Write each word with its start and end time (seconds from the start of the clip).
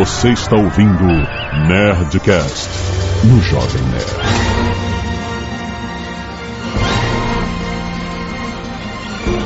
Você 0.00 0.30
está 0.30 0.56
ouvindo 0.56 1.04
Nerdcast 1.68 2.70
no 3.22 3.38
Jovem 3.42 3.82
Nerd. 3.82 4.06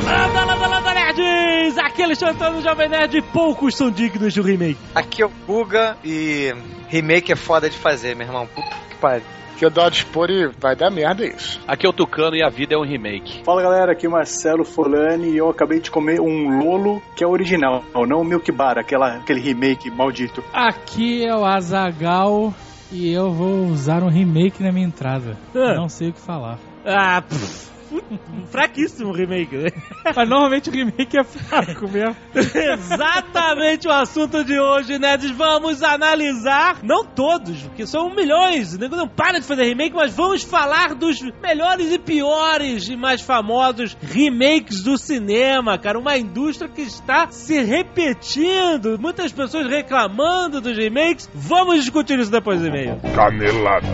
Landa, 0.05 0.45
landa, 0.45 0.67
landa, 0.67 0.93
nerds! 0.93 1.77
Aqui 1.77 2.01
é 2.01 2.05
Alexandre 2.05 2.61
Jovem 2.61 2.87
Nerd, 2.87 3.21
poucos 3.33 3.75
são 3.75 3.91
dignos 3.91 4.33
de 4.33 4.39
um 4.39 4.45
remake. 4.45 4.79
Aqui 4.95 5.21
é 5.21 5.25
o 5.25 5.31
Guga 5.45 5.97
e 6.05 6.53
remake 6.87 7.33
é 7.33 7.35
foda 7.35 7.69
de 7.69 7.77
fazer, 7.77 8.15
meu 8.15 8.25
irmão. 8.25 8.47
Puta 8.47 8.77
que 8.89 8.95
pariu. 8.95 9.25
Que 9.57 9.65
eu 9.65 9.69
dou 9.69 9.83
a 9.83 9.89
dispor 9.89 10.29
e 10.29 10.47
vai 10.59 10.75
dar 10.75 10.89
merda 10.89 11.25
isso. 11.25 11.61
Aqui 11.67 11.85
é 11.85 11.89
o 11.89 11.93
Tucano 11.93 12.35
e 12.35 12.43
a 12.43 12.49
vida 12.49 12.75
é 12.75 12.77
um 12.77 12.85
remake. 12.85 13.41
Fala 13.43 13.61
galera, 13.61 13.91
aqui 13.93 14.05
é 14.05 14.09
o 14.09 14.11
Marcelo 14.11 14.65
Folani 14.65 15.29
e 15.29 15.37
eu 15.37 15.49
acabei 15.49 15.79
de 15.79 15.89
comer 15.89 16.19
um 16.19 16.59
Lolo 16.59 17.01
que 17.15 17.23
é 17.23 17.27
original, 17.27 17.83
não 18.07 18.21
o 18.21 18.25
Milk 18.25 18.51
Bar, 18.51 18.77
aquela, 18.77 19.15
aquele 19.15 19.39
remake 19.39 19.89
maldito. 19.89 20.43
Aqui 20.53 21.25
é 21.25 21.35
o 21.35 21.45
Azagal 21.45 22.53
e 22.91 23.11
eu 23.11 23.31
vou 23.31 23.65
usar 23.67 24.03
um 24.03 24.09
remake 24.09 24.61
na 24.61 24.71
minha 24.71 24.85
entrada. 24.85 25.37
Ah. 25.55 25.75
Não 25.75 25.89
sei 25.89 26.09
o 26.09 26.13
que 26.13 26.21
falar. 26.21 26.59
Ah, 26.85 27.21
pff, 27.21 27.71
fraquíssimo 28.49 29.11
remake, 29.11 29.55
né? 29.55 29.69
Mas 30.15 30.29
normalmente 30.29 30.69
o 30.69 30.73
remake 30.73 31.17
é 31.17 31.23
fraco 31.23 31.89
mesmo. 31.89 32.15
Exatamente 32.33 33.87
o 33.87 33.91
assunto 33.91 34.43
de 34.43 34.59
hoje, 34.59 34.97
nerds. 34.99 35.31
Vamos 35.31 35.81
analisar, 35.83 36.79
não 36.83 37.03
todos, 37.03 37.63
porque 37.63 37.85
são 37.85 38.13
milhões, 38.13 38.73
o 38.73 38.79
nego 38.79 38.95
não 38.95 39.07
para 39.07 39.39
de 39.39 39.45
fazer 39.45 39.63
remake, 39.63 39.95
mas 39.95 40.13
vamos 40.13 40.43
falar 40.43 40.93
dos 40.93 41.21
melhores 41.41 41.91
e 41.91 41.99
piores 41.99 42.87
e 42.87 42.95
mais 42.95 43.21
famosos 43.21 43.97
remakes 44.01 44.83
do 44.83 44.97
cinema, 44.97 45.77
cara. 45.77 45.99
Uma 45.99 46.17
indústria 46.17 46.69
que 46.69 46.81
está 46.81 47.29
se 47.31 47.61
repetindo, 47.61 48.97
muitas 48.99 49.31
pessoas 49.31 49.67
reclamando 49.67 50.61
dos 50.61 50.77
remakes. 50.77 51.29
Vamos 51.33 51.81
discutir 51.81 52.19
isso 52.19 52.31
depois 52.31 52.59
do 52.59 52.67
e-mail. 52.67 52.99
Canelada. 53.15 53.87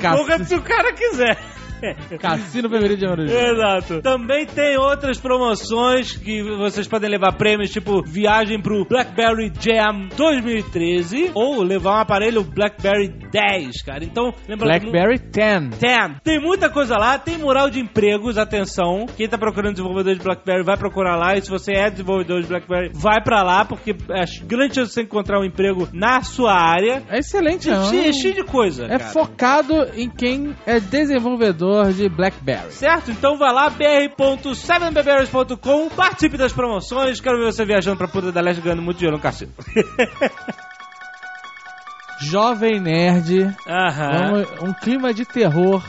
Porra, 0.00 0.44
se 0.44 0.54
o 0.54 0.62
cara 0.62 0.92
quiser. 0.92 1.38
Cassino 2.20 2.68
Fevereiro 2.68 2.96
de 2.96 3.06
Ouro. 3.06 3.22
Exato. 3.22 4.02
Também 4.02 4.46
tem 4.46 4.76
outras 4.76 5.18
promoções 5.18 6.16
que 6.16 6.42
vocês 6.42 6.86
podem 6.86 7.10
levar 7.10 7.32
prêmios, 7.32 7.70
tipo 7.70 8.02
viagem 8.02 8.60
pro 8.60 8.84
BlackBerry 8.84 9.52
Jam 9.60 10.08
2013 10.16 11.32
ou 11.34 11.62
levar 11.62 11.92
um 11.92 12.00
aparelho 12.00 12.42
BlackBerry 12.42 13.08
10, 13.30 13.82
cara. 13.82 14.04
Então, 14.04 14.32
lembra 14.48 14.66
Blackberry 14.66 15.18
10. 15.18 15.78
10. 15.78 16.20
Tem 16.22 16.40
muita 16.40 16.68
coisa 16.70 16.96
lá, 16.96 17.18
tem 17.18 17.38
mural 17.38 17.70
de 17.70 17.80
empregos, 17.80 18.38
atenção. 18.38 19.06
Quem 19.16 19.28
tá 19.28 19.38
procurando 19.38 19.74
desenvolvedor 19.74 20.14
de 20.14 20.22
BlackBerry 20.22 20.64
vai 20.64 20.76
procurar 20.76 21.16
lá. 21.16 21.36
E 21.36 21.42
se 21.42 21.50
você 21.50 21.72
é 21.72 21.90
desenvolvedor 21.90 22.42
de 22.42 22.48
BlackBerry, 22.48 22.90
vai 22.94 23.22
pra 23.22 23.42
lá, 23.42 23.64
porque 23.64 23.90
é 23.90 24.24
grande 24.44 24.74
chance 24.74 24.88
de 24.88 24.94
você 24.94 25.02
encontrar 25.02 25.40
um 25.40 25.44
emprego 25.44 25.88
na 25.92 26.22
sua 26.22 26.52
área. 26.52 27.02
É 27.08 27.18
excelente, 27.18 27.68
não. 27.68 27.84
Cheio, 27.84 28.12
cheio 28.14 28.34
de 28.34 28.44
coisa. 28.44 28.84
É 28.84 28.98
cara. 28.98 29.10
focado 29.10 29.74
em 29.94 30.08
quem 30.08 30.54
é 30.66 30.80
desenvolvedor 30.80 31.67
de 31.94 32.08
Blackberry. 32.08 32.72
Certo? 32.72 33.10
Então 33.10 33.36
vai 33.38 33.52
lá, 33.52 33.68
br.7beberries.com, 33.70 35.88
participe 35.90 36.36
das 36.36 36.52
promoções. 36.52 37.20
Quero 37.20 37.38
ver 37.38 37.52
você 37.52 37.64
viajando 37.64 37.96
pra 37.98 38.08
Punta 38.08 38.32
da 38.32 38.40
Leste 38.40 38.60
ganhando 38.62 38.82
muito 38.82 38.98
dinheiro 38.98 39.16
no 39.16 39.22
cassino. 39.22 39.52
Jovem 42.20 42.80
Nerd, 42.80 43.54
Aham. 43.68 44.30
vamos- 44.32 44.48
um 44.62 44.72
clima 44.72 45.14
de 45.14 45.24
terror 45.24 45.82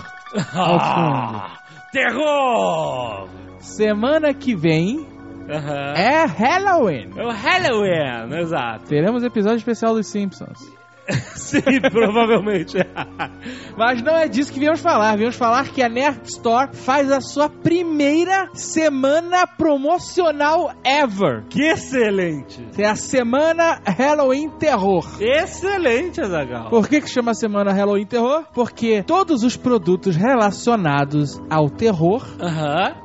ao 0.54 0.80
fundo. 0.80 1.38
Ah, 1.38 1.58
terror! 1.92 3.28
Semana 3.58 4.32
que 4.34 4.56
vem 4.56 5.08
Aham. 5.50 5.94
é 5.96 6.26
Halloween. 6.26 7.10
É 7.18 7.24
o 7.26 7.32
Halloween, 7.32 8.38
exato. 8.42 8.86
Teremos 8.86 9.24
episódio 9.24 9.58
especial 9.58 9.96
dos 9.96 10.06
Simpsons. 10.08 10.60
Sim, 11.36 11.82
provavelmente. 11.92 12.78
Mas 13.78 14.02
não 14.02 14.16
é 14.16 14.28
disso 14.28 14.52
que 14.52 14.60
viemos 14.60 14.80
falar. 14.80 15.16
Viemos 15.18 15.36
falar 15.36 15.70
que 15.70 15.82
a 15.82 15.90
Nerd 15.90 16.22
Store 16.26 16.70
faz 16.74 17.12
a 17.12 17.22
sua 17.22 17.50
primeira 17.50 18.50
semana 18.54 19.48
promocional 19.48 20.72
ever. 20.84 21.44
que 21.50 21.64
excelente! 21.64 22.68
É 22.78 22.86
a 22.86 22.96
semana 22.96 23.82
Halloween 23.86 24.50
Terror. 24.52 25.06
Excelente, 25.20 26.22
Azagal. 26.22 26.70
Por 26.70 26.88
que, 26.88 27.02
que 27.02 27.10
chama 27.10 27.34
Semana 27.34 27.74
Halloween 27.74 28.06
Terror? 28.06 28.46
Porque 28.54 29.04
todos 29.04 29.44
os 29.44 29.58
produtos 29.58 30.16
relacionados 30.16 31.42
ao 31.50 31.70
terror, 31.70 32.26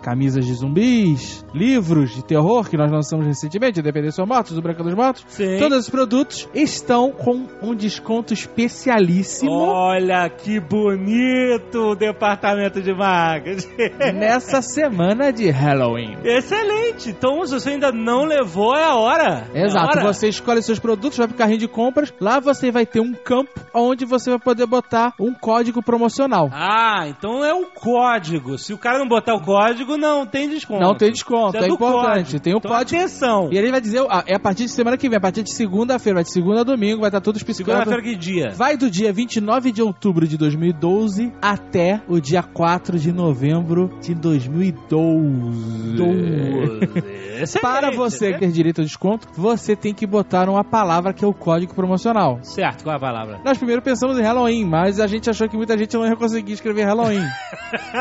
camisas 0.03 0.47
de 0.47 0.55
zumbis, 0.55 1.45
livros 1.55 2.15
de 2.15 2.25
terror 2.25 2.69
que 2.69 2.77
nós 2.77 2.91
lançamos 2.91 3.27
recentemente, 3.27 3.81
Independência 3.81 4.23
ou 4.23 4.29
Mortos, 4.29 4.55
do 4.55 4.63
Branca 4.63 4.83
dos 4.83 4.95
Mortos, 4.95 5.25
Sim. 5.29 5.59
todos 5.59 5.79
esses 5.79 5.91
produtos 5.91 6.49
estão 6.55 7.11
com 7.11 7.47
um 7.63 7.75
desconto 7.75 7.94
especialíssimo 8.33 9.51
Olha 9.53 10.29
que 10.29 10.61
bonito 10.61 11.91
o 11.91 11.95
departamento 11.95 12.81
de 12.81 12.93
marketing. 12.93 13.69
nessa 14.15 14.63
semana 14.63 15.33
de 15.33 15.51
Halloween. 15.51 16.17
Excelente! 16.25 17.11
Então, 17.11 17.45
se 17.47 17.53
você 17.53 17.71
ainda 17.71 17.93
não 17.93 18.25
levou, 18.25 18.75
é 18.75 18.85
a 18.85 18.95
hora. 18.95 19.49
É 19.55 19.63
a 19.63 19.67
Exato, 19.67 19.99
hora. 19.99 20.13
você 20.13 20.29
escolhe 20.29 20.63
seus 20.63 20.79
produtos, 20.79 21.19
vai 21.19 21.29
pro 21.29 21.37
carrinho 21.37 21.59
de 21.59 21.69
compras, 21.69 22.13
lá 22.21 22.41
você 22.41 22.71
vai 22.71 22.87
ter 22.87 23.01
um 23.01 23.13
campo 23.13 23.61
onde 23.73 24.05
você 24.05 24.31
vai 24.31 24.39
poder 24.39 24.67
botar 24.67 25.15
um 25.21 25.35
código 25.35 25.83
promocional. 25.83 26.49
Ah, 26.53 27.07
então 27.09 27.45
é 27.45 27.53
o 27.53 27.67
código. 27.67 28.59
Se 28.59 28.73
o 28.73 28.79
cara 28.79 28.99
não 28.99 29.09
botar 29.09 29.35
o 29.35 29.41
código, 29.41 29.97
não 29.97 30.27
tem 30.27 30.49
desconto. 30.49 30.81
Não 30.81 30.97
tem 30.97 31.11
desconto, 31.11 31.57
Isso 31.57 31.65
é 31.65 31.69
do 31.69 31.75
importante. 31.75 32.07
código. 32.07 32.41
Tem 32.41 32.55
o 32.55 32.59
então, 32.59 32.71
código. 32.71 32.97
Atenção. 32.97 33.49
E 33.53 33.59
ele 33.59 33.71
vai 33.71 33.81
dizer, 33.81 34.05
ah, 34.09 34.25
é 34.27 34.37
a 34.37 34.41
partir 34.41 34.65
de 34.65 34.71
semana 34.71 34.97
que 34.97 35.09
vem, 35.09 35.19
a 35.19 35.21
partir 35.21 35.43
de 35.43 35.53
segunda-feira, 35.53 36.17
vai 36.17 36.25
de 36.25 36.33
segunda 36.33 36.61
a 36.61 36.65
domingo, 36.65 37.01
vai 37.01 37.09
estar 37.09 37.21
tudo 37.21 37.37
especificado. 37.37 37.84
Segunda-feira 37.85 38.03
que 38.03 38.17
dia? 38.17 38.51
Vai 38.51 38.77
do 38.77 38.91
dia 38.91 39.13
29 39.13 39.71
de 39.71 39.83
outubro 39.83 40.27
de 40.27 40.39
2012 40.39 41.33
até 41.41 42.03
o 42.09 42.21
dia 42.21 42.43
4 42.43 42.99
de 42.99 43.13
novembro 43.13 43.91
de 44.01 44.15
2012. 44.15 47.15
Excelente, 47.35 47.61
Para 47.61 47.91
você 47.91 48.31
né? 48.31 48.39
ter 48.39 48.51
direito 48.51 48.81
ao 48.81 48.85
desconto, 48.85 49.29
você 49.37 49.77
tem 49.77 49.93
que 49.93 50.07
botar 50.07 50.49
uma 50.49 50.65
palavra 50.65 51.13
que 51.13 51.25
é 51.25 51.29
o 51.29 51.35
código 51.35 51.75
promocional. 51.75 52.39
Certo, 52.43 52.85
qual 52.85 52.95
é 52.95 52.97
a 52.97 53.01
palavra? 53.01 53.41
Nós 53.45 53.59
primeiro 53.59 53.83
pensamos 53.83 54.19
em 54.19 54.23
Halloween, 54.23 54.65
mas 54.65 55.01
a 55.01 55.07
gente 55.07 55.29
achou 55.29 55.49
que 55.49 55.57
muita 55.57 55.77
gente 55.77 55.95
não 55.95 56.07
ia 56.07 56.17
conseguir 56.17 56.53
escrever 56.53 56.85
Halloween. 56.85 57.25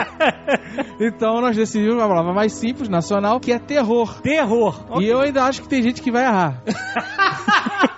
então 0.99 1.41
nós 1.41 1.55
decidimos 1.55 1.95
uma 1.95 2.07
palavra 2.07 2.33
mais 2.33 2.53
simples, 2.53 2.87
nacional, 2.87 3.39
que 3.39 3.51
é 3.51 3.59
terror. 3.59 4.21
Terror. 4.21 5.01
E 5.01 5.07
eu 5.07 5.19
ainda 5.19 5.43
acho 5.43 5.63
que 5.63 5.67
tem 5.67 5.81
gente 5.81 6.01
que 6.01 6.11
vai 6.11 6.23
errar. 6.23 6.61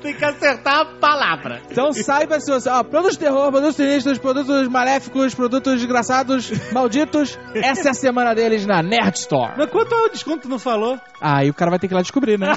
Tem 0.00 0.14
que 0.14 0.24
acertar 0.24 0.80
a 0.80 0.84
palavra. 0.98 1.60
Então 1.70 1.92
saiba 1.92 2.40
se 2.40 2.50
você. 2.50 2.68
Ó, 2.70 2.82
produtos 2.82 3.18
de 3.18 3.24
terror, 3.24 3.50
produtos 3.50 3.76
sinistros, 3.76 4.18
produtos 4.18 4.68
maléficos, 4.68 5.34
produtos 5.34 5.74
desgraçados, 5.74 6.50
malditos. 6.72 7.38
Essa 7.54 7.88
é 7.88 7.90
a 7.90 7.94
semana 7.94 8.34
deles 8.34 8.66
na 8.66 8.82
Nerd 8.82 9.16
Store. 9.16 9.54
Mas 9.56 9.70
quanto 9.70 9.94
é 9.94 10.02
o 10.06 10.08
desconto 10.08 10.48
não 10.48 10.58
falou? 10.58 10.98
Aí 11.20 11.50
o 11.50 11.54
cara 11.54 11.70
vai 11.70 11.78
ter 11.78 11.88
que 11.88 11.94
ir 11.94 11.96
lá 11.96 12.02
descobrir, 12.02 12.38
né? 12.38 12.52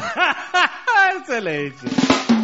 Excelente. 1.22 2.43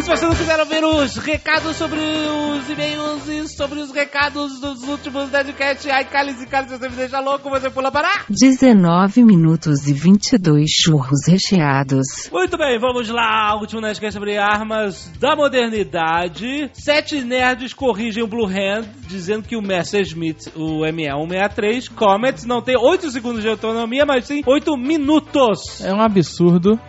E 0.00 0.02
se 0.02 0.08
você 0.08 0.24
não 0.24 0.34
quiser 0.34 0.58
ouvir 0.58 0.82
os 0.82 1.16
recados 1.18 1.76
sobre 1.76 1.98
os 2.00 2.70
e-mails 2.70 3.28
e 3.28 3.46
sobre 3.54 3.80
os 3.80 3.92
recados 3.92 4.58
dos 4.58 4.82
últimos 4.84 5.28
Deadcast, 5.28 5.90
ai, 5.90 6.06
cale-se, 6.06 6.46
cale-se, 6.46 6.78
você 6.78 6.88
me 6.88 6.96
deixa 6.96 7.20
louco, 7.20 7.50
você 7.50 7.68
pula 7.68 7.92
para... 7.92 8.24
19 8.30 9.22
minutos 9.22 9.86
e 9.86 9.92
22 9.92 10.70
churros 10.70 11.26
recheados. 11.28 12.30
Muito 12.32 12.56
bem, 12.56 12.78
vamos 12.80 13.10
lá. 13.10 13.54
O 13.54 13.60
último 13.60 13.82
Nerdcast 13.82 14.14
sobre 14.14 14.38
armas 14.38 15.12
da 15.20 15.36
modernidade. 15.36 16.70
Sete 16.72 17.20
nerds 17.20 17.74
corrigem 17.74 18.22
o 18.22 18.26
Blue 18.26 18.46
Hand, 18.46 18.86
dizendo 19.06 19.46
que 19.46 19.54
o 19.54 19.60
Messerschmitt, 19.60 20.50
o 20.56 20.80
ME-163, 20.80 21.94
Comet, 21.94 22.46
não 22.46 22.62
tem 22.62 22.74
8 22.74 23.10
segundos 23.10 23.42
de 23.42 23.50
autonomia, 23.50 24.06
mas 24.06 24.24
sim 24.24 24.40
8 24.46 24.78
minutos. 24.78 25.84
É 25.84 25.92
um 25.92 26.00
absurdo. 26.00 26.80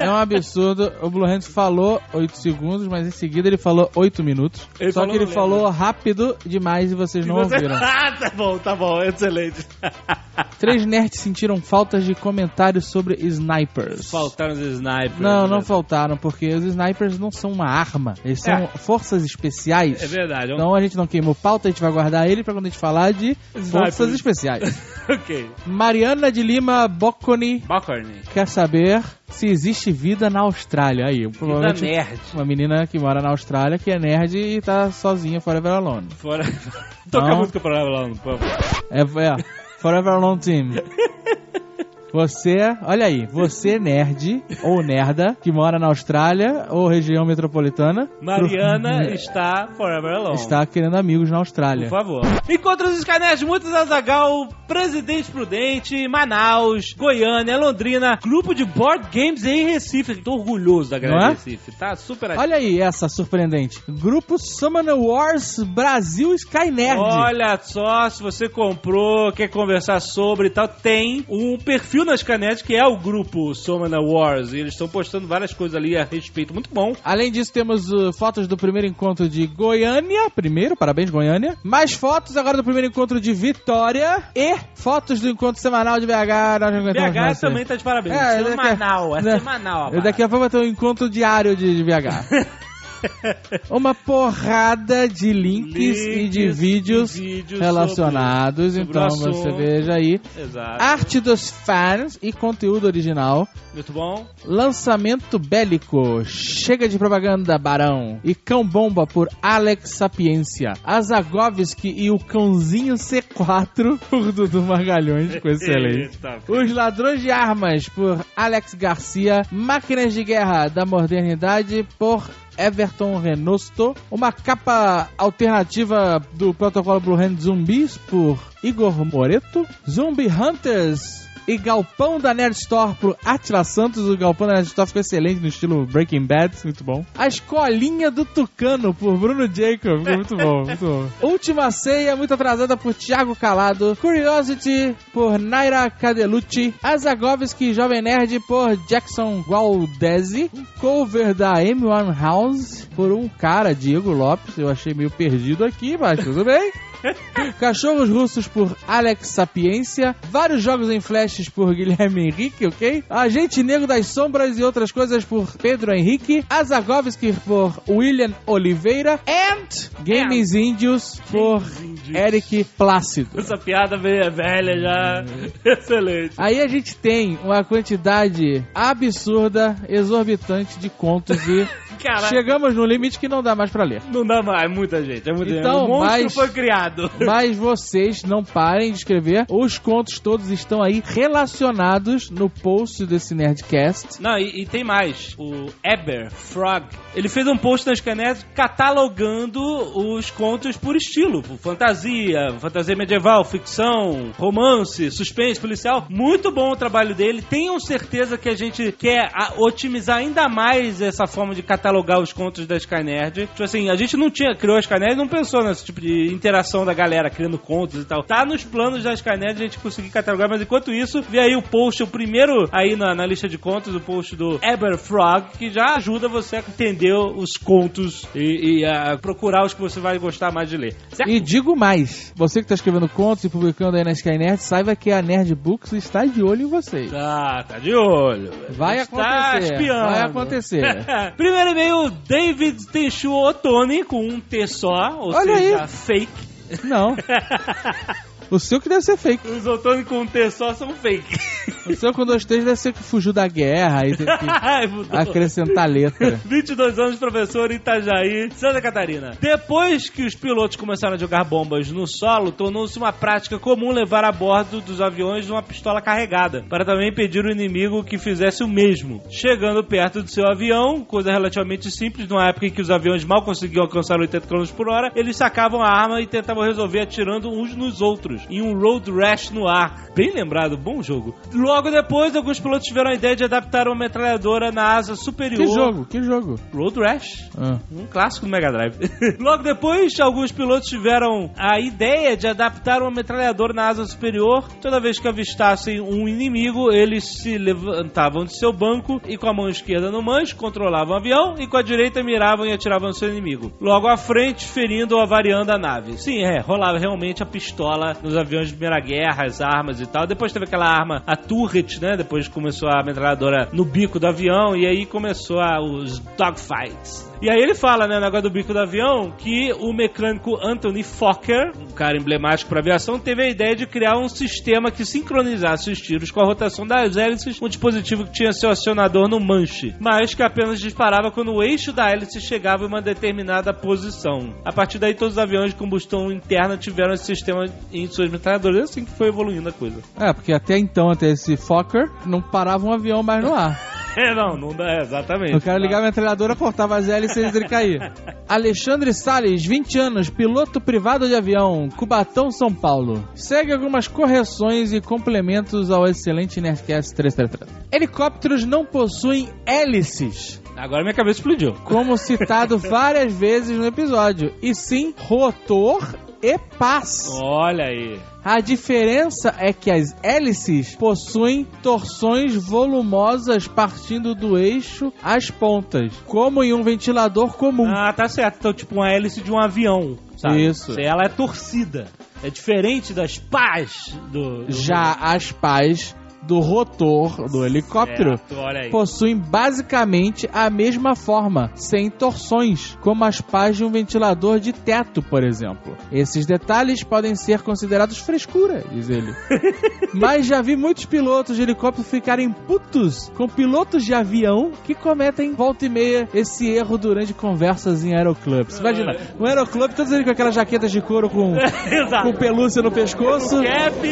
É 0.00 0.10
um 0.10 0.14
absurdo. 0.16 0.92
O 1.02 1.10
Blue 1.10 1.24
Hand 1.26 1.42
falou 1.42 2.00
8 2.12 2.36
segundos, 2.36 2.88
mas 2.88 3.06
em 3.06 3.10
seguida 3.10 3.48
ele 3.48 3.58
falou 3.58 3.90
8 3.94 4.24
minutos. 4.24 4.66
Ele 4.80 4.90
Só 4.92 5.00
falou, 5.00 5.14
que 5.16 5.22
ele 5.22 5.30
falou 5.30 5.68
rápido 5.70 6.36
demais 6.44 6.90
e 6.90 6.94
vocês 6.94 7.26
não 7.26 7.36
Você- 7.36 7.54
ouviram. 7.56 7.76
Ah, 7.80 8.12
tá 8.18 8.30
bom, 8.36 8.58
tá 8.58 8.74
bom, 8.74 9.02
excelente. 9.02 9.64
Três 10.58 10.84
nerds 10.86 11.20
sentiram 11.20 11.56
faltas 11.60 12.04
de 12.04 12.14
comentários 12.14 12.86
sobre 12.86 13.14
snipers. 13.20 14.10
Faltaram 14.10 14.52
os 14.54 14.58
snipers. 14.58 15.18
Não, 15.18 15.46
não 15.46 15.58
né? 15.58 15.64
faltaram, 15.64 16.16
porque 16.16 16.48
os 16.48 16.64
snipers 16.64 17.18
não 17.18 17.30
são 17.30 17.50
uma 17.52 17.66
arma. 17.66 18.14
Eles 18.24 18.40
são 18.42 18.54
É. 18.54 18.66
forças 18.66 19.24
especiais. 19.24 20.02
É 20.02 20.06
verdade, 20.06 20.50
é 20.50 20.54
um... 20.54 20.56
Então 20.58 20.74
a 20.74 20.80
gente 20.80 20.96
não 20.96 21.06
queimou 21.06 21.34
pauta, 21.34 21.68
a 21.68 21.70
gente 21.70 21.80
vai 21.80 21.90
guardar 21.92 22.28
ele 22.28 22.42
pra 22.42 22.52
quando 22.54 22.66
a 22.66 22.68
gente 22.68 22.78
falar 22.78 23.12
de 23.12 23.34
forças 23.54 24.08
Snipers. 24.08 24.14
especiais. 24.14 24.82
ok. 25.08 25.50
Mariana 25.66 26.30
de 26.32 26.42
Lima 26.42 26.86
Bocconi 26.88 27.58
Bacorny. 27.60 28.20
quer 28.32 28.46
saber 28.48 29.02
se 29.30 29.46
existe 29.46 29.90
vida 29.92 30.28
na 30.28 30.40
Austrália. 30.40 31.06
Aí, 31.06 31.26
Vida 31.26 31.38
provavelmente 31.38 31.82
nerd. 31.82 32.20
uma 32.34 32.44
menina 32.44 32.86
que 32.86 32.98
mora 32.98 33.22
na 33.22 33.30
Austrália, 33.30 33.78
que 33.78 33.90
é 33.90 33.98
nerd 33.98 34.36
e 34.36 34.60
tá 34.60 34.90
sozinha 34.90 35.40
forever 35.40 35.72
alone. 35.72 36.08
Fora... 36.16 36.44
Toca 37.10 37.26
a 37.26 37.30
Não. 37.30 37.38
música 37.38 37.60
ela 37.64 38.02
lá, 38.02 38.08
por 38.08 38.38
favor. 38.38 38.48
É, 38.90 39.00
é 39.00 39.36
forever 39.80 40.12
alone 40.12 40.40
team. 40.40 40.70
Você, 42.12 42.56
olha 42.82 43.06
aí, 43.06 43.26
você 43.26 43.78
nerd 43.78 44.42
ou 44.62 44.82
nerda 44.82 45.36
que 45.40 45.50
mora 45.52 45.78
na 45.78 45.86
Austrália 45.86 46.66
ou 46.70 46.88
região 46.88 47.24
metropolitana 47.24 48.08
Mariana 48.20 49.04
pro- 49.04 49.14
está 49.14 49.68
forever 49.76 50.14
alone. 50.16 50.34
está 50.34 50.66
querendo 50.66 50.96
amigos 50.96 51.28
na 51.30 51.36
Por 51.36 51.40
Austrália. 51.40 51.88
favor. 51.88 52.22
Encontra 52.48 52.88
os 52.88 52.98
Skynet 52.98 53.44
muitos 53.44 53.72
Azagal, 53.72 54.48
Presidente 54.66 55.30
Prudente, 55.30 56.06
Manaus, 56.08 56.92
Goiânia, 56.96 57.56
Londrina, 57.58 58.18
grupo 58.22 58.54
de 58.54 58.64
board 58.64 59.08
games 59.12 59.44
em 59.44 59.64
Recife. 59.66 60.16
Tô 60.16 60.32
orgulhoso 60.34 60.90
da 60.90 60.98
galera 60.98 61.24
é? 61.24 61.28
de 61.28 61.34
Recife, 61.34 61.72
tá 61.72 61.96
super. 61.96 62.38
Olha 62.38 62.56
aí 62.56 62.80
essa 62.80 63.08
surpreendente. 63.08 63.80
Grupo 63.88 64.38
Summoner 64.38 64.96
Wars 64.98 65.58
Brasil 65.62 66.34
Sky 66.34 66.70
Nerd. 66.70 67.00
Olha 67.00 67.58
só, 67.62 68.08
se 68.10 68.22
você 68.22 68.48
comprou, 68.48 69.32
quer 69.32 69.48
conversar 69.48 70.00
sobre 70.00 70.48
e 70.48 70.50
tal, 70.50 70.68
tem 70.68 71.24
um 71.28 71.56
perfil 71.58 71.99
na 72.04 72.14
Skynet 72.14 72.64
que 72.64 72.76
é 72.76 72.84
o 72.84 72.96
grupo 72.96 73.54
Somana 73.54 74.00
Wars. 74.00 74.52
E 74.52 74.58
eles 74.58 74.74
estão 74.74 74.88
postando 74.88 75.26
várias 75.26 75.52
coisas 75.52 75.76
ali 75.76 75.96
a 75.96 76.04
respeito. 76.04 76.52
Muito 76.52 76.70
bom. 76.72 76.94
Além 77.04 77.30
disso, 77.30 77.52
temos 77.52 77.90
uh, 77.92 78.12
fotos 78.12 78.46
do 78.46 78.56
primeiro 78.56 78.86
encontro 78.86 79.28
de 79.28 79.46
Goiânia. 79.46 80.30
Primeiro, 80.30 80.76
parabéns, 80.76 81.10
Goiânia. 81.10 81.56
Mais 81.62 81.92
fotos 81.92 82.36
agora 82.36 82.56
do 82.56 82.64
primeiro 82.64 82.88
encontro 82.88 83.20
de 83.20 83.32
Vitória. 83.32 84.22
E 84.34 84.56
fotos 84.74 85.20
do 85.20 85.28
encontro 85.28 85.60
semanal 85.60 85.98
de 85.98 86.06
BH. 86.06 86.60
BH 86.92 87.40
também 87.40 87.64
tá 87.64 87.76
de 87.76 87.84
parabéns. 87.84 88.16
É, 88.16 88.44
semanal, 88.44 89.16
é 89.16 89.22
né? 89.22 89.38
semanal. 89.38 89.90
Daqui 90.02 90.22
a 90.22 90.28
pouco 90.28 90.40
vai 90.40 90.50
ter 90.50 90.58
um 90.58 90.68
encontro 90.68 91.08
diário 91.08 91.56
de, 91.56 91.76
de 91.76 91.84
BH. 91.84 92.60
Uma 93.70 93.94
porrada 93.94 95.08
de 95.08 95.32
links, 95.32 95.74
e 96.00 96.28
de 96.28 96.40
Links 96.42 96.58
vídeos, 96.58 97.16
e 97.16 97.20
vídeos 97.20 97.60
relacionados. 97.60 98.74
sobre- 98.74 98.92
sobre 98.92 98.98
então 99.06 99.30
o 99.30 99.32
você 99.34 99.50
veja 99.52 99.94
aí. 99.94 100.20
Exato. 100.38 100.82
Arte 100.82 101.20
dos 101.20 101.50
fans 101.50 102.18
e 102.22 102.32
conteúdo 102.32 102.86
original. 102.86 103.46
Muito 103.74 103.92
bom. 103.92 104.26
Lançamento 104.44 105.38
bélico. 105.38 106.24
Chega 106.24 106.88
de 106.88 106.98
propaganda, 106.98 107.56
Barão. 107.58 108.20
E 108.24 108.34
Cão 108.34 108.66
Bomba 108.66 109.06
por 109.06 109.28
Alex 109.40 109.90
Sapiência. 109.90 110.72
Azagovski 110.84 111.88
e 111.96 112.10
o 112.10 112.18
Cãozinho 112.18 112.94
C4 112.94 113.98
por 114.10 114.32
Dudu 114.32 114.62
Margalhões. 114.62 115.32
Ficou 115.32 115.50
excelente. 115.52 116.18
Os 116.48 116.72
Ladrões 116.72 117.20
de 117.20 117.30
Armas 117.30 117.88
por 117.88 118.24
Alex 118.36 118.74
Garcia. 118.74 119.42
Máquinas 119.50 120.12
de 120.14 120.24
Guerra 120.24 120.68
da 120.68 120.84
Modernidade 120.84 121.86
por 121.98 122.28
Everton 122.56 123.18
Renosto. 123.18 123.94
Uma 124.10 124.32
capa 124.32 125.08
alternativa 125.16 126.20
do 126.34 126.52
protocolo 126.54 127.00
Blue 127.00 127.20
Hand 127.20 127.40
Zumbis 127.40 127.96
por 127.96 128.38
Igor 128.62 129.04
Moreto. 129.04 129.66
Zombie 129.88 130.28
Hunters. 130.28 131.29
E 131.46 131.56
Galpão 131.56 132.18
da 132.18 132.32
Nerd 132.32 132.56
Store 132.56 132.94
pro 132.94 133.16
Atila 133.24 133.64
Santos. 133.64 134.08
O 134.08 134.16
Galpão 134.16 134.46
da 134.46 134.54
Nerd 134.54 134.66
Store 134.68 134.86
ficou 134.86 135.00
excelente 135.00 135.40
no 135.40 135.48
estilo 135.48 135.86
Breaking 135.86 136.26
Bad, 136.26 136.54
muito 136.64 136.84
bom. 136.84 137.04
A 137.16 137.26
Escolinha 137.26 138.10
do 138.10 138.24
Tucano 138.24 138.94
por 138.94 139.16
Bruno 139.18 139.48
Jacob, 139.52 140.06
muito 140.06 140.36
bom, 140.36 140.64
muito 140.66 140.84
bom. 140.84 141.08
Última 141.20 141.70
Ceia, 141.70 142.16
muito 142.16 142.34
atrasada 142.34 142.76
por 142.76 142.94
Thiago 142.94 143.34
Calado. 143.34 143.96
Curiosity 144.00 144.94
por 145.12 145.38
Naira 145.38 145.90
Cadelucci. 145.90 146.74
Azagovski 146.82 147.72
Jovem 147.74 148.02
Nerd 148.02 148.40
por 148.40 148.76
Jackson 148.86 149.42
Gualdesi. 149.46 150.50
Um 150.54 150.64
cover 150.80 151.34
da 151.34 151.54
M1 151.54 152.14
House 152.18 152.88
por 152.94 153.12
um 153.12 153.28
cara, 153.28 153.74
Diego 153.74 154.10
Lopes. 154.10 154.58
Eu 154.58 154.68
achei 154.68 154.94
meio 154.94 155.10
perdido 155.10 155.64
aqui, 155.64 155.96
mas 155.96 156.22
tudo 156.22 156.44
bem. 156.44 156.72
Cachorros 157.58 158.08
Russos 158.08 158.46
por 158.48 158.76
Alex 158.86 159.28
Sapiência. 159.28 160.14
Vários 160.30 160.62
jogos 160.62 160.90
em 160.90 161.00
flashes 161.00 161.48
por 161.48 161.74
Guilherme 161.74 162.26
Henrique, 162.28 162.66
ok? 162.66 163.04
Agente 163.08 163.62
Negro 163.62 163.86
das 163.86 164.06
Sombras 164.06 164.58
e 164.58 164.62
outras 164.64 164.90
coisas 164.92 165.24
por 165.24 165.56
Pedro 165.56 165.92
Henrique. 165.92 166.44
Azagovski 166.48 167.32
por 167.46 167.80
William 167.88 168.32
Oliveira. 168.46 169.20
And 169.26 169.68
Games 170.04 170.52
Índios 170.54 171.20
por 171.30 171.62
Índios. 171.82 172.14
Eric 172.14 172.64
Plácido. 172.76 173.38
Essa 173.38 173.56
piada 173.56 173.96
meio 173.96 174.22
é 174.22 174.30
velha 174.30 174.78
já. 174.80 175.24
Excelente. 175.64 176.34
Aí 176.38 176.60
a 176.60 176.66
gente 176.68 176.96
tem 176.96 177.38
uma 177.44 177.62
quantidade 177.64 178.64
absurda, 178.74 179.76
exorbitante 179.88 180.78
de 180.78 180.88
contos 180.88 181.36
e 181.46 181.66
Caraca. 182.02 182.28
chegamos 182.28 182.74
no 182.74 182.84
limite 182.86 183.18
que 183.18 183.28
não 183.28 183.42
dá 183.42 183.54
mais 183.54 183.70
pra 183.70 183.84
ler. 183.84 184.00
Não 184.10 184.24
dá 184.24 184.42
mais, 184.42 184.64
é 184.64 184.68
muita 184.74 185.04
gente. 185.04 185.28
É 185.28 185.32
muita 185.34 185.52
Então, 185.52 185.80
gente. 185.80 185.84
O 185.84 185.88
monstro 185.88 186.22
mas- 186.22 186.34
foi 186.34 186.48
criado. 186.48 186.89
Mas 187.26 187.56
vocês 187.56 188.22
não 188.24 188.42
parem 188.44 188.90
de 188.92 188.98
escrever. 188.98 189.46
Os 189.48 189.78
contos 189.78 190.18
todos 190.18 190.50
estão 190.50 190.82
aí 190.82 191.02
relacionados 191.04 192.30
no 192.30 192.48
post 192.48 193.04
desse 193.06 193.34
Nerdcast. 193.34 194.20
Não, 194.22 194.38
e, 194.38 194.62
e 194.62 194.66
tem 194.66 194.84
mais. 194.84 195.34
O 195.38 195.66
Eber 195.84 196.30
Frog, 196.30 196.86
ele 197.14 197.28
fez 197.28 197.46
um 197.46 197.56
post 197.56 197.86
na 197.86 197.94
Scanet 197.94 198.44
catalogando 198.54 199.60
os 199.60 200.30
contos 200.30 200.76
por 200.76 200.96
estilo. 200.96 201.42
Fantasia, 201.42 202.48
fantasia 202.58 202.96
medieval, 202.96 203.44
ficção, 203.44 204.32
romance, 204.38 205.10
suspense, 205.10 205.60
policial. 205.60 206.06
Muito 206.08 206.50
bom 206.52 206.72
o 206.72 206.76
trabalho 206.76 207.14
dele. 207.14 207.42
Tenham 207.42 207.78
certeza 207.80 208.36
que 208.36 208.48
a 208.48 208.56
gente 208.56 208.92
quer 208.92 209.30
a- 209.32 209.54
otimizar 209.58 210.18
ainda 210.18 210.48
mais 210.48 211.00
essa 211.00 211.26
forma 211.26 211.54
de 211.54 211.62
catalogar 211.62 212.20
os 212.20 212.32
contos 212.32 212.66
da 212.66 212.76
Skynerd. 212.76 213.46
Tipo 213.46 213.62
assim, 213.64 213.88
a 213.90 213.96
gente 213.96 214.16
não 214.16 214.30
tinha, 214.30 214.54
criou 214.54 214.76
a 214.76 214.80
Skynerd 214.80 215.14
e 215.14 215.16
não 215.16 215.28
pensou 215.28 215.62
nesse 215.64 215.84
tipo 215.84 216.00
de 216.00 216.32
interação 216.32 216.79
da 216.84 216.94
galera 216.94 217.30
criando 217.30 217.58
contos 217.58 218.02
e 218.02 218.04
tal. 218.04 218.22
Tá 218.22 218.44
nos 218.44 218.64
planos 218.64 219.02
da 219.04 219.12
Skynerd 219.12 219.60
a 219.60 219.64
gente 219.64 219.78
conseguir 219.78 220.10
catalogar, 220.10 220.48
mas 220.48 220.62
enquanto 220.62 220.92
isso, 220.92 221.22
vê 221.22 221.38
aí 221.40 221.56
o 221.56 221.62
post, 221.62 222.02
o 222.02 222.06
primeiro 222.06 222.68
aí 222.72 222.96
na, 222.96 223.14
na 223.14 223.26
lista 223.26 223.48
de 223.48 223.58
contos, 223.58 223.94
o 223.94 224.00
post 224.00 224.36
do 224.36 224.58
Eber 224.62 224.96
Frog, 224.98 225.46
que 225.58 225.70
já 225.70 225.94
ajuda 225.96 226.28
você 226.28 226.56
a 226.56 226.58
entender 226.60 227.14
os 227.14 227.56
contos 227.56 228.26
e, 228.34 228.80
e 228.80 228.84
a 228.84 229.16
procurar 229.18 229.64
os 229.64 229.74
que 229.74 229.80
você 229.80 230.00
vai 230.00 230.18
gostar 230.18 230.52
mais 230.52 230.68
de 230.68 230.76
ler. 230.76 230.94
Certo? 231.10 231.28
E 231.30 231.40
digo 231.40 231.76
mais: 231.76 232.32
você 232.36 232.60
que 232.60 232.64
está 232.64 232.74
escrevendo 232.74 233.08
contos 233.08 233.44
e 233.44 233.48
publicando 233.48 233.96
aí 233.96 234.04
na 234.04 234.12
Sky 234.12 234.38
Nerd, 234.38 234.62
saiba 234.62 234.94
que 234.96 235.10
a 235.10 235.22
Nerd 235.22 235.54
Books 235.54 235.92
está 235.92 236.24
de 236.24 236.42
olho 236.42 236.62
em 236.66 236.70
vocês. 236.70 237.10
Tá, 237.10 237.64
tá 237.66 237.78
de 237.78 237.94
olho. 237.94 238.50
Vai 238.70 238.98
Está 239.00 239.20
acontecer, 239.50 239.72
espiando. 239.74 240.10
vai 240.10 240.22
acontecer. 240.22 241.06
Primeiro 241.36 241.70
e-mail, 241.70 242.10
David 242.10 242.86
Tenchu 242.92 243.32
Otoni, 243.32 244.04
com 244.04 244.26
um 244.26 244.40
T 244.40 244.66
só, 244.66 245.16
ou 245.18 245.34
Olha 245.34 245.56
seja, 245.56 245.82
aí. 245.82 245.88
fake. 245.88 246.49
Não. 246.84 247.16
O 248.50 248.58
seu 248.58 248.80
que 248.80 248.88
deve 248.88 249.02
ser 249.02 249.16
fake. 249.16 249.46
Os 249.46 249.66
Otoni 249.66 250.04
com 250.04 250.20
um 250.20 250.26
T 250.26 250.50
só 250.50 250.74
são 250.74 250.90
fake. 250.90 251.38
O 251.86 251.94
seu 251.94 252.12
com 252.12 252.24
dois 252.24 252.44
três 252.44 252.64
deve 252.64 252.76
ser 252.76 252.92
que 252.92 253.02
fugiu 253.02 253.32
da 253.32 253.46
guerra 253.46 254.06
e 254.06 254.16
tem 254.16 254.26
que 254.26 255.10
acrescentar 255.16 255.88
letra. 255.88 256.36
22 256.44 256.98
anos, 256.98 257.16
professor 257.16 257.70
Itajaí, 257.70 258.50
Santa 258.52 258.80
Catarina. 258.80 259.32
Depois 259.40 260.08
que 260.08 260.24
os 260.24 260.34
pilotos 260.34 260.76
começaram 260.76 261.14
a 261.14 261.18
jogar 261.18 261.44
bombas 261.44 261.90
no 261.90 262.06
solo, 262.06 262.52
tornou-se 262.52 262.98
uma 262.98 263.12
prática 263.12 263.58
comum 263.58 263.92
levar 263.92 264.24
a 264.24 264.32
bordo 264.32 264.80
dos 264.80 265.00
aviões 265.00 265.48
uma 265.48 265.62
pistola 265.62 266.00
carregada, 266.00 266.64
para 266.68 266.84
também 266.84 267.10
impedir 267.10 267.44
o 267.44 267.50
inimigo 267.50 268.04
que 268.04 268.18
fizesse 268.18 268.62
o 268.62 268.68
mesmo. 268.68 269.22
Chegando 269.30 269.84
perto 269.84 270.22
do 270.22 270.30
seu 270.30 270.44
avião, 270.46 271.04
coisa 271.04 271.30
relativamente 271.30 271.90
simples, 271.90 272.28
numa 272.28 272.48
época 272.48 272.66
em 272.66 272.70
que 272.70 272.82
os 272.82 272.90
aviões 272.90 273.24
mal 273.24 273.42
conseguiam 273.42 273.84
alcançar 273.84 274.18
80 274.18 274.46
km 274.46 274.64
por 274.76 274.88
hora, 274.88 275.12
eles 275.14 275.36
sacavam 275.36 275.82
a 275.82 275.88
arma 275.88 276.20
e 276.20 276.26
tentavam 276.26 276.64
resolver 276.64 277.00
atirando 277.00 277.50
uns 277.50 277.74
nos 277.74 278.00
outros, 278.00 278.39
em 278.48 278.62
um 278.62 278.78
road 278.78 279.10
rash 279.10 279.50
no 279.50 279.68
ar. 279.68 280.10
Bem 280.14 280.32
lembrado, 280.32 280.76
bom 280.76 281.02
jogo. 281.02 281.34
Logo 281.52 281.90
depois, 281.90 282.34
alguns 282.34 282.58
pilotos 282.58 282.86
tiveram 282.86 283.10
a 283.10 283.14
ideia 283.14 283.36
de 283.36 283.44
adaptar 283.44 283.86
uma 283.86 283.96
metralhadora 283.96 284.72
na 284.72 284.96
asa 284.96 285.14
superior. 285.14 285.58
Que 285.58 285.66
jogo? 285.66 286.06
Que 286.06 286.22
jogo? 286.22 286.56
Road 286.74 286.98
Rash. 287.00 287.48
Ah. 287.56 287.78
Um 287.92 288.06
clássico 288.06 288.46
do 288.46 288.52
Mega 288.52 288.72
Drive. 288.72 288.96
Logo 289.38 289.62
depois, 289.62 290.18
alguns 290.18 290.50
pilotos 290.52 290.88
tiveram 290.88 291.50
a 291.56 291.78
ideia 291.78 292.36
de 292.36 292.48
adaptar 292.48 293.02
uma 293.02 293.10
metralhadora 293.10 293.72
na 293.72 293.88
asa 293.88 294.04
superior. 294.04 294.68
Toda 294.80 295.00
vez 295.00 295.18
que 295.18 295.28
avistassem 295.28 296.00
um 296.00 296.28
inimigo, 296.28 296.92
eles 296.92 297.24
se 297.24 297.56
levantavam 297.56 298.44
de 298.44 298.58
seu 298.58 298.72
banco 298.72 299.20
e 299.26 299.36
com 299.36 299.48
a 299.48 299.54
mão 299.54 299.68
esquerda 299.68 300.10
no 300.10 300.22
manche 300.22 300.54
controlavam 300.54 301.14
o 301.14 301.18
avião 301.18 301.54
e 301.58 301.66
com 301.66 301.76
a 301.76 301.82
direita 301.82 302.22
miravam 302.22 302.66
e 302.66 302.72
atiravam 302.72 303.08
no 303.08 303.14
seu 303.14 303.28
inimigo. 303.28 303.72
Logo 303.80 304.08
à 304.08 304.16
frente, 304.16 304.66
ferindo 304.66 305.16
ou 305.16 305.22
avariando 305.22 305.72
a 305.72 305.78
nave. 305.78 306.18
Sim, 306.18 306.42
é, 306.42 306.60
rolava 306.60 306.98
realmente 306.98 307.42
a 307.42 307.46
pistola 307.46 308.16
nos 308.30 308.38
aviões 308.38 308.68
de 308.68 308.74
Primeira 308.74 309.00
Guerra, 309.00 309.44
as 309.44 309.60
armas 309.60 310.00
e 310.00 310.06
tal. 310.06 310.26
Depois 310.26 310.52
teve 310.52 310.64
aquela 310.64 310.86
arma, 310.86 311.22
a 311.26 311.36
turret, 311.36 312.00
né? 312.00 312.16
Depois 312.16 312.48
começou 312.48 312.88
a 312.88 313.02
metralhadora 313.02 313.68
no 313.72 313.84
bico 313.84 314.18
do 314.18 314.26
avião 314.26 314.76
e 314.76 314.86
aí 314.86 315.04
começou 315.04 315.60
a, 315.60 315.80
os 315.80 316.18
dogfights. 316.36 317.29
E 317.42 317.48
aí 317.48 317.58
ele 317.58 317.74
fala, 317.74 318.06
né, 318.06 318.20
negócio 318.20 318.42
do 318.42 318.50
bico 318.50 318.74
do 318.74 318.78
avião, 318.78 319.30
que 319.30 319.72
o 319.72 319.94
mecânico 319.94 320.58
Anthony 320.62 321.02
Fokker, 321.02 321.72
um 321.74 321.90
cara 321.92 322.18
emblemático 322.18 322.68
para 322.68 322.80
aviação, 322.80 323.18
teve 323.18 323.42
a 323.42 323.48
ideia 323.48 323.74
de 323.74 323.86
criar 323.86 324.18
um 324.18 324.28
sistema 324.28 324.90
que 324.90 325.06
sincronizasse 325.06 325.90
os 325.90 325.98
tiros 325.98 326.30
com 326.30 326.42
a 326.42 326.44
rotação 326.44 326.86
das 326.86 327.16
hélices, 327.16 327.58
um 327.62 327.66
dispositivo 327.66 328.24
que 328.24 328.32
tinha 328.32 328.52
seu 328.52 328.68
acionador 328.68 329.26
no 329.26 329.40
manche, 329.40 329.94
mas 329.98 330.34
que 330.34 330.42
apenas 330.42 330.78
disparava 330.78 331.30
quando 331.30 331.54
o 331.54 331.62
eixo 331.62 331.94
da 331.94 332.10
hélice 332.10 332.42
chegava 332.42 332.84
em 332.84 332.88
uma 332.88 333.00
determinada 333.00 333.72
posição. 333.72 334.54
A 334.62 334.70
partir 334.70 334.98
daí, 334.98 335.14
todos 335.14 335.34
os 335.34 335.38
aviões 335.38 335.70
de 335.70 335.76
combustão 335.76 336.30
interna 336.30 336.76
tiveram 336.76 337.14
esse 337.14 337.24
sistema 337.24 337.64
em 337.90 338.06
suas 338.06 338.30
metralhadoras, 338.30 338.80
é 338.80 338.82
assim 338.82 339.04
que 339.06 339.12
foi 339.12 339.28
evoluindo 339.28 339.66
a 339.66 339.72
coisa. 339.72 340.02
É, 340.18 340.30
porque 340.34 340.52
até 340.52 340.76
então, 340.76 341.08
até 341.08 341.30
esse 341.30 341.56
Fokker, 341.56 342.10
não 342.26 342.42
parava 342.42 342.84
um 342.84 342.92
avião 342.92 343.22
mais 343.22 343.42
no 343.42 343.54
ar. 343.54 343.99
É, 344.16 344.34
não, 344.34 344.56
não 344.56 344.74
dá, 344.74 345.00
exatamente. 345.00 345.56
O 345.56 345.60
cara 345.60 345.78
ligava 345.78 346.02
a 346.02 346.06
metralhadora, 346.06 346.56
cortava 346.56 346.96
as 346.96 347.08
hélices 347.08 347.54
e 347.54 347.56
ele 347.56 347.68
caía. 347.68 348.12
Alexandre 348.48 349.14
Salles, 349.14 349.64
20 349.64 349.98
anos, 349.98 350.30
piloto 350.30 350.80
privado 350.80 351.28
de 351.28 351.34
avião, 351.34 351.88
Cubatão, 351.96 352.50
São 352.50 352.72
Paulo. 352.72 353.22
Segue 353.34 353.72
algumas 353.72 354.08
correções 354.08 354.92
e 354.92 355.00
complementos 355.00 355.90
ao 355.90 356.06
excelente 356.06 356.60
Nerdcast 356.60 357.14
333. 357.14 357.88
Helicópteros 357.92 358.64
não 358.64 358.84
possuem 358.84 359.48
hélices, 359.64 360.60
Agora 360.76 361.02
minha 361.02 361.14
cabeça 361.14 361.40
explodiu. 361.40 361.74
como 361.84 362.16
citado 362.16 362.78
várias 362.80 363.32
vezes 363.32 363.76
no 363.76 363.86
episódio, 363.86 364.54
e 364.62 364.74
sim 364.74 365.14
rotor 365.16 366.29
e 366.42 366.58
pás. 366.78 367.28
Olha 367.42 367.84
aí. 367.84 368.18
A 368.44 368.60
diferença 368.60 369.54
é 369.58 369.72
que 369.72 369.90
as 369.90 370.16
hélices 370.22 370.94
possuem 370.96 371.66
torções 371.82 372.54
volumosas 372.56 373.68
partindo 373.68 374.34
do 374.34 374.56
eixo 374.58 375.12
às 375.22 375.50
pontas, 375.50 376.12
como 376.26 376.64
em 376.64 376.72
um 376.72 376.82
ventilador 376.82 377.52
comum. 377.56 377.86
Ah, 377.94 378.12
tá 378.12 378.28
certo. 378.28 378.56
Então, 378.60 378.72
tipo 378.72 378.94
uma 378.94 379.10
hélice 379.10 379.42
de 379.42 379.52
um 379.52 379.60
avião, 379.62 380.16
sabe? 380.38 380.66
Isso. 380.66 380.94
Ela 380.98 381.24
é 381.24 381.28
torcida. 381.28 382.08
É 382.42 382.48
diferente 382.48 383.12
das 383.12 383.36
pás 383.38 384.16
do... 384.32 384.64
do- 384.64 384.72
Já 384.72 385.12
as 385.20 385.52
pás 385.52 386.16
do 386.42 386.60
rotor 386.60 387.48
do 387.50 387.64
helicóptero 387.64 388.38
Certo, 388.38 388.60
aí. 388.60 388.90
possuem 388.90 389.36
basicamente 389.36 390.48
a 390.52 390.70
mesma 390.70 391.14
forma, 391.14 391.70
sem 391.74 392.10
torções, 392.10 392.96
como 393.00 393.24
as 393.24 393.40
pás 393.40 393.76
de 393.76 393.84
um 393.84 393.90
ventilador 393.90 394.58
de 394.58 394.72
teto, 394.72 395.22
por 395.22 395.44
exemplo. 395.44 395.96
Esses 396.10 396.46
detalhes 396.46 397.02
podem 397.02 397.34
ser 397.34 397.62
considerados 397.62 398.18
frescura, 398.18 398.84
diz 398.90 399.08
ele. 399.08 399.32
Mas 400.14 400.46
já 400.46 400.60
vi 400.62 400.76
muitos 400.76 401.04
pilotos 401.04 401.56
de 401.56 401.62
helicóptero 401.62 402.06
ficarem 402.06 402.50
putos 402.50 403.30
com 403.36 403.46
pilotos 403.46 404.04
de 404.04 404.14
avião 404.14 404.72
que 404.84 404.94
cometem 404.94 405.54
volta 405.54 405.86
e 405.86 405.88
meia 405.88 406.28
esse 406.34 406.68
erro 406.68 406.98
durante 406.98 407.34
conversas 407.34 408.04
em 408.04 408.14
aeroclubs. 408.14 408.78
Imagina, 408.78 409.16
no 409.38 409.46
aeroclube, 409.46 409.94
todos 409.94 410.12
eles 410.12 410.24
com 410.24 410.30
aquelas 410.30 410.54
jaquetas 410.54 410.90
de 410.90 411.00
couro 411.00 411.28
com 411.28 411.54
com 412.22 412.32
pelúcia 412.32 412.82
no 412.82 412.90
pescoço, 412.90 413.60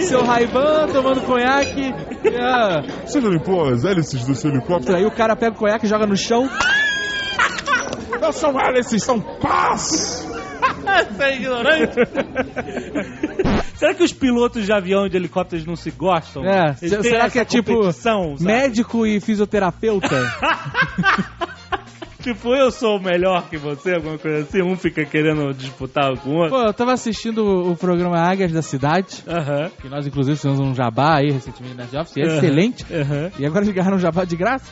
seu 0.06 0.22
Ray-Ban 0.22 0.88
tomando 0.92 1.22
conhaque. 1.22 1.92
Ah, 2.40 2.82
Você 3.04 3.20
não 3.20 3.30
limpou 3.30 3.64
as 3.68 3.84
hélices 3.84 4.24
do 4.24 4.34
seu 4.34 4.50
helicóptero? 4.50 4.96
aí 4.96 5.04
o 5.04 5.10
cara 5.10 5.36
pega 5.36 5.52
o 5.54 5.58
conhaque 5.58 5.86
e 5.86 5.88
joga 5.88 6.06
no 6.06 6.16
chão. 6.16 6.48
Não 8.20 8.32
são 8.32 8.54
hélices, 8.60 9.02
são 9.02 9.20
pás! 9.20 10.26
Você 11.10 11.22
é 11.22 11.36
ignorante. 11.36 11.94
Será 13.76 13.94
que 13.94 14.02
os 14.02 14.12
pilotos 14.12 14.64
de 14.66 14.72
avião 14.72 15.06
e 15.06 15.08
de 15.10 15.16
helicópteros 15.16 15.64
não 15.64 15.76
se 15.76 15.90
gostam? 15.90 16.44
É, 16.44 16.74
será 16.74 17.30
que 17.30 17.38
é 17.38 17.44
tipo 17.44 17.92
sabe? 17.92 18.42
médico 18.42 19.06
e 19.06 19.20
fisioterapeuta? 19.20 20.08
Tipo, 22.22 22.54
eu 22.54 22.70
sou 22.70 23.00
melhor 23.00 23.48
que 23.48 23.56
você, 23.56 23.94
alguma 23.94 24.18
coisa 24.18 24.40
assim. 24.42 24.60
Um 24.62 24.76
fica 24.76 25.04
querendo 25.04 25.52
disputar 25.54 26.16
com 26.18 26.30
o 26.30 26.34
outro. 26.38 26.50
Pô, 26.50 26.62
eu 26.66 26.72
tava 26.74 26.92
assistindo 26.92 27.44
o, 27.70 27.76
programa 27.76 28.18
Águias 28.18 28.52
da 28.52 28.60
Cidade, 28.60 29.22
Aham. 29.26 29.70
que 29.80 29.88
nós 29.88 30.06
inclusive 30.06 30.36
fizemos 30.36 30.58
um 30.58 30.74
jabá 30.74 31.16
aí 31.18 31.30
recentemente 31.30 31.76
na 31.76 32.00
Office, 32.00 32.16
é 32.16 32.22
Aham. 32.24 32.36
excelente. 32.36 32.84
Aham. 32.92 33.30
E 33.38 33.46
agora 33.46 33.64
eles 33.64 33.74
ganharam 33.74 33.96
um 33.96 34.00
jabá 34.00 34.24
de 34.24 34.36
graça. 34.36 34.66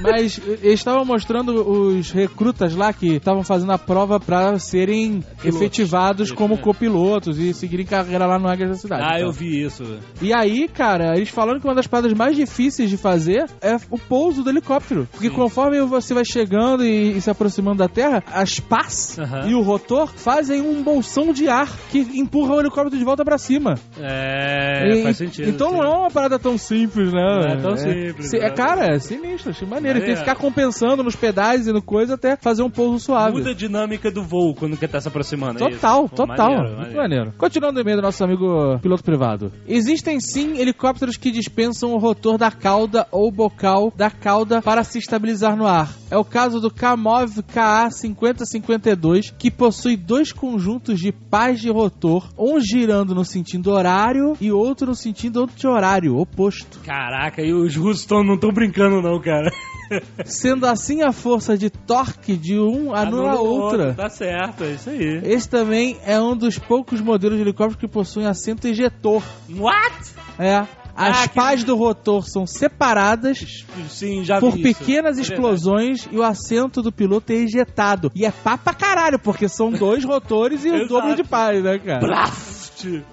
Mas 0.00 0.40
eles 0.46 0.74
estavam 0.80 1.04
mostrando 1.04 1.50
os 1.68 2.10
recrutas 2.10 2.74
lá 2.74 2.92
que 2.92 3.16
estavam 3.16 3.42
fazendo 3.42 3.72
a 3.72 3.78
prova 3.78 4.18
pra 4.20 4.58
serem 4.58 5.22
efetivados 5.44 6.28
Isso, 6.28 6.36
como 6.36 6.54
é. 6.54 6.58
copilotos 6.58 7.38
e 7.38 7.52
seguirem 7.52 7.84
carreira 7.86 8.26
lá 8.26 8.38
no 8.38 8.48
Águias 8.48 8.68
da 8.70 8.76
Cidade. 8.76 9.02
Ah, 9.04 9.16
Então, 9.16 9.26
eu 9.26 9.32
vi 9.32 9.62
isso. 9.64 9.82
E 10.20 10.32
aí, 10.32 10.68
cara, 10.68 11.16
eles 11.16 11.28
falando 11.28 11.60
que 11.60 11.66
uma 11.66 11.74
das 11.74 11.86
paradas 11.86 12.12
mais 12.12 12.36
difíceis 12.36 12.88
de 12.88 12.96
fazer 12.96 13.46
é 13.60 13.76
o 13.90 13.98
pouso 13.98 14.42
do 14.42 14.50
helicóptero. 14.50 15.08
Porque 15.10 15.30
conforme 15.30 15.80
você 15.82 16.14
vai 16.14 16.24
chegando 16.24 16.51
e, 16.84 17.16
e 17.16 17.20
se 17.20 17.30
aproximando 17.30 17.78
da 17.78 17.88
Terra, 17.88 18.22
as 18.32 18.60
pás 18.60 19.16
e 19.46 19.54
o 19.54 19.60
rotor 19.62 20.08
fazem 20.08 20.60
um 20.60 20.82
bolsão 20.82 21.32
de 21.32 21.48
ar 21.48 21.68
que 21.90 21.98
empurra 22.14 22.54
o 22.56 22.60
helicóptero 22.60 22.98
de 22.98 23.04
volta 23.04 23.24
pra 23.24 23.38
cima. 23.38 23.74
É, 24.00 24.98
E- 24.98 25.02
faz 25.02 25.16
sentido. 25.16 25.48
Então 25.48 25.70
sim. 25.70 25.76
não 25.76 25.82
é 25.84 25.88
uma 25.88 26.10
parada 26.10 26.38
tão 26.38 26.56
simples, 26.58 27.12
né? 27.12 27.20
Não 27.22 27.48
é 27.48 27.56
tão 27.56 27.76
simples, 27.76 28.30
se- 28.30 28.36
É, 28.38 28.42
né? 28.42 28.50
cara, 28.50 28.94
é 28.94 28.98
sinistro, 28.98 29.50
achei 29.50 29.66
maneiro. 29.66 29.98
Tem 29.98 30.08
que 30.08 30.12
Maneiro. 30.14 30.18
ficar 30.20 30.34
compensando 30.36 31.02
nos 31.02 31.16
pedais 31.16 31.66
e 31.66 31.72
no 31.72 31.82
coisa 31.82 32.14
até 32.14 32.36
fazer 32.36 32.62
um 32.62 32.70
pouso 32.70 32.98
suave. 33.04 33.38
Muda 33.38 33.50
a 33.50 33.54
dinâmica 33.54 34.10
do 34.10 34.22
voo 34.22 34.54
quando 34.54 34.76
quer 34.76 34.86
estar 34.86 35.00
se 35.00 35.08
aproximando. 35.08 35.62
é? 35.64 35.70
Total, 35.70 36.08
Pô, 36.08 36.16
total. 36.16 36.50
maneiro, 36.50 36.76
Muito 36.78 36.96
maneiro. 36.96 37.34
Continuando 37.38 37.78
o 37.78 37.82
e-mail 37.82 37.96
do 37.98 38.02
nosso 38.02 38.22
amigo 38.24 38.78
piloto 38.80 39.02
privado. 39.04 39.52
Existem 39.66 40.18
sim 40.20 40.58
helicópteros 40.58 41.16
que 41.16 41.30
dispensam 41.30 41.92
o 41.92 41.98
rotor 41.98 42.36
da 42.38 42.50
cauda 42.50 43.06
ou 43.10 43.30
bocal 43.30 43.92
da 43.96 44.10
cauda 44.10 44.60
para 44.62 44.82
se 44.84 44.98
estabilizar 44.98 45.56
no 45.56 45.66
ar. 45.66 45.88
É 46.10 46.16
o 46.16 46.24
caso 46.24 46.41
do 46.48 46.70
Kamov 46.70 47.42
KA5052, 47.42 49.32
que 49.38 49.50
possui 49.50 49.96
dois 49.96 50.32
conjuntos 50.32 50.98
de 50.98 51.12
pás 51.12 51.60
de 51.60 51.70
rotor, 51.70 52.28
um 52.38 52.60
girando 52.60 53.14
no 53.14 53.24
sentido 53.24 53.70
horário 53.70 54.36
e 54.40 54.50
outro 54.50 54.88
no 54.88 54.94
sentido 54.94 55.44
anti-horário, 55.44 56.16
oposto. 56.16 56.80
Caraca, 56.80 57.42
e 57.42 57.52
os 57.52 57.76
russos 57.76 58.04
tão, 58.04 58.24
não 58.24 58.34
estão 58.34 58.50
brincando 58.52 59.00
não, 59.00 59.20
cara. 59.20 59.50
Sendo 60.24 60.66
assim 60.66 61.02
a 61.02 61.12
força 61.12 61.56
de 61.56 61.70
torque 61.70 62.36
de 62.36 62.58
um 62.58 62.94
anula 62.94 63.32
a 63.32 63.40
outra. 63.40 63.94
Tá 63.94 64.08
certo, 64.08 64.64
é 64.64 64.72
isso 64.72 64.90
aí. 64.90 65.20
Esse 65.24 65.48
também 65.48 65.98
é 66.04 66.18
um 66.20 66.36
dos 66.36 66.58
poucos 66.58 67.00
modelos 67.00 67.36
de 67.36 67.42
helicóptero 67.42 67.78
que 67.78 67.88
possuem 67.88 68.26
assento 68.26 68.66
ejetor. 68.66 69.22
What? 69.50 70.14
É. 70.38 70.81
As 71.10 71.24
Ah, 71.24 71.28
que- 71.28 71.34
pás 71.34 71.64
do 71.64 71.74
rotor 71.76 72.24
são 72.28 72.46
separadas 72.46 73.64
Sim, 73.88 74.24
já 74.24 74.38
por 74.40 74.52
vi 74.52 74.62
isso. 74.70 74.78
pequenas 74.78 75.18
É 75.18 75.22
explosões 75.22 76.08
e 76.10 76.16
o 76.16 76.22
assento 76.22 76.80
do 76.82 76.92
piloto 76.92 77.32
é 77.32 77.36
ejetado. 77.36 78.10
E 78.14 78.24
é 78.24 78.30
pá 78.30 78.56
pra 78.56 78.72
caralho, 78.74 79.18
porque 79.18 79.48
são 79.48 79.70
dois 79.70 80.04
rotores 80.04 80.64
e 80.64 80.70
o 80.70 80.86
dobro 80.88 81.14
de 81.16 81.24
pás, 81.24 81.62
né, 81.62 81.78
cara? 81.78 82.00
Blast! 82.00 82.51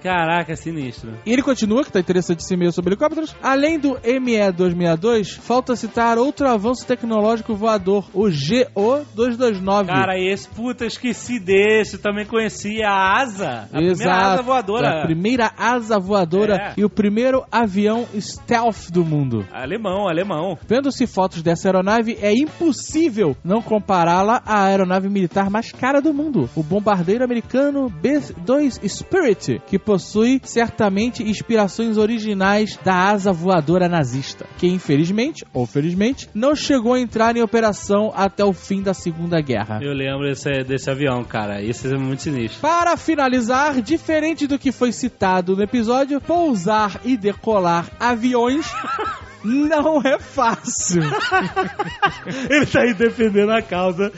Caraca, 0.02 0.54
sinistro. 0.56 1.12
E 1.24 1.32
ele 1.32 1.42
continua, 1.42 1.84
que 1.84 1.92
tá 1.92 2.00
interessante 2.00 2.40
esse 2.40 2.54
e-mail 2.54 2.72
sobre 2.72 2.90
helicópteros. 2.90 3.34
Além 3.42 3.78
do 3.78 3.98
ME-262, 4.04 5.38
falta 5.38 5.76
citar 5.76 6.18
outro 6.18 6.48
avanço 6.48 6.86
tecnológico 6.86 7.54
voador, 7.54 8.04
o 8.14 8.24
GO-229. 8.28 9.86
Cara, 9.86 10.18
esse, 10.18 10.48
puta, 10.48 10.84
esqueci 10.86 11.38
desse. 11.38 11.98
Também 11.98 12.26
conheci 12.26 12.82
a 12.82 13.20
asa. 13.20 13.62
A 13.64 13.66
primeira 13.68 13.92
Exato. 13.92 14.24
asa 14.34 14.42
voadora. 14.42 15.00
A 15.00 15.02
primeira 15.06 15.50
asa 15.56 15.98
voadora 15.98 16.54
É. 16.56 16.74
e 16.76 16.84
o 16.84 16.90
primeiro 16.90 17.44
avião 17.50 18.06
stealth 18.18 18.90
do 18.90 19.04
mundo. 19.04 19.46
Alemão, 19.52 20.08
alemão. 20.08 20.58
Vendo-se 20.66 21.06
fotos 21.06 21.42
dessa 21.42 21.68
aeronave, 21.68 22.16
é 22.20 22.32
impossível 22.32 23.36
não 23.44 23.60
compará-la 23.62 24.42
à 24.44 24.64
aeronave 24.64 25.08
militar 25.08 25.50
mais 25.50 25.72
cara 25.72 26.00
do 26.00 26.12
mundo, 26.12 26.48
o 26.54 26.62
bombardeiro 26.62 27.24
americano 27.24 27.88
B-2 27.88 28.80
Spirit, 28.88 29.59
que 29.66 29.78
possui 29.78 30.40
certamente 30.44 31.22
inspirações 31.22 31.96
originais 31.96 32.78
da 32.84 32.94
asa 32.94 33.32
voadora 33.32 33.88
nazista, 33.88 34.46
que 34.58 34.66
infelizmente, 34.66 35.44
ou 35.52 35.66
felizmente, 35.66 36.28
não 36.34 36.54
chegou 36.54 36.94
a 36.94 37.00
entrar 37.00 37.36
em 37.36 37.42
operação 37.42 38.12
até 38.14 38.44
o 38.44 38.52
fim 38.52 38.82
da 38.82 38.94
Segunda 38.94 39.40
Guerra. 39.40 39.80
Eu 39.82 39.92
lembro 39.92 40.28
desse, 40.28 40.64
desse 40.64 40.90
avião, 40.90 41.24
cara. 41.24 41.62
Esse 41.62 41.92
é 41.92 41.96
muito 41.96 42.22
sinistro. 42.22 42.60
Para 42.60 42.96
finalizar, 42.96 43.80
diferente 43.80 44.46
do 44.46 44.58
que 44.58 44.72
foi 44.72 44.92
citado 44.92 45.56
no 45.56 45.62
episódio, 45.62 46.20
pousar 46.20 47.00
e 47.04 47.16
decolar 47.16 47.90
aviões 47.98 48.66
não 49.44 50.00
é 50.02 50.18
fácil. 50.18 51.02
Ele 52.48 52.66
tá 52.66 52.82
aí 52.82 52.94
defendendo 52.94 53.50
a 53.50 53.62
causa. 53.62 54.12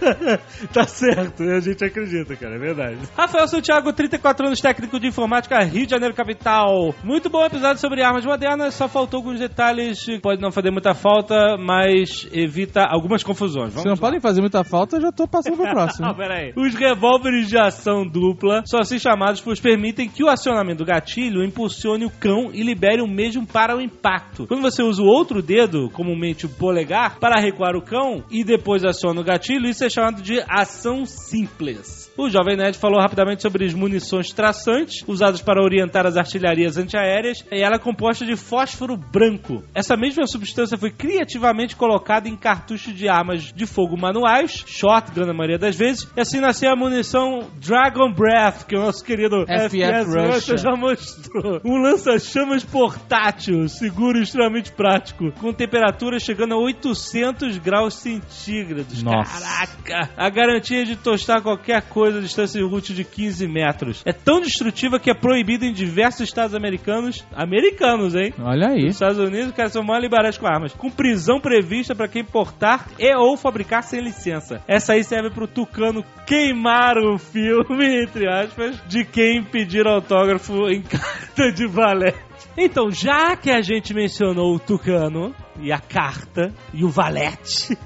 tá 0.72 0.84
certo, 0.84 1.42
a 1.42 1.60
gente 1.60 1.84
acredita, 1.84 2.36
cara, 2.36 2.56
é 2.56 2.58
verdade. 2.58 2.98
Rafael 3.16 3.46
Santiago, 3.48 3.92
34 3.92 4.46
anos, 4.46 4.60
técnico 4.60 4.98
de 4.98 5.08
informática, 5.08 5.62
Rio 5.62 5.86
de 5.86 5.90
Janeiro, 5.90 6.14
capital. 6.14 6.94
Muito 7.02 7.28
bom 7.28 7.44
episódio 7.44 7.80
sobre 7.80 8.02
armas 8.02 8.24
modernas, 8.24 8.74
só 8.74 8.88
faltou 8.88 9.18
alguns 9.18 9.38
detalhes, 9.38 10.04
pode 10.22 10.40
não 10.40 10.50
fazer 10.50 10.70
muita 10.70 10.94
falta, 10.94 11.56
mas 11.58 12.28
evita 12.32 12.84
algumas 12.84 13.22
confusões. 13.22 13.74
Se 13.74 13.86
não 13.86 13.96
podem 13.96 14.20
fazer 14.20 14.40
muita 14.40 14.64
falta, 14.64 14.96
eu 14.96 15.02
já 15.02 15.12
tô 15.12 15.26
passando 15.26 15.56
pro 15.56 15.70
próximo. 15.72 16.06
Ah, 16.06 16.14
peraí. 16.14 16.52
Os 16.56 16.74
revólveres 16.74 17.48
de 17.48 17.58
ação 17.58 18.06
dupla, 18.06 18.62
só 18.66 18.78
assim 18.78 18.98
chamados, 18.98 19.40
pois 19.40 19.60
permitem 19.60 20.08
que 20.08 20.22
o 20.22 20.28
acionamento 20.28 20.78
do 20.78 20.84
gatilho 20.84 21.44
impulsione 21.44 22.04
o 22.04 22.10
cão 22.10 22.50
e 22.52 22.62
libere 22.62 23.02
o 23.02 23.06
mesmo 23.06 23.46
para 23.46 23.76
o 23.76 23.80
impacto. 23.80 24.46
Quando 24.54 24.70
você 24.70 24.84
usa 24.84 25.02
o 25.02 25.06
outro 25.06 25.42
dedo, 25.42 25.90
comumente 25.90 26.46
o 26.46 26.48
polegar, 26.48 27.18
para 27.18 27.42
recuar 27.42 27.74
o 27.74 27.82
cão 27.82 28.22
e 28.30 28.44
depois 28.44 28.84
aciona 28.84 29.20
o 29.20 29.24
gatilho, 29.24 29.68
isso 29.68 29.84
é 29.84 29.90
chamado 29.90 30.22
de 30.22 30.40
ação 30.48 31.04
simples. 31.04 32.03
O 32.16 32.30
Jovem 32.30 32.56
Nerd 32.56 32.78
falou 32.78 33.00
rapidamente 33.00 33.42
sobre 33.42 33.64
as 33.64 33.74
munições 33.74 34.32
traçantes, 34.32 35.02
usadas 35.06 35.42
para 35.42 35.60
orientar 35.60 36.06
as 36.06 36.16
artilharias 36.16 36.76
antiaéreas, 36.76 37.44
e 37.50 37.60
ela 37.60 37.74
é 37.74 37.78
composta 37.78 38.24
de 38.24 38.36
fósforo 38.36 38.96
branco. 38.96 39.64
Essa 39.74 39.96
mesma 39.96 40.24
substância 40.26 40.78
foi 40.78 40.92
criativamente 40.92 41.74
colocada 41.74 42.28
em 42.28 42.36
cartuchos 42.36 42.94
de 42.94 43.08
armas 43.08 43.52
de 43.52 43.66
fogo 43.66 43.96
manuais, 43.96 44.62
shotgun 44.64 45.26
na 45.26 45.34
maioria 45.34 45.58
das 45.58 45.76
vezes, 45.76 46.08
e 46.16 46.20
assim 46.20 46.38
nasceu 46.38 46.70
a 46.70 46.76
munição 46.76 47.50
Dragon 47.56 48.12
Breath, 48.12 48.64
que 48.68 48.76
o 48.76 48.80
nosso 48.80 49.04
querido 49.04 49.44
FF 49.46 49.82
Russia. 50.06 50.56
já 50.56 50.76
mostrou. 50.76 51.60
Um 51.64 51.82
lança-chamas 51.82 52.64
portátil, 52.64 53.68
seguro 53.68 54.18
e 54.18 54.22
extremamente 54.22 54.70
prático, 54.70 55.32
com 55.40 55.52
temperatura 55.52 56.20
chegando 56.20 56.54
a 56.54 56.58
800 56.58 57.58
graus 57.58 57.94
centígrados. 57.94 59.02
Nossa. 59.02 59.40
Caraca! 59.40 60.10
A 60.16 60.30
garantia 60.30 60.84
de 60.84 60.94
tostar 60.94 61.42
qualquer 61.42 61.82
coisa 61.82 62.03
a 62.12 62.20
distância 62.20 62.60
de 62.60 62.66
route 62.66 62.92
de 62.92 63.04
15 63.04 63.46
metros. 63.46 64.02
É 64.04 64.12
tão 64.12 64.40
destrutiva 64.40 64.98
que 64.98 65.10
é 65.10 65.14
proibido 65.14 65.64
em 65.64 65.72
diversos 65.72 66.22
estados 66.22 66.54
americanos. 66.54 67.24
Americanos, 67.34 68.14
hein? 68.14 68.32
Olha 68.38 68.68
aí. 68.68 68.84
Nos 68.84 68.94
Estados 68.94 69.18
Unidos, 69.18 69.48
os 69.48 69.54
caras 69.54 69.72
são 69.72 69.82
mal 69.82 70.00
liberais 70.00 70.36
com 70.36 70.46
armas. 70.46 70.72
Com 70.74 70.90
prisão 70.90 71.40
prevista 71.40 71.94
para 71.94 72.08
quem 72.08 72.24
portar 72.24 72.88
e 72.98 73.14
ou 73.14 73.36
fabricar 73.36 73.82
sem 73.82 74.00
licença. 74.00 74.62
Essa 74.66 74.94
aí 74.94 75.04
serve 75.04 75.30
pro 75.30 75.46
Tucano 75.46 76.04
queimar 76.26 76.96
o 76.98 77.18
filme, 77.18 78.02
entre 78.02 78.28
aspas, 78.28 78.80
de 78.86 79.04
quem 79.04 79.42
pedir 79.42 79.86
autógrafo 79.86 80.68
em 80.68 80.82
carta 80.82 81.52
de 81.52 81.66
valete. 81.66 82.18
Então, 82.56 82.90
já 82.90 83.36
que 83.36 83.50
a 83.50 83.60
gente 83.60 83.92
mencionou 83.92 84.54
o 84.54 84.58
Tucano 84.58 85.34
e 85.60 85.72
a 85.72 85.78
carta 85.78 86.52
e 86.72 86.84
o 86.84 86.88
valete. 86.88 87.76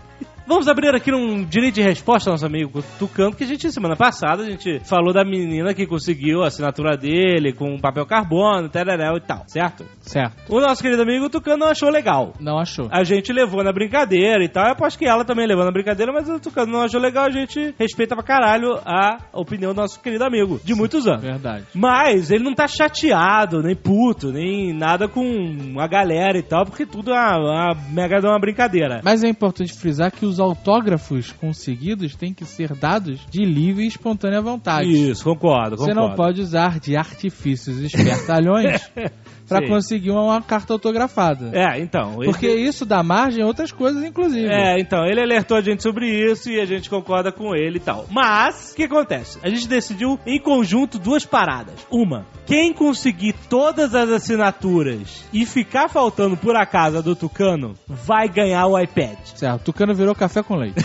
Vamos 0.49 0.67
abrir 0.67 0.95
aqui 0.95 1.13
um 1.13 1.45
direito 1.45 1.75
de 1.75 1.83
resposta 1.83 2.31
ao 2.31 2.33
nosso 2.33 2.47
amigo 2.47 2.83
Tucano, 2.99 3.37
que 3.37 3.45
a 3.45 3.47
gente, 3.47 3.71
semana 3.71 3.95
passada, 3.95 4.43
a 4.45 4.47
gente 4.47 4.81
falou 4.81 5.13
da 5.13 5.23
menina 5.23 5.75
que 5.75 5.87
conseguiu 5.87 6.43
a 6.43 6.47
assinatura 6.47 6.97
dele 6.97 7.53
com 7.53 7.79
papel 7.79 8.07
carbono, 8.07 8.67
tereréu 8.67 9.19
e 9.19 9.21
tal, 9.21 9.45
certo? 9.47 9.85
Certo. 10.01 10.35
O 10.49 10.59
nosso 10.59 10.81
querido 10.81 11.03
amigo 11.03 11.29
Tucano 11.29 11.59
não 11.59 11.67
achou 11.67 11.91
legal. 11.91 12.33
Não 12.41 12.59
achou. 12.59 12.89
A 12.91 13.05
gente 13.05 13.31
levou 13.31 13.63
na 13.63 13.71
brincadeira 13.75 14.43
e 14.43 14.49
tal. 14.49 14.65
Eu 14.65 14.73
aposto 14.73 14.99
que 14.99 15.05
ela 15.05 15.23
também 15.23 15.47
levou 15.47 15.67
na 15.67 15.71
brincadeira, 15.71 16.11
mas 16.11 16.27
o 16.31 16.41
Tucano 16.41 16.73
não 16.73 16.81
achou 16.81 16.99
legal. 16.99 17.27
A 17.27 17.31
gente 17.31 17.75
respeita 17.79 18.15
pra 18.15 18.25
caralho 18.25 18.81
a 18.87 19.19
opinião 19.35 19.75
do 19.75 19.83
nosso 19.83 20.01
querido 20.01 20.25
amigo, 20.25 20.59
de 20.65 20.75
muitos 20.75 21.07
anos. 21.07 21.21
Verdade. 21.21 21.67
Mas 21.75 22.31
ele 22.31 22.43
não 22.43 22.55
tá 22.55 22.67
chateado, 22.67 23.61
nem 23.63 23.77
puto, 23.77 24.33
nem 24.33 24.73
nada 24.73 25.09
com 25.09 25.79
a 25.79 25.87
galera 25.87 26.39
e 26.39 26.43
tal, 26.43 26.65
porque 26.65 26.87
tudo 26.87 27.13
é 27.13 27.19
uma, 27.19 27.37
uma 27.37 27.75
mega 27.91 28.19
de 28.19 28.27
uma 28.27 28.39
brincadeira. 28.41 29.03
Mas 29.05 29.23
é 29.23 29.29
importante 29.29 29.75
frisar 29.75 30.11
que 30.11 30.25
os 30.25 30.38
autógrafos 30.41 31.33
conseguidos 31.33 32.15
têm 32.15 32.33
que 32.33 32.45
ser 32.45 32.75
dados 32.75 33.21
de 33.31 33.45
livre 33.45 33.85
e 33.85 33.89
espontânea 33.89 34.41
vontade. 34.41 34.89
Isso, 34.89 35.25
concordo, 35.25 35.77
Você 35.77 35.91
concordo. 35.93 36.09
não 36.09 36.15
pode 36.17 36.41
usar 36.41 36.79
de 36.81 36.97
artifícios 36.97 37.79
espertalhões 37.81 38.81
pra 39.49 39.61
Sim. 39.61 39.69
conseguir 39.69 40.11
uma 40.11 40.43
carta 40.43 40.73
autografada. 40.75 41.51
É, 41.53 41.81
então. 41.81 42.17
Porque 42.25 42.47
esse- 42.47 42.63
isso 42.69 42.87
dá 42.87 43.03
margem 43.03 43.43
a 43.43 43.47
outras 43.47 43.73
coisas, 43.73 44.05
inclusive. 44.05 44.47
É, 44.49 44.79
então, 44.79 45.05
ele 45.07 45.21
alertou 45.23 45.57
a 45.57 45.61
gente 45.61 45.83
sobre 45.83 46.07
isso 46.09 46.51
e 46.51 46.61
a 46.61 46.67
gente 46.67 46.91
concorda 46.91 47.33
com 47.33 47.55
ele 47.55 47.79
e 47.79 47.81
tal. 47.81 48.07
Mas, 48.11 48.73
o 48.73 48.77
que 48.77 48.85
acontece? 48.85 49.39
A 49.43 49.49
gente 49.49 49.67
decidiu 49.67 50.19
em 50.27 50.39
conjunto 50.41 50.99
duas 50.99 51.25
paradas. 51.25 51.75
Uma, 51.91 52.27
quem 52.47 52.73
conseguir 52.73 53.35
todas 53.49 53.95
as 53.95 54.11
assinaturas 54.11 55.25
e 55.33 55.45
ficar 55.47 55.89
faltando 55.89 56.37
por 56.37 56.55
acaso 56.57 56.99
a 56.99 57.01
do 57.01 57.17
Tucano, 57.17 57.75
vai 57.87 58.29
ganhar 58.29 58.67
o 58.67 58.79
iPad. 58.79 59.17
Certo, 59.35 59.61
o 59.61 59.65
Tucano 59.65 59.95
virou 59.95 60.15
café 60.15 60.43
com 60.43 60.57
leite. 60.57 60.77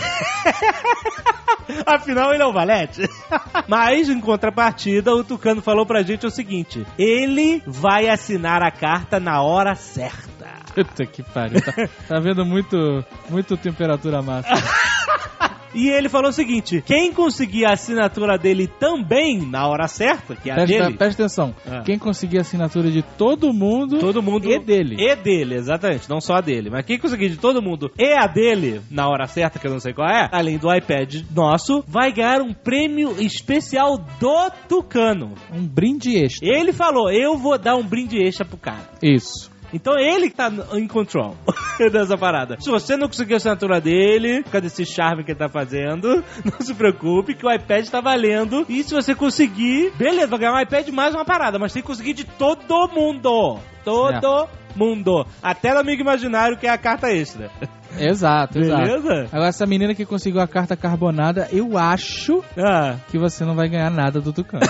Afinal, 1.86 2.32
ele 2.32 2.42
é 2.42 2.46
o 2.46 2.52
Valete. 2.52 3.08
Mas, 3.66 4.08
em 4.08 4.20
contrapartida, 4.20 5.12
o 5.14 5.24
Tucano 5.24 5.62
falou 5.62 5.86
pra 5.86 6.02
gente 6.02 6.26
o 6.26 6.30
seguinte: 6.30 6.84
ele 6.98 7.62
vai 7.66 8.08
assinar 8.08 8.53
a 8.62 8.70
carta 8.70 9.18
na 9.20 9.42
hora 9.42 9.74
certa. 9.74 10.54
Puta 10.74 11.06
que 11.06 11.22
pariu. 11.22 11.60
Tá, 11.60 11.72
tá 12.08 12.20
vendo 12.20 12.44
muito, 12.44 13.04
muito 13.30 13.56
temperatura 13.56 14.20
máxima. 14.22 14.56
E 15.74 15.88
ele 15.88 16.08
falou 16.08 16.30
o 16.30 16.32
seguinte: 16.32 16.82
quem 16.86 17.12
conseguir 17.12 17.64
a 17.66 17.72
assinatura 17.72 18.38
dele 18.38 18.66
também 18.66 19.38
na 19.44 19.66
hora 19.68 19.88
certa, 19.88 20.34
que 20.36 20.48
é 20.48 20.52
a 20.52 20.56
Presta, 20.56 20.84
dele. 20.84 20.96
presta 20.96 21.22
atenção. 21.22 21.54
Ah. 21.66 21.82
Quem 21.84 21.98
conseguir 21.98 22.38
a 22.38 22.40
assinatura 22.42 22.90
de 22.90 23.02
todo 23.02 23.52
mundo 23.52 23.98
Todo 23.98 24.22
mundo. 24.22 24.50
e 24.50 24.58
dele. 24.58 24.96
E 24.98 25.16
dele, 25.16 25.56
exatamente. 25.56 26.08
Não 26.08 26.20
só 26.20 26.34
a 26.36 26.40
dele. 26.40 26.70
Mas 26.70 26.84
quem 26.86 26.98
conseguir 26.98 27.28
de 27.28 27.36
todo 27.36 27.60
mundo 27.62 27.90
e 27.98 28.12
a 28.12 28.26
dele, 28.26 28.80
na 28.90 29.08
hora 29.08 29.26
certa, 29.26 29.58
que 29.58 29.66
eu 29.66 29.70
não 29.72 29.80
sei 29.80 29.92
qual 29.92 30.08
é, 30.08 30.28
além 30.32 30.58
do 30.58 30.72
iPad 30.72 31.22
nosso, 31.34 31.82
vai 31.86 32.12
ganhar 32.12 32.40
um 32.40 32.52
prêmio 32.54 33.16
especial 33.20 33.98
do 34.20 34.50
Tucano. 34.68 35.34
Um 35.52 35.66
brinde 35.66 36.16
extra. 36.16 36.46
Ele 36.48 36.72
falou: 36.72 37.10
eu 37.10 37.36
vou 37.36 37.58
dar 37.58 37.76
um 37.76 37.82
brinde 37.82 38.16
extra 38.22 38.44
pro 38.44 38.56
cara. 38.56 38.88
Isso. 39.02 39.52
Então 39.72 39.98
ele 39.98 40.30
que 40.30 40.36
tá 40.36 40.52
em 40.74 40.86
control 40.86 41.36
dessa 41.92 42.16
parada. 42.16 42.56
Se 42.60 42.70
você 42.70 42.96
não 42.96 43.06
conseguir 43.08 43.34
a 43.34 43.36
assinatura 43.36 43.80
dele, 43.80 44.42
por 44.42 44.52
causa 44.52 44.62
desse 44.62 44.84
charme 44.86 45.24
que 45.24 45.32
ele 45.32 45.38
tá 45.38 45.48
fazendo, 45.48 46.22
não 46.44 46.60
se 46.60 46.74
preocupe 46.74 47.34
que 47.34 47.46
o 47.46 47.50
iPad 47.52 47.86
tá 47.88 48.00
valendo. 48.00 48.64
E 48.68 48.82
se 48.82 48.94
você 48.94 49.14
conseguir, 49.14 49.92
beleza, 49.96 50.28
vai 50.28 50.38
ganhar 50.38 50.54
um 50.54 50.60
iPad 50.60 50.88
mais 50.88 51.14
uma 51.14 51.24
parada, 51.24 51.58
mas 51.58 51.72
tem 51.72 51.82
que 51.82 51.88
conseguir 51.88 52.14
de 52.14 52.24
todo 52.24 52.88
mundo. 52.88 53.58
Todo 53.84 54.48
mundo. 54.74 55.26
Até 55.42 55.72
do 55.72 55.78
amigo 55.80 56.02
imaginário 56.02 56.56
que 56.56 56.66
é 56.66 56.70
a 56.70 56.78
carta 56.78 57.10
extra. 57.12 57.50
Exato, 57.96 58.58
exato. 58.58 58.82
Beleza? 58.82 59.28
Agora, 59.30 59.48
essa 59.50 59.64
menina 59.66 59.94
que 59.94 60.04
conseguiu 60.04 60.40
a 60.40 60.48
carta 60.48 60.76
carbonada, 60.76 61.46
eu 61.52 61.78
acho 61.78 62.42
Ah. 62.58 62.96
que 63.08 63.16
você 63.16 63.44
não 63.44 63.54
vai 63.54 63.68
ganhar 63.68 63.88
nada 63.88 64.20
do 64.20 64.32
Tucano. 64.32 64.66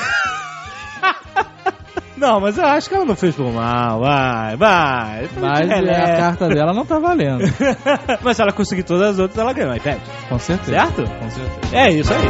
Não, 2.16 2.40
mas 2.40 2.56
eu 2.56 2.64
acho 2.64 2.88
que 2.88 2.94
ela 2.94 3.04
não 3.04 3.16
fez 3.16 3.34
por 3.34 3.52
mal. 3.52 3.98
Vai, 4.00 4.56
vai. 4.56 5.28
Mas 5.36 5.68
é, 5.68 5.96
a 5.96 6.16
carta 6.16 6.48
dela 6.48 6.72
não 6.72 6.86
tá 6.86 6.98
valendo. 6.98 7.42
mas 8.22 8.36
se 8.36 8.42
ela 8.42 8.52
conseguir 8.52 8.84
todas 8.84 9.10
as 9.10 9.18
outras, 9.18 9.38
ela 9.38 9.52
ganha 9.52 9.70
um 9.70 9.74
iPad. 9.74 9.98
Com 10.28 10.38
certeza. 10.38 10.78
Certo? 10.78 11.02
Com 11.02 11.30
certeza. 11.30 11.76
É 11.76 11.90
isso 11.90 12.12
aí. 12.14 12.20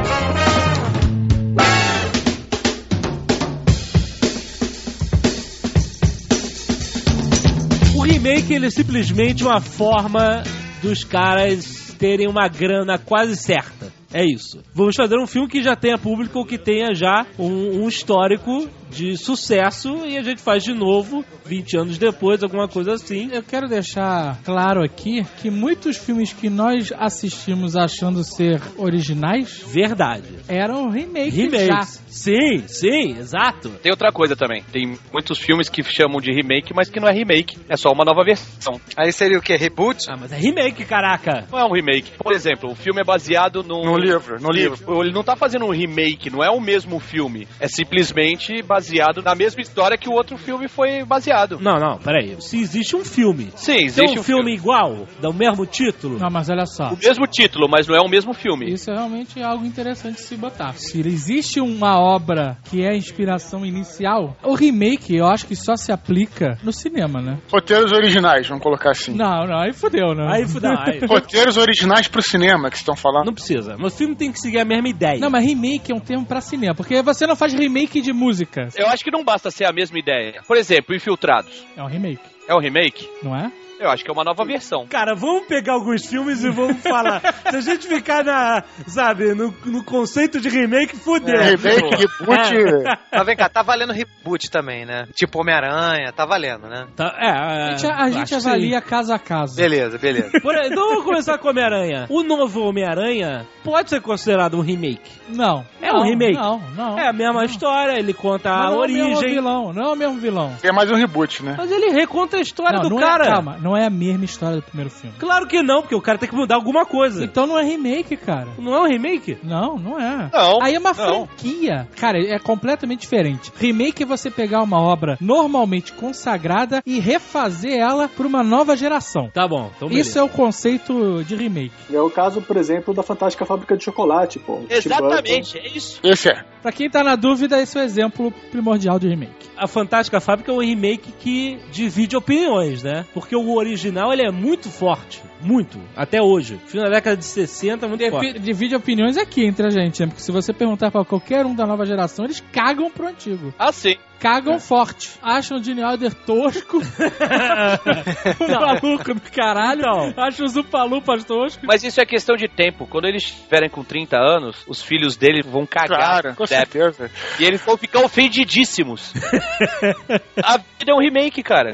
O 7.95 8.03
remake 8.03 8.55
ele 8.55 8.67
é 8.67 8.71
simplesmente 8.71 9.45
uma 9.45 9.61
forma 9.61 10.43
dos 10.83 11.05
caras 11.05 11.95
terem 11.99 12.27
uma 12.27 12.49
grana 12.49 12.99
quase 12.99 13.37
certa. 13.37 13.93
É 14.15 14.25
isso. 14.25 14.63
Vamos 14.73 14.95
fazer 14.95 15.19
um 15.19 15.27
filme 15.27 15.49
que 15.49 15.61
já 15.61 15.75
tenha 15.75 15.99
público 15.99 16.39
ou 16.39 16.47
que 16.47 16.57
tenha 16.57 16.95
já 16.95 17.27
um, 17.37 17.83
um 17.83 17.89
histórico 17.89 18.69
de 18.91 19.17
sucesso 19.17 20.05
e 20.07 20.17
a 20.17 20.23
gente 20.23 20.41
faz 20.41 20.63
de 20.63 20.73
novo 20.73 21.25
20 21.45 21.77
anos 21.77 21.99
depois, 21.99 22.43
alguma 22.43 22.69
coisa 22.69 22.95
assim. 22.95 23.31
Eu 23.33 23.43
quero 23.43 23.69
deixar 23.69 24.41
claro 24.45 24.83
aqui 24.83 25.25
que 25.41 25.51
muitos 25.51 25.97
filmes 25.97 26.33
que 26.33 26.49
nós 26.49 26.93
assistimos 26.97 27.77
achando 27.77 28.25
ser 28.25 28.61
originais 28.77 29.63
Verdade. 29.67 30.29
eram 30.49 30.89
remakes. 30.89 31.35
Remakes. 31.35 32.05
Sim, 32.09 32.63
sim, 32.69 33.19
exato. 33.19 33.71
Tem 33.83 33.91
outra 33.91 34.13
coisa 34.13 34.37
também. 34.37 34.63
Tem 34.73 34.97
muitos 35.13 35.39
filmes 35.39 35.69
que 35.69 35.83
chamam 35.83 36.21
de 36.21 36.33
remake, 36.33 36.73
mas 36.73 36.89
que 36.89 37.01
não 37.01 37.09
é 37.09 37.13
remake. 37.13 37.59
É 37.69 37.77
só 37.77 37.91
uma 37.91 38.05
nova 38.05 38.25
versão. 38.25 38.81
Aí 38.97 39.13
seria 39.13 39.39
o 39.39 39.43
quê? 39.43 39.57
Reboot? 39.57 40.05
Ah, 40.09 40.17
mas 40.19 40.33
é 40.33 40.37
remake, 40.37 40.85
caraca. 40.85 41.47
Não 41.51 41.59
é 41.59 41.65
um 41.65 41.73
remake. 41.73 42.13
Por 42.17 42.33
exemplo, 42.33 42.71
o 42.71 42.75
filme 42.75 43.01
é 43.01 43.05
baseado 43.05 43.63
num... 43.63 43.85
No 43.85 43.99
livro, 43.99 44.41
no 44.41 44.51
livro. 44.51 45.03
Ele 45.03 45.13
não 45.13 45.25
tá 45.25 45.35
fazendo 45.35 45.65
um 45.65 45.71
remake, 45.71 46.31
não 46.31 46.43
é 46.43 46.51
o 46.51 46.61
mesmo 46.61 47.01
filme. 47.01 47.49
É 47.59 47.67
simplesmente 47.67 48.63
baseado 48.75 49.23
na 49.23 49.37
mesma 49.37 49.63
história 49.63 49.97
que 49.97 50.09
o 50.09 50.13
outro 50.13 50.37
filme 50.37 50.67
foi 50.67 51.05
baseado. 51.05 51.59
Não, 51.61 51.75
não, 51.79 51.97
peraí. 51.99 52.35
Se 52.41 52.61
existe 52.61 52.97
um 52.97 53.05
filme, 53.05 53.51
Sim, 53.55 53.77
tem 53.77 53.85
existe 53.87 54.19
um 54.19 54.23
filme 54.23 54.53
igual, 54.53 55.07
do 55.21 55.33
mesmo 55.33 55.65
título, 55.65 56.19
Não, 56.19 56.29
mas 56.29 56.51
olha 56.51 56.67
só. 56.67 56.89
O 56.93 56.99
mesmo 56.99 57.25
título, 57.29 57.69
mas 57.71 57.87
não 57.87 57.95
é 57.95 58.01
o 58.01 58.09
mesmo 58.09 58.35
filme. 58.35 58.73
Isso 58.73 58.91
é 58.91 58.95
realmente 58.95 59.41
algo 59.41 59.65
interessante 59.65 60.17
de 60.17 60.23
se 60.23 60.37
botar. 60.37 60.75
Se 60.75 60.99
existe 61.01 61.61
uma 61.61 62.01
obra 62.01 62.57
que 62.69 62.83
é 62.83 62.91
a 62.91 62.97
inspiração 62.97 63.65
inicial, 63.65 64.37
o 64.43 64.55
remake 64.55 65.17
eu 65.17 65.27
acho 65.27 65.47
que 65.47 65.55
só 65.55 65.77
se 65.77 65.93
aplica 65.93 66.59
no 66.65 66.73
cinema, 66.73 67.23
né? 67.23 67.39
Roteiros 67.53 67.93
originais, 67.93 68.49
vamos 68.49 68.63
colocar 68.63 68.91
assim. 68.91 69.15
Não, 69.15 69.47
não, 69.47 69.61
aí 69.61 69.73
fudeu, 69.73 70.15
né? 70.15 70.27
aí 70.29 70.47
fudeu. 70.49 70.73
Aí, 70.77 70.99
Roteiros 71.07 71.57
originais 71.57 72.09
pro 72.09 72.23
cinema 72.23 72.71
que 72.71 72.77
estão 72.77 72.97
falando. 72.97 73.27
não 73.27 73.35
precisa. 73.35 73.77
Mas 73.79 73.95
o 73.95 73.97
filme 73.97 74.17
tem 74.17 74.33
que 74.33 74.41
seguir 74.41 74.59
a 74.59 74.65
mesma 74.65 74.89
ideia. 74.89 75.21
Não, 75.21 75.31
mas 75.31 75.45
remake 75.45 75.93
é 75.93 75.95
um 75.95 76.01
termo 76.01 76.27
pra 76.27 76.41
cinema, 76.41 76.75
porque 76.75 77.01
você 77.03 77.25
não 77.27 77.37
faz 77.37 77.53
remake 77.55 78.01
de 78.01 78.13
música. 78.13 78.64
Eu 78.77 78.87
acho 78.89 79.03
que 79.05 79.11
não 79.11 79.25
basta 79.25 79.51
ser 79.51 79.65
a 79.65 79.73
mesma 79.73 79.99
ideia. 79.99 80.43
Por 80.47 80.57
exemplo, 80.57 80.95
Infiltrados. 80.95 81.65
É 81.77 81.83
um 81.83 81.87
remake, 81.87 82.21
É 82.49 82.55
um 82.55 82.59
remake? 82.59 83.09
não 83.23 83.35
é? 83.37 83.51
Eu 83.79 83.91
acho 83.91 84.05
que 84.05 84.11
é 84.11 84.13
uma 84.13 84.25
nova 84.25 84.45
versão. 84.45 84.87
Cara, 84.87 85.15
vamos 85.15 85.47
pegar 85.47 85.75
alguns 85.75 86.07
filmes 86.07 86.45
e 86.45 86.51
vamos 86.51 86.81
falar. 86.83 87.21
Se 87.51 87.57
a 87.57 87.61
gente 87.61 87.87
ficar 87.87 88.25
na, 88.25 88.63
sabe, 88.87 89.35
no, 89.35 89.55
no 89.65 89.85
conceito 89.85 90.41
de 90.41 90.49
remake, 90.49 90.97
fudeu. 90.97 91.37
Remake, 91.37 91.97
reboot. 91.97 92.99
Mas 93.13 93.27
vem 93.27 93.37
cá, 93.37 93.49
tá 93.49 93.63
valendo 93.63 93.93
reboot 93.93 94.51
também, 94.51 94.85
né? 94.85 95.07
Tipo 95.15 95.41
Homem-Aranha, 95.41 96.13
tá 96.13 96.25
valendo, 96.25 96.69
né? 96.69 96.87
Tá, 96.97 97.15
é, 97.19 97.27
é, 97.27 97.31
A 97.31 97.71
gente, 97.77 97.87
a 97.87 98.11
gente 98.11 98.35
avalia 98.35 98.81
caso 98.81 99.13
a 99.13 99.19
caso. 99.19 99.57
Beleza, 99.57 99.99
beleza. 99.99 100.31
sim. 100.31 100.41
Por 100.43 100.55
então 100.55 100.89
vamos 100.89 101.05
começar 101.05 101.39
com 101.39 101.49
Homem-Aranha. 101.49 102.07
O 102.09 102.23
novo 102.23 102.63
Homem-Aranha 102.63 103.47
pode 103.63 103.91
ser 103.91 104.01
considerado 104.01 104.57
um 104.57 104.61
remake. 104.61 105.11
Não. 105.29 105.65
É 105.81 105.93
não, 105.93 106.01
um 106.01 106.05
remake? 106.05 106.35
Não, 106.35 106.61
não. 106.77 106.99
É 106.99 107.09
a 107.09 107.13
mesma 107.13 107.45
história, 107.45 107.99
ele 107.99 108.15
conta 108.15 108.51
Mas 108.51 108.61
a 108.61 108.71
não 108.71 108.85
é 108.85 108.87
o 108.87 108.89
mesmo 108.89 109.17
origem. 109.17 109.35
vilão, 109.35 109.73
não 109.73 109.83
é 109.85 109.93
o 109.93 109.97
mesmo 109.97 110.21
vilão. 110.21 110.57
É 110.63 110.73
mais 110.73 110.91
um 110.91 110.95
reboot, 110.95 111.43
né? 111.43 111.55
Mas 111.59 111.71
ele 111.71 111.91
reconta 111.91 112.37
a 112.37 112.41
história 112.41 112.79
não, 112.79 112.89
do 112.89 112.91
não 112.91 112.99
cara. 112.99 113.25
É, 113.27 113.31
calma, 113.33 113.59
não 113.65 113.75
é 113.75 113.87
a 113.87 113.91
mesma 113.91 114.27
história 114.27 114.57
do 114.57 114.63
primeiro 114.63 114.91
filme. 114.91 115.17
Claro 115.19 115.47
que 115.47 115.63
não, 115.63 115.81
porque 115.81 115.95
o 115.95 116.03
cara 116.03 116.19
tem 116.19 116.29
que 116.29 116.37
mudar 116.37 116.57
alguma 116.57 116.85
coisa. 116.85 117.25
Então 117.25 117.47
não 117.47 117.59
é 117.59 117.65
remake, 117.65 118.15
cara. 118.15 118.49
Não 118.59 118.75
é 118.75 118.81
um 118.81 118.87
remake? 118.87 119.39
Não, 119.43 119.79
não 119.79 119.99
é. 119.99 120.31
Não, 120.31 120.63
Aí 120.63 120.75
é 120.75 120.79
uma 120.79 120.93
não. 120.93 120.95
franquia. 121.27 121.89
Cara, 121.97 122.19
é 122.19 122.39
completamente 122.39 123.01
diferente. 123.01 123.51
Remake 123.57 124.03
é 124.03 124.07
você 124.07 124.31
pegar 124.31 124.63
uma 124.63 124.79
obra 124.79 125.17
normalmente 125.19 125.95
consagrada 125.95 126.83
e 126.85 127.01
refazer 127.01 127.79
ela 127.79 128.07
pra 128.07 128.27
uma 128.27 128.43
nova 128.43 128.77
geração. 128.77 129.31
Tá 129.33 129.49
bom, 129.49 129.71
então 129.75 129.89
Isso 129.89 130.19
é 130.19 130.23
o 130.23 130.29
conceito 130.29 131.25
de 131.25 131.35
remake. 131.35 131.73
É 131.91 132.01
o 132.01 132.11
caso, 132.11 132.43
por 132.43 132.59
exemplo, 132.59 132.93
da 132.93 133.03
Fantástica 133.03 133.47
Fábrica 133.47 133.77
de 133.77 133.85
Chocolate, 133.85 134.39
pô. 134.39 134.59
Tim 134.59 134.75
Exatamente, 134.75 135.59
é 135.59 135.69
isso. 135.69 136.01
Esse 136.05 136.29
é. 136.29 136.45
Pra 136.61 136.73
quem 136.73 136.91
tá 136.91 137.03
na 137.03 137.17
dúvida, 137.17 137.61
esse 137.61 137.79
é 137.79 137.83
o 137.83 137.85
exemplo 137.85 138.33
primordial 138.51 138.99
de 138.99 139.09
remake. 139.09 139.49
A 139.57 139.67
Fantástica 139.67 140.21
Fábrica 140.21 140.51
é 140.51 140.55
um 140.55 140.61
remake 140.61 141.13
que 141.13 141.59
divide 141.71 142.17
opiniões, 142.17 142.83
né? 142.83 143.05
Porque 143.15 143.37
o 143.37 143.54
original 143.57 144.13
ele 144.13 144.23
é 144.23 144.31
muito 144.31 144.69
forte. 144.71 145.23
Muito. 145.41 145.79
Até 145.97 146.23
hoje. 146.23 146.59
Fim 146.67 146.79
da 146.79 146.89
década 146.89 147.17
de 147.17 147.25
60, 147.25 147.87
muito 147.89 147.99
Devi- 148.01 148.11
forte. 148.11 148.39
divide 148.39 148.75
opiniões 148.75 149.17
aqui 149.17 149.45
entre 149.45 149.67
a 149.67 149.71
gente, 149.71 150.01
né? 150.01 150.07
Porque 150.09 150.23
se 150.23 150.33
você 150.33 150.53
perguntar 150.53 150.91
pra 150.91 151.05
qualquer 151.05 151.45
um 151.47 151.55
da 151.55 151.67
nova 151.67 151.85
geração, 151.85 152.25
eles 152.25 152.43
cagam 152.53 152.91
pro 152.91 153.07
antigo. 153.09 153.53
Ah, 153.59 153.73
sim. 153.73 153.97
Cagam 154.19 154.59
forte. 154.59 155.11
Acham 155.23 155.59
o 155.59 155.63
Gene 155.63 155.85
Wilder 155.85 156.15
tosco. 156.15 156.79
um 158.41 158.49
maluco 158.49 159.15
do 159.15 159.21
caralho. 159.31 159.81
Então. 159.81 160.15
Acham 160.17 160.47
os 160.47 160.57
upalupas 160.57 161.25
toscos. 161.25 161.63
Mas 161.63 161.85
isso 161.85 162.01
é 162.01 162.07
questão 162.07 162.37
de 162.37 162.49
tempo. 162.49 162.87
Quando 162.87 163.07
eles 163.07 163.25
estiverem 163.25 163.69
com 163.69 163.85
30 163.85 164.17
anos, 164.17 164.65
os 164.67 164.83
filhos 164.83 165.17
dele 165.17 165.43
vão 165.43 165.67
cagar. 165.67 166.23
Claro, 166.23 166.37
com 166.37 166.47
certeza. 166.47 167.11
E 167.39 167.45
eles 167.45 167.61
vão 167.63 167.77
ficar 167.77 168.01
ofendidíssimos. 168.01 169.13
a 170.43 170.57
vida 170.57 170.91
é 170.91 170.95
um 170.95 171.01
remake, 171.01 171.43
cara. 171.43 171.73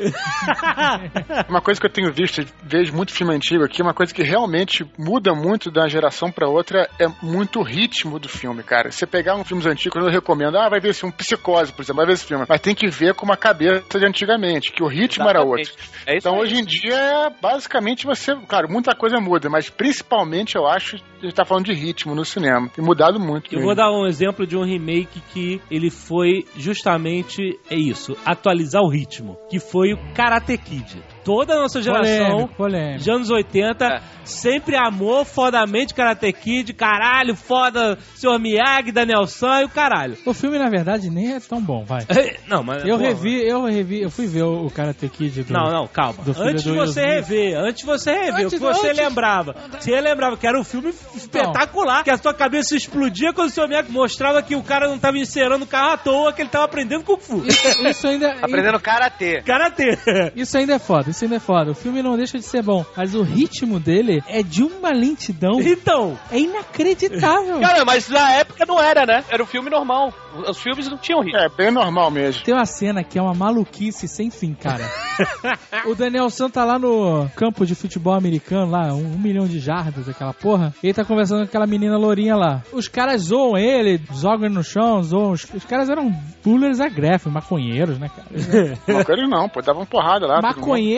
Uma 1.48 1.61
coisa 1.61 1.81
que 1.81 1.87
eu 1.87 1.92
tenho 1.92 2.12
visto, 2.12 2.44
vejo 2.62 2.92
muito 2.94 3.12
filme 3.12 3.35
antigo 3.35 3.64
aqui, 3.64 3.83
uma 3.83 3.94
coisa 3.94 4.12
que 4.12 4.22
realmente 4.22 4.85
muda 4.98 5.35
muito 5.35 5.70
da 5.70 5.88
geração 5.88 6.31
pra 6.31 6.48
outra 6.48 6.88
é 6.98 7.07
muito 7.22 7.61
o 7.61 7.62
ritmo 7.62 8.18
do 8.18 8.29
filme, 8.29 8.62
cara. 8.62 8.90
Você 8.90 9.07
pegar 9.07 9.37
um 9.37 9.44
filme 9.44 9.66
antigo, 9.68 9.98
eu 9.98 10.11
recomendo, 10.11 10.59
ah, 10.59 10.68
vai 10.68 10.81
ver 10.81 10.90
esse 10.90 11.05
um 11.05 11.11
Psicose, 11.11 11.72
por 11.72 11.83
exemplo, 11.83 11.98
vai 11.98 12.07
ver 12.07 12.12
esse 12.14 12.26
filme. 12.31 12.47
Mas 12.49 12.61
tem 12.61 12.75
que 12.75 12.88
ver 12.88 13.14
com 13.14 13.25
uma 13.25 13.37
cabeça 13.37 13.99
de 13.99 14.07
antigamente, 14.07 14.73
que 14.73 14.83
o 14.83 14.87
ritmo 14.87 15.29
era 15.29 15.40
Exatamente. 15.40 15.71
outro. 15.71 15.85
É 16.07 16.16
isso 16.16 16.29
Então 16.29 16.35
aí. 16.35 16.40
hoje 16.40 16.57
em 16.57 16.64
dia, 16.64 16.95
é, 16.95 17.31
basicamente, 17.40 18.07
você. 18.07 18.35
Claro, 18.47 18.69
muita 18.71 18.95
coisa 18.95 19.19
muda, 19.21 19.49
mas 19.49 19.69
principalmente 19.71 20.57
eu 20.57 20.66
acho 20.66 20.97
que 20.97 21.03
a 21.21 21.23
gente 21.23 21.35
tá 21.35 21.45
falando 21.45 21.66
de 21.66 21.75
ritmo 21.75 22.14
no 22.14 22.25
cinema. 22.25 22.69
Tem 22.75 22.85
mudado 22.85 23.19
muito. 23.21 23.53
Eu 23.53 23.59
mesmo. 23.59 23.66
vou 23.66 23.75
dar 23.75 23.90
um 23.93 24.07
exemplo 24.07 24.47
de 24.47 24.57
um 24.57 24.64
remake 24.64 25.21
que 25.33 25.61
ele 25.71 25.90
foi 25.90 26.45
justamente 26.57 27.59
é 27.71 27.77
isso, 27.77 28.16
atualizar 28.25 28.83
o 28.83 28.88
ritmo, 28.88 29.37
que 29.49 29.59
foi 29.59 29.93
o 29.93 29.99
Karate 30.14 30.57
Kid. 30.57 31.03
Toda 31.25 31.55
a 31.55 31.61
nossa 31.61 31.83
geração 31.83 32.27
Polêmico, 32.31 32.55
polêmico. 32.57 33.05
de 33.05 33.11
anos 33.11 33.31
80 33.31 33.85
É. 33.85 34.01
sempre 34.25 34.77
amou 34.77 35.25
fodamente 35.25 35.93
Karate 35.95 36.33
Kid, 36.33 36.73
caralho, 36.73 37.35
foda 37.37 37.99
Sr. 38.15 38.39
Miyagi, 38.39 38.91
Daniel 38.93 39.27
San 39.27 39.61
e 39.61 39.65
o 39.65 39.69
caralho. 39.69 40.17
O 40.25 40.33
filme, 40.33 40.59
na 40.59 40.69
verdade, 40.69 41.11
nem 41.11 41.35
é 41.35 41.41
tão 41.41 41.61
bom, 41.61 41.85
vai. 41.85 42.07
Não, 42.49 42.63
mas 42.63 42.85
Eu 42.85 42.97
pô, 42.97 43.03
revi, 43.05 43.43
eu 43.47 43.65
revi, 43.65 44.01
eu 44.03 44.11
fui 44.11 44.27
ver 44.27 44.43
o 44.45 44.69
Karate 44.71 45.09
Kid 45.09 45.43
do... 45.45 45.53
Não, 45.53 45.71
não, 45.71 45.87
calma. 45.87 46.19
Antes 46.39 46.63
de 46.65 46.71
você 46.71 46.73
Will 46.73 46.85
Smith. 46.85 47.07
rever, 47.07 47.59
antes 47.59 47.81
de 47.81 47.87
você 47.87 48.13
rever, 48.13 48.35
Antes- 48.35 48.47
o 48.47 48.51
que 48.51 48.59
você 48.59 48.89
antes- 48.89 48.97
lembrava? 49.05 49.55
Você 49.79 50.01
lembrava 50.01 50.37
que 50.37 50.47
era 50.47 50.59
um 50.59 50.65
filme 50.65 50.93
espetacular, 51.15 52.03
que 52.05 52.11
a 52.11 52.17
sua 52.19 52.35
cabeça 52.35 52.75
explodia 52.77 53.33
quando 53.33 53.49
o 53.49 53.53
seu 53.53 53.69
Miyagi 53.69 53.91
mostrava 53.91 54.43
que 54.43 54.57
o 54.57 54.63
cara 54.63 54.89
não 54.89 54.99
tava 54.99 55.19
encerando 55.19 55.65
o 55.65 55.69
carro 55.69 55.93
à 55.93 55.97
toa, 55.97 56.33
que 56.33 56.43
ele 56.43 56.49
tava 56.51 56.65
aprendendo 56.65 57.05
Kung 57.05 57.21
Fu. 57.21 57.43
Isso, 57.47 57.87
isso 57.89 58.07
ainda... 58.09 58.33
Aprendendo 58.43 58.81
karatê. 58.81 59.43
Karatê. 59.43 59.99
Isso 60.37 60.57
ainda 60.57 60.75
é 60.75 60.79
foda, 60.79 61.10
isso 61.11 61.25
ainda 61.25 61.37
é 61.37 61.40
foda. 61.40 61.70
O 61.70 61.75
filme 61.75 62.03
não 62.03 62.16
deixa 62.16 62.38
de 62.38 62.44
ser 62.44 62.62
bom, 62.62 62.85
mas 62.96 63.14
o 63.14 63.23
ritmo 63.23 63.79
dele 63.79 64.23
é 64.27 64.42
de 64.42 64.62
uma 64.62 64.90
lentidão. 64.90 65.61
Então, 65.61 66.18
É 66.31 66.38
inacreditável. 66.38 67.61
Cara, 67.61 67.85
mas 67.85 68.09
na 68.09 68.33
época 68.33 68.64
não 68.66 68.81
era, 68.81 69.05
né? 69.07 69.25
Era 69.29 69.42
o 69.42 69.46
filme 69.46 69.70
normal. 69.70 70.12
Os 70.49 70.61
filmes 70.61 70.88
não 70.88 70.96
tinham 70.96 71.20
ritmo. 71.20 71.38
É, 71.38 71.49
bem 71.49 71.70
normal 71.70 72.11
mesmo. 72.11 72.42
Tem 72.42 72.55
uma 72.55 72.66
cena 72.66 73.03
que 73.03 73.18
é 73.18 73.23
uma 73.23 73.35
maluquice 73.35 74.07
sem 74.09 74.31
fim, 74.31 74.55
cara. 74.55 74.85
o 75.87 75.94
Daniel 75.94 76.31
San 76.31 76.49
tá 76.49 76.64
lá 76.64 76.79
no 76.79 77.29
campo 77.37 77.66
de 77.66 77.75
futebol 77.75 78.14
americano, 78.14 78.70
lá, 78.70 78.92
um, 78.94 79.14
um 79.14 79.18
milhão 79.18 79.46
de 79.46 79.59
jardas, 79.59 80.09
aquela 80.09 80.33
porra. 80.33 80.73
Ele 80.83 80.94
tá 80.94 81.05
conversando 81.05 81.40
com 81.40 81.44
aquela 81.44 81.66
menina 81.66 81.96
lourinha 81.96 82.37
lá. 82.37 82.62
Os 82.73 82.88
caras 82.88 83.23
zoam 83.23 83.57
ele, 83.57 84.01
jogam 84.14 84.46
ele 84.46 84.55
no 84.55 84.64
chão, 84.64 85.03
zoam. 85.03 85.33
Os, 85.33 85.44
os 85.53 85.64
caras 85.64 85.88
eram 85.88 86.11
bullers 86.44 86.81
agressivos, 86.81 87.33
maconheiros, 87.33 87.99
né, 87.99 88.09
cara? 88.09 88.29
Quero 89.05 89.29
não, 89.29 89.49
pô, 89.49 89.61
davam 89.61 89.85
porrada 89.85 90.27
lá. 90.27 90.40
mundo. 90.42 90.42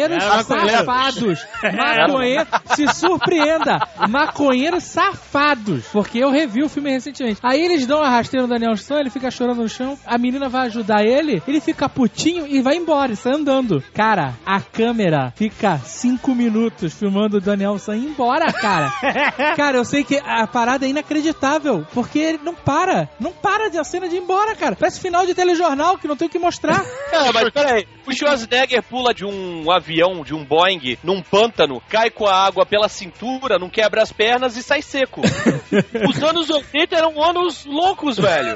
Maconheiros 0.09 0.49
maconheiro. 0.49 0.85
safados. 0.85 1.47
Maconheiros, 1.63 2.49
se 2.75 2.87
surpreenda. 2.95 3.89
Maconheiros 4.09 4.85
safados. 4.85 5.87
Porque 5.93 6.19
eu 6.19 6.31
revi 6.31 6.63
o 6.63 6.69
filme 6.69 6.91
recentemente. 6.91 7.41
Aí 7.43 7.63
eles 7.63 7.87
dão 7.87 7.99
uma 7.99 8.09
rasteira 8.09 8.47
no 8.47 8.53
Daniel 8.53 8.77
San, 8.77 8.99
ele 8.99 9.11
fica 9.11 9.31
chorando 9.31 9.63
no 9.63 9.69
chão. 9.69 9.99
A 10.07 10.19
menina 10.19 10.49
vai 10.49 10.67
ajudar 10.67 11.05
ele, 11.05 11.43
ele 11.47 11.61
fica 11.61 11.89
putinho 11.89 12.47
e 12.47 12.61
vai 12.61 12.77
embora, 12.77 13.13
e 13.13 13.17
sai 13.17 13.35
andando. 13.35 13.83
Cara, 13.95 14.35
a 14.45 14.61
câmera 14.61 15.33
fica 15.37 15.79
cinco 15.79 16.35
minutos 16.35 16.95
filmando 16.95 17.39
o 17.39 17.41
Daniel 17.41 17.79
San 17.79 17.97
ir 17.97 18.07
embora, 18.07 18.53
cara. 18.53 18.93
cara, 19.57 19.79
eu 19.79 19.85
sei 19.85 20.05
que 20.05 20.21
a 20.25 20.47
parada 20.47 20.87
é 20.87 20.89
inacreditável. 20.89 21.87
Porque 21.93 22.19
ele 22.19 22.41
não 22.43 22.55
para. 22.55 23.09
Não 23.19 23.33
para 23.33 23.69
de 23.71 23.79
a 23.79 23.85
cena 23.85 24.09
de 24.09 24.17
ir 24.17 24.21
embora, 24.21 24.55
cara. 24.55 24.77
Parece 24.77 25.01
final 25.01 25.27
de 25.27 25.35
telejornal 25.35 25.99
que 25.99 26.09
não 26.09 26.17
tem 26.17 26.29
o 26.29 26.31
que 26.31 26.39
mostrar. 26.39 26.85
Cara, 27.11 27.33
mas 27.33 27.51
peraí. 27.51 27.87
O 28.07 28.13
Schwarzenegger 28.13 28.83
pula 28.83 29.15
de 29.15 29.25
um 29.25 29.65
avião, 29.93 30.25
de 30.25 30.35
um 30.35 30.45
Boeing, 30.45 30.97
num 31.05 31.23
pântano, 31.23 31.81
cai 31.89 32.11
com 32.11 32.27
a 32.27 32.35
água 32.35 32.65
pela 32.65 32.89
cintura, 32.89 33.59
não 33.59 33.69
quebra 33.69 34.03
as 34.03 34.13
pernas 34.13 34.57
e 34.57 34.63
sai 34.63 34.81
seco. 34.81 35.21
Os 36.09 36.23
anos 36.23 36.49
80 36.49 36.97
eram 36.97 37.23
anos 37.23 37.65
loucos, 37.67 38.17
velho. 38.17 38.55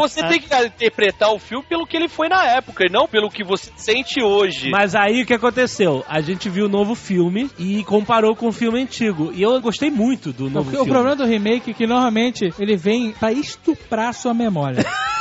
Você 0.00 0.26
tem 0.26 0.40
que 0.40 0.54
interpretar 0.66 1.32
o 1.32 1.38
filme 1.38 1.64
pelo 1.68 1.86
que 1.86 1.96
ele 1.96 2.08
foi 2.08 2.28
na 2.28 2.44
época 2.46 2.84
e 2.86 2.92
não 2.92 3.06
pelo 3.06 3.30
que 3.30 3.44
você 3.44 3.70
sente 3.76 4.22
hoje. 4.22 4.70
mas 4.70 4.94
aí 4.94 5.22
o 5.22 5.26
que 5.26 5.34
aconteceu? 5.34 6.04
A 6.08 6.20
gente 6.20 6.48
viu 6.48 6.66
o 6.66 6.68
novo 6.68 6.94
filme 6.94 7.50
e 7.58 7.84
comparou 7.84 8.34
com 8.34 8.48
o 8.48 8.52
filme 8.52 8.82
antigo. 8.82 9.32
E 9.34 9.42
eu 9.42 9.60
gostei 9.60 9.90
muito 9.90 10.32
do 10.32 10.48
novo 10.48 10.68
o, 10.68 10.72
filme. 10.72 10.86
o 10.86 10.92
problema 10.92 11.16
do 11.16 11.24
remake 11.24 11.70
é 11.70 11.74
que 11.74 11.86
normalmente 11.86 12.52
ele 12.58 12.76
vem 12.76 13.12
pra 13.12 13.32
estuprar 13.32 14.14
sua 14.14 14.32
memória. 14.32 14.84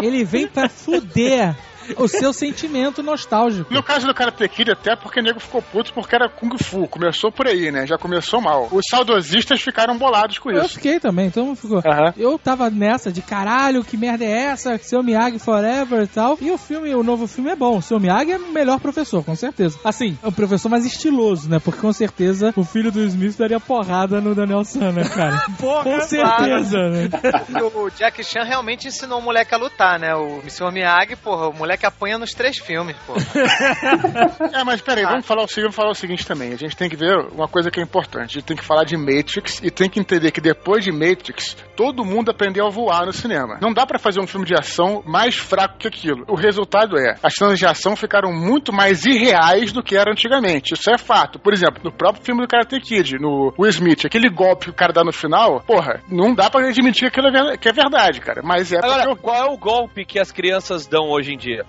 Ele 0.00 0.24
vem 0.24 0.46
pra 0.46 0.68
fuder 0.68 1.56
o 1.96 2.08
seu 2.08 2.32
sentimento 2.32 3.02
nostálgico. 3.02 3.72
No 3.72 3.82
caso 3.82 4.06
do 4.06 4.14
Karate 4.14 4.48
Kid, 4.48 4.72
até 4.72 4.96
porque 4.96 5.20
o 5.20 5.22
nego 5.22 5.40
ficou 5.40 5.62
puto 5.62 5.92
porque 5.92 6.14
era 6.14 6.28
Kung 6.28 6.56
Fu. 6.58 6.86
Começou 6.88 7.30
por 7.30 7.46
aí, 7.46 7.70
né? 7.70 7.86
Já 7.86 7.96
começou 7.96 8.40
mal. 8.40 8.68
Os 8.70 8.84
saudosistas 8.88 9.60
ficaram 9.60 9.96
bolados 9.96 10.38
com 10.38 10.50
Eu 10.50 10.64
isso. 10.64 10.74
fiquei 10.74 11.00
também, 11.00 11.30
todo 11.30 11.46
mundo 11.46 11.56
ficou. 11.56 11.82
Eu 12.16 12.38
tava 12.38 12.70
nessa 12.70 13.12
de 13.12 13.22
caralho, 13.22 13.84
que 13.84 13.96
merda 13.96 14.24
é 14.24 14.46
essa? 14.46 14.78
Seu 14.78 15.02
Miyagi 15.02 15.38
Forever 15.38 16.02
e 16.02 16.06
tal. 16.06 16.38
E 16.40 16.50
o 16.50 16.58
filme, 16.58 16.94
o 16.94 17.02
novo 17.02 17.26
filme 17.26 17.50
é 17.50 17.56
bom. 17.56 17.78
O 17.78 17.82
seu 17.82 17.98
Miyagi 18.00 18.32
é 18.32 18.38
o 18.38 18.52
melhor 18.52 18.78
professor, 18.80 19.24
com 19.24 19.34
certeza. 19.34 19.78
Assim, 19.84 20.18
é 20.22 20.28
um 20.28 20.32
professor 20.32 20.68
mais 20.68 20.84
estiloso, 20.84 21.48
né? 21.48 21.58
Porque 21.58 21.80
com 21.80 21.92
certeza 21.92 22.52
o 22.56 22.64
filho 22.64 22.90
do 22.90 23.00
Smith 23.04 23.36
daria 23.36 23.60
porrada 23.60 24.20
no 24.20 24.34
Daniel 24.34 24.64
San, 24.64 24.92
né, 24.92 25.04
cara? 25.08 25.44
com 25.58 26.00
certeza, 26.00 26.78
né? 26.90 27.08
O 27.78 27.90
Jack 27.90 28.22
Chan 28.24 28.44
realmente 28.44 28.88
ensinou 28.88 29.18
o 29.18 29.22
moleque 29.22 29.54
a 29.54 29.58
lutar, 29.58 29.98
né? 29.98 30.14
O 30.14 30.38
Mr. 30.40 30.70
Miyagi, 30.72 31.16
porra, 31.16 31.48
o 31.48 31.54
moleque 31.54 31.77
apanha 31.86 32.18
nos 32.18 32.32
três 32.34 32.58
filmes, 32.58 32.96
porra. 33.06 33.18
É, 34.52 34.64
mas 34.64 34.80
peraí, 34.80 35.04
vamos 35.04 35.26
falar, 35.26 35.42
o, 35.42 35.46
seguinte- 35.48 35.62
vamos 35.62 35.76
falar 35.76 35.90
o 35.90 35.94
seguinte 35.94 36.26
também. 36.26 36.52
A 36.52 36.56
gente 36.56 36.76
tem 36.76 36.88
que 36.88 36.96
ver 36.96 37.16
uma 37.32 37.48
coisa 37.48 37.70
que 37.70 37.80
é 37.80 37.82
importante. 37.82 38.30
A 38.30 38.40
gente 38.40 38.44
tem 38.44 38.56
que 38.56 38.64
falar 38.64 38.84
de 38.84 38.96
Matrix 38.96 39.60
e 39.62 39.70
tem 39.70 39.88
que 39.88 40.00
entender 40.00 40.30
que 40.30 40.40
depois 40.40 40.84
de 40.84 40.90
Matrix, 40.92 41.56
todo 41.76 42.04
mundo 42.04 42.30
aprendeu 42.30 42.66
a 42.66 42.70
voar 42.70 43.06
no 43.06 43.12
cinema. 43.12 43.58
Não 43.60 43.72
dá 43.72 43.86
pra 43.86 43.98
fazer 43.98 44.20
um 44.20 44.26
filme 44.26 44.46
de 44.46 44.54
ação 44.54 45.02
mais 45.06 45.34
fraco 45.36 45.78
que 45.78 45.88
aquilo. 45.88 46.24
O 46.28 46.34
resultado 46.34 46.98
é, 46.98 47.16
as 47.22 47.34
cenas 47.34 47.58
de 47.58 47.66
ação 47.66 47.94
ficaram 47.96 48.32
muito 48.32 48.72
mais 48.72 49.04
irreais 49.04 49.72
do 49.72 49.82
que 49.82 49.96
era 49.96 50.10
antigamente. 50.10 50.74
Isso 50.74 50.90
é 50.90 50.98
fato. 50.98 51.38
Por 51.38 51.52
exemplo, 51.52 51.80
no 51.84 51.92
próprio 51.92 52.24
filme 52.24 52.42
do 52.42 52.48
Karate 52.48 52.80
Kid, 52.80 53.18
no 53.18 53.52
Will 53.58 53.70
Smith, 53.70 54.04
aquele 54.04 54.28
golpe 54.28 54.66
que 54.66 54.70
o 54.70 54.74
cara 54.74 54.92
dá 54.92 55.04
no 55.04 55.12
final, 55.12 55.60
porra, 55.60 56.00
não 56.10 56.34
dá 56.34 56.50
pra 56.50 56.66
admitir 56.68 57.10
que 57.10 57.20
aquilo 57.20 57.36
é 57.52 57.56
que 57.56 57.68
é 57.68 57.72
verdade, 57.72 58.20
cara. 58.20 58.40
Mas 58.42 58.72
é 58.72 58.78
Agora, 58.78 59.06
porque... 59.08 59.22
qual 59.22 59.36
é 59.36 59.44
o 59.50 59.56
golpe 59.56 60.04
que 60.04 60.18
as 60.18 60.32
crianças 60.32 60.86
dão 60.86 61.08
hoje 61.10 61.32
em 61.32 61.38
dia? 61.38 61.64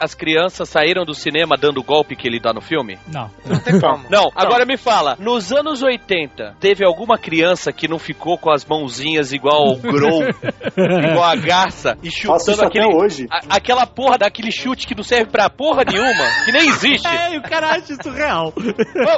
As 0.00 0.14
crianças 0.14 0.66
saíram 0.66 1.04
do 1.04 1.12
cinema 1.14 1.58
dando 1.58 1.78
o 1.78 1.82
golpe 1.84 2.16
que 2.16 2.26
ele 2.26 2.40
dá 2.40 2.54
no 2.54 2.62
filme? 2.62 2.98
Não. 3.08 3.30
Não 3.44 3.60
tem 3.60 3.78
como. 3.78 4.06
Não, 4.08 4.30
agora 4.34 4.64
me 4.64 4.78
fala, 4.78 5.14
nos 5.20 5.52
anos 5.52 5.82
80, 5.82 6.56
teve 6.58 6.82
alguma 6.82 7.18
criança 7.18 7.70
que 7.70 7.86
não 7.86 7.98
ficou 7.98 8.38
com 8.38 8.50
as 8.50 8.64
mãozinhas 8.64 9.30
igual 9.30 9.72
o 9.72 9.76
Grow, 9.76 10.22
igual 10.74 11.22
a 11.24 11.36
garça, 11.36 11.98
e 12.02 12.10
Faço 12.10 12.46
chutando 12.50 12.66
aquele, 12.66 12.86
hoje. 12.86 13.26
a- 13.30 13.56
aquela 13.56 13.86
porra 13.86 14.16
daquele 14.16 14.50
chute 14.50 14.86
que 14.86 14.94
não 14.94 15.02
serve 15.02 15.30
pra 15.30 15.50
porra 15.50 15.82
nenhuma, 15.86 16.24
que 16.46 16.52
nem 16.52 16.66
existe. 16.68 17.06
É, 17.06 17.36
o 17.36 17.42
cara 17.42 17.72
acha 17.72 17.92
isso 17.92 18.10
real. 18.10 18.54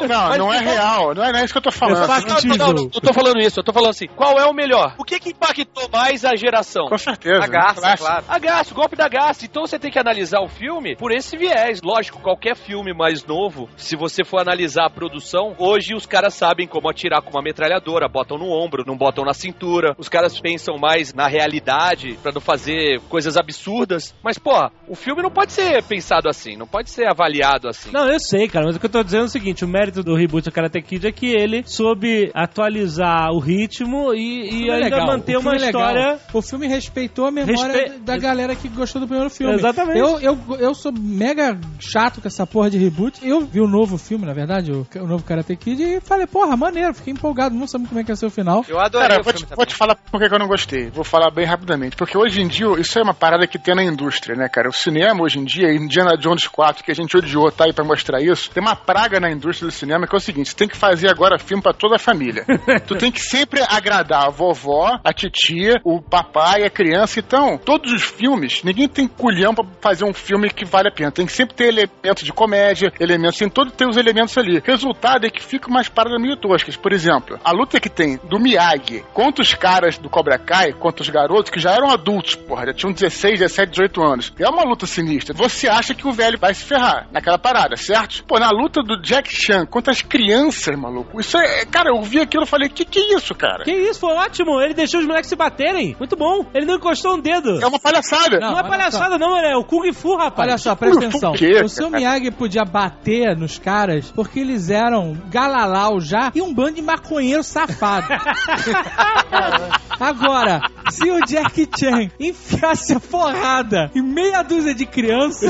Não, 0.09 0.29
Mas 0.29 0.39
não 0.39 0.53
é 0.53 0.59
real. 0.59 1.15
Não 1.15 1.23
é, 1.25 1.33
não 1.33 1.39
é 1.39 1.45
isso 1.45 1.53
que 1.55 1.59
eu 1.59 1.63
tô 1.63 1.71
falando. 1.71 2.03
É 2.03 2.07
Não, 2.09 2.57
não, 2.57 2.57
não, 2.57 2.73
não, 2.75 2.83
eu 2.93 3.01
tô 3.01 3.13
falando 3.13 3.39
isso, 3.41 3.61
eu 3.61 3.65
tô 3.65 3.73
falando 3.73 3.91
assim, 3.91 4.07
qual 4.17 4.39
é 4.39 4.45
o 4.47 4.53
melhor? 4.53 4.95
O 4.99 5.05
que 5.05 5.19
que 5.21 5.31
impactou 5.31 5.89
mais 5.93 6.25
a 6.25 6.35
geração? 6.35 6.87
Com 6.89 6.99
certeza. 6.99 7.45
A 7.45 7.47
garça, 7.47 7.97
claro. 7.97 8.25
A 8.29 8.39
Garça, 8.39 8.73
o 8.73 8.75
golpe 8.75 8.97
da 8.97 9.09
Garça. 9.09 9.45
Então 9.45 9.65
você 9.65 9.79
tem 9.83 9.91
que 9.91 9.99
analisar 9.99 10.41
o 10.41 10.49
filme 10.49 10.97
por 10.97 11.11
esse 11.11 11.37
viés. 11.37 11.81
Lógico, 11.83 12.21
qualquer 12.21 12.57
filme 12.57 12.95
mais 12.95 13.27
novo, 13.27 13.69
se 13.77 13.97
você 13.97 14.25
for 14.25 14.41
analisar 14.41 14.87
a 14.87 14.91
produção, 14.91 15.55
hoje 15.59 15.95
os 15.95 16.07
caras 16.07 16.35
sabem 16.35 16.67
como 16.67 16.89
atirar 16.89 17.21
com 17.21 17.31
uma 17.31 17.43
metralhadora, 17.43 18.09
botam 18.09 18.39
no 18.39 18.47
ombro, 18.49 18.85
não 18.87 18.97
botam 18.97 19.25
na 19.25 19.35
cintura. 19.35 19.95
Os 19.99 20.09
caras 20.09 20.41
pensam 20.41 20.79
mais 20.79 21.13
na 21.13 21.27
realidade 21.27 22.19
pra 22.23 22.33
não 22.33 22.41
fazer 22.41 23.01
coisas 23.09 23.37
absurdas. 23.37 24.15
Mas, 24.23 24.39
pô, 24.39 24.71
o 24.89 24.95
filme 24.95 25.23
não 25.23 25.31
pode 25.31 25.53
ser 25.53 25.83
pensado 25.83 26.29
assim, 26.29 26.57
não 26.57 26.67
pode 26.67 26.91
ser 26.91 27.07
avaliado 27.11 27.69
assim. 27.69 27.91
Não, 27.91 28.09
eu 28.09 28.21
sei, 28.21 28.49
cara, 28.49 28.67
mas 28.67 28.77
o 28.77 28.81
que 28.81 28.87
eu 28.87 28.91
tô 28.91 29.03
dizendo 29.03 29.23
é 29.23 29.27
o 29.27 29.31
seguinte: 29.31 29.65
o 29.65 29.69
mérito 29.69 30.03
do 30.03 30.15
reboot 30.15 30.45
do 30.45 30.53
Karate 30.53 30.81
Kid 30.81 31.07
é 31.07 31.13
que 31.13 31.27
ele 31.27 31.63
soube 31.67 32.31
atualizar 32.35 33.33
o 33.33 33.41
ritmo 33.41 34.15
e, 34.15 34.65
e 34.65 34.71
é 34.71 34.75
ainda 34.75 34.85
legal, 34.85 35.07
manter 35.07 35.37
uma 35.37 35.55
é 35.55 35.57
história. 35.57 36.19
O 36.33 36.41
filme 36.41 36.69
respeitou 36.69 37.27
a 37.27 37.31
memória 37.31 37.73
Respe- 37.73 37.99
da 38.01 38.17
galera 38.17 38.55
que 38.55 38.69
gostou 38.69 39.01
do 39.01 39.09
primeiro 39.09 39.31
filme. 39.31 39.55
Exatamente. 39.55 39.72
Eu, 39.97 40.21
eu, 40.21 40.39
eu 40.59 40.75
sou 40.75 40.93
mega 40.93 41.59
chato 41.79 42.21
com 42.21 42.29
essa 42.29 42.47
porra 42.47 42.71
de 42.71 42.79
reboot. 42.79 43.27
Eu 43.27 43.41
vi 43.41 43.61
o 43.61 43.69
novo 43.69 43.99
filme, 43.99 44.27
na 44.27 44.33
verdade, 44.33 44.73
o, 44.73 44.87
o 44.97 45.07
novo 45.07 45.25
Karate 45.25 45.57
Kid, 45.57 45.83
e 45.83 46.01
falei, 46.01 46.27
porra, 46.27 46.57
maneiro, 46.57 46.95
fiquei 46.95 47.13
empolgado, 47.13 47.55
não 47.55 47.67
sabia 47.67 47.89
como 47.89 48.01
é 48.01 48.05
que 48.05 48.11
ia 48.11 48.17
ser 48.17 48.27
o 48.27 48.31
final. 48.31 48.65
Eu 48.69 48.79
adorei 48.79 49.09
Cara, 49.09 49.21
o 49.21 49.25
vou 49.25 49.33
filme 49.33 49.47
te, 49.49 49.57
vou 49.57 49.67
te 49.67 49.75
falar 49.75 49.95
por 49.95 50.21
que 50.21 50.29
que 50.29 50.35
eu 50.35 50.39
não 50.39 50.49
gostei. 50.49 50.91
Vou 50.91 51.05
falar 51.05 51.31
bem 51.31 51.45
rapidamente. 51.45 51.97
Porque 51.97 52.17
hoje 52.17 52.41
em 52.41 52.49
dia, 52.49 52.67
isso 52.79 52.99
é 52.99 53.03
uma 53.03 53.15
parada 53.15 53.47
que 53.47 53.59
tem 53.59 53.75
na 53.75 53.85
indústria, 53.85 54.37
né, 54.37 54.49
cara? 54.49 54.69
O 54.69 54.73
cinema 54.73 55.23
hoje 55.23 55.39
em 55.39 55.45
dia, 55.45 55.73
Indiana 55.73 56.17
Jones 56.17 56.47
4, 56.47 56.85
que 56.85 56.91
a 56.91 56.95
gente 56.95 57.17
odiou, 57.17 57.51
tá 57.51 57.65
aí 57.65 57.73
pra 57.73 57.85
mostrar 57.85 58.21
isso. 58.21 58.51
Tem 58.51 58.63
uma 58.63 58.77
praga 58.77 59.21
na 59.21 59.31
indústria 59.31 59.69
do 59.69 59.73
cinema 59.73 60.07
que 60.07 60.15
é 60.15 60.19
o 60.19 60.21
seguinte: 60.21 60.51
você 60.51 60.57
tem 60.57 60.69
que 60.69 60.77
fazer 60.77 61.09
agora 61.09 61.39
filme 61.39 61.63
pra 61.63 61.73
toda 61.73 61.97
a 61.97 61.99
família. 61.99 62.45
tu 62.87 62.97
tem 62.97 63.11
que 63.11 63.21
sempre 63.21 63.63
agradar 63.69 64.27
a 64.27 64.31
vovó, 64.31 64.99
a 65.03 65.13
titia, 65.13 65.81
o 65.85 66.01
papai, 66.01 66.65
a 66.65 66.71
criança. 66.71 67.19
Então, 67.19 67.59
todos 67.59 67.93
os 67.93 68.03
filmes, 68.03 68.63
ninguém 68.63 68.89
tem 68.89 69.07
culhão 69.07 69.52
pra 69.55 69.65
fazer 69.81 70.05
um 70.05 70.13
filme 70.13 70.51
que 70.51 70.65
vale 70.65 70.89
a 70.89 70.93
pena. 70.93 71.11
Tem 71.11 71.27
que 71.27 71.33
sempre 71.33 71.55
ter 71.55 71.69
elementos 71.69 72.25
de 72.25 72.33
comédia, 72.33 72.93
elementos, 72.99 73.39
tem 73.39 73.49
todos 73.49 73.73
ter 73.73 73.87
os 73.87 73.97
elementos 73.97 74.37
ali. 74.37 74.63
Resultado 74.65 75.27
é 75.27 75.31
que 75.31 75.43
fica 75.43 75.69
umas 75.69 75.89
paradas 75.89 76.21
meio 76.21 76.37
toscas. 76.37 76.77
Por 76.77 76.93
exemplo, 76.93 77.39
a 77.45 77.53
luta 77.53 77.81
que 77.81 77.89
tem 77.89 78.19
do 78.25 78.39
Miyagi 78.39 79.05
contra 79.13 79.43
os 79.43 79.55
caras 79.55 79.99
do 79.99 80.09
Cobra 80.09 80.39
Kai, 80.39 80.73
contra 80.73 81.03
os 81.03 81.09
garotos 81.09 81.51
que 81.51 81.61
já 81.61 81.73
eram 81.73 81.91
adultos, 81.91 82.35
porra, 82.35 82.67
já 82.67 82.75
tinham 82.75 82.93
16, 82.93 83.41
17, 83.41 83.71
18 83.71 84.03
anos. 84.03 84.33
É 84.39 84.49
uma 84.49 84.65
luta 84.65 84.87
sinistra. 84.87 85.35
Você 85.35 85.69
acha 85.69 85.95
que 85.95 86.07
o 86.07 86.13
velho 86.13 86.39
vai 86.39 86.55
se 86.55 86.65
ferrar 86.65 87.09
naquela 87.13 87.39
parada, 87.39 87.77
certo? 87.77 88.25
Pô, 88.25 88.39
na 88.39 88.51
luta 88.51 88.83
do 88.83 89.01
Jack 89.01 89.29
Chan 89.33 89.67
contra 89.67 89.93
as 89.93 90.03
crianças, 90.03 90.77
maluco, 90.77 91.21
isso 91.21 91.37
é. 91.39 91.65
Cara, 91.65 91.91
eu 91.91 92.03
vi 92.03 92.21
aquilo 92.21 92.45
e 92.45 92.47
falei, 92.47 92.69
que 92.69 92.85
que 92.85 92.99
é 92.99 93.17
isso, 93.17 93.35
cara? 93.35 93.65
Que 93.65 93.73
isso, 93.73 94.01
foi 94.01 94.15
ótimo. 94.15 94.61
Ele 94.61 94.75
deixou 94.75 95.01
os 95.01 95.07
moleques 95.07 95.29
se 95.29 95.37
baterem. 95.37 95.97
Muito 95.99 96.17
bom. 96.17 96.47
Ele 96.55 96.67
não 96.67 96.75
encostou 96.77 97.15
um 97.15 97.21
dedo. 97.21 97.61
É 97.63 97.67
uma 97.67 97.79
palhaçada. 97.79 98.39
Não, 98.39 98.53
Não, 98.53 98.59
é 98.59 98.63
palhaçada, 98.63 99.19
não, 99.19 99.37
é 99.45 99.57
o 99.57 99.65
Kung 99.65 99.93
Fu, 99.93 100.17
rapaz. 100.17 100.49
Olha 100.49 100.59
só, 100.59 100.75
presta 100.75 101.07
atenção. 101.07 101.33
quê, 101.33 101.61
O 101.63 101.69
seu? 101.69 101.91
Miyagi 101.91 102.31
podia 102.31 102.65
bater 102.65 103.37
nos 103.37 103.59
caras 103.59 104.11
porque 104.11 104.41
eles 104.41 104.71
eram 104.71 105.17
galalau 105.29 106.01
já 106.01 106.31
e 106.35 106.41
um 106.43 106.53
bando 106.53 106.73
de 106.77 106.83
maconheiro 106.83 107.43
safado. 107.43 108.07
Agora, 110.01 110.61
se 110.91 111.11
o 111.11 111.21
Jack 111.25 111.69
Chan 111.79 112.11
enfiasse 112.19 112.93
a 112.95 113.01
porrada 113.01 113.91
em 113.95 114.03
meia 114.03 114.43
dúzia 114.43 114.75
de 114.75 114.85
criança, 114.87 115.49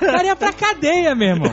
daria 0.00 0.36
pra 0.36 0.52
cadeia, 0.52 1.14
meu 1.14 1.28
irmão. 1.28 1.50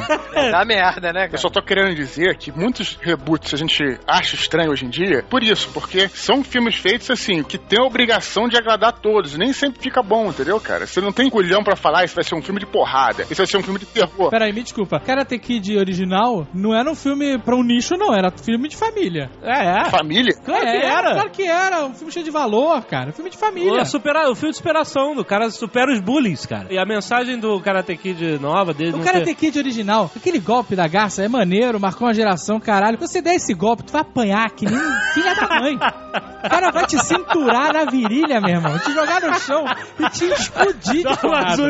Dá 0.52 0.66
merda, 0.66 1.14
né, 1.14 1.26
Eu 1.26 1.30
cara? 1.30 1.38
só 1.38 1.50
tô 1.50 1.62
querendo 1.62 1.96
dizer 1.96 2.36
que 2.38 2.52
muitos 2.52 2.98
reboots 3.02 3.54
a 3.54 3.58
gente 3.58 3.82
acha 4.08 4.36
estranho 4.36 4.72
hoje 4.72 4.86
em 4.86 4.90
dia, 4.90 5.24
por 5.30 5.44
isso, 5.44 5.70
porque 5.74 6.10
são 6.10 6.44
filmes 6.44 6.76
feitos 6.76 7.10
assim, 7.10 7.44
que 7.44 7.58
tem 7.58 7.80
a 7.80 7.86
obrigação 7.86 8.48
de 8.48 8.58
agradar 8.58 8.90
a 8.90 8.94
todos, 8.94 9.38
nem 9.38 9.54
sempre 9.54 9.82
fica 9.82 10.02
bom, 10.04 10.30
entendeu, 10.30 10.60
cara? 10.60 10.86
Você 10.86 11.00
não 11.00 11.12
tem 11.12 11.30
culhão 11.30 11.64
pra 11.64 11.76
falar, 11.82 12.04
isso 12.06 12.16
vai 12.16 12.24
ser 12.24 12.36
um 12.36 12.42
filme 12.42 12.60
de 12.60 12.66
porrada, 12.66 13.24
isso 13.24 13.36
vai 13.36 13.46
ser 13.48 13.58
um 13.58 13.64
filme 13.64 13.80
de 13.80 13.86
terror. 13.86 14.30
Peraí, 14.30 14.54
me 14.54 14.64
desculpa. 14.64 15.00
Karate 15.00 15.38
Kid 15.40 15.78
original 15.78 16.48
não 16.54 16.74
era 16.74 16.90
um 16.90 16.96
filme 16.96 17.38
pra 17.40 17.56
um 17.56 17.64
nicho, 17.64 17.96
não. 17.98 18.14
Era 18.14 18.32
filme 18.32 18.68
de 18.68 18.76
família. 18.78 19.30
É, 19.42 19.82
é. 19.82 19.90
Família? 19.90 20.34
Claro 20.44 20.62
que 20.62 20.68
É, 20.68 20.86
era. 20.86 21.14
Claro 21.14 21.30
que 21.32 21.44
era. 21.44 21.86
Um 21.86 21.94
filme 21.94 22.12
cheio 22.14 22.26
de 22.26 22.32
valor, 22.32 22.84
cara. 22.86 23.10
Um 23.10 23.14
filme 23.14 23.30
de 23.30 23.38
família. 23.38 23.82
O, 23.82 23.86
supera, 23.86 24.30
o 24.30 24.36
filme 24.36 24.52
de 24.52 24.58
superação 24.58 25.16
do 25.16 25.26
cara 25.26 25.50
supera 25.50 25.92
os 25.92 26.00
bullies, 26.00 26.46
cara. 26.46 26.68
E 26.72 26.78
a 26.78 26.86
mensagem 26.86 27.40
do 27.40 27.60
Karate 27.62 27.96
Kid 27.98 28.40
nova 28.40 28.74
dele. 28.74 28.94
O 28.94 28.98
não 28.98 29.04
Karate 29.04 29.26
ter- 29.26 29.36
Kid 29.36 29.58
original, 29.60 30.10
aquele 30.16 30.40
golpe 30.40 30.76
da 30.76 30.88
garça 30.88 31.24
é 31.24 31.28
maneiro, 31.28 31.80
marcou 31.80 32.08
uma 32.08 32.14
geração, 32.14 32.60
caralho. 32.60 32.98
Você 33.00 33.22
der 33.22 33.36
esse 33.36 33.54
golpe, 33.54 33.84
tu 33.84 33.92
vai 33.92 34.02
apanhar 34.02 34.50
que 34.52 34.66
nem 34.66 34.80
filha 35.14 35.34
da 35.36 35.48
mãe. 35.60 35.76
O 35.76 36.50
cara 36.50 36.72
vai 36.72 36.86
te 36.86 36.98
cinturar 37.00 37.74
na 37.74 37.86
virilha, 37.86 38.40
meu 38.42 38.50
irmão, 38.56 38.78
te 38.80 38.92
jogar 38.92 39.22
no 39.22 39.34
chão 39.40 39.64
e 40.00 40.10
te 40.10 40.26
explodir 40.26 40.98
de 40.98 41.04
Dá 41.04 41.16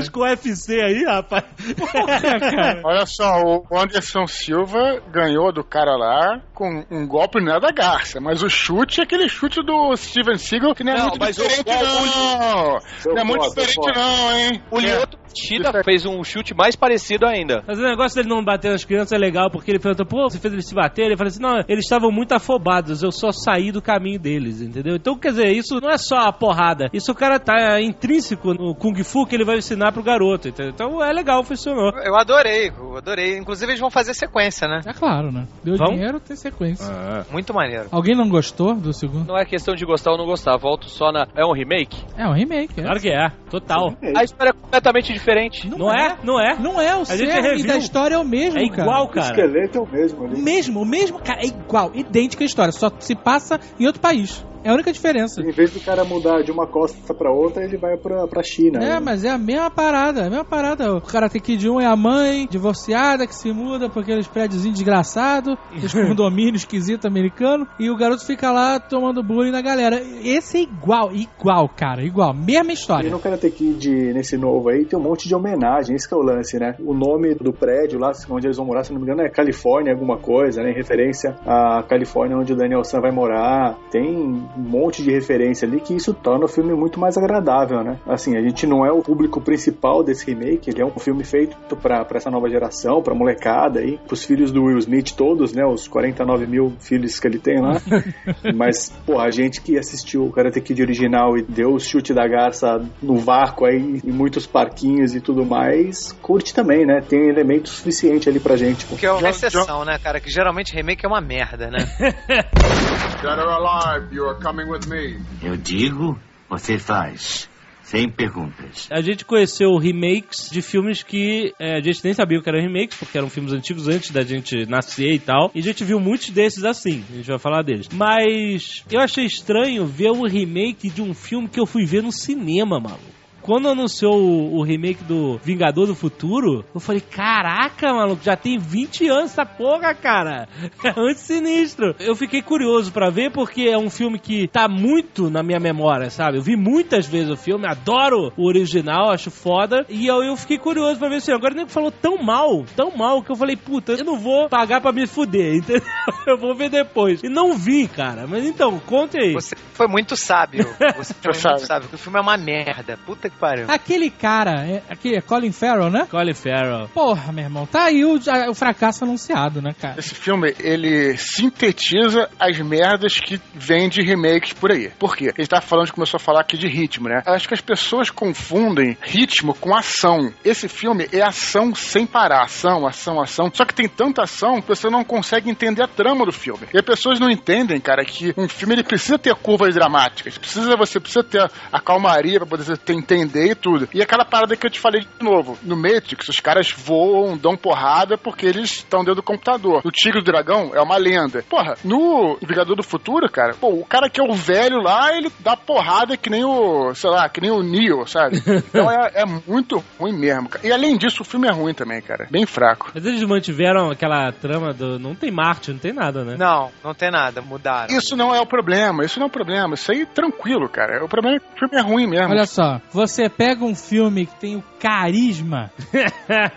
duas 0.02 0.10
com 0.10 0.20
UFC 0.22 0.82
aí, 0.82 1.04
rapaz. 1.06 1.44
Porra, 1.78 2.20
cara. 2.40 2.82
Olha 2.86 3.06
só, 3.06 3.42
o 3.44 3.66
Anderson 3.78 4.26
Silva 4.28 5.02
ganhou 5.12 5.52
do 5.54 5.64
cara 5.64 5.96
lá 5.96 6.42
com 6.54 6.86
um 6.92 7.08
golpe 7.08 7.42
não 7.44 7.56
é 7.56 7.60
da 7.60 7.72
garça, 7.72 8.20
mas 8.22 8.44
o 8.44 8.50
chute 8.50 9.00
é 9.02 9.04
aquele 9.04 9.28
chute 9.28 9.62
do 9.64 9.96
Steven 9.96 10.38
Seagal 10.38 10.76
que 10.76 10.84
não 10.84 10.94
é 10.94 10.98
Não, 10.98 11.08
muito 11.10 11.26
diferente, 11.26 11.70
o- 11.70 12.06
não. 12.06 12.78
Eu 13.06 13.14
Não 13.16 13.22
é 13.22 13.24
muito 13.24 13.50
diferente, 13.50 13.96
não, 13.96 14.38
hein? 14.38 14.64
O 14.72 14.78
É. 14.80 14.82
Lioto 14.82 15.18
Shida 15.36 15.84
fez 15.84 16.06
um 16.06 16.24
chute 16.24 16.54
mais 16.54 16.76
parecido 16.76 17.26
ainda. 17.26 17.64
Mas 17.68 17.80
o 17.80 17.82
negócio 17.82 18.16
dele 18.16 18.30
não 18.34 18.44
bater 18.44 18.72
nas 18.72 18.84
crianças 18.84 19.12
é 19.14 19.18
legal, 19.18 19.50
porque 19.52 19.72
ele 19.72 19.80
perguntou, 19.80 20.06
pô, 20.06 20.30
você 20.30 20.40
fez 20.40 20.54
eles 20.54 20.68
se 20.68 20.76
bater? 20.76 21.06
Ele 21.06 21.18
falou 21.18 21.30
assim, 21.30 21.42
não, 21.42 21.64
eles 21.68 21.86
estavam 21.86 22.12
muito 22.12 22.34
afobados, 22.34 23.04
eu 23.04 23.12
só 23.12 23.32
saí 23.32 23.72
do 23.72 23.82
caminho 23.82 24.20
deles, 24.20 24.62
entendeu? 24.62 24.96
Então, 24.96 25.18
quer 25.18 25.30
dizer, 25.30 25.52
isso 25.52 25.80
não 25.80 25.90
é 25.90 25.98
só 25.98 26.18
a 26.18 26.34
porrada, 26.34 26.90
isso 26.94 27.12
o 27.12 27.16
cara 27.16 27.40
tá 27.40 27.80
intrínseco 27.82 28.54
no 28.54 28.76
Kung 28.76 29.02
Fu 29.04 29.26
que 29.26 29.36
ele 29.36 29.46
vai 29.46 29.58
ensinar 29.58 29.92
pro 29.92 30.04
garoto, 30.04 30.48
entendeu? 30.48 30.72
Então 30.74 31.04
é 31.04 31.12
legal, 31.12 31.44
funcionou. 31.44 31.92
Eu 32.04 32.16
adorei, 32.16 32.70
eu 32.70 32.98
adorei. 32.98 33.38
Inclusive, 33.38 33.72
eles 33.72 33.80
vão 33.80 33.90
fazer 33.90 34.14
sequência, 34.14 34.68
né? 34.68 34.82
É 34.86 34.94
claro, 34.94 35.32
né? 35.32 35.48
Deu 35.64 35.76
Vamos? 35.78 35.96
dinheiro, 35.96 36.20
tem 36.20 36.36
sequência. 36.36 36.86
Muito 37.32 37.54
maneiro. 37.54 37.88
Alguém 37.92 38.16
não 38.16 38.28
gostou 38.30 38.76
do 38.76 38.94
segundo? 38.94 39.28
Não 39.28 39.38
é 39.38 39.46
questão 39.46 39.76
de 39.76 39.86
gostar 39.86 40.12
ou 40.12 40.18
não 40.18 40.26
gostar, 40.26 40.58
volto 40.58 40.90
só 40.90 41.12
na. 41.12 41.28
É 41.36 41.46
um 41.46 41.54
remake? 41.54 42.04
É 42.18 42.28
um 42.28 42.34
remake, 42.34 42.80
é. 42.80 42.84
Claro 42.84 43.00
que 43.00 43.10
é, 43.10 43.30
total. 43.50 43.94
A 44.16 44.24
história 44.24 44.52
é 44.52 44.54
completamente 44.54 45.12
diferente. 45.22 45.70
Não 45.70 45.92
é? 45.92 46.18
Não 46.24 46.40
é? 46.40 46.56
Não 46.60 46.82
é, 46.82 46.96
o 46.96 47.06
cerne 47.06 47.64
da 47.64 47.78
história 47.78 48.16
é 48.16 48.18
o 48.18 48.26
mesmo, 48.26 48.60
É 48.60 48.68
cara. 48.70 48.82
igual, 48.84 49.06
O 49.06 49.08
cara. 49.08 49.28
esqueleto 49.28 49.78
é 49.78 49.82
o 49.82 49.88
mesmo 49.88 50.22
O 50.22 50.26
ali. 50.26 50.42
mesmo, 50.42 50.82
o 50.82 50.86
mesmo, 50.86 51.20
cara, 51.20 51.42
é 51.42 51.46
igual, 51.48 51.92
idêntica 51.94 52.44
a 52.44 52.46
história, 52.46 52.72
só 52.72 52.92
se 53.00 53.16
passa 53.16 53.60
em 53.80 53.86
outro 53.86 54.02
país. 54.02 54.44
É 54.64 54.70
a 54.70 54.74
única 54.74 54.92
diferença. 54.92 55.42
Em 55.42 55.52
vez 55.52 55.72
do 55.72 55.80
cara 55.80 56.04
mudar 56.04 56.42
de 56.44 56.52
uma 56.52 56.68
costa 56.68 57.14
pra 57.14 57.32
outra, 57.32 57.64
ele 57.64 57.78
vai 57.78 57.98
pra, 57.98 58.28
pra 58.28 58.44
China. 58.44 58.80
É, 58.84 58.90
né? 58.94 59.00
mas 59.00 59.24
é 59.24 59.30
a 59.30 59.38
mesma 59.38 59.70
parada, 59.70 60.22
é 60.22 60.28
a 60.28 60.30
mesma 60.30 60.46
parada. 60.46 60.94
O 60.96 61.02
cara 61.02 61.30
tem 61.30 61.42
que 61.42 61.54
ir 61.54 61.58
de 61.58 61.70
um 61.70 61.80
é 61.80 61.86
a 61.86 61.96
mãe, 61.96 62.48
divorciada, 62.50 63.26
que 63.26 63.36
se 63.36 63.52
muda 63.52 63.90
por 63.90 64.04
aqueles 64.04 64.28
prédios 64.28 64.64
desgraçados, 64.64 65.58
os 65.84 65.94
condomínios 65.94 66.62
esquisito 66.62 67.08
americano, 67.08 67.68
e 67.80 67.90
o 67.90 67.98
garoto 67.98 68.26
fica 68.26 68.52
lá 68.52 68.80
tomando 68.80 69.24
bullying 69.24 69.52
da 69.52 69.62
galera. 69.62 70.02
Esse 70.24 70.58
é 70.58 70.62
igual, 70.62 71.12
igual, 71.14 71.70
cara, 71.70 72.04
igual. 72.04 72.34
Mesma 72.34 72.72
E 72.72 72.74
história. 72.74 73.10
no 73.10 73.20
Karate 73.20 73.50
Kid, 73.50 74.14
nesse 74.14 74.38
novo 74.38 74.70
aí, 74.70 74.86
tem 74.86 74.98
um 74.98 75.02
monte 75.02 75.28
de 75.28 75.36
homenagem, 75.36 75.96
esse 75.96 76.08
que 76.08 76.14
é 76.14 76.18
o 76.18 76.22
lance, 76.22 76.58
né? 76.60 76.76
O 76.80 76.94
nome 76.94 77.36
do 77.36 77.52
prédio 77.52 78.00
lá, 78.00 78.12
onde 78.30 78.48
eles 78.48 78.58
vão 78.58 78.66
morar, 78.66 78.84
se 78.84 78.92
não 78.92 79.00
me 79.00 79.06
engano, 79.06 79.22
é 79.22 79.30
Califórnia, 79.30 79.94
alguma 79.94 80.18
coisa, 80.18 80.62
né? 80.62 80.72
Em 80.72 80.76
referência 80.76 81.36
à 81.46 81.84
Califórnia 81.88 82.38
onde 82.38 82.54
o 82.54 82.56
Daniel 82.56 82.84
San 82.84 83.02
vai 83.02 83.12
morar. 83.12 83.78
Tem 83.92 84.44
um 84.58 84.62
monte 84.62 85.04
de 85.04 85.12
referência 85.12 85.68
ali 85.68 85.80
que 85.80 85.96
isso 85.96 86.14
torna 86.14 86.46
o 86.46 86.48
filme 86.48 86.74
muito 86.74 87.00
mais 87.00 87.18
agradável, 87.18 87.84
né? 87.84 88.00
Assim, 88.08 88.38
a 88.38 88.42
gente 88.42 88.66
não 88.66 88.86
é 88.86 88.92
o 88.92 89.02
público 89.02 89.42
principal 89.42 90.04
desse 90.04 90.26
remake, 90.26 90.70
ele 90.70 90.82
é 90.82 90.86
um 90.86 91.00
filme 91.00 91.24
feito 91.24 91.56
pra, 91.78 92.04
pra 92.06 92.18
essa 92.18 92.30
nova 92.30 92.50
geração, 92.50 93.02
pra 93.02 93.16
molecada 93.16 93.80
aí, 93.80 94.00
pros 94.08 94.24
filhos 94.24 94.52
do 94.52 94.64
Will 94.64 94.78
Smith 94.78 95.12
todos, 95.16 95.54
né? 95.54 95.66
Os 95.66 95.88
49 95.88 96.46
mil 96.48 96.74
filhos 96.80 97.20
que 97.20 97.28
ele 97.28 97.40
tem 97.40 97.62
lá. 97.62 97.82
Mas, 98.56 98.90
pô, 99.06 99.20
a 99.20 99.30
gente 99.32 99.62
que 99.62 99.78
assistiu 99.78 100.26
o 100.26 100.32
Karate 100.32 100.62
Kid 100.62 100.82
original 100.82 101.38
e 101.38 101.42
deu 101.42 101.74
o 101.74 101.80
chute 101.80 102.14
da 102.14 102.28
garça 102.28 102.84
no 103.02 103.18
vácuo 103.18 103.66
aí, 103.66 104.02
em 104.04 104.12
muitos 104.12 104.46
parquinhos 104.46 105.16
e 105.16 105.22
tudo 105.22 105.46
mais, 105.46 106.12
curte 106.22 106.54
também, 106.54 106.86
né? 106.86 107.02
Tem 107.02 107.30
elemento 107.30 107.70
suficiente 107.70 108.30
ali 108.30 108.40
pra 108.40 108.56
gente. 108.56 108.86
Pô. 108.86 108.96
Que 108.96 109.06
é 109.06 109.12
uma 109.12 109.30
exceção, 109.30 109.86
né, 109.86 109.98
cara? 109.98 110.20
Que 110.20 110.30
geralmente 110.30 110.74
remake 110.74 111.06
é 111.06 111.08
uma 111.08 111.22
merda, 111.22 111.70
né? 111.70 111.80
Dead 113.22 113.38
or 113.38 113.50
alive, 113.50 114.16
you 114.16 114.28
are 114.28 114.40
coming 114.42 114.70
with 114.70 114.88
me. 114.88 115.20
Eu 115.42 115.56
digo, 115.56 116.20
você 116.50 116.78
faz. 116.78 117.50
Sem 117.84 118.10
perguntas. 118.10 118.88
A 118.90 119.02
gente 119.02 119.26
conheceu 119.26 119.76
remakes 119.76 120.50
de 120.50 120.62
filmes 120.62 121.04
que 121.04 121.54
é, 121.60 121.76
a 121.76 121.82
gente 121.82 122.02
nem 122.06 122.14
sabia 122.14 122.42
que 122.42 122.48
eram 122.48 122.62
remakes, 122.62 122.98
porque 122.98 123.18
eram 123.18 123.30
filmes 123.30 123.52
antigos 123.52 123.88
antes 123.90 124.12
da 124.12 124.22
gente 124.22 124.66
nascer 124.66 125.14
e 125.14 125.20
tal. 125.20 125.52
E 125.54 125.60
a 125.60 125.64
gente 125.64 125.84
viu 125.84 126.00
muitos 126.00 126.30
desses 126.30 126.64
assim. 126.64 127.04
A 127.12 127.16
gente 127.16 127.28
vai 127.28 127.40
falar 127.40 127.64
deles. 127.64 127.90
Mas 127.92 128.86
eu 128.90 129.02
achei 129.02 129.26
estranho 129.26 129.86
ver 129.86 130.12
o 130.12 130.26
remake 130.26 130.90
de 130.90 131.02
um 131.02 131.14
filme 131.14 131.50
que 131.50 131.60
eu 131.60 131.66
fui 131.66 131.84
ver 131.84 132.02
no 132.02 132.14
cinema, 132.14 132.80
maluco. 132.80 133.21
Quando 133.42 133.68
anunciou 133.68 134.16
o, 134.20 134.58
o 134.58 134.64
remake 134.64 135.04
do 135.04 135.38
Vingador 135.38 135.88
do 135.88 135.96
Futuro, 135.96 136.64
eu 136.74 136.80
falei, 136.80 137.02
caraca, 137.02 137.94
maluco, 137.94 138.24
já 138.24 138.36
tem 138.36 138.58
20 138.58 139.08
anos 139.08 139.32
essa 139.32 139.46
porra, 139.46 139.94
cara. 139.94 140.48
É 140.84 141.00
muito 141.00 141.20
sinistro. 141.20 141.96
Eu 142.00 142.16
fiquei 142.16 142.42
curioso 142.42 142.92
pra 142.92 143.10
ver, 143.10 143.32
porque 143.32 143.64
é 143.64 143.78
um 143.78 143.90
filme 143.90 144.18
que 144.18 144.48
tá 144.48 144.68
muito 144.68 145.30
na 145.30 145.44
minha 145.44 145.60
memória, 145.60 146.10
sabe? 146.10 146.38
Eu 146.38 146.42
vi 146.42 146.56
muitas 146.56 147.06
vezes 147.08 147.30
o 147.30 147.38
filme, 147.38 147.68
adoro 147.68 148.34
o 148.36 148.48
original, 148.48 149.12
acho 149.12 149.30
foda. 149.30 149.86
E 149.88 150.08
eu, 150.08 150.24
eu 150.24 150.36
fiquei 150.36 150.58
curioso 150.58 151.00
pra 151.00 151.10
ver 151.10 151.22
se 151.22 151.32
agora 151.32 151.54
nego 151.54 151.70
falou 151.70 151.92
tão 151.92 152.18
mal, 152.18 152.66
tão 152.76 152.92
mal, 152.96 153.22
que 153.22 153.32
eu 153.32 153.36
falei, 153.36 153.56
puta, 153.56 153.94
eu 153.94 154.04
não 154.04 154.18
vou 154.18 154.50
pagar 154.50 154.82
pra 154.82 154.92
me 154.92 155.06
fuder, 155.06 155.56
entendeu? 155.62 155.88
Eu 156.26 156.38
vou 156.38 156.56
ver 156.56 156.70
depois. 156.70 157.22
E 157.24 157.30
não 157.30 157.56
vi, 157.56 157.88
cara. 157.88 158.26
Mas 158.28 158.46
então, 158.46 158.80
conte 158.80 159.18
aí. 159.20 159.34
Você 159.34 159.56
foi 159.74 159.88
muito 159.88 160.16
sábio. 160.16 160.66
Você 160.98 161.14
foi 161.14 161.32
muito 161.32 161.66
sábio. 161.66 161.90
O 161.92 161.98
filme 161.98 162.18
é 162.18 162.22
uma 162.22 162.38
merda. 162.38 162.98
Puta 163.06 163.31
que 163.32 163.38
pariu. 163.38 163.66
Aquele 163.68 164.10
cara, 164.10 164.66
é, 164.68 164.84
aquele 164.90 165.16
é 165.18 165.22
Colin 165.22 165.52
Farrell, 165.52 165.90
né? 165.90 166.08
Colin 166.10 166.34
Farrell. 166.34 166.88
Porra, 166.94 167.32
meu 167.32 167.44
irmão, 167.46 167.66
tá 167.66 167.86
aí 167.86 168.04
o, 168.06 168.20
a- 168.30 168.50
o 168.50 168.54
fracasso 168.54 169.04
anunciado, 169.04 169.62
né, 169.62 169.74
cara? 169.80 170.00
Esse 170.00 170.14
filme, 170.16 170.54
ele 170.60 171.16
sintetiza 171.18 172.30
as 172.40 172.58
merdas 172.60 173.20
que 173.20 173.40
vem 173.54 173.90
de 173.90 174.02
remakes 174.02 174.54
por 174.54 174.72
aí. 174.72 174.90
Por 175.00 175.16
quê? 175.16 175.32
Ele 175.38 175.48
tá 175.48 175.62
falando, 175.62 175.92
começou 175.92 176.18
a 176.18 176.20
falar 176.20 176.42
aqui 176.42 176.58
de 176.58 176.68
ritmo, 176.68 177.08
né? 177.10 177.22
Acho 177.26 177.48
que 177.48 177.54
as 177.54 177.62
pessoas 177.62 178.10
confundem 178.10 178.98
ritmo 179.02 179.54
com 179.54 179.76
ação. 179.76 180.32
Esse 180.44 180.68
filme 180.68 181.08
é 181.12 181.22
ação 181.22 181.74
sem 181.76 182.06
parar. 182.06 182.44
Ação, 182.44 182.88
ação, 182.88 183.22
ação. 183.22 183.52
Só 183.54 183.66
que 183.66 183.74
tem 183.74 183.88
tanta 183.88 184.24
ação 184.24 184.62
que 184.62 184.68
você 184.68 184.90
não 184.90 185.04
consegue 185.04 185.50
entender 185.50 185.84
a 185.84 185.88
trama 185.88 186.26
do 186.26 186.32
filme. 186.32 186.68
E 186.74 186.78
as 186.78 186.84
pessoas 186.86 187.20
não 187.20 187.30
entendem, 187.30 187.80
cara, 187.80 188.04
que 188.06 188.34
um 188.38 188.48
filme 188.48 188.74
ele 188.76 188.84
precisa 188.84 189.18
ter 189.20 189.36
curvas 189.36 189.74
dramáticas. 189.76 190.38
Precisa, 190.38 190.76
você 190.78 191.00
precisa 191.00 191.24
ter 191.24 191.50
a 191.72 191.80
calmaria 191.80 192.40
pra 192.40 192.48
poder 192.48 192.64
você 192.64 192.78
e 193.24 193.56
tudo. 193.56 193.88
E 193.94 194.02
aquela 194.02 194.26
parada 194.26 194.56
que 194.56 194.66
eu 194.66 194.70
te 194.70 194.80
falei 194.80 195.02
de 195.02 195.24
novo. 195.24 195.58
No 195.64 195.76
Matrix, 195.76 196.28
os 196.30 196.40
caras 196.40 196.72
voam, 196.72 197.38
dão 197.38 197.56
porrada 197.56 198.18
porque 198.18 198.46
eles 198.46 198.72
estão 198.72 199.00
dentro 199.00 199.16
do 199.16 199.24
computador. 199.24 199.82
No 199.84 199.92
Tigre 199.92 200.22
do 200.22 200.26
Dragão 200.26 200.72
é 200.74 200.82
uma 200.82 200.98
lenda. 200.98 201.44
Porra, 201.50 201.76
no 201.84 202.38
Vingador 202.42 202.76
do 202.76 202.84
Futuro, 202.84 203.30
cara, 203.30 203.54
pô, 203.54 203.70
o 203.70 203.86
cara 203.86 204.10
que 204.10 204.20
é 204.20 204.24
o 204.24 204.34
velho 204.34 204.82
lá, 204.82 205.16
ele 205.16 205.32
dá 205.40 205.56
porrada 205.56 206.18
que 206.18 206.30
nem 206.30 206.44
o, 206.44 206.94
sei 206.94 207.10
lá, 207.10 207.28
que 207.30 207.42
nem 207.42 207.52
o 207.52 207.64
Neo, 207.64 208.06
sabe? 208.08 208.42
Então 208.72 208.90
é, 208.90 209.22
é 209.22 209.26
muito 209.26 209.84
ruim 210.00 210.14
mesmo, 210.14 210.48
cara. 210.48 210.66
E 210.66 210.72
além 210.72 210.98
disso, 210.98 211.24
o 211.24 211.26
filme 211.26 211.48
é 211.48 211.52
ruim 211.52 211.74
também, 211.74 212.02
cara. 212.02 212.28
Bem 212.32 212.46
fraco. 212.46 212.92
Mas 212.94 213.06
eles 213.06 213.22
mantiveram 213.24 213.90
aquela 213.90 214.32
trama 214.32 214.74
do. 214.74 214.98
Não 214.98 215.14
tem 215.14 215.32
Marte, 215.32 215.72
não 215.72 215.80
tem 215.80 215.92
nada, 215.92 216.24
né? 216.24 216.36
Não, 216.38 216.72
não 216.84 216.94
tem 216.94 217.12
nada. 217.12 217.42
Mudaram. 217.42 217.94
Isso 217.96 218.16
não 218.16 218.34
é 218.34 218.40
o 218.40 218.46
problema, 218.46 219.04
isso 219.04 219.20
não 219.20 219.26
é 219.26 219.30
o 219.30 219.32
problema. 219.32 219.74
Isso 219.74 219.92
aí, 219.92 220.06
tranquilo, 220.06 220.70
cara. 220.70 221.04
O 221.04 221.10
problema 221.10 221.38
é 221.38 221.40
que 221.40 221.46
o 221.46 221.60
filme 221.60 221.78
é 221.78 221.82
ruim 221.82 222.08
mesmo. 222.08 222.30
Olha 222.30 222.46
só, 222.46 222.80
você 222.92 223.11
pega 223.38 223.64
um 223.64 223.76
filme 223.76 224.26
que 224.26 224.36
tem 224.36 224.56
o 224.56 224.64
carisma 224.80 225.72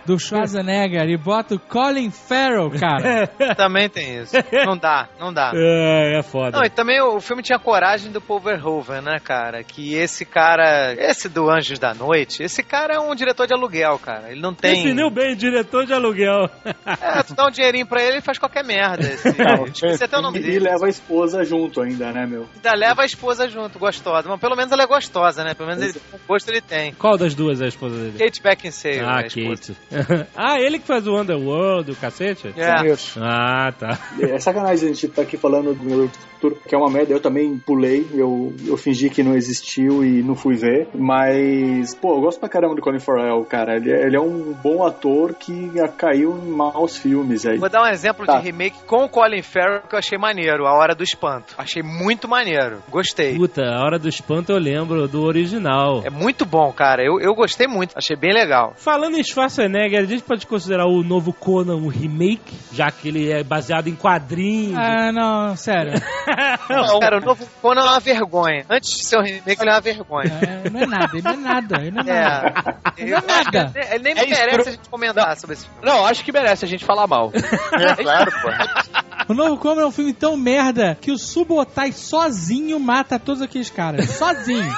do 0.05 0.17
Schwarzenegger 0.19 1.07
e 1.09 1.17
bota 1.17 1.55
o 1.55 1.59
Colin 1.59 2.11
Farrell, 2.11 2.71
cara. 2.71 3.27
Também 3.55 3.89
tem 3.89 4.21
isso. 4.21 4.35
Não 4.65 4.77
dá, 4.77 5.07
não 5.19 5.33
dá. 5.33 5.51
É, 5.53 6.19
é 6.19 6.23
foda. 6.23 6.57
Não, 6.57 6.65
e 6.65 6.69
também 6.69 7.01
o 7.01 7.19
filme 7.19 7.43
tinha 7.43 7.59
coragem 7.59 8.11
do 8.11 8.19
Paul 8.19 8.39
Verhoeven, 8.39 9.01
né, 9.01 9.19
cara? 9.23 9.63
Que 9.63 9.93
esse 9.95 10.25
cara, 10.25 10.93
esse 10.97 11.29
do 11.29 11.49
Anjos 11.49 11.79
da 11.79 11.93
Noite, 11.93 12.43
esse 12.43 12.63
cara 12.63 12.95
é 12.95 12.99
um 12.99 13.13
diretor 13.15 13.47
de 13.47 13.53
aluguel, 13.53 13.99
cara. 13.99 14.31
Ele 14.31 14.41
não 14.41 14.53
tem. 14.53 14.83
Definiu 14.83 15.09
bem, 15.09 15.35
diretor 15.35 15.85
de 15.85 15.93
aluguel. 15.93 16.49
É, 16.85 17.23
tu 17.23 17.35
dá 17.35 17.47
um 17.47 17.51
dinheirinho 17.51 17.85
pra 17.85 18.01
ele, 18.01 18.15
ele 18.15 18.21
faz 18.21 18.37
qualquer 18.37 18.63
merda. 18.63 19.03
Esse... 19.03 19.35
Não, 19.37 19.65
Esqueci 19.65 20.03
até 20.03 20.17
o 20.17 20.21
nome 20.21 20.39
e, 20.39 20.41
e 20.41 20.45
dele. 20.45 20.59
leva 20.59 20.85
a 20.85 20.89
esposa 20.89 21.43
junto 21.43 21.81
ainda, 21.81 22.11
né, 22.11 22.25
meu? 22.25 22.47
Ainda 22.55 22.73
leva 22.75 23.03
a 23.03 23.05
esposa 23.05 23.47
junto, 23.49 23.79
gostosa. 23.79 24.27
Mas 24.27 24.39
pelo 24.39 24.55
menos 24.55 24.71
ela 24.71 24.83
é 24.83 24.87
gostosa, 24.87 25.43
né? 25.43 25.53
Pelo 25.53 25.69
menos 25.69 25.83
ele, 25.83 26.01
o 26.13 26.19
ele 26.49 26.61
tem. 26.61 26.93
Qual 26.93 27.17
das 27.17 27.33
duas 27.35 27.61
é 27.61 27.65
a 27.65 27.67
esposa 27.67 27.95
dele? 27.95 28.17
Kate 28.17 28.41
Beckinsale, 28.41 28.99
Ah, 28.99 29.25
esposa. 29.25 29.75
Kate. 29.89 30.27
ah, 30.35 30.59
ele 30.59 30.79
que 30.79 30.87
faz 30.87 31.07
o 31.07 31.15
Underworld, 31.19 31.91
o 31.91 31.95
cacete? 31.95 32.53
É. 32.55 32.87
Isso. 32.87 33.19
Ah, 33.21 33.73
tá. 33.77 33.99
É 34.19 34.39
sacanagem 34.39 34.89
a 34.89 34.93
gente 34.93 35.07
tá 35.09 35.21
aqui 35.21 35.37
falando 35.37 35.73
do 35.73 36.11
Futuro, 36.45 36.61
que 36.67 36.75
é 36.75 36.77
uma 36.77 36.89
merda. 36.89 37.13
Eu 37.13 37.19
também 37.19 37.57
pulei, 37.57 38.05
eu, 38.13 38.53
eu 38.65 38.77
fingi 38.77 39.09
que 39.09 39.23
não 39.23 39.35
existiu 39.35 40.03
e 40.03 40.21
não 40.21 40.35
fui 40.35 40.55
ver. 40.55 40.87
Mas, 40.93 41.95
pô, 41.95 42.15
eu 42.15 42.21
gosto 42.21 42.39
pra 42.39 42.49
caramba 42.49 42.75
do 42.75 42.81
Colin 42.81 42.99
Farrell, 42.99 43.43
cara. 43.45 43.75
Ele, 43.77 43.91
é- 43.91 44.05
ele 44.05 44.15
é 44.15 44.19
um 44.21 44.53
bom 44.53 44.85
ator 44.85 45.33
que 45.33 45.71
caiu 45.97 46.37
em 46.37 46.49
maus 46.51 46.97
filmes 46.97 47.45
aí. 47.45 47.57
Vou 47.57 47.69
dar 47.69 47.83
um 47.83 47.87
exemplo 47.87 48.25
Tá. 48.25 48.37
de 48.37 48.43
remake 48.45 48.83
com 48.85 49.05
o 49.05 49.09
Colin 49.09 49.41
Farrell 49.41 49.81
que 49.87 49.95
eu 49.95 49.99
achei 49.99 50.17
maneiro, 50.17 50.65
A 50.67 50.73
Hora 50.73 50.93
do 50.95 51.03
Espanto. 51.03 51.55
Achei 51.57 51.81
muito 51.81 52.27
maneiro. 52.27 52.79
Gostei. 52.89 53.35
Puta, 53.35 53.63
a 53.63 53.83
hora 53.83 53.97
do 53.99 54.07
espanto 54.09 54.51
eu 54.51 54.57
lembro 54.59 55.07
do 55.07 55.23
original. 55.23 56.01
É 56.05 56.09
muito 56.09 56.45
bom, 56.45 56.71
cara. 56.71 57.03
Eu, 57.03 57.19
eu 57.19 57.33
gostei 57.33 57.67
muito. 57.67 57.93
Achei 57.97 58.15
bem 58.15 58.33
legal. 58.33 58.73
Falando 58.75 59.17
em 59.17 59.23
Schwarzenegger, 59.23 60.01
a 60.01 60.05
gente 60.05 60.23
pode 60.23 60.45
considerar 60.45 60.85
o 60.87 61.03
novo 61.03 61.33
Conan 61.33 61.75
um 61.75 61.87
remake, 61.87 62.53
já 62.71 62.91
que 62.91 63.07
ele 63.07 63.31
é 63.31 63.43
baseado 63.43 63.87
em 63.87 63.95
quadrinhos. 63.95 64.77
Ah, 64.77 65.11
não, 65.11 65.55
sério. 65.55 65.93
Não, 66.69 66.99
cara, 66.99 67.17
o 67.17 67.21
novo 67.21 67.45
Conan 67.61 67.81
é 67.81 67.83
uma 67.85 67.99
vergonha. 67.99 68.65
Antes 68.69 68.89
de 68.97 69.05
ser 69.05 69.17
um 69.17 69.21
remake, 69.23 69.61
ele 69.61 69.69
é 69.69 69.73
uma 69.73 69.81
vergonha. 69.81 70.39
É, 70.41 70.69
não 70.69 70.81
é 70.81 70.85
nada, 70.85 71.09
ele 71.13 71.21
não 71.21 71.31
é 71.31 71.35
nada, 71.37 71.81
ele 71.81 71.91
não 71.91 72.03
é 72.03 72.09
É. 72.17 72.23
nada. 72.23 72.77
Eu 72.97 73.07
Não 73.07 73.15
é 73.35 73.39
acho 73.39 73.49
que 73.51 73.57
nada. 73.57 73.71
ele- 73.75 73.95
Ele 73.95 74.03
nem 74.03 74.13
É 74.13 74.25
merece 74.27 74.47
escro- 74.49 74.67
a 74.67 74.71
gente 74.71 74.89
comentar 74.89 75.37
sobre 75.37 75.53
esse 75.55 75.65
filme. 75.65 75.79
Não, 75.83 76.05
acho 76.05 76.23
que 76.23 76.31
merece 76.31 76.65
a 76.65 76.67
gente 76.67 76.83
falar 76.85 77.07
mal. 77.07 77.31
É 77.75 77.95
claro, 78.03 78.31
pô. 78.41 78.49
O 79.27 79.33
Novo 79.33 79.57
Conan 79.57 79.81
é 79.81 79.85
um 79.87 79.91
filme 79.91 80.13
tão 80.13 80.37
merda 80.37 80.95
que 81.01 81.11
o 81.11 81.17
Subotai 81.17 81.91
sozinho 81.91 82.79
mata 82.79 83.17
todos 83.17 83.41
aqueles 83.41 83.71
caras. 83.71 84.07
Sozinho. 84.11 84.71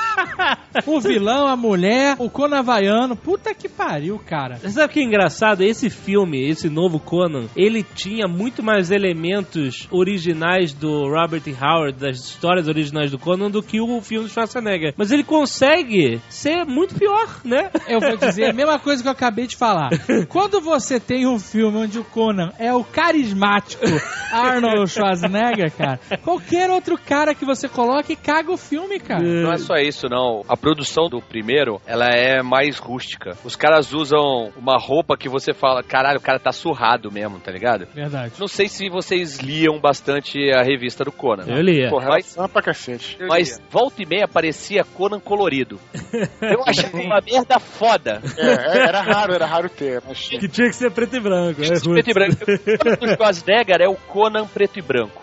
o 0.86 1.02
vilão, 1.02 1.48
a 1.48 1.56
mulher, 1.58 2.16
o 2.18 2.30
Conan 2.30 2.60
Havaiano. 2.60 3.16
Puta 3.16 3.54
que 3.54 3.68
pariu, 3.68 4.18
cara. 4.18 4.58
Sabe 4.70 4.86
o 4.86 4.90
que 4.90 5.00
é 5.02 5.04
engraçado? 5.04 5.64
Esse 5.64 5.90
filme, 5.90 6.48
esse 6.48 6.70
novo 6.70 6.98
Conan, 6.98 7.48
ele 7.58 7.84
tinha 7.84 8.26
muito 8.26 8.64
mais 8.64 8.90
elementos 8.90 9.86
originais 9.92 10.72
do 10.72 11.10
Robert 11.10 11.44
E. 11.46 11.52
Howard, 11.52 12.00
das 12.00 12.18
histórias 12.18 12.70
originais 12.70 13.12
do 13.12 13.20
Conan, 13.20 13.52
do 13.52 13.62
que 13.62 13.82
o 13.82 14.02
filme 14.02 14.28
do 14.28 14.32
Schwarzenegger. 14.32 14.94
Mas 14.96 15.12
ele 15.12 15.26
consegue 15.26 16.22
ser 16.30 16.64
muito 16.66 16.96
pior, 16.96 17.42
né? 17.44 17.70
Eu 17.88 18.00
vou 18.00 18.16
dizer 18.16 18.46
a 18.50 18.54
mesma 18.56 18.80
coisa 18.80 19.02
que 19.02 19.10
eu 19.10 19.12
acabei 19.14 19.46
de 19.46 19.58
falar. 19.58 19.90
Quando 20.30 20.62
você 20.62 21.02
tem 21.02 21.28
um 21.28 21.38
filme 21.38 21.80
onde 21.80 22.00
o 22.00 22.04
Conan 22.06 22.52
é 22.58 22.74
o 22.74 22.84
carismático, 22.84 23.84
Arnold 24.38 24.90
Schwarzenegger, 24.92 25.72
cara. 25.72 26.00
Qualquer 26.24 26.70
outro 26.70 26.98
cara 26.98 27.34
que 27.34 27.46
você 27.46 27.68
coloque 27.68 28.16
caga 28.16 28.52
o 28.52 28.58
filme, 28.58 29.00
cara. 29.00 29.22
Não 29.24 29.52
é 29.52 29.58
só 29.58 29.76
isso, 29.76 30.08
não. 30.10 30.44
A 30.48 30.56
produção 30.56 31.10
do 31.10 31.22
primeiro, 31.22 31.82
ela 31.86 32.06
é 32.08 32.42
mais 32.42 32.78
rústica. 32.78 33.38
Os 33.44 33.56
caras 33.56 33.94
usam 33.94 34.52
uma 34.58 34.78
roupa 34.78 35.18
que 35.18 35.30
você 35.30 35.54
fala, 35.54 35.84
caralho, 35.84 36.18
o 36.20 36.22
cara 36.22 36.40
tá 36.40 36.52
surrado 36.52 37.12
mesmo, 37.12 37.40
tá 37.40 37.52
ligado? 37.52 37.88
Verdade. 37.94 38.34
Não 38.40 38.48
sei 38.48 38.68
se 38.68 38.90
vocês 38.90 39.38
liam 39.40 39.80
bastante 39.80 40.38
a 40.54 40.62
revista 40.64 41.04
do 41.04 41.12
Conan. 41.12 41.44
Eu 41.48 41.62
lia. 41.62 41.90
Porra, 41.90 42.10
Mas- 42.10 42.36
ela 42.38 42.48
pra 42.50 42.62
cacete. 42.62 43.18
Eu 43.20 43.28
Mas 43.28 43.50
diria. 43.50 43.64
volta 43.70 44.02
e 44.02 44.06
meia 44.06 44.28
parecia 44.28 44.84
Conan 44.84 45.20
colorido. 45.20 45.80
Eu 46.42 46.64
achei 46.66 46.90
uma 47.06 47.22
merda 47.22 47.60
foda. 47.60 48.22
É, 48.38 48.78
era 48.88 49.02
raro, 49.02 49.34
era 49.34 49.46
raro 49.46 49.70
ter. 49.70 50.02
Mas... 50.08 50.28
Que 50.30 50.48
tinha 50.48 50.68
que 50.68 50.76
ser 50.76 50.92
preto 50.92 51.16
e 51.16 51.20
branco. 51.20 51.62
É, 51.62 51.66
Esse 51.74 51.90
preto 51.90 52.10
e 52.10 52.14
branco. 52.14 52.38
O 52.68 52.78
Conan 52.78 52.96
do 52.98 53.16
Schwarzenegger 53.16 53.82
é 53.82 53.88
o 53.88 53.96
Conan 53.96 54.27
preto 54.54 54.80
e 54.80 54.82
branco. 54.82 55.22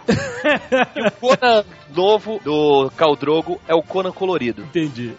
E 0.95 1.07
o 1.07 1.11
Conan 1.13 1.65
novo 1.95 2.41
do 2.45 2.91
Caldrogo 2.97 3.61
é 3.67 3.75
o 3.75 3.83
Conan 3.83 4.13
colorido. 4.13 4.63
Entendi. 4.63 5.15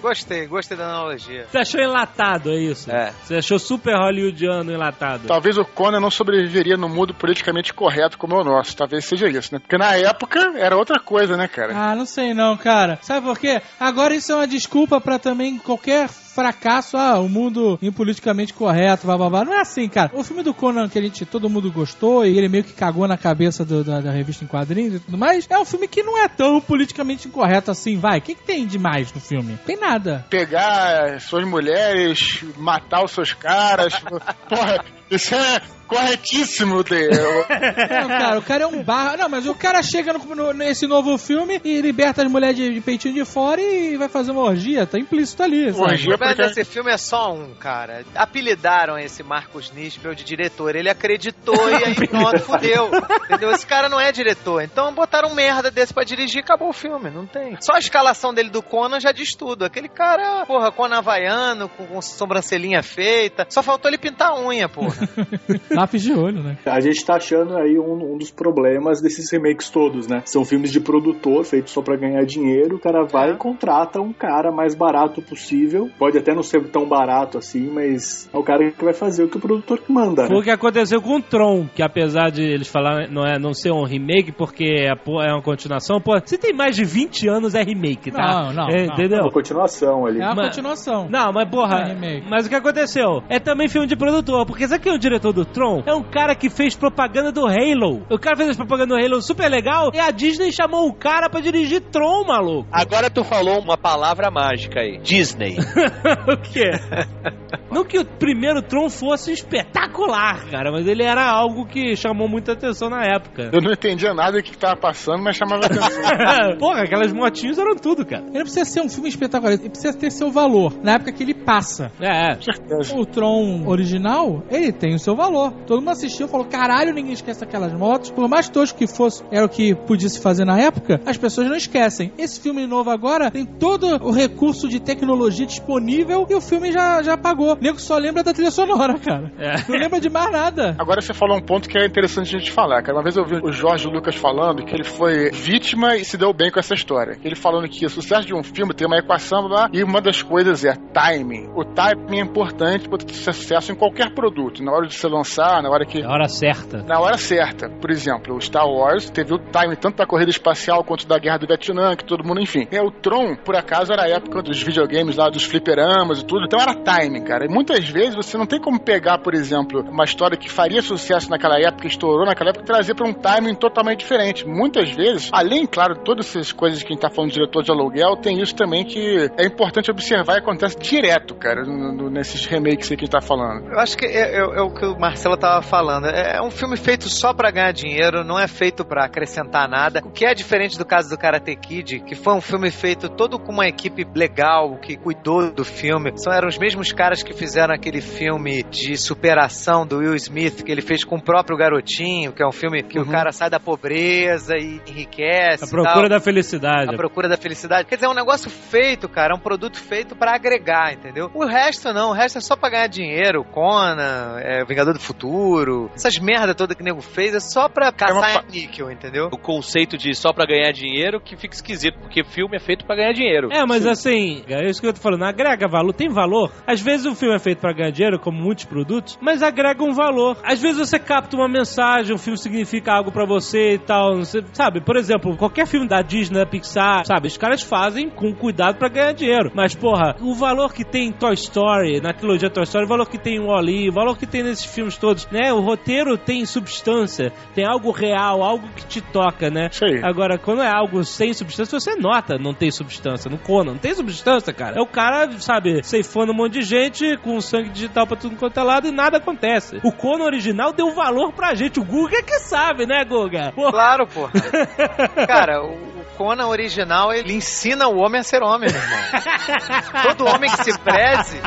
Gostei, 0.00 0.46
gostei 0.46 0.76
da 0.76 0.84
analogia. 0.84 1.46
Você 1.50 1.58
achou 1.58 1.80
enlatado, 1.80 2.50
é 2.50 2.56
isso? 2.56 2.90
É. 2.90 3.12
Você 3.22 3.36
achou 3.36 3.58
super 3.58 3.94
hollywoodiano 3.96 4.72
enlatado? 4.72 5.26
Talvez 5.26 5.58
o 5.58 5.64
Conan 5.64 6.00
não 6.00 6.10
sobreviveria 6.10 6.76
no 6.76 6.88
mundo 6.88 7.14
politicamente 7.14 7.72
correto 7.74 8.16
como 8.16 8.34
é 8.34 8.40
o 8.40 8.44
nosso. 8.44 8.76
Talvez 8.76 9.04
seja 9.04 9.28
isso, 9.28 9.52
né? 9.52 9.58
Porque 9.58 9.76
na 9.76 9.96
época 9.96 10.52
era 10.56 10.76
outra 10.76 11.00
coisa, 11.00 11.36
né, 11.36 11.48
cara? 11.48 11.72
Ah, 11.74 11.96
não 11.96 12.06
sei 12.06 12.32
não, 12.32 12.56
cara. 12.56 12.98
Sabe 13.02 13.26
por 13.26 13.38
quê? 13.38 13.60
Agora 13.78 14.14
isso 14.14 14.32
é 14.32 14.36
uma 14.36 14.46
desculpa 14.46 15.00
pra 15.00 15.18
também 15.18 15.58
qualquer 15.58 16.08
fracasso, 16.34 16.96
ah, 16.96 17.18
o 17.20 17.28
mundo 17.28 17.78
impoliticamente 17.82 18.54
correto, 18.54 19.06
blá. 19.06 19.44
Não 19.44 19.54
é 19.54 19.60
assim, 19.60 19.88
cara. 19.88 20.10
O 20.14 20.24
filme 20.24 20.42
do 20.42 20.54
Conan 20.54 20.88
que 20.88 20.98
a 20.98 21.02
gente, 21.02 21.24
todo 21.26 21.48
mundo 21.48 21.70
gostou 21.70 22.24
e 22.26 22.36
ele 22.36 22.48
meio 22.48 22.64
que 22.64 22.72
cagou 22.72 23.06
na 23.06 23.16
cabeça 23.16 23.64
do- 23.64 23.84
da, 23.84 24.00
da 24.00 24.10
revista 24.10 24.44
em 24.44 24.48
quadrinhos 24.48 24.94
e 24.94 25.00
tudo 25.00 25.18
mais, 25.18 25.46
é 25.48 25.58
um 25.58 25.64
filme 25.64 25.86
que 25.86 26.02
não 26.02 26.18
é 26.22 26.28
tão 26.28 26.60
politicamente 26.60 27.28
incorreto 27.28 27.70
assim, 27.70 27.98
vai. 27.98 28.18
O 28.18 28.22
que, 28.22 28.34
que 28.34 28.42
tem 28.44 28.66
demais 28.66 29.12
no 29.12 29.20
filme? 29.20 29.58
Tem 29.66 29.76
nada. 29.78 30.24
Pegar 30.30 31.20
suas 31.20 31.46
mulheres, 31.46 32.44
matar 32.56 33.04
os 33.04 33.10
seus 33.12 33.32
caras. 33.32 33.94
Porra, 34.48 34.84
isso 35.16 35.34
é 35.34 35.60
corretíssimo, 35.86 36.82
Dê. 36.82 37.08
Não, 38.00 38.08
cara, 38.08 38.38
o 38.38 38.42
cara 38.42 38.64
é 38.64 38.66
um 38.66 38.82
barra. 38.82 39.16
Não, 39.18 39.28
mas 39.28 39.46
o 39.46 39.54
cara 39.54 39.82
chega 39.82 40.12
no- 40.14 40.34
no- 40.34 40.52
nesse 40.52 40.86
novo 40.86 41.18
filme 41.18 41.60
e 41.64 41.80
liberta 41.80 42.22
as 42.22 42.30
mulheres 42.30 42.56
de, 42.56 42.72
de 42.72 42.80
peitinho 42.80 43.14
de 43.14 43.24
fora 43.24 43.60
e 43.60 43.96
vai 43.96 44.08
fazer 44.08 44.30
uma 44.32 44.40
orgia. 44.42 44.86
Tá 44.86 44.98
implícito 44.98 45.42
ali. 45.42 45.70
sabe? 45.72 45.82
Orgia 45.82 46.14
O 46.14 46.18
problema 46.18 46.34
porque... 46.34 46.54
desse 46.54 46.64
filme 46.70 46.90
é 46.90 46.96
só 46.96 47.32
um, 47.34 47.54
cara. 47.54 48.04
Apelidaram 48.14 48.98
esse 48.98 49.22
Marcos 49.22 49.70
Nispel 49.72 50.14
de 50.14 50.24
diretor. 50.24 50.74
Ele 50.74 50.88
acreditou 50.88 51.68
e 51.70 51.84
aí 51.84 51.94
pronto, 52.08 52.40
fudeu. 52.40 52.90
Entendeu? 53.24 53.50
Esse 53.52 53.66
cara 53.66 53.88
não 53.88 54.00
é 54.00 54.10
diretor. 54.12 54.62
Então 54.62 54.92
botaram 54.94 55.28
um 55.30 55.34
merda 55.34 55.70
desse 55.70 55.92
pra 55.92 56.04
dirigir 56.04 56.38
e 56.38 56.40
acabou 56.40 56.70
o 56.70 56.72
filme. 56.72 57.10
Não 57.10 57.26
tem. 57.26 57.56
Só 57.60 57.74
a 57.74 57.78
escalação 57.78 58.32
dele 58.32 58.48
do 58.50 58.62
Conan 58.62 58.98
já 58.98 59.12
diz 59.12 59.34
tudo. 59.34 59.64
Aquele 59.64 59.88
cara, 59.88 60.46
porra, 60.46 60.72
Conan 60.72 60.98
havaiano, 60.98 61.68
com, 61.68 61.86
com 61.86 62.00
sobrancelhinha 62.00 62.82
feita. 62.82 63.46
Só 63.50 63.62
faltou 63.62 63.90
ele 63.90 63.98
pintar 63.98 64.30
a 64.30 64.40
unha, 64.40 64.68
porra. 64.68 65.01
Lápis 65.70 66.02
de 66.02 66.12
olho, 66.12 66.42
né? 66.42 66.56
A 66.66 66.80
gente 66.80 67.04
tá 67.04 67.16
achando 67.16 67.56
aí 67.56 67.78
um, 67.78 68.14
um 68.14 68.18
dos 68.18 68.30
problemas 68.30 69.00
desses 69.00 69.30
remakes 69.30 69.70
todos, 69.70 70.06
né? 70.06 70.22
São 70.24 70.44
filmes 70.44 70.70
de 70.72 70.80
produtor, 70.80 71.44
feitos 71.44 71.72
só 71.72 71.82
pra 71.82 71.96
ganhar 71.96 72.24
dinheiro. 72.24 72.76
O 72.76 72.80
cara 72.80 73.04
vai 73.04 73.30
É. 73.30 73.34
e 73.34 73.36
contrata 73.36 74.00
um 74.00 74.12
cara 74.12 74.50
mais 74.52 74.74
barato 74.74 75.22
possível. 75.22 75.90
Pode 75.98 76.18
até 76.18 76.34
não 76.34 76.42
ser 76.42 76.62
tão 76.70 76.86
barato 76.88 77.38
assim, 77.38 77.68
mas 77.72 78.28
é 78.32 78.36
o 78.38 78.42
cara 78.42 78.70
que 78.70 78.84
vai 78.84 78.94
fazer 78.94 79.24
o 79.24 79.28
que 79.28 79.36
o 79.36 79.40
produtor 79.40 79.78
que 79.80 79.92
manda, 79.92 80.26
Foi 80.26 80.36
o 80.36 80.38
né? 80.38 80.44
que 80.44 80.50
aconteceu 80.50 81.00
com 81.00 81.16
o 81.16 81.22
Tron, 81.22 81.66
que 81.74 81.82
apesar 81.82 82.30
de 82.30 82.42
eles 82.42 82.68
falarem 82.68 83.08
não, 83.10 83.24
é, 83.24 83.38
não 83.38 83.52
ser 83.54 83.70
um 83.72 83.84
remake 83.84 84.32
porque 84.32 84.64
é, 84.64 84.88
é 84.92 85.32
uma 85.32 85.42
continuação, 85.42 86.00
pô, 86.00 86.12
se 86.24 86.38
tem 86.38 86.52
mais 86.52 86.76
de 86.76 86.84
20 86.84 87.28
anos 87.28 87.54
é 87.54 87.62
remake, 87.62 88.10
tá? 88.10 88.22
Não, 88.22 88.52
não, 88.52 88.68
É, 88.68 88.86
não. 88.86 88.92
É 88.92 88.94
Entendeu? 88.94 89.20
uma 89.22 89.32
continuação 89.32 90.06
ali. 90.06 90.20
É 90.20 90.24
uma 90.26 90.34
Mas- 90.34 90.46
continuação. 90.48 91.08
Não, 91.10 91.32
mas 91.32 91.48
porra, 91.48 91.76
é 91.80 91.88
remake. 91.94 92.26
mas 92.28 92.46
o 92.46 92.48
que 92.48 92.54
aconteceu? 92.54 93.22
É 93.28 93.38
também 93.38 93.68
filme 93.68 93.86
de 93.86 93.96
produtor, 93.96 94.46
porque 94.46 94.66
sabe 94.68 94.82
quem 94.82 94.91
é 94.92 94.96
o 94.96 94.98
diretor 94.98 95.32
do 95.32 95.44
Tron? 95.44 95.82
É 95.86 95.94
um 95.94 96.02
cara 96.02 96.34
que 96.34 96.50
fez 96.50 96.76
propaganda 96.76 97.32
do 97.32 97.46
Halo. 97.46 98.06
O 98.10 98.18
cara 98.18 98.36
fez 98.36 98.50
as 98.50 98.56
propaganda 98.56 98.94
do 98.94 99.00
Halo 99.00 99.22
super 99.22 99.48
legal 99.48 99.90
e 99.94 99.98
a 99.98 100.10
Disney 100.10 100.52
chamou 100.52 100.86
o 100.88 100.94
cara 100.94 101.28
pra 101.28 101.40
dirigir 101.40 101.80
Tron, 101.80 102.24
maluco. 102.24 102.68
Agora 102.70 103.10
tu 103.10 103.24
falou 103.24 103.58
uma 103.60 103.76
palavra 103.76 104.30
mágica 104.30 104.80
aí. 104.80 104.98
Disney. 104.98 105.56
o 106.28 106.36
quê? 106.36 106.70
Não 107.70 107.84
que 107.84 107.98
o 107.98 108.04
primeiro 108.04 108.60
Tron 108.60 108.90
fosse 108.90 109.32
espetacular, 109.32 110.46
cara, 110.50 110.70
mas 110.70 110.86
ele 110.86 111.02
era 111.02 111.24
algo 111.24 111.66
que 111.66 111.96
chamou 111.96 112.28
muita 112.28 112.52
atenção 112.52 112.90
na 112.90 113.02
época. 113.02 113.50
Eu 113.52 113.62
não 113.62 113.72
entendia 113.72 114.12
nada 114.12 114.32
do 114.32 114.42
que 114.42 114.56
tava 114.56 114.76
passando, 114.76 115.22
mas 115.22 115.36
chamava 115.36 115.64
atenção. 115.66 116.58
Porra, 116.60 116.82
aquelas 116.82 117.12
motinhas 117.12 117.58
eram 117.58 117.74
tudo, 117.76 118.04
cara. 118.04 118.22
Ele 118.24 118.34
não 118.34 118.42
precisa 118.42 118.64
ser 118.64 118.82
um 118.82 118.88
filme 118.88 119.08
espetacular, 119.08 119.54
ele 119.54 119.70
precisa 119.70 119.96
ter 119.96 120.10
seu 120.10 120.30
valor. 120.30 120.74
Na 120.82 120.92
época 120.92 121.12
que 121.12 121.22
ele 121.22 121.34
passa. 121.34 121.90
É, 122.00 122.34
certeza. 122.40 122.94
O 122.94 123.06
Tron 123.06 123.66
original, 123.66 124.42
ele 124.50 124.71
tem 124.72 124.94
o 124.94 124.98
seu 124.98 125.14
valor. 125.14 125.52
Todo 125.66 125.80
mundo 125.80 125.90
assistiu 125.90 126.26
e 126.26 126.30
falou: 126.30 126.46
caralho, 126.46 126.92
ninguém 126.92 127.12
esquece 127.12 127.42
aquelas 127.44 127.72
motos. 127.72 128.10
Por 128.10 128.28
mais 128.28 128.48
tosco 128.48 128.78
que 128.78 128.86
fosse, 128.86 129.22
era 129.30 129.44
o 129.44 129.48
que 129.48 129.74
podia 129.74 130.08
se 130.08 130.20
fazer 130.20 130.44
na 130.44 130.58
época, 130.58 131.00
as 131.06 131.16
pessoas 131.16 131.48
não 131.48 131.56
esquecem. 131.56 132.12
Esse 132.18 132.40
filme 132.40 132.66
novo 132.66 132.90
agora 132.90 133.30
tem 133.30 133.44
todo 133.44 133.86
o 134.02 134.10
recurso 134.10 134.68
de 134.68 134.80
tecnologia 134.80 135.46
disponível 135.46 136.26
e 136.28 136.34
o 136.34 136.40
filme 136.40 136.72
já, 136.72 137.02
já 137.02 137.14
apagou. 137.14 137.54
O 137.54 137.58
nego 137.60 137.80
só 137.80 137.96
lembra 137.96 138.22
da 138.22 138.32
trilha 138.32 138.50
sonora, 138.50 138.98
cara. 138.98 139.32
É. 139.38 139.56
Não 139.68 139.78
lembra 139.78 140.00
de 140.00 140.08
mais 140.08 140.30
nada. 140.30 140.76
Agora 140.78 141.00
você 141.00 141.14
falou 141.14 141.36
um 141.36 141.42
ponto 141.42 141.68
que 141.68 141.78
é 141.78 141.86
interessante 141.86 142.34
a 142.34 142.38
gente 142.38 142.50
falar, 142.50 142.82
cara. 142.82 142.96
Uma 142.96 143.02
vez 143.02 143.16
eu 143.16 143.24
vi 143.24 143.36
o 143.42 143.52
Jorge 143.52 143.88
Lucas 143.88 144.16
falando 144.16 144.64
que 144.64 144.74
ele 144.74 144.84
foi 144.84 145.30
vítima 145.30 145.96
e 145.96 146.04
se 146.04 146.16
deu 146.16 146.32
bem 146.32 146.50
com 146.50 146.58
essa 146.58 146.74
história. 146.74 147.18
Ele 147.24 147.34
falando 147.34 147.68
que 147.68 147.84
o 147.84 147.90
sucesso 147.90 148.26
de 148.26 148.34
um 148.34 148.42
filme 148.42 148.74
tem 148.74 148.86
uma 148.86 148.98
equação 148.98 149.46
lá, 149.46 149.68
e 149.72 149.82
uma 149.82 150.00
das 150.00 150.22
coisas 150.22 150.64
é 150.64 150.74
timing. 150.74 151.50
O 151.54 151.64
timing 151.64 152.18
é 152.18 152.22
importante 152.22 152.88
para 152.88 152.98
ter 152.98 153.14
sucesso 153.14 153.72
em 153.72 153.74
qualquer 153.74 154.14
produto. 154.14 154.61
Na 154.62 154.72
hora 154.72 154.86
de 154.86 154.94
se 154.94 155.06
lançar, 155.06 155.62
na 155.62 155.70
hora 155.70 155.84
que 155.84 156.00
é 156.00 156.04
a 156.04 156.10
hora 156.10 156.28
certa. 156.28 156.82
na 156.82 157.00
hora 157.00 157.18
certa. 157.18 157.68
Por 157.68 157.90
exemplo, 157.90 158.34
o 158.36 158.40
Star 158.40 158.66
Wars 158.66 159.10
teve 159.10 159.34
o 159.34 159.38
time 159.38 159.76
tanto 159.76 159.96
da 159.96 160.06
corrida 160.06 160.30
espacial 160.30 160.84
quanto 160.84 161.06
da 161.06 161.18
guerra 161.18 161.38
do 161.38 161.46
Vietnã, 161.46 161.94
que 161.96 162.04
todo 162.04 162.24
mundo, 162.24 162.40
enfim. 162.40 162.66
É, 162.70 162.80
o 162.80 162.90
Tron, 162.90 163.36
por 163.36 163.56
acaso, 163.56 163.92
era 163.92 164.04
a 164.04 164.08
época 164.08 164.42
dos 164.42 164.62
videogames 164.62 165.16
lá, 165.16 165.28
dos 165.28 165.44
fliperamas 165.44 166.20
e 166.20 166.24
tudo. 166.24 166.44
Então 166.44 166.60
era 166.60 166.74
timing, 166.74 167.22
cara. 167.24 167.44
E 167.44 167.48
muitas 167.48 167.88
vezes 167.88 168.14
você 168.14 168.36
não 168.38 168.46
tem 168.46 168.60
como 168.60 168.80
pegar, 168.80 169.18
por 169.18 169.34
exemplo, 169.34 169.80
uma 169.82 170.04
história 170.04 170.36
que 170.36 170.48
faria 170.50 170.82
sucesso 170.82 171.30
naquela 171.30 171.58
época, 171.60 171.86
estourou 171.86 172.24
naquela 172.26 172.50
época, 172.50 172.64
e 172.64 172.66
trazer 172.66 172.94
para 172.94 173.08
um 173.08 173.12
timing 173.12 173.54
totalmente 173.54 174.00
diferente. 174.00 174.46
Muitas 174.46 174.90
vezes, 174.90 175.28
além, 175.32 175.66
claro, 175.66 175.94
de 175.94 176.00
todas 176.04 176.26
essas 176.28 176.52
coisas 176.52 176.82
que 176.82 176.88
a 176.88 176.92
gente 176.92 177.00
tá 177.02 177.10
falando 177.10 177.30
de 177.30 177.34
diretor 177.38 177.62
de 177.62 177.70
aluguel, 177.70 178.16
tem 178.16 178.40
isso 178.40 178.54
também 178.54 178.84
que 178.84 179.28
é 179.36 179.46
importante 179.46 179.90
observar 179.90 180.34
e 180.36 180.38
acontece 180.38 180.78
direto, 180.78 181.34
cara, 181.34 181.64
no- 181.64 181.92
no- 181.92 182.10
nesses 182.10 182.46
remakes 182.46 182.90
aí 182.90 182.96
que 182.96 183.04
a 183.04 183.06
gente 183.06 183.12
tá 183.12 183.20
falando. 183.20 183.66
Eu 183.72 183.78
acho 183.78 183.96
que 183.96 184.04
é, 184.04 184.36
é- 184.38 184.51
é 184.54 184.60
o 184.60 184.70
que 184.70 184.84
o 184.84 184.98
Marcelo 184.98 185.36
tava 185.36 185.62
falando. 185.62 186.06
É 186.06 186.40
um 186.42 186.50
filme 186.50 186.76
feito 186.76 187.08
só 187.08 187.32
pra 187.32 187.50
ganhar 187.50 187.72
dinheiro, 187.72 188.24
não 188.24 188.38
é 188.38 188.46
feito 188.46 188.84
pra 188.84 189.04
acrescentar 189.04 189.68
nada. 189.68 190.00
O 190.04 190.10
que 190.10 190.24
é 190.24 190.34
diferente 190.34 190.78
do 190.78 190.84
caso 190.84 191.08
do 191.08 191.18
Karate 191.18 191.54
Kid, 191.56 192.00
que 192.00 192.14
foi 192.14 192.34
um 192.34 192.40
filme 192.40 192.70
feito 192.70 193.08
todo 193.08 193.38
com 193.38 193.52
uma 193.52 193.66
equipe 193.66 194.06
legal, 194.14 194.76
que 194.78 194.96
cuidou 194.96 195.50
do 195.50 195.64
filme. 195.64 196.12
São 196.16 196.32
eram 196.32 196.48
os 196.48 196.58
mesmos 196.58 196.92
caras 196.92 197.22
que 197.22 197.32
fizeram 197.32 197.74
aquele 197.74 198.00
filme 198.00 198.62
de 198.64 198.96
superação 198.96 199.86
do 199.86 199.98
Will 199.98 200.14
Smith, 200.16 200.62
que 200.62 200.70
ele 200.70 200.82
fez 200.82 201.04
com 201.04 201.16
o 201.16 201.22
próprio 201.22 201.56
garotinho, 201.56 202.32
que 202.32 202.42
é 202.42 202.46
um 202.46 202.52
filme 202.52 202.82
que 202.82 202.98
o 202.98 203.06
cara 203.06 203.32
sai 203.32 203.50
da 203.50 203.60
pobreza 203.60 204.56
e 204.56 204.80
enriquece. 204.86 205.64
A 205.64 205.68
procura 205.68 206.08
da 206.08 206.20
felicidade. 206.20 206.94
A 206.94 206.96
procura 206.96 207.28
da 207.28 207.36
felicidade. 207.36 207.88
Quer 207.88 207.96
dizer, 207.96 208.06
é 208.06 208.10
um 208.10 208.14
negócio 208.14 208.50
feito, 208.50 209.08
cara. 209.08 209.32
É 209.34 209.36
um 209.36 209.40
produto 209.40 209.78
feito 209.78 210.16
pra 210.16 210.34
agregar, 210.34 210.92
entendeu? 210.92 211.30
O 211.34 211.44
resto 211.44 211.92
não. 211.92 212.10
O 212.10 212.12
resto 212.12 212.38
é 212.38 212.40
só 212.40 212.56
pra 212.56 212.70
ganhar 212.70 212.86
dinheiro. 212.86 213.44
Conan, 213.44 214.38
é, 214.42 214.64
Vingador 214.64 214.94
do 214.94 215.00
Futuro. 215.00 215.90
Essas 215.94 216.18
merda 216.18 216.54
toda 216.54 216.74
que 216.74 216.82
o 216.82 216.84
nego 216.84 217.00
fez 217.00 217.34
é 217.34 217.40
só 217.40 217.68
pra 217.68 217.92
caçar 217.92 218.16
uma 218.16 218.28
fa- 218.28 218.44
em 218.48 218.52
níquel, 218.62 218.90
entendeu? 218.90 219.28
O 219.32 219.38
conceito 219.38 219.96
de 219.96 220.14
só 220.14 220.32
pra 220.32 220.44
ganhar 220.44 220.72
dinheiro 220.72 221.20
que 221.20 221.36
fica 221.36 221.54
esquisito, 221.54 221.98
porque 222.00 222.24
filme 222.24 222.56
é 222.56 222.60
feito 222.60 222.84
pra 222.84 222.96
ganhar 222.96 223.12
dinheiro. 223.12 223.48
É, 223.52 223.64
mas 223.66 223.86
assim, 223.86 224.42
é 224.48 224.68
isso 224.68 224.80
que 224.80 224.86
eu 224.86 224.92
tô 224.92 225.00
falando, 225.00 225.22
agrega 225.24 225.68
valor, 225.68 225.92
tem 225.92 226.08
valor. 226.08 226.50
Às 226.66 226.80
vezes 226.80 227.06
o 227.06 227.14
filme 227.14 227.34
é 227.34 227.38
feito 227.38 227.58
pra 227.60 227.72
ganhar 227.72 227.90
dinheiro, 227.90 228.18
como 228.18 228.38
muitos 228.40 228.64
produtos, 228.64 229.18
mas 229.20 229.42
agrega 229.42 229.82
um 229.82 229.92
valor. 229.92 230.36
Às 230.42 230.60
vezes 230.60 230.78
você 230.78 230.98
capta 230.98 231.36
uma 231.36 231.48
mensagem, 231.48 232.14
o 232.14 232.18
filme 232.18 232.38
significa 232.38 232.92
algo 232.92 233.12
pra 233.12 233.24
você 233.24 233.74
e 233.74 233.78
tal, 233.78 234.16
não 234.16 234.24
sei, 234.24 234.42
sabe? 234.52 234.80
Por 234.80 234.96
exemplo, 234.96 235.36
qualquer 235.36 235.66
filme 235.66 235.86
da 235.88 236.02
Disney, 236.02 236.38
da 236.38 236.46
Pixar, 236.46 237.04
sabe? 237.06 237.28
Os 237.28 237.36
caras 237.36 237.62
fazem 237.62 238.10
com 238.10 238.34
cuidado 238.34 238.76
pra 238.78 238.88
ganhar 238.88 239.12
dinheiro. 239.12 239.50
Mas, 239.54 239.74
porra, 239.74 240.16
o 240.20 240.34
valor 240.34 240.72
que 240.72 240.84
tem 240.84 241.08
em 241.08 241.12
Toy 241.12 241.34
Story, 241.34 242.00
na 242.00 242.12
trilogia 242.12 242.50
Toy 242.50 242.64
Story, 242.64 242.84
o 242.84 242.88
valor 242.88 243.08
que 243.08 243.18
tem 243.18 243.36
em 243.36 243.40
Wall-E, 243.40 243.88
o 243.88 243.92
valor 243.92 244.16
que 244.18 244.26
tem 244.32 244.42
nesses 244.42 244.64
filmes 244.64 244.96
todos, 244.96 245.28
né? 245.30 245.52
O 245.52 245.60
roteiro 245.60 246.16
tem 246.16 246.44
substância, 246.46 247.32
tem 247.54 247.66
algo 247.66 247.90
real, 247.90 248.42
algo 248.42 248.66
que 248.74 248.86
te 248.86 249.00
toca, 249.00 249.50
né? 249.50 249.68
Isso 249.70 249.84
aí. 249.84 250.00
Agora, 250.02 250.38
quando 250.38 250.62
é 250.62 250.70
algo 250.74 251.04
sem 251.04 251.34
substância, 251.34 251.78
você 251.78 251.94
nota 251.94 252.38
não 252.38 252.54
tem 252.54 252.70
substância. 252.70 253.30
No 253.30 253.38
Conan, 253.38 253.72
não 253.72 253.78
tem 253.78 253.94
substância, 253.94 254.52
cara. 254.52 254.78
É 254.78 254.80
o 254.80 254.86
cara, 254.86 255.30
sabe, 255.38 255.82
ceifando 255.84 256.32
um 256.32 256.34
monte 256.34 256.54
de 256.54 256.62
gente 256.62 257.16
com 257.18 257.40
sangue 257.40 257.68
digital 257.68 258.06
pra 258.06 258.16
tudo 258.16 258.36
quanto 258.36 258.58
é 258.58 258.62
lado 258.62 258.86
e 258.88 258.90
nada 258.90 259.18
acontece. 259.18 259.78
O 259.84 259.92
Conan 259.92 260.24
original 260.24 260.72
deu 260.72 260.94
valor 260.94 261.32
pra 261.32 261.54
gente. 261.54 261.78
O 261.78 261.84
Guga 261.84 262.18
é 262.18 262.22
que 262.22 262.38
sabe, 262.38 262.86
né, 262.86 263.04
Guga? 263.04 263.52
Pô, 263.54 263.70
Claro, 263.70 264.06
porra. 264.06 264.32
Cara, 265.26 265.62
o, 265.62 265.72
o 265.72 266.04
Conan 266.16 266.46
original, 266.46 267.12
ele 267.12 267.34
ensina 267.34 267.86
o 267.88 267.98
homem 267.98 268.20
a 268.20 268.24
ser 268.24 268.42
homem, 268.42 268.70
meu 268.70 268.80
irmão. 268.80 270.02
Todo 270.02 270.26
homem 270.26 270.50
que 270.50 270.64
se 270.64 270.78
preze, 270.78 271.40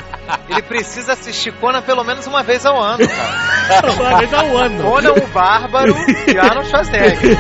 ele 0.49 0.61
precisa 0.61 1.13
assistir 1.13 1.53
Conan 1.59 1.81
pelo 1.81 2.03
menos 2.03 2.27
uma 2.27 2.43
vez 2.43 2.65
ao 2.65 2.74
ano, 2.81 3.07
cara. 3.07 3.93
uma 3.93 4.17
vez 4.19 4.33
ao 4.33 4.57
ano. 4.57 4.83
Conan 4.83 5.13
o 5.13 5.27
Bárbaro 5.27 5.95
e 6.27 6.37
Arnold 6.37 6.69
Schwarzenegger. 6.69 7.37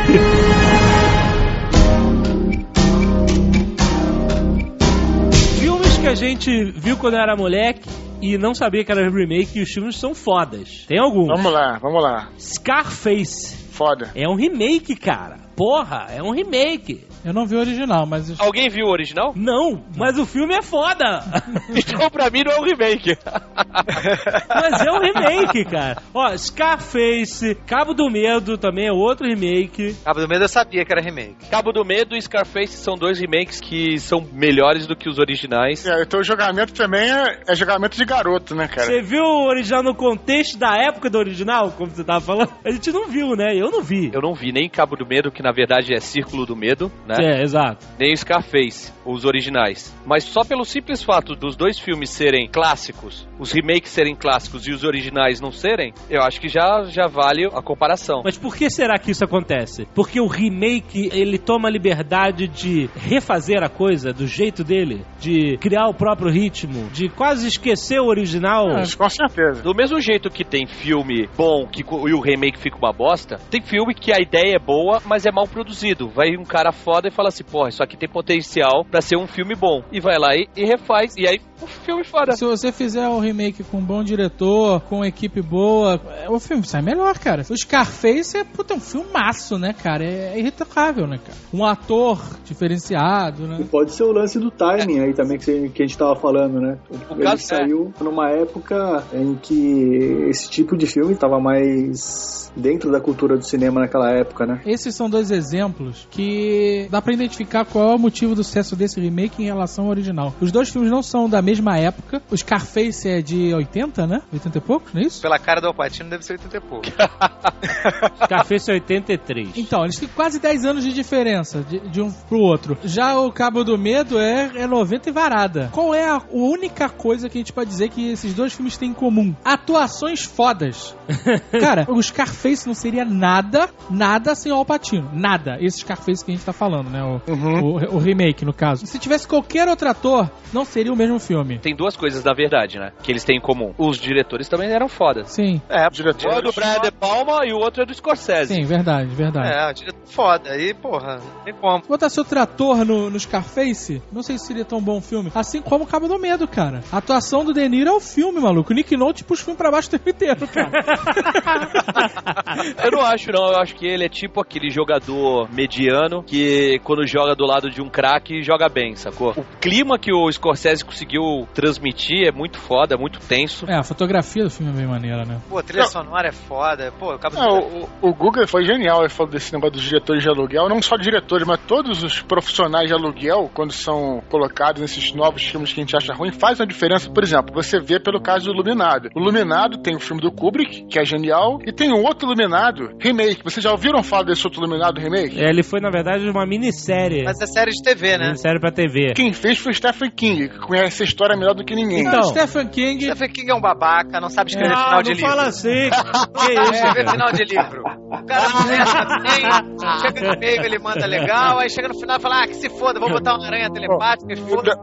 Filmes 5.59 5.97
que 5.97 6.07
a 6.07 6.15
gente 6.15 6.71
viu 6.71 6.97
quando 6.97 7.15
era 7.17 7.35
moleque 7.35 7.89
e 8.21 8.37
não 8.37 8.53
sabia 8.53 8.83
que 8.83 8.91
era 8.91 9.09
remake 9.09 9.59
e 9.59 9.61
os 9.61 9.71
filmes 9.71 9.95
são 9.97 10.15
fodas. 10.15 10.85
Tem 10.87 10.99
alguns. 10.99 11.27
Vamos 11.27 11.51
lá, 11.51 11.77
vamos 11.81 12.01
lá. 12.01 12.29
Scarface 12.39 13.55
Foda. 13.71 14.11
é 14.15 14.27
um 14.27 14.35
remake, 14.35 14.95
cara. 14.95 15.44
Porra, 15.55 16.07
é 16.09 16.21
um 16.21 16.31
remake. 16.31 17.07
Eu 17.23 17.33
não 17.33 17.47
vi 17.47 17.55
o 17.55 17.59
original, 17.59 18.05
mas. 18.05 18.39
Alguém 18.39 18.69
viu 18.69 18.85
o 18.85 18.91
original? 18.91 19.33
Não, 19.37 19.83
mas 19.95 20.17
o 20.17 20.25
filme 20.25 20.53
é 20.53 20.61
foda. 20.61 21.23
Então 21.75 22.09
pra 22.09 22.29
mim 22.29 22.43
não 22.43 22.51
é 22.51 22.59
um 22.59 22.63
remake. 22.63 23.17
Mas 24.49 24.81
é 24.81 24.91
um 24.91 24.99
remake, 24.99 25.65
cara. 25.65 26.01
Ó, 26.13 26.35
Scarface, 26.37 27.55
Cabo 27.67 27.93
do 27.93 28.09
Medo 28.09 28.57
também 28.57 28.87
é 28.87 28.91
outro 28.91 29.27
remake. 29.27 29.95
Cabo 30.03 30.19
do 30.19 30.27
Medo 30.27 30.43
eu 30.43 30.47
sabia 30.47 30.83
que 30.85 30.91
era 30.91 31.01
remake. 31.01 31.49
Cabo 31.49 31.71
do 31.71 31.83
Medo 31.83 32.15
e 32.15 32.21
Scarface 32.21 32.77
são 32.77 32.95
dois 32.95 33.19
remakes 33.19 33.59
que 33.59 33.97
são 33.99 34.25
melhores 34.33 34.87
do 34.87 34.95
que 34.95 35.09
os 35.09 35.19
originais. 35.19 35.85
É, 35.85 36.01
então 36.01 36.19
o 36.19 36.23
jogamento 36.23 36.73
também 36.73 37.11
é, 37.11 37.41
é 37.47 37.55
jogamento 37.55 37.97
de 37.97 38.05
garoto, 38.05 38.55
né, 38.55 38.67
cara? 38.67 38.87
Você 38.87 39.01
viu 39.01 39.23
o 39.23 39.47
original 39.47 39.83
no 39.83 39.95
contexto 39.95 40.57
da 40.57 40.75
época 40.77 41.09
do 41.09 41.17
original, 41.17 41.71
como 41.71 41.91
você 41.91 42.03
tava 42.03 42.21
falando? 42.21 42.51
A 42.65 42.71
gente 42.71 42.91
não 42.91 43.07
viu, 43.07 43.35
né? 43.35 43.55
Eu 43.55 43.69
não 43.69 43.81
vi. 43.81 44.11
Eu 44.13 44.21
não 44.21 44.33
vi 44.33 44.51
nem 44.51 44.69
Cabo 44.69 44.95
do 44.95 45.05
Medo, 45.05 45.31
que 45.31 45.43
na 45.45 45.51
verdade 45.51 45.93
é 45.93 45.99
Círculo 45.99 46.43
do 46.43 46.55
Medo, 46.55 46.91
né? 47.07 47.17
É, 47.19 47.43
exato. 47.43 47.85
Nem 47.99 48.11
o 48.11 48.17
Scarface, 48.17 48.91
os 49.05 49.25
originais. 49.25 49.95
Mas 50.03 50.23
só 50.23 50.43
pelo 50.43 50.65
simples 50.65 51.03
fato 51.03 51.35
dos 51.35 51.55
dois 51.55 51.77
filmes 51.77 52.09
serem 52.09 52.49
clássicos, 52.49 53.27
os 53.37 53.51
remakes 53.51 53.91
serem 53.91 54.15
clássicos 54.15 54.65
e 54.67 54.71
os 54.71 54.83
originais 54.83 55.39
não 55.39 55.51
serem, 55.51 55.93
eu 56.09 56.23
acho 56.23 56.41
que 56.41 56.47
já, 56.47 56.85
já 56.85 57.05
vale 57.05 57.45
a 57.45 57.61
comparação. 57.61 58.21
Mas 58.23 58.39
por 58.39 58.55
que 58.55 58.71
será 58.71 58.97
que 58.97 59.11
isso 59.11 59.23
acontece? 59.23 59.87
Porque 59.93 60.19
o 60.19 60.25
remake, 60.25 61.11
ele 61.13 61.37
toma 61.37 61.67
a 61.67 61.71
liberdade 61.71 62.47
de 62.47 62.89
refazer 62.95 63.61
a 63.61 63.69
coisa 63.69 64.11
do 64.11 64.25
jeito 64.25 64.63
dele, 64.63 65.05
de 65.19 65.57
criar 65.59 65.87
o 65.87 65.93
próprio 65.93 66.31
ritmo, 66.31 66.89
de 66.91 67.07
quase 67.07 67.47
esquecer 67.47 67.99
o 67.99 68.07
original. 68.07 68.67
Mas 68.69 68.95
com 68.95 69.07
certeza. 69.09 69.61
Do 69.61 69.75
mesmo 69.75 70.01
jeito 70.01 70.31
que 70.31 70.43
tem 70.43 70.65
filme 70.65 71.29
bom 71.37 71.67
que, 71.67 71.81
e 71.83 72.13
o 72.13 72.19
remake 72.19 72.57
fica 72.57 72.77
uma 72.77 72.91
bosta, 72.91 73.39
tem 73.51 73.61
filme 73.61 73.93
que 73.93 74.11
a 74.11 74.19
ideia 74.19 74.55
é 74.55 74.59
boa, 74.59 74.99
mas 75.05 75.27
é 75.27 75.34
mal 75.35 75.47
produzido. 75.47 76.09
Vai 76.09 76.35
um 76.37 76.43
cara 76.45 76.71
foda 76.71 77.07
e 77.09 77.11
fala 77.11 77.27
assim, 77.29 77.43
porra, 77.43 77.69
isso 77.69 77.83
aqui 77.83 77.97
tem 77.97 78.09
potencial 78.09 78.85
pra 78.89 79.01
ser 79.01 79.17
um 79.17 79.27
filme 79.27 79.53
bom. 79.55 79.83
E 79.91 79.99
vai 79.99 80.17
lá 80.17 80.35
e, 80.35 80.47
e 80.55 80.65
refaz. 80.65 81.13
E 81.17 81.27
aí, 81.27 81.39
o 81.61 81.67
filme 81.67 82.03
foda. 82.03 82.31
Se 82.33 82.45
você 82.45 82.71
fizer 82.71 83.07
um 83.07 83.19
remake 83.19 83.63
com 83.63 83.77
um 83.77 83.83
bom 83.85 84.03
diretor, 84.03 84.81
com 84.81 85.03
equipe 85.05 85.41
boa, 85.41 85.99
é, 86.23 86.29
o 86.29 86.39
filme 86.39 86.65
sai 86.65 86.81
melhor, 86.81 87.17
cara. 87.19 87.43
O 87.49 87.57
Scarface 87.57 88.37
é, 88.37 88.43
puta, 88.43 88.73
é 88.73 88.77
um 88.77 88.79
filmaço, 88.79 89.57
né, 89.59 89.73
cara? 89.73 90.03
É, 90.03 90.33
é 90.35 90.39
irretocável, 90.39 91.05
né, 91.07 91.19
cara? 91.23 91.37
Um 91.53 91.65
ator 91.65 92.19
diferenciado, 92.45 93.43
E 93.43 93.47
né? 93.47 93.65
pode 93.69 93.91
ser 93.93 94.03
o 94.03 94.11
lance 94.11 94.39
do 94.39 94.49
timing 94.51 94.99
aí 95.01 95.13
também 95.13 95.37
que, 95.37 95.45
você- 95.45 95.69
que 95.69 95.83
a 95.83 95.85
gente 95.85 95.97
tava 95.97 96.15
falando, 96.15 96.59
né? 96.59 96.77
Ele 97.11 97.23
caso- 97.23 97.43
saiu 97.43 97.93
numa 98.01 98.29
época 98.31 99.03
em 99.13 99.35
que 99.35 100.27
esse 100.29 100.49
tipo 100.49 100.77
de 100.77 100.87
filme 100.87 101.15
tava 101.15 101.39
mais 101.39 102.51
dentro 102.55 102.91
da 102.91 102.99
cultura 103.01 103.37
do 103.37 103.43
cinema 103.45 103.81
naquela 103.81 104.11
época, 104.11 104.45
né? 104.45 104.61
Esses 104.65 104.95
são 104.95 105.09
dois 105.09 105.24
exemplos 105.31 106.07
que 106.09 106.87
dá 106.89 107.01
pra 107.01 107.13
identificar 107.13 107.65
qual 107.65 107.91
é 107.91 107.95
o 107.95 107.99
motivo 107.99 108.35
do 108.35 108.43
sucesso 108.43 108.75
desse 108.75 108.99
remake 108.99 109.41
em 109.41 109.45
relação 109.45 109.85
ao 109.85 109.91
original. 109.91 110.33
Os 110.39 110.51
dois 110.51 110.69
filmes 110.69 110.91
não 110.91 111.03
são 111.03 111.29
da 111.29 111.41
mesma 111.41 111.77
época. 111.77 112.21
O 112.31 112.37
Scarface 112.37 113.07
é 113.07 113.21
de 113.21 113.53
80, 113.53 114.07
né? 114.07 114.21
80 114.33 114.57
e 114.57 114.61
poucos, 114.61 114.93
não 114.93 115.01
é 115.01 115.05
isso? 115.05 115.21
Pela 115.21 115.39
cara 115.39 115.61
do 115.61 115.67
Alpatino 115.67 116.09
deve 116.09 116.23
ser 116.23 116.33
80 116.33 116.57
e 116.57 116.61
pouco. 116.61 116.85
Café 118.27 118.55
83. 118.73 119.57
Então, 119.57 119.83
eles 119.83 119.97
têm 119.97 120.07
quase 120.07 120.39
10 120.39 120.65
anos 120.65 120.83
de 120.83 120.93
diferença 120.93 121.61
de, 121.61 121.79
de 121.89 122.01
um 122.01 122.11
pro 122.11 122.39
outro. 122.39 122.77
Já 122.83 123.17
o 123.19 123.31
Cabo 123.31 123.63
do 123.63 123.77
Medo 123.77 124.17
é, 124.19 124.51
é 124.55 124.67
90 124.67 125.09
e 125.09 125.11
varada. 125.11 125.69
Qual 125.71 125.93
é 125.93 126.07
a 126.07 126.21
única 126.31 126.89
coisa 126.89 127.29
que 127.29 127.37
a 127.37 127.41
gente 127.41 127.53
pode 127.53 127.69
dizer 127.69 127.89
que 127.89 128.11
esses 128.11 128.33
dois 128.33 128.53
filmes 128.53 128.77
têm 128.77 128.89
em 128.89 128.93
comum? 128.93 129.35
Atuações 129.43 130.23
fodas. 130.23 130.95
Cara, 131.59 131.85
o 131.89 132.01
Scarface 132.01 132.67
não 132.67 132.73
seria 132.73 133.05
nada, 133.05 133.69
nada 133.89 134.35
sem 134.35 134.51
o 134.51 134.55
Alpatino. 134.55 135.09
Nada. 135.15 135.57
Esse 135.59 135.79
Scarface 135.79 136.23
que 136.23 136.31
a 136.31 136.35
gente 136.35 136.45
tá 136.45 136.53
falando, 136.53 136.89
né? 136.89 137.03
O, 137.03 137.21
o, 137.31 137.95
o 137.95 137.97
remake, 137.97 138.45
no 138.45 138.53
caso. 138.53 138.85
Se 138.85 138.99
tivesse 138.99 139.27
qualquer 139.27 139.67
outro 139.67 139.89
ator, 139.89 140.29
não 140.53 140.65
seria 140.65 140.91
o 140.91 140.95
mesmo 140.95 141.19
filme. 141.19 141.59
Tem 141.59 141.75
duas 141.75 141.95
coisas 141.95 142.23
da 142.23 142.33
verdade, 142.33 142.79
né? 142.79 142.91
Que 143.01 143.11
eles 143.11 143.23
têm 143.23 143.37
em 143.37 143.41
comum. 143.41 143.73
Os 143.77 143.97
diretores 143.97 144.47
também 144.49 144.69
eram 144.69 144.87
fodas. 144.87 145.31
Sim, 145.31 145.61
É, 145.69 145.83
Um 145.83 145.85
é 145.85 145.89
Diretor. 145.89 146.41
do 146.41 146.51
Brian 146.51 146.79
De 146.81 146.91
Palma 146.91 147.45
e 147.45 147.53
o 147.53 147.57
outro 147.57 147.83
é 147.83 147.85
do 147.85 147.93
Scorsese. 147.93 148.53
sim, 148.53 148.63
verdade, 148.65 149.09
verdade. 149.13 149.49
é, 149.53 149.69
o 149.69 149.73
diretor 149.73 149.99
foda. 150.05 150.51
Aí, 150.51 150.73
porra, 150.73 151.17
não 151.17 151.43
tem 151.43 151.53
como. 151.53 151.81
Se 151.83 151.89
botasse 151.89 152.19
outro 152.19 152.39
ator 152.39 152.85
no, 152.85 153.09
no 153.09 153.19
Scarface, 153.19 154.01
não 154.11 154.23
sei 154.23 154.37
se 154.37 154.47
seria 154.47 154.65
tão 154.65 154.81
bom 154.81 154.97
o 154.97 155.01
filme. 155.01 155.31
Assim 155.33 155.61
como 155.61 155.83
o 155.83 155.87
Cabo 155.87 156.07
do 156.07 156.19
Medo, 156.19 156.47
cara. 156.47 156.81
A 156.91 156.97
atuação 156.97 157.43
do 157.45 157.53
De 157.53 157.67
Niro 157.67 157.89
é 157.89 157.93
o 157.93 157.99
filme, 157.99 158.39
maluco. 158.39 158.71
O 158.71 158.75
Nick 158.75 158.95
Nolte 158.97 159.23
puxa 159.23 159.41
o 159.41 159.45
filme 159.45 159.57
pra 159.57 159.71
baixo 159.71 159.87
o 159.87 159.91
tempo 159.91 160.09
inteiro, 160.09 160.47
cara. 160.47 160.71
Eu 162.83 162.91
não 162.91 163.01
acho, 163.01 163.31
não. 163.31 163.47
Eu 163.51 163.57
acho 163.59 163.75
que 163.75 163.85
ele 163.85 164.05
é 164.05 164.09
tipo 164.09 164.41
aquele 164.41 164.69
jogador 164.69 165.04
mediano 165.51 166.23
que, 166.23 166.79
quando 166.83 167.05
joga 167.05 167.35
do 167.35 167.45
lado 167.45 167.69
de 167.69 167.81
um 167.81 167.89
craque, 167.89 168.41
joga 168.43 168.67
bem, 168.69 168.95
sacou? 168.95 169.31
O 169.35 169.43
clima 169.59 169.97
que 169.99 170.11
o 170.13 170.31
Scorsese 170.31 170.83
conseguiu 170.83 171.47
transmitir 171.53 172.27
é 172.27 172.31
muito 172.31 172.57
foda, 172.57 172.97
muito 172.97 173.19
tenso. 173.19 173.65
é, 173.69 173.75
a 173.75 173.83
fotografia 173.83 174.43
do 174.43 174.49
filme 174.49 174.71
é 174.71 174.75
bem 174.75 174.87
maneira, 174.87 175.25
né? 175.25 175.39
Pô, 175.49 175.57
a 175.57 175.63
trilha 175.63 175.85
sonora 175.85 176.29
é 176.29 176.31
foda. 176.31 176.91
Pô, 176.99 177.13
o 177.13 177.19
Cabo 177.19 177.35
do 177.35 177.41
Ah, 177.41 177.53
Medo 177.53 177.87
o, 178.01 178.07
o- 178.07 178.09
o 178.09 178.13
Guga 178.13 178.47
foi 178.47 178.65
genial, 178.65 179.01
ele 179.01 179.09
falou 179.09 179.31
desse 179.31 179.53
negócio 179.53 179.73
dos 179.73 179.83
diretores 179.83 180.21
de 180.23 180.29
aluguel, 180.29 180.69
não 180.69 180.81
só 180.81 180.95
diretores, 180.97 181.45
mas 181.47 181.59
todos 181.67 182.03
os 182.03 182.21
profissionais 182.21 182.87
de 182.87 182.93
aluguel, 182.93 183.49
quando 183.53 183.71
são 183.71 184.21
colocados 184.29 184.81
nesses 184.81 185.13
novos 185.13 185.43
filmes 185.43 185.73
que 185.73 185.79
a 185.79 185.83
gente 185.83 185.95
acha 185.95 186.13
ruim, 186.13 186.31
faz 186.31 186.59
uma 186.59 186.67
diferença. 186.67 187.09
Por 187.11 187.23
exemplo, 187.23 187.53
você 187.53 187.79
vê 187.79 187.99
pelo 187.99 188.21
caso 188.21 188.45
do 188.45 188.53
Iluminado. 188.53 189.09
O 189.15 189.19
Iluminado 189.19 189.77
tem 189.81 189.95
o 189.95 189.99
filme 189.99 190.21
do 190.21 190.31
Kubrick, 190.31 190.85
que 190.87 190.99
é 190.99 191.05
genial, 191.05 191.59
e 191.65 191.71
tem 191.73 191.91
um 191.91 192.03
outro 192.03 192.27
Iluminado, 192.27 192.91
remake. 192.99 193.43
Vocês 193.43 193.63
já 193.63 193.71
ouviram 193.71 194.01
falar 194.03 194.23
desse 194.23 194.45
outro 194.45 194.61
Iluminado 194.61 194.84
remake? 194.93 195.39
É, 195.39 195.49
ele 195.49 195.63
foi, 195.63 195.79
na 195.79 195.89
verdade, 195.89 196.27
uma 196.29 196.45
minissérie. 196.45 197.23
Mas 197.23 197.39
é 197.41 197.45
série 197.45 197.71
de 197.71 197.81
TV, 197.81 198.17
né? 198.17 198.27
Minissérie 198.27 198.59
pra 198.59 198.71
TV. 198.71 199.13
Quem 199.15 199.33
fez 199.33 199.57
foi 199.57 199.73
Stephen 199.73 200.11
King, 200.11 200.49
que 200.49 200.59
conhece 200.59 201.03
a 201.03 201.05
história 201.05 201.35
melhor 201.37 201.53
do 201.53 201.63
que 201.63 201.75
ninguém. 201.75 202.01
Então. 202.01 202.19
Ah, 202.19 202.23
Stephen 202.23 202.67
King. 202.67 203.05
Stephen 203.05 203.29
King 203.29 203.51
é 203.51 203.55
um 203.55 203.61
babaca, 203.61 204.19
não 204.19 204.29
sabe 204.29 204.51
escrever 204.51 204.75
final 204.75 205.03
de 205.03 205.09
não 205.09 205.15
livro. 205.15 205.29
fala 205.29 205.47
assim. 205.47 205.89
que 205.89 206.53
isso, 206.53 206.73
Escrever 206.73 207.09
final 207.09 207.31
de 207.31 207.43
livro. 207.43 207.83
O 208.05 208.25
cara 208.25 208.51
começa 208.51 209.05
bem, 209.19 210.01
chega 210.01 210.33
no 210.33 210.39
meio, 210.39 210.65
ele 210.65 210.79
manda 210.79 211.05
legal, 211.05 211.59
aí 211.59 211.69
chega 211.69 211.87
no 211.87 211.99
final 211.99 212.17
e 212.17 212.21
fala, 212.21 212.43
ah, 212.43 212.47
que 212.47 212.55
se 212.55 212.69
foda, 212.69 212.99
vou 212.99 213.09
botar 213.09 213.35
uma 213.35 213.45
aranha 213.45 213.69
telepática 213.71 214.33
e 214.33 214.37
foda 214.37 214.75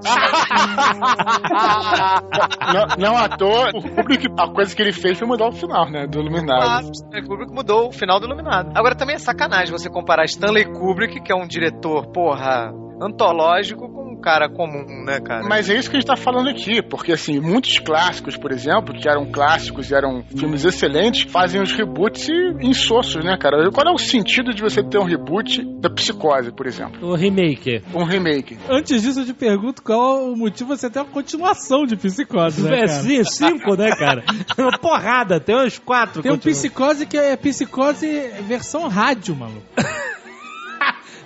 não, 2.72 2.96
não 2.98 3.16
à 3.16 3.28
toa, 3.28 3.70
o 3.74 3.82
Kubrick, 3.82 4.26
a 4.38 4.48
coisa 4.48 4.74
que 4.74 4.82
ele 4.82 4.92
fez 4.92 5.18
foi 5.18 5.26
mudar 5.26 5.48
o 5.48 5.52
final, 5.52 5.90
né, 5.90 6.06
do 6.06 6.20
Iluminado. 6.20 6.62
Ah, 6.62 6.80
Stanley 6.90 7.26
Kubrick 7.26 7.52
mudou 7.52 7.88
o 7.88 7.92
final 7.92 8.18
do 8.20 8.26
Iluminado. 8.26 8.72
Agora 8.74 8.94
também 8.94 9.16
é 9.16 9.18
sacanagem 9.18 9.72
você 9.72 9.88
comparar 9.92 10.24
Stanley 10.24 10.64
Kubrick, 10.64 11.20
que 11.20 11.30
é 11.30 11.34
um 11.34 11.46
diretor, 11.46 12.06
porra, 12.08 12.72
antológico, 13.06 13.88
com 13.88 14.12
um 14.12 14.20
cara 14.20 14.48
comum, 14.48 15.04
né, 15.04 15.20
cara? 15.20 15.42
Mas 15.48 15.68
é 15.68 15.76
isso 15.76 15.90
que 15.90 15.96
a 15.96 16.00
gente 16.00 16.06
tá 16.06 16.16
falando 16.16 16.48
aqui, 16.48 16.82
porque 16.82 17.12
assim, 17.12 17.40
muitos 17.40 17.78
clássicos, 17.78 18.36
por 18.36 18.52
exemplo, 18.52 18.94
que 18.94 19.08
eram 19.08 19.30
clássicos 19.30 19.90
e 19.90 19.94
eram 19.94 20.22
filmes 20.36 20.64
excelentes, 20.64 21.30
fazem 21.30 21.60
os 21.60 21.72
reboots 21.72 22.28
e 22.28 22.66
insossos, 22.66 23.24
né, 23.24 23.36
cara? 23.36 23.70
Qual 23.70 23.86
é 23.86 23.90
o 23.92 23.98
sentido 23.98 24.54
de 24.54 24.62
você 24.62 24.82
ter 24.82 24.98
um 24.98 25.04
reboot 25.04 25.62
da 25.80 25.90
Psicose, 25.90 26.52
por 26.52 26.66
exemplo? 26.66 27.08
O 27.08 27.14
remake. 27.14 27.82
Um 27.94 28.04
remake. 28.04 28.58
Antes 28.70 29.02
disso, 29.02 29.20
eu 29.20 29.26
te 29.26 29.34
pergunto 29.34 29.82
qual 29.82 30.30
o 30.30 30.36
motivo 30.36 30.76
você 30.76 30.88
tem 30.88 31.02
uma 31.02 31.10
continuação 31.10 31.84
de 31.84 31.96
psicose, 31.96 32.62
né, 32.62 32.82
É, 32.82 33.24
cinco, 33.24 33.74
né, 33.76 33.90
cara? 33.96 34.24
Uma 34.58 34.78
porrada, 34.78 35.40
tem 35.40 35.56
uns 35.56 35.78
quatro. 35.78 36.22
Tem 36.22 36.32
um 36.32 36.38
psicose 36.38 37.06
que 37.06 37.16
é 37.16 37.36
psicose 37.36 38.06
versão 38.46 38.88
rádio, 38.88 39.34
maluco. 39.34 39.62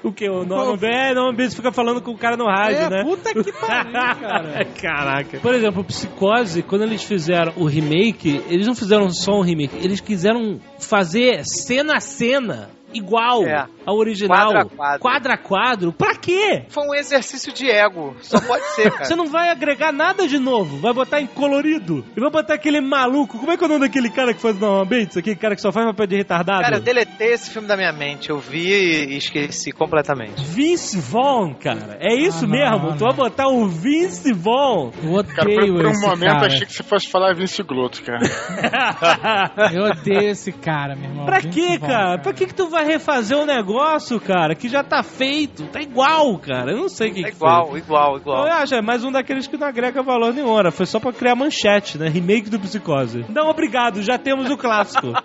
O 0.02 0.12
que? 0.12 0.28
O 0.28 0.44
Norman? 0.44 0.78
É, 0.88 1.14
Norman 1.14 1.34
Bates 1.36 1.54
fica 1.54 1.72
falando 1.72 2.00
com 2.00 2.12
o 2.12 2.18
cara 2.18 2.36
no 2.36 2.44
rádio, 2.46 2.78
É, 2.78 2.90
né? 2.90 3.02
puta 3.02 3.32
que 3.32 3.52
pariu, 3.52 3.92
cara. 3.92 4.64
Caraca. 4.80 5.38
Por 5.40 5.54
exemplo, 5.54 5.82
o 5.82 5.84
Psicose, 5.84 6.62
quando 6.62 6.82
eles 6.82 7.02
fizeram 7.02 7.52
o 7.56 7.66
remake, 7.66 8.42
eles 8.48 8.66
não 8.66 8.74
fizeram 8.74 9.08
só 9.10 9.32
um 9.32 9.42
remake, 9.42 9.76
eles 9.82 10.00
quiseram 10.00 10.60
fazer 10.78 11.42
cena 11.44 11.96
a 11.96 12.00
cena. 12.00 12.70
Igual 12.96 13.44
É. 13.46 13.66
ao 13.84 13.96
original. 13.96 14.52
Quadro 14.52 14.58
a 14.58 14.64
quadro. 14.76 15.00
Quadro 15.00 15.32
a 15.32 15.36
quadro. 15.36 15.92
Pra 15.92 16.14
quê? 16.14 16.64
Foi 16.68 16.84
um 16.86 16.94
exercício 16.94 17.52
de 17.52 17.70
ego. 17.70 18.16
Só 18.22 18.40
pode 18.40 18.64
ser, 18.74 18.90
cara. 18.90 19.04
Você 19.06 19.14
não 19.16 19.26
vai 19.26 19.50
agregar 19.50 19.92
nada 19.92 20.26
de 20.26 20.38
novo. 20.38 20.78
Vai 20.78 20.92
botar 20.92 21.20
em 21.20 21.26
colorido. 21.26 22.04
E 22.16 22.20
vai 22.20 22.30
botar 22.30 22.54
aquele 22.54 22.80
maluco. 22.80 23.38
Como 23.38 23.50
é 23.52 23.56
que 23.56 23.62
é 23.62 23.66
o 23.66 23.68
nome 23.68 23.80
daquele 23.86 24.10
cara 24.10 24.32
que 24.34 24.40
faz 24.40 24.58
Norman 24.58 24.84
Bates? 24.86 25.16
Aquele 25.16 25.36
cara 25.36 25.54
que 25.54 25.60
só 25.62 25.70
faz 25.72 25.86
papel 25.86 26.06
de 26.06 26.16
retardado? 26.16 26.62
Cara, 26.62 26.76
eu 26.76 26.80
deletei 26.82 27.32
esse 27.32 27.50
filme 27.50 27.68
da 27.68 27.76
minha 27.76 27.92
mente. 27.92 28.30
Eu 28.30 28.38
vi 28.38 28.66
e 28.66 29.16
esqueci 29.16 29.72
completamente. 29.72 30.42
Vince 30.42 30.98
Vaughn, 30.98 31.54
cara. 31.54 31.98
É 32.00 32.14
isso 32.14 32.44
Ah, 32.44 32.48
mesmo. 32.48 32.88
não. 32.90 32.96
tu 32.96 33.04
vai 33.04 33.12
botar 33.14 33.48
o 33.48 33.66
Vince 33.66 34.32
Vaughn. 34.32 34.90
Eu 35.02 35.24
Cara, 35.24 35.44
por, 35.48 35.58
odeio 35.58 35.74
por 35.74 35.86
um 35.86 35.90
esse 35.90 36.06
momento 36.06 36.30
cara. 36.32 36.46
achei 36.46 36.66
que 36.66 36.72
você 36.72 36.82
fosse 36.82 37.10
falar 37.10 37.34
Vince 37.34 37.62
Gloto, 37.62 38.02
cara. 38.02 38.20
Eu 39.74 39.84
odeio 39.84 40.30
esse 40.30 40.52
cara, 40.52 40.94
meu 40.96 41.10
irmão. 41.10 41.26
Pra 41.26 41.40
Vince 41.40 41.48
quê, 41.60 41.78
Vaughn, 41.78 41.90
cara? 41.92 42.18
Pra 42.18 42.32
que 42.32 42.46
que 42.46 42.54
tu 42.54 42.68
vai 42.68 42.84
refazer 42.86 43.36
um 43.36 43.44
negócio, 43.44 44.18
cara, 44.20 44.54
que 44.54 44.68
já 44.68 44.82
tá 44.82 45.02
feito? 45.02 45.64
Tá 45.68 45.80
igual, 45.80 46.38
cara. 46.38 46.72
Eu 46.72 46.78
não 46.78 46.88
sei 46.88 47.10
o 47.10 47.14
que 47.14 47.20
É 47.26 47.30
que 47.30 47.36
foi. 47.36 47.48
igual, 47.48 47.76
igual, 47.78 48.16
igual. 48.18 48.46
Eu 48.46 48.52
acho, 48.52 48.74
é 48.74 48.80
mais 48.82 49.04
um 49.04 49.12
daqueles 49.12 49.46
que 49.46 49.56
não 49.56 49.66
agrega 49.66 50.02
valor 50.02 50.32
nenhum. 50.32 50.48
Ora, 50.50 50.70
Foi 50.70 50.86
só 50.86 50.98
pra 51.00 51.12
criar 51.12 51.34
manchete, 51.34 51.98
né? 51.98 52.08
Remake 52.08 52.48
do 52.50 52.58
Psicose. 52.60 53.24
Não, 53.28 53.48
obrigado, 53.48 54.02
já 54.02 54.16
temos 54.18 54.48
o 54.50 54.56
clássico. 54.56 55.12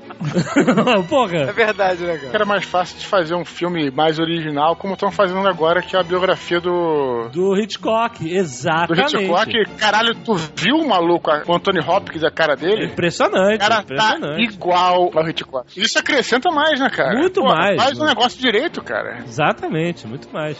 É 1.01 1.01
Porra. 1.03 1.51
verdade, 1.53 2.03
né, 2.03 2.17
cara? 2.17 2.31
Era 2.33 2.45
mais 2.45 2.63
fácil 2.63 2.97
de 2.97 3.05
fazer 3.05 3.35
um 3.35 3.43
filme 3.45 3.91
mais 3.91 4.19
original, 4.19 4.75
como 4.75 4.93
estão 4.93 5.11
fazendo 5.11 5.47
agora, 5.47 5.81
que 5.81 5.95
é 5.95 5.99
a 5.99 6.03
biografia 6.03 6.59
do. 6.59 7.29
Do 7.31 7.55
Hitchcock, 7.57 8.19
Do 8.23 8.29
exatamente. 8.29 9.15
Hitchcock, 9.17 9.51
caralho, 9.77 10.15
tu 10.23 10.35
viu 10.55 10.75
o 10.77 10.87
maluco, 10.87 11.29
o 11.47 11.55
Anthony 11.55 11.79
Hopkins, 11.79 12.23
a 12.23 12.31
cara 12.31 12.55
dele? 12.55 12.85
Impressionante, 12.85 13.55
O 13.55 13.59
cara 13.59 13.75
tá 13.77 13.81
impressionante. 13.83 14.43
igual 14.43 15.11
ao 15.15 15.29
Hitchcock. 15.29 15.79
Isso 15.79 15.97
acrescenta 15.99 16.49
mais, 16.51 16.79
né, 16.79 16.89
cara? 16.89 17.17
Muito 17.17 17.41
Pô, 17.41 17.47
mais, 17.55 17.81
Faz 17.81 17.97
né? 17.97 18.03
um 18.03 18.07
negócio 18.07 18.39
direito, 18.39 18.81
cara. 18.83 19.19
Exatamente, 19.19 20.07
muito 20.07 20.29
mais. 20.31 20.59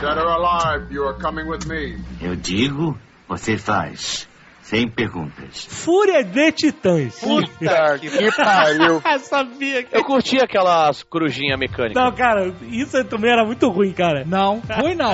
Dead 0.00 0.16
or 0.16 0.28
alive, 0.28 0.94
you 0.94 1.06
are 1.06 1.18
coming 1.20 1.48
with 1.48 1.66
me. 1.66 1.98
Eu 2.20 2.36
digo, 2.36 2.98
você 3.28 3.56
faz. 3.56 4.29
Sem 4.70 4.88
perguntas. 4.88 5.66
Fúria 5.68 6.22
de 6.22 6.52
Titãs. 6.52 7.18
Puta 7.18 7.98
que 7.98 8.36
pariu. 8.36 9.02
Eu 9.10 9.18
sabia 9.18 9.82
que... 9.82 9.96
Eu 9.96 10.04
curti 10.04 10.40
aquelas 10.40 11.02
corujinha 11.02 11.56
mecânica. 11.56 12.00
Não, 12.00 12.12
cara, 12.12 12.54
isso 12.70 13.02
também 13.06 13.32
era 13.32 13.44
muito 13.44 13.68
ruim, 13.68 13.92
cara. 13.92 14.24
Não, 14.24 14.62
ruim 14.80 14.94
não. 14.94 15.10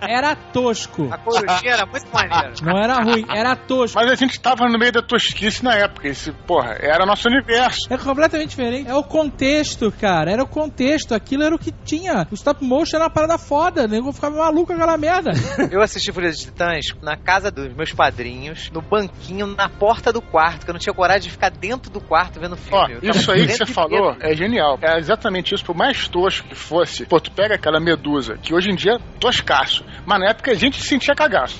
Era 0.00 0.34
tosco. 0.34 1.08
A 1.10 1.18
corujinha 1.18 1.72
era 1.72 1.84
muito 1.84 2.06
maneira. 2.10 2.54
Não 2.62 2.78
era 2.78 3.02
ruim, 3.02 3.26
era 3.28 3.54
tosco. 3.54 4.00
Mas 4.00 4.10
a 4.10 4.14
gente 4.14 4.40
tava 4.40 4.66
no 4.70 4.78
meio 4.78 4.92
da 4.92 5.02
tosquice 5.02 5.62
na 5.62 5.74
época. 5.74 6.08
Esse, 6.08 6.32
porra, 6.46 6.78
era 6.80 7.04
nosso 7.04 7.28
universo. 7.28 7.80
É 7.90 7.98
completamente 7.98 8.50
diferente. 8.50 8.88
É 8.88 8.94
o 8.94 9.04
contexto, 9.04 9.92
cara. 9.92 10.30
Era 10.30 10.42
o 10.42 10.48
contexto. 10.48 11.14
Aquilo 11.14 11.42
era 11.42 11.54
o 11.54 11.58
que 11.58 11.72
tinha. 11.84 12.26
O 12.30 12.34
stop 12.34 12.64
motion 12.64 12.96
era 12.96 13.04
uma 13.04 13.10
parada 13.10 13.36
foda. 13.36 13.84
O 13.84 13.88
nego 13.88 14.12
ficava 14.14 14.38
maluco 14.38 14.68
com 14.68 14.72
aquela 14.72 14.96
merda. 14.96 15.32
Eu 15.70 15.82
assisti 15.82 16.10
Fúria 16.10 16.30
dos 16.30 16.40
Titãs 16.40 16.86
na 17.02 17.18
casa 17.18 17.50
dos 17.50 17.74
meus 17.74 17.92
padrinhos, 17.92 18.70
no 18.70 18.82
banquinho, 18.94 19.46
na 19.46 19.68
porta 19.68 20.12
do 20.12 20.22
quarto, 20.22 20.64
que 20.64 20.70
eu 20.70 20.72
não 20.72 20.78
tinha 20.78 20.94
coragem 20.94 21.22
de 21.22 21.30
ficar 21.30 21.50
dentro 21.50 21.90
do 21.90 22.00
quarto 22.00 22.38
vendo 22.38 22.54
Ó, 22.70 22.86
filme. 22.86 23.00
Tava 23.00 23.18
isso 23.18 23.32
aí 23.32 23.46
que 23.46 23.52
você 23.52 23.66
falou 23.66 24.16
é 24.20 24.34
genial. 24.34 24.78
É 24.80 24.98
exatamente 24.98 25.54
isso. 25.54 25.64
Por 25.64 25.76
mais 25.76 26.06
tosco 26.08 26.48
que 26.48 26.54
fosse, 26.54 27.04
pô, 27.04 27.20
tu 27.20 27.30
pega 27.32 27.56
aquela 27.56 27.80
medusa, 27.80 28.38
que 28.40 28.54
hoje 28.54 28.70
em 28.70 28.74
dia 28.76 28.92
é 28.92 28.98
toscaço, 29.18 29.84
mas 30.06 30.20
na 30.20 30.30
época 30.30 30.52
a 30.52 30.54
gente 30.54 30.80
sentia 30.80 31.14
cagaço. 31.14 31.58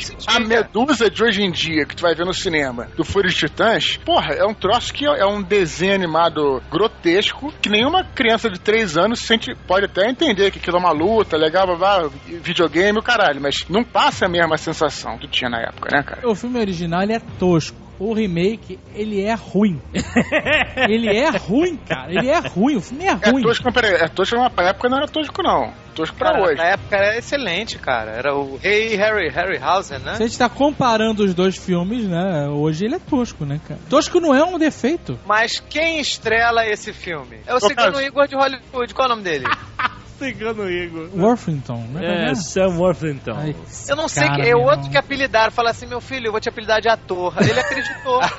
Senti, 0.00 0.26
A 0.26 0.40
medusa 0.40 1.10
de 1.10 1.22
hoje 1.22 1.42
em 1.42 1.50
dia, 1.50 1.86
que 1.86 1.94
tu 1.94 2.02
vai 2.02 2.14
ver 2.14 2.26
no 2.26 2.34
cinema, 2.34 2.88
do 2.96 3.04
Fúria 3.04 3.28
dos 3.28 3.38
Titãs, 3.38 3.96
porra, 3.98 4.34
é 4.34 4.44
um 4.44 4.54
troço 4.54 4.92
que 4.92 5.06
é 5.06 5.24
um 5.24 5.42
desenho 5.42 5.94
animado 5.94 6.62
grotesco, 6.70 7.52
que 7.62 7.68
nenhuma 7.68 8.04
criança 8.04 8.50
de 8.50 8.58
3 8.58 8.96
anos 8.96 9.20
sente, 9.20 9.54
pode 9.66 9.86
até 9.86 10.08
entender 10.08 10.50
que 10.50 10.58
aquilo 10.58 10.76
é 10.76 10.80
uma 10.80 10.92
luta, 10.92 11.36
legal, 11.36 11.66
blá, 11.66 11.76
blá, 11.76 12.10
videogame, 12.42 12.98
o 12.98 13.02
caralho, 13.02 13.40
mas 13.40 13.64
não 13.68 13.84
passa 13.84 14.26
a 14.26 14.28
mesma 14.28 14.56
sensação 14.56 15.18
que 15.18 15.28
tinha 15.28 15.48
na 15.48 15.60
época, 15.60 15.88
né, 15.94 16.02
cara? 16.02 16.28
O 16.28 16.34
filme 16.34 16.58
original 16.58 17.02
ele 17.02 17.14
é 17.14 17.20
tosco. 17.38 17.89
O 18.00 18.14
remake, 18.14 18.78
ele 18.94 19.20
é 19.22 19.34
ruim. 19.34 19.78
ele 20.88 21.08
é 21.14 21.28
ruim, 21.36 21.76
cara. 21.76 22.10
Ele 22.10 22.30
é 22.30 22.38
ruim. 22.38 22.76
O 22.76 22.80
filme 22.80 23.04
é 23.04 23.08
É 23.10 23.30
ruim. 23.30 23.42
tosco, 23.42 23.62
mas 23.66 23.74
peraí, 23.74 23.92
é 23.94 24.08
tosco 24.08 24.36
na 24.36 24.46
época 24.68 24.88
não 24.88 24.96
era 24.96 25.06
tosco, 25.06 25.42
não. 25.42 25.70
Tosco 25.94 26.16
pra 26.16 26.32
Cara, 26.32 26.42
hoje. 26.44 26.54
na 26.56 26.64
época 26.64 26.96
era 26.96 27.18
excelente, 27.18 27.78
cara. 27.78 28.12
Era 28.12 28.34
o 28.34 28.56
Rei 28.56 28.96
Harry, 28.96 29.28
Harryhausen, 29.28 29.98
né? 29.98 30.14
Se 30.14 30.22
a 30.22 30.26
gente 30.26 30.38
tá 30.38 30.48
comparando 30.48 31.22
os 31.24 31.34
dois 31.34 31.56
filmes, 31.58 32.04
né? 32.04 32.48
Hoje 32.48 32.86
ele 32.86 32.94
é 32.94 32.98
tosco, 32.98 33.44
né, 33.44 33.60
cara? 33.68 33.78
Tosco 33.90 34.18
não 34.18 34.34
é 34.34 34.42
um 34.42 34.58
defeito. 34.58 35.18
Mas 35.26 35.60
quem 35.60 36.00
estrela 36.00 36.66
esse 36.66 36.94
filme? 36.94 37.36
É 37.46 37.54
o 37.54 37.60
Cigano 37.60 37.92
Carlos. 37.92 38.00
Igor 38.02 38.26
de 38.26 38.34
Hollywood. 38.34 38.94
Qual 38.94 39.08
é 39.08 39.12
o 39.12 39.14
nome 39.14 39.22
dele? 39.24 39.44
Cigano 40.20 40.70
Igor. 40.70 41.08
Worthington, 41.16 41.84
né? 41.92 42.30
É, 42.30 42.34
Sam 42.34 42.76
Worthington. 42.78 43.32
Ai, 43.36 43.56
Eu 43.88 43.96
não 43.96 44.06
sei, 44.06 44.28
que, 44.28 44.42
é 44.42 44.54
outro 44.54 44.72
irmão. 44.76 44.90
que 44.90 44.98
apelidaram. 44.98 45.50
Fala 45.50 45.70
assim, 45.70 45.86
meu 45.86 46.00
filho, 46.00 46.26
eu 46.28 46.32
vou 46.32 46.40
te 46.40 46.48
apelidar 46.48 46.80
de 46.80 46.88
ator. 46.88 47.34
Ele 47.40 47.58
acreditou. 47.58 48.20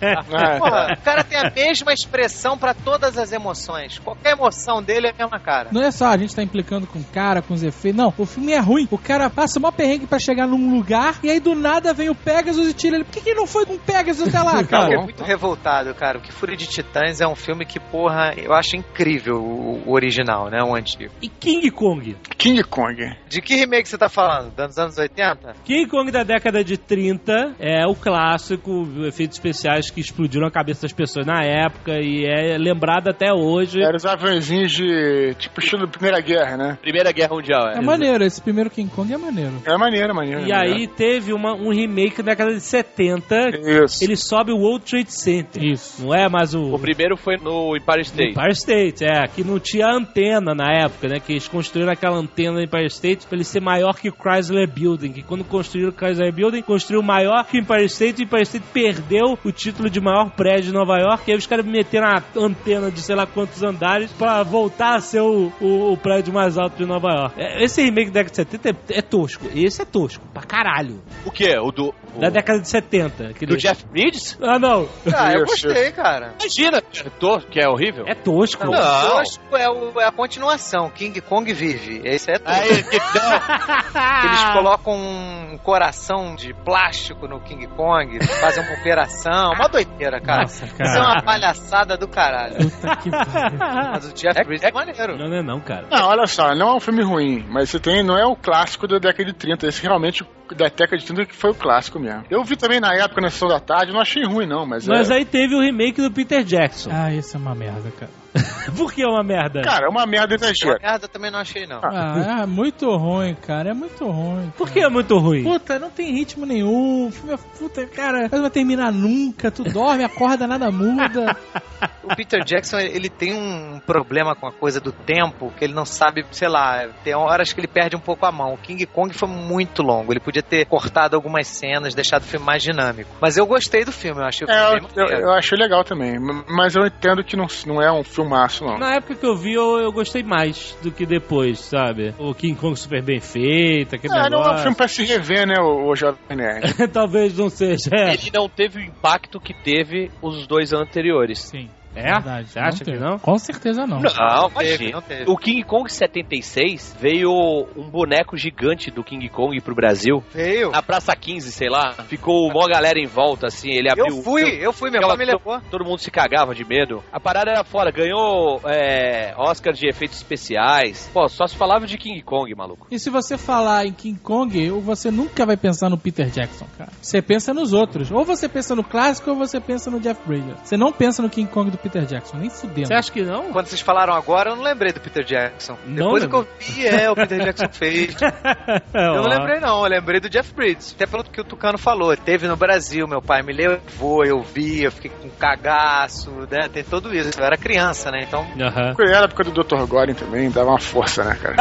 É. 0.00 0.58
Porra, 0.58 0.88
o 0.98 1.02
cara 1.04 1.22
tem 1.24 1.38
a 1.38 1.50
mesma 1.50 1.92
expressão 1.92 2.58
pra 2.58 2.74
todas 2.74 3.16
as 3.16 3.32
emoções. 3.32 3.98
Qualquer 3.98 4.32
emoção 4.32 4.82
dele 4.82 5.06
é 5.08 5.10
a 5.10 5.14
mesma 5.14 5.38
cara. 5.38 5.68
Não 5.72 5.82
é 5.82 5.90
só 5.90 6.06
a 6.06 6.16
gente 6.16 6.34
tá 6.34 6.42
implicando 6.42 6.86
com 6.86 6.98
o 6.98 7.04
cara, 7.04 7.40
com 7.42 7.54
os 7.54 7.62
efeitos. 7.62 7.96
Não, 7.98 8.12
o 8.16 8.26
filme 8.26 8.52
é 8.52 8.58
ruim. 8.58 8.86
O 8.90 8.98
cara 8.98 9.28
passa 9.30 9.58
uma 9.58 9.72
perrengue 9.72 10.06
pra 10.06 10.18
chegar 10.18 10.46
num 10.46 10.74
lugar 10.74 11.18
e 11.22 11.30
aí 11.30 11.40
do 11.40 11.54
nada 11.54 11.92
vem 11.94 12.08
o 12.10 12.14
Pegasus 12.14 12.68
e 12.68 12.74
tira 12.74 12.96
ele. 12.96 13.04
Por 13.04 13.12
que, 13.14 13.20
que 13.20 13.34
não 13.34 13.46
foi 13.46 13.64
com 13.66 13.74
o 13.74 13.78
Pegasus 13.78 14.28
até 14.28 14.40
lá, 14.42 14.60
Eu 14.60 14.66
cara? 14.66 14.84
fiquei 14.86 15.02
muito 15.02 15.24
revoltado, 15.24 15.94
cara. 15.94 16.18
O 16.18 16.20
que 16.20 16.32
Fúria 16.32 16.56
de 16.56 16.66
Titãs 16.66 17.20
é 17.20 17.26
um 17.26 17.36
filme 17.36 17.64
que, 17.64 17.78
porra, 17.80 18.34
eu 18.36 18.52
acho 18.52 18.76
incrível 18.76 19.36
o, 19.36 19.82
o 19.86 19.92
original, 19.92 20.48
né? 20.50 20.62
O 20.62 20.76
E 21.22 21.28
King 21.28 21.70
Kong? 21.70 22.16
King 22.38 22.62
Kong. 22.64 23.16
De 23.28 23.40
que 23.42 23.54
remake 23.56 23.88
você 23.88 23.98
tá 23.98 24.08
falando? 24.08 24.54
Dos 24.54 24.78
anos 24.78 24.96
80? 24.98 25.54
King 25.64 25.86
Kong 25.88 26.10
da 26.10 26.22
década 26.22 26.62
de 26.62 26.76
30 26.76 27.54
é 27.58 27.86
o 27.86 27.94
clássico, 27.94 28.86
efeitos 29.06 29.36
especiais 29.36 29.90
que 29.90 30.00
explodiram 30.00 30.46
a 30.46 30.50
cabeça 30.50 30.82
das 30.82 30.92
pessoas 30.92 31.26
na 31.26 31.42
época 31.42 31.92
e 32.00 32.24
é 32.24 32.56
lembrado 32.58 33.08
até 33.08 33.32
hoje. 33.32 33.80
Era 33.82 33.96
os 33.96 34.04
aviãozinhos 34.06 34.72
de. 34.72 35.34
tipo 35.38 35.60
estilo 35.60 35.88
Primeira 35.88 36.20
Guerra, 36.20 36.56
né? 36.56 36.78
Primeira 36.80 37.12
Guerra 37.12 37.34
Mundial, 37.34 37.68
É 37.70 37.78
é. 37.78 37.80
maneiro, 37.80 38.24
esse 38.24 38.40
primeiro 38.42 38.70
King 38.70 38.90
Kong 38.90 39.12
é 39.12 39.16
maneiro. 39.16 39.62
É 39.64 39.76
maneiro, 39.76 40.14
maneiro. 40.14 40.46
E 40.46 40.52
aí 40.52 40.86
teve 40.86 41.32
uma- 41.32 41.54
um 41.54 41.72
remake 41.72 42.18
na 42.18 42.24
década 42.30 42.52
de 42.54 42.60
70. 42.60 43.50
Isso. 43.84 44.04
Ele 44.04 44.16
sobe 44.16 44.52
o 44.52 44.56
World 44.58 44.84
Trade 44.84 45.12
Center. 45.12 45.62
Isso. 45.64 46.04
Não 46.04 46.14
é 46.14 46.28
mais 46.28 46.54
o. 46.54 46.74
O 46.74 46.78
primeiro 46.78 47.16
foi 47.16 47.36
no 47.36 47.76
Empire 47.76 48.02
State. 48.02 48.30
Empire 48.30 48.52
State, 48.52 49.04
é, 49.04 49.26
que 49.28 49.42
não 49.44 49.58
tinha 49.58 49.86
antena 49.88 50.54
na 50.54 50.72
época, 50.84 51.08
né? 51.08 51.20
Que 51.20 51.32
eles 51.32 51.48
construíram 51.48 51.92
aquela 51.92 52.16
antena 52.16 52.54
do 52.54 52.62
Empire 52.62 52.86
State 52.86 53.26
pra 53.26 53.36
ele 53.36 53.44
ser 53.44 53.60
maior 53.60 53.94
que 53.94 54.08
o 54.08 54.12
Chrysler 54.14 54.68
Building. 54.68 55.12
Que 55.12 55.22
quando 55.22 55.44
construíram 55.44 55.90
o 55.90 55.94
Chrysler 55.94 56.32
Building, 56.32 56.62
construiu 56.62 57.02
maior 57.02 57.44
que 57.44 57.58
o 57.58 57.60
Empire 57.60 57.84
State 57.86 58.20
e 58.20 58.24
o 58.24 58.26
Empire 58.26 58.42
State 58.42 58.64
perdeu 58.72 59.38
o 59.44 59.52
título 59.52 59.88
de 59.90 60.00
maior 60.00 60.30
prédio 60.30 60.70
de 60.70 60.72
Nova 60.72 60.96
York. 60.98 61.24
E 61.28 61.32
aí 61.32 61.38
os 61.38 61.46
caras 61.46 61.64
meteram 61.64 62.08
a 62.08 62.22
antena 62.38 62.90
de 62.90 63.00
sei 63.00 63.14
lá 63.14 63.26
quantos 63.26 63.62
andares 63.62 64.10
pra 64.12 64.42
voltar 64.42 64.96
a 64.96 65.00
ser 65.00 65.20
o, 65.20 65.52
o, 65.60 65.92
o 65.92 65.96
prédio 65.96 66.32
mais 66.32 66.56
alto 66.58 66.76
de 66.76 66.86
Nova 66.86 67.08
York. 67.08 67.34
É, 67.40 67.62
Esse 67.64 67.82
remake 67.82 68.10
da 68.10 68.22
década 68.22 68.30
de 68.30 68.36
70 68.36 68.68
é, 68.70 68.98
é 68.98 69.02
tosco. 69.02 69.46
Esse 69.54 69.82
é 69.82 69.84
tosco, 69.84 70.24
pra 70.32 70.42
caralho. 70.42 71.02
O 71.24 71.30
quê? 71.30 71.56
O 71.58 71.70
do. 71.70 71.94
o- 72.14 72.20
Da 72.20 72.28
década 72.30 72.60
de 72.60 72.68
70. 72.68 73.28
aquele- 73.28 73.52
do 73.52 73.56
Jeff 73.58 73.84
Bridges? 73.86 74.38
Ah, 74.42 74.58
não. 74.58 74.88
Ah, 75.14 75.32
eu 75.32 75.44
gostei, 75.46 75.90
cara. 75.92 76.34
Imagina, 76.40 76.78
é 76.78 77.10
to- 77.10 77.40
que 77.50 77.60
é 77.60 77.68
horrível. 77.68 78.04
É 78.06 78.14
tosco. 78.14 78.64
Não, 78.64 78.72
Não. 78.72 79.08
tosco 79.10 79.56
é, 79.56 79.68
o- 79.68 80.00
é 80.00 80.04
a 80.06 80.12
continuação. 80.12 80.46
King 80.94 81.20
Kong 81.20 81.52
vive. 81.52 82.00
Esse 82.04 82.30
é 82.30 82.38
tosco. 82.38 82.60
Aí, 82.60 82.82
que, 82.82 82.98
não. 82.98 84.24
Eles 84.24 84.44
colocam 84.52 84.94
um 84.94 85.58
coração 85.58 86.34
de 86.34 86.52
plástico 86.52 87.26
no 87.28 87.40
King 87.40 87.66
Kong, 87.68 88.18
fazem 88.40 88.64
uma 88.64 88.78
operação, 88.78 89.52
uma 89.52 89.68
doideira, 89.68 90.20
cara. 90.20 90.42
Nossa, 90.42 90.64
Isso 90.64 90.74
é 90.74 90.78
cara. 90.78 91.00
uma 91.00 91.22
palhaçada 91.22 91.96
do 91.96 92.08
caralho. 92.08 92.56
Puta 92.56 92.96
que 92.96 93.10
pariu. 93.10 93.58
Mas 93.58 94.06
o 94.06 94.12
Jeff 94.14 94.44
Bridges 94.44 94.64
é 94.64 94.72
maneiro. 94.72 95.16
Não, 95.16 95.28
não 95.28 95.36
é 95.36 95.42
não, 95.42 95.60
cara. 95.60 95.86
Não, 95.90 96.06
olha 96.08 96.26
só, 96.26 96.54
não 96.54 96.70
é 96.70 96.74
um 96.74 96.80
filme 96.80 97.02
ruim, 97.02 97.44
mas 97.48 97.70
você 97.70 97.78
tem, 97.78 98.02
não 98.02 98.16
é 98.16 98.26
o 98.26 98.36
clássico 98.36 98.86
da 98.86 98.98
década 98.98 99.24
de 99.24 99.32
30, 99.32 99.66
esse 99.66 99.82
realmente 99.82 100.24
da 100.54 100.68
década 100.68 100.98
de 100.98 101.04
30 101.04 101.26
que 101.26 101.34
foi 101.34 101.50
o 101.50 101.54
clássico 101.54 101.98
mesmo. 101.98 102.24
Eu 102.30 102.44
vi 102.44 102.56
também 102.56 102.80
na 102.80 102.94
época, 102.94 103.20
na 103.20 103.30
sessão 103.30 103.48
da 103.48 103.60
tarde, 103.60 103.92
não 103.92 104.00
achei 104.00 104.24
ruim 104.24 104.46
não, 104.46 104.66
mas, 104.66 104.86
Mas 104.86 105.10
é... 105.10 105.14
aí 105.14 105.24
teve 105.24 105.54
o 105.54 105.60
remake 105.60 106.00
do 106.00 106.10
Peter 106.10 106.44
Jackson. 106.44 106.90
Ah, 106.92 107.12
isso 107.12 107.36
é 107.36 107.40
uma 107.40 107.54
merda, 107.54 107.90
cara. 107.98 108.10
Por 108.76 108.92
que 108.92 109.02
é 109.02 109.06
uma 109.06 109.22
merda? 109.22 109.62
Cara, 109.62 109.86
é 109.86 109.88
uma 109.88 110.06
merda 110.06 110.36
Uma 110.36 110.46
exagero. 110.46 110.78
merda 110.82 111.08
também 111.08 111.30
não 111.30 111.38
achei, 111.38 111.66
não. 111.66 111.80
Ah, 111.82 112.42
é 112.42 112.46
muito 112.46 112.88
ruim, 112.96 113.34
cara. 113.34 113.70
É 113.70 113.74
muito 113.74 114.04
ruim. 114.04 114.52
Por 114.56 114.70
que 114.70 114.80
é 114.80 114.88
muito 114.88 115.18
ruim? 115.18 115.42
Puta, 115.42 115.78
não 115.78 115.90
tem 115.90 116.12
ritmo 116.12 116.46
nenhum. 116.46 117.08
O 117.08 117.10
filme 117.10 117.34
é 117.34 117.58
puta, 117.58 117.86
cara. 117.86 118.28
Não 118.30 118.42
vai 118.42 118.50
terminar 118.50 118.92
nunca. 118.92 119.50
Tu 119.50 119.64
dorme, 119.64 120.04
acorda, 120.04 120.46
nada 120.46 120.70
muda. 120.70 121.36
O 122.02 122.14
Peter 122.14 122.42
Jackson, 122.44 122.78
ele 122.78 123.08
tem 123.10 123.34
um 123.34 123.80
problema 123.80 124.34
com 124.36 124.46
a 124.46 124.52
coisa 124.52 124.80
do 124.80 124.92
tempo, 124.92 125.52
que 125.58 125.64
ele 125.64 125.74
não 125.74 125.84
sabe, 125.84 126.24
sei 126.30 126.48
lá, 126.48 126.86
tem 127.02 127.14
horas 127.14 127.52
que 127.52 127.58
ele 127.58 127.66
perde 127.66 127.96
um 127.96 128.00
pouco 128.00 128.24
a 128.24 128.30
mão. 128.30 128.54
O 128.54 128.56
King 128.56 128.86
Kong 128.86 129.12
foi 129.12 129.28
muito 129.28 129.82
longo, 129.82 130.12
ele 130.12 130.20
podia 130.20 130.42
ter 130.42 130.64
cortado 130.66 131.16
algumas 131.16 131.48
cenas, 131.48 131.94
deixado 131.94 132.22
o 132.22 132.26
filme 132.26 132.46
mais 132.46 132.62
dinâmico. 132.62 133.10
Mas 133.20 133.36
eu 133.36 133.44
gostei 133.44 133.84
do 133.84 133.90
filme, 133.90 134.20
eu 134.20 134.24
achei 134.24 134.46
o 134.46 134.48
filme 134.48 134.62
É, 134.62 134.80
bem 134.80 134.88
eu, 134.94 135.06
eu, 135.06 135.20
eu 135.26 135.32
achei 135.32 135.58
legal 135.58 135.82
também. 135.82 136.16
Mas 136.48 136.76
eu 136.76 136.86
entendo 136.86 137.24
que 137.24 137.36
não, 137.36 137.46
não 137.66 137.82
é 137.82 137.90
um 137.90 138.04
filmaço, 138.26 138.64
não. 138.64 138.78
Na 138.78 138.94
época 138.94 139.14
que 139.14 139.26
eu 139.26 139.36
vi, 139.36 139.52
eu, 139.54 139.78
eu 139.78 139.92
gostei 139.92 140.22
mais 140.22 140.76
do 140.82 140.90
que 140.90 141.06
depois, 141.06 141.58
sabe? 141.60 142.14
O 142.18 142.34
King 142.34 142.54
Kong 142.58 142.76
super 142.78 143.02
bem 143.02 143.20
feito, 143.20 143.94
aquele 143.94 144.12
Ah, 144.14 144.28
não 144.28 144.38
é 144.38 144.40
um 144.40 144.42
negócio. 144.44 144.62
filme 144.62 144.76
pra 144.76 144.88
se 144.88 145.04
rever, 145.04 145.46
né, 145.46 145.54
o, 145.60 145.88
o 145.90 145.94
Jovem 145.96 146.18
Nerd. 146.36 146.88
Talvez 146.92 147.36
não 147.38 147.48
seja. 147.48 147.90
É? 147.92 148.14
Ele 148.14 148.30
não 148.34 148.48
teve 148.48 148.80
o 148.80 148.82
impacto 148.82 149.40
que 149.40 149.54
teve 149.54 150.10
os 150.20 150.46
dois 150.46 150.72
anteriores. 150.72 151.38
Sim. 151.40 151.68
É? 151.96 152.12
Verdade, 152.12 152.48
Você 152.48 152.58
acha 152.58 152.78
que 152.78 152.84
teve. 152.84 152.98
não? 152.98 153.18
Com 153.18 153.38
certeza 153.38 153.86
não. 153.86 154.00
Não, 154.00 154.50
imagina. 154.50 154.92
não 154.92 155.02
teve. 155.02 155.24
O 155.30 155.36
King 155.36 155.62
Kong 155.64 155.90
76 155.90 156.96
veio 157.00 157.30
um 157.76 157.88
boneco 157.88 158.36
gigante 158.36 158.90
do 158.90 159.02
King 159.02 159.28
Kong 159.28 159.58
pro 159.60 159.74
Brasil. 159.74 160.22
Veio. 160.32 160.70
Na 160.70 160.82
Praça 160.82 161.14
15, 161.14 161.50
sei 161.52 161.68
lá. 161.68 161.92
Ficou 162.08 162.48
uma 162.50 162.68
galera 162.68 162.98
em 162.98 163.06
volta, 163.06 163.46
assim. 163.46 163.70
Ele 163.70 163.90
abriu. 163.90 164.06
Eu 164.16 164.22
fui, 164.22 164.42
eu 164.60 164.72
fui, 164.72 164.90
meu 164.90 165.00
pai 165.00 165.16
me 165.16 165.24
levou. 165.24 165.60
Todo 165.70 165.84
mundo 165.84 165.98
se 165.98 166.10
cagava 166.10 166.54
de 166.54 166.64
medo. 166.64 167.02
A 167.12 167.18
parada 167.18 167.50
era 167.50 167.64
fora. 167.64 167.90
Ganhou 167.90 168.60
é, 168.64 169.34
Oscar 169.36 169.72
de 169.72 169.88
efeitos 169.88 170.18
especiais. 170.18 171.10
Pô, 171.12 171.28
só 171.28 171.46
se 171.46 171.56
falava 171.56 171.86
de 171.86 171.96
King 171.98 172.22
Kong, 172.22 172.54
maluco. 172.54 172.86
E 172.90 172.98
se 172.98 173.10
você 173.10 173.38
falar 173.38 173.86
em 173.86 173.92
King 173.92 174.18
Kong, 174.20 174.70
você 174.80 175.10
nunca 175.10 175.46
vai 175.46 175.56
pensar 175.56 175.88
no 175.88 175.98
Peter 175.98 176.28
Jackson, 176.30 176.66
cara. 176.76 176.90
Você 177.00 177.22
pensa 177.22 177.54
nos 177.54 177.72
outros. 177.72 178.10
Ou 178.10 178.24
você 178.24 178.48
pensa 178.48 178.74
no 178.74 178.84
clássico 178.84 179.30
ou 179.30 179.36
você 179.36 179.60
pensa 179.60 179.90
no 179.90 180.00
Jeff 180.00 180.20
Bridges. 180.26 180.56
Você 180.62 180.76
não 180.76 180.92
pensa 180.92 181.22
no 181.22 181.30
King 181.30 181.50
Kong 181.50 181.70
do 181.70 181.78
Peter 181.88 182.04
Jackson, 182.04 182.36
nem 182.38 182.50
fudendo. 182.50 182.88
Você 182.88 182.94
acha 182.94 183.12
que 183.12 183.22
não? 183.22 183.52
Quando 183.52 183.66
vocês 183.66 183.80
falaram 183.80 184.12
agora, 184.14 184.50
eu 184.50 184.56
não 184.56 184.62
lembrei 184.64 184.92
do 184.92 185.00
Peter 185.00 185.24
Jackson. 185.24 185.76
Não 185.86 186.06
Depois 186.06 186.22
lembra? 186.24 186.44
que 186.44 186.50
eu 186.50 186.74
vi, 186.74 186.86
é, 186.86 187.10
o 187.10 187.14
Peter 187.14 187.38
Jackson 187.44 187.68
fez. 187.72 188.16
Eu 188.20 189.22
não 189.22 189.28
lembrei, 189.28 189.60
não. 189.60 189.82
Eu 189.84 189.90
lembrei 189.90 190.20
do 190.20 190.28
Jeff 190.28 190.52
Bridges. 190.52 190.92
Até 190.94 191.06
pelo 191.06 191.22
que 191.24 191.40
o 191.40 191.44
Tucano 191.44 191.78
falou. 191.78 192.16
Teve 192.16 192.48
no 192.48 192.56
Brasil, 192.56 193.06
meu 193.06 193.22
pai 193.22 193.42
me 193.42 193.52
levou, 193.52 194.24
eu 194.24 194.42
vi, 194.42 194.82
eu 194.82 194.90
fiquei 194.90 195.10
com 195.10 195.28
cagaço, 195.30 196.30
né? 196.50 196.68
Tem 196.72 196.82
tudo 196.82 197.14
isso. 197.14 197.38
Eu 197.38 197.44
era 197.44 197.56
criança, 197.56 198.10
né? 198.10 198.24
Então. 198.26 198.46
Aham. 198.60 198.94
Era 198.98 199.20
a 199.20 199.24
época 199.24 199.44
do 199.44 199.62
Dr. 199.62 199.84
Goring 199.86 200.14
também, 200.14 200.50
dava 200.50 200.70
uma 200.70 200.80
força, 200.80 201.22
né, 201.24 201.36
cara? 201.40 201.56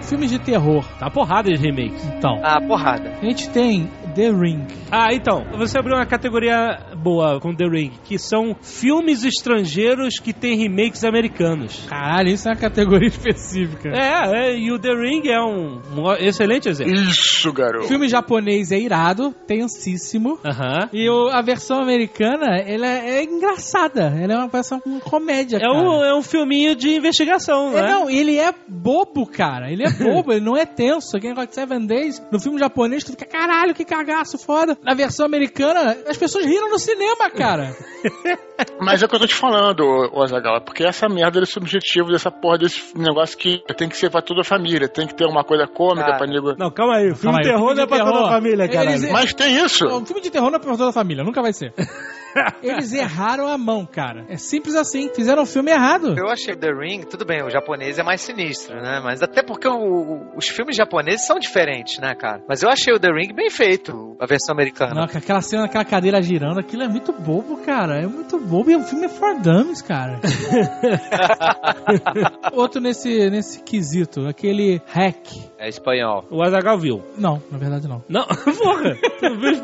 Filmes 0.08 0.30
de 0.30 0.38
terror. 0.38 0.84
Tá 0.98 1.10
porrada 1.10 1.50
de 1.50 1.56
remakes. 1.56 2.02
Então, 2.16 2.40
Ah, 2.42 2.60
porrada. 2.60 3.12
a 3.20 3.24
gente 3.24 3.48
tem 3.50 3.88
The 4.14 4.30
Ring. 4.30 4.66
Ah, 4.90 5.12
então, 5.12 5.44
você 5.56 5.78
abriu 5.78 5.96
uma 5.96 6.06
categoria 6.06 6.78
boa 6.96 7.40
com 7.40 7.54
The 7.54 7.66
Ring, 7.66 7.92
que 8.04 8.18
são 8.18 8.56
filmes 8.60 9.24
estrangeiros 9.24 10.18
que 10.18 10.32
têm 10.32 10.56
remakes 10.58 11.04
americanos. 11.04 11.84
Caralho, 11.88 12.28
isso 12.30 12.48
é 12.48 12.52
uma 12.52 12.56
categoria 12.58 13.08
específica. 13.08 13.88
É, 13.90 14.50
é, 14.52 14.58
e 14.58 14.70
o 14.72 14.78
The 14.78 14.92
Ring 14.94 15.22
é 15.28 15.40
um, 15.40 15.80
um 15.96 16.12
excelente 16.18 16.68
exemplo. 16.68 16.94
Isso, 16.94 17.48
O 17.48 17.52
garoto. 17.52 17.88
filme 17.88 18.08
japonês 18.08 18.72
é 18.72 18.78
irado, 18.78 19.32
tensíssimo. 19.46 20.38
Aham. 20.44 20.88
E 20.92 21.08
o- 21.08 21.28
a 21.28 21.42
versão 21.42 21.80
americana, 21.80 22.56
ela 22.66 22.86
é, 22.86 23.18
é 23.18 23.24
engraçada. 23.24 24.14
Ela 24.20 24.32
é 24.34 24.36
uma 24.36 24.48
versão 24.48 24.80
com 24.80 24.98
comédia, 25.00 25.56
É 25.56 25.60
cara. 25.60 25.72
um, 25.74 26.02
é 26.04 26.14
um 26.14 26.22
filminho 26.22 26.74
de 26.74 26.90
investigação, 26.94 27.70
É, 27.76 27.82
né? 27.82 27.90
não, 27.90 28.08
ele 28.10 28.38
é 28.38 28.52
bobo, 28.68 29.26
cara. 29.26 29.70
Ele 29.70 29.82
é 29.84 29.90
bobo, 29.90 30.32
ele 30.32 30.44
não 30.44 30.56
é 30.56 30.64
tenso. 30.64 31.16
Aquele 31.16 31.30
negócio 31.34 31.48
de 31.50 31.54
Seven 31.54 31.86
Days, 31.86 32.22
no 32.32 32.40
filme 32.40 32.58
japonês, 32.58 33.04
tu 33.04 33.10
fica, 33.12 33.26
caralho, 33.26 33.74
que 33.74 33.84
cagaço 34.04 34.38
foda. 34.38 34.76
Na 34.82 34.94
versão 34.94 35.26
americana, 35.26 35.96
as 36.08 36.16
pessoas 36.16 36.44
riram 36.46 36.68
no 36.70 36.78
cinema, 36.78 37.30
cara. 37.30 37.74
Mas 38.80 39.02
é 39.02 39.06
o 39.06 39.08
que 39.08 39.14
eu 39.14 39.20
tô 39.20 39.26
te 39.26 39.34
falando, 39.34 39.82
ô 40.12 40.22
Azaghal, 40.22 40.60
porque 40.62 40.84
essa 40.84 41.08
merda 41.08 41.40
é 41.40 41.44
subjetivo 41.46 42.10
dessa 42.10 42.30
porra 42.30 42.58
desse 42.58 42.96
negócio 42.96 43.36
que 43.38 43.62
tem 43.76 43.88
que 43.88 43.96
ser 43.96 44.10
pra 44.10 44.20
toda 44.22 44.40
a 44.40 44.44
família, 44.44 44.88
tem 44.88 45.06
que 45.06 45.14
ter 45.14 45.26
uma 45.26 45.44
coisa 45.44 45.66
cômica 45.66 46.06
Cara. 46.06 46.18
pra 46.18 46.26
nego. 46.26 46.54
Não, 46.58 46.70
calma 46.70 46.96
aí. 46.96 47.10
O 47.10 47.16
filme 47.16 47.22
Calma 47.22 47.38
aí, 47.38 47.44
terror 47.44 47.58
filme 47.58 47.74
não 47.76 47.82
é 47.82 47.86
de 47.86 47.88
pra 47.88 47.98
toda 47.98 48.12
terror. 48.12 48.26
a 48.28 48.32
família, 48.32 48.68
cara. 48.68 48.90
Eles- 48.90 49.10
Mas 49.12 49.32
tem 49.34 49.64
isso! 49.64 49.86
Um 49.86 50.04
filme 50.04 50.20
de 50.22 50.30
terror 50.30 50.50
não 50.50 50.56
é 50.58 50.60
pra 50.60 50.72
toda 50.76 50.90
a 50.90 50.92
família, 50.92 51.22
nunca 51.24 51.40
vai 51.42 51.52
ser. 51.52 51.72
Eles 52.62 52.92
erraram 52.92 53.48
a 53.48 53.56
mão, 53.58 53.86
cara. 53.86 54.24
É 54.28 54.36
simples 54.36 54.74
assim. 54.74 55.10
Fizeram 55.14 55.42
o 55.42 55.46
filme 55.46 55.70
errado. 55.70 56.14
Eu 56.18 56.28
achei 56.28 56.54
The 56.56 56.70
Ring, 56.72 57.02
tudo 57.02 57.24
bem, 57.24 57.42
o 57.42 57.50
japonês 57.50 57.98
é 57.98 58.02
mais 58.02 58.20
sinistro, 58.20 58.76
né? 58.80 59.00
Mas 59.02 59.22
até 59.22 59.42
porque 59.42 59.66
o- 59.68 59.72
o- 59.74 60.36
os 60.36 60.48
filmes 60.48 60.76
japoneses 60.76 61.26
são 61.26 61.38
diferentes, 61.38 61.98
né, 61.98 62.14
cara? 62.14 62.42
Mas 62.48 62.62
eu 62.62 62.68
achei 62.68 62.92
o 62.92 62.98
The 63.00 63.08
Ring 63.10 63.32
bem 63.34 63.50
feito, 63.50 64.16
a 64.20 64.26
versão 64.26 64.52
americana. 64.54 64.94
Não, 64.94 65.06
que 65.08 65.16
aquela 65.16 65.40
cena 65.40 65.62
daquela 65.62 65.84
cadeira 65.84 66.20
girando, 66.22 66.60
aquilo 66.60 66.82
é 66.82 66.88
muito 66.88 67.12
bobo, 67.12 67.56
cara. 67.64 68.00
É 68.02 68.06
muito 68.06 68.38
bobo 68.38 68.70
e 68.70 68.76
o 68.76 68.82
filme 68.82 69.06
é 69.06 69.08
for 69.08 69.34
dummies, 69.40 69.82
cara. 69.82 70.20
Outro 72.52 72.80
nesse, 72.80 73.30
nesse 73.30 73.62
quesito, 73.62 74.26
aquele 74.26 74.80
hack. 74.86 75.16
É 75.58 75.68
espanhol. 75.68 76.24
O 76.30 76.42
Azagal 76.42 76.78
viu. 76.78 77.02
Não, 77.16 77.42
na 77.50 77.58
verdade 77.58 77.88
não. 77.88 78.02
Não, 78.08 78.26
porra. 78.58 78.96
Tu 79.20 79.34
viu 79.36 79.52
o 79.52 79.54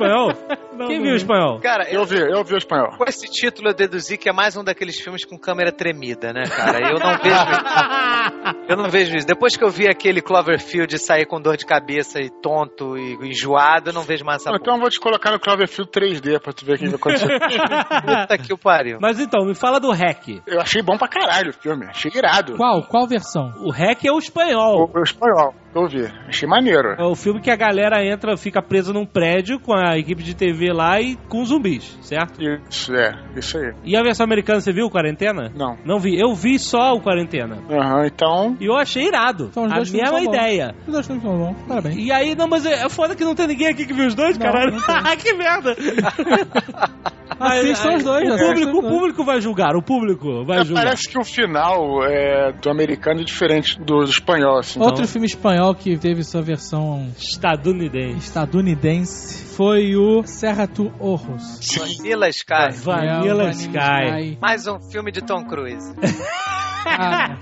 espanhol? 0.75 0.89
Quem 0.89 1.03
viu 1.03 1.13
o 1.13 1.17
espanhol? 1.17 1.61
Cara, 1.61 1.89
eu, 1.91 2.01
Eu 2.01 2.05
vi, 2.07 2.19
eu 2.21 2.45
vi 2.45 2.55
o 2.55 2.59
espanhol. 2.59 2.97
com 2.97 3.05
esse 3.05 3.27
título 3.31 3.69
eu 3.71 3.75
deduzi 3.75 4.17
que 4.19 4.29
é 4.29 4.33
mais 4.33 4.57
um 4.57 4.65
daqueles 4.65 4.99
filmes 5.01 5.25
com 5.25 5.39
câmera 5.39 5.73
tremida, 5.73 6.33
né, 6.33 6.45
cara? 6.45 6.81
Eu 6.81 6.99
não 6.99 7.19
vejo. 7.19 8.65
eu 8.69 8.77
não 8.77 8.91
vejo 8.91 9.17
isso. 9.17 9.27
Depois 9.27 9.57
que 9.57 9.65
eu 9.65 9.71
vi 9.71 9.89
aquele 9.89 10.21
Cloverfield 10.21 10.99
sair 10.99 11.27
com 11.27 11.41
dor 11.41 11.57
de 11.57 11.65
cabeça 11.67 12.21
e 12.21 12.31
tonto 12.31 12.97
e 12.97 13.31
enjoado, 13.31 13.91
eu 13.91 13.95
não 13.95 14.03
vejo 14.03 14.25
mais 14.25 14.43
essa 14.43 14.55
Então 14.57 14.75
eu 14.75 14.81
vou 14.81 14.91
te 14.91 15.01
colocar 15.01 15.31
no 15.31 15.41
Cloverfield 15.41 15.91
3D 15.91 16.41
pra 16.41 16.53
tu 16.53 16.65
ver 16.65 16.75
o 16.75 16.79
que 16.79 16.87
vai 16.87 16.95
acontecer. 16.97 17.39
puta 17.39 18.39
que 18.39 18.53
o 18.53 18.59
pariu. 18.59 18.99
Mas 19.01 19.19
então, 19.21 19.45
me 19.45 19.55
fala 19.55 19.79
do 19.81 19.91
hack. 19.91 20.43
eu 20.47 20.61
achei 20.61 20.83
bom 20.83 20.97
pra 20.97 21.09
caralho 21.09 21.51
o 21.51 21.53
filme, 21.53 21.87
achei 21.87 22.11
irado. 22.15 22.57
Qual? 22.57 22.83
Qual 22.85 23.07
versão? 23.07 23.53
O 23.65 23.71
hack 23.71 24.05
é 24.05 24.13
o 24.13 24.19
espanhol. 24.19 24.91
O, 24.93 24.99
o 24.99 25.03
espanhol, 25.03 25.55
eu 25.75 25.89
vi, 25.89 26.07
achei 26.29 26.49
maneiro. 26.49 26.95
É 26.99 27.05
o 27.05 27.15
filme 27.15 27.41
que 27.41 27.51
a 27.51 27.57
galera 27.57 28.05
entra, 28.05 28.37
fica 28.37 28.63
presa 28.63 28.93
num 28.93 29.05
prédio 29.07 29.59
com 29.59 29.73
a 29.75 29.99
equipe 29.99 30.23
de 30.23 30.35
TV 30.35 30.73
lá 30.73 31.01
e 31.01 31.17
com 31.29 31.45
zumbis, 31.45 31.99
certo? 32.03 32.41
Isso, 32.71 32.95
é, 32.95 33.13
isso 33.37 33.59
aí. 33.59 33.73
E 33.85 33.97
a 33.97 34.03
versão 34.03 34.25
americana, 34.25 34.61
você 34.61 34.73
viu, 34.73 34.89
Quarentena? 34.91 35.51
Não. 35.57 35.77
Não 35.85 35.99
vi. 35.99 36.19
Eu 36.19 36.35
vi 36.35 36.59
só 36.59 36.93
o 36.93 37.01
Quarentena. 37.01 37.59
Aham, 37.71 38.07
então. 38.07 38.57
E 38.61 38.67
eu 38.67 38.77
achei 38.77 39.07
irado. 39.07 39.49
Então, 39.51 39.65
os 39.65 39.73
a 39.73 39.77
dois 39.77 39.91
mesma 39.91 40.07
são 40.09 40.25
bons. 40.25 40.35
ideia. 40.35 40.75
Os 40.87 40.93
dois 40.93 41.07
filmes 41.07 41.23
são 41.25 41.37
bons. 41.39 41.57
Parabéns. 41.67 41.97
E 41.97 42.13
aí, 42.13 42.35
não, 42.37 42.47
mas 42.47 42.65
é 42.67 42.75
é 42.85 42.89
foda 42.89 43.15
que 43.17 43.25
não 43.25 43.35
tem 43.35 43.47
ninguém 43.47 43.69
aqui 43.69 43.87
que 43.87 43.93
viu 43.95 44.07
os 44.07 44.15
dois, 44.15 44.37
Não, 44.37 44.45
caralho. 44.47 44.73
não 44.73 44.81
tem. 44.83 45.17
que 45.17 45.33
merda. 45.35 45.75
Assistam 47.41 47.97
os 47.97 48.05
dois, 48.05 48.31
O 48.31 48.37
público, 48.37 48.79
o 48.79 48.83
público 48.83 49.25
vai 49.25 49.41
julgar, 49.41 49.75
o 49.77 49.83
público 49.83 50.45
vai 50.45 50.61
É, 50.61 50.65
julgar. 50.65 50.85
parece 50.85 51.09
que 51.11 51.19
o 51.19 51.25
final 51.25 52.05
é, 52.05 52.53
do 52.53 52.71
americano 52.71 53.21
é 53.21 53.25
diferente 53.25 53.79
do, 53.79 53.99
do 54.01 54.05
espanhol, 54.05 54.59
assim. 54.59 54.81
Outro 54.81 55.07
filme 55.09 55.27
espanhol 55.27 55.64
que 55.73 55.97
teve 55.97 56.25
sua 56.25 56.43
versão 56.43 57.13
Estadunidense. 57.17 58.19
estadunidense 58.19 59.45
foi 59.55 59.95
o 59.95 60.25
Serra 60.25 60.67
tu 60.67 60.93
Ojos. 60.99 61.61
Vanilla 61.79 62.29
Sky. 62.29 62.73
Vanilla 62.83 63.45
É 63.45 63.47
o 63.47 63.51
Sky. 63.51 64.39
Mais 64.41 64.67
um 64.67 64.81
filme 64.81 65.13
de 65.13 65.23
Tom 65.23 65.45
Cruise. 65.45 65.95
Cara, 66.85 67.39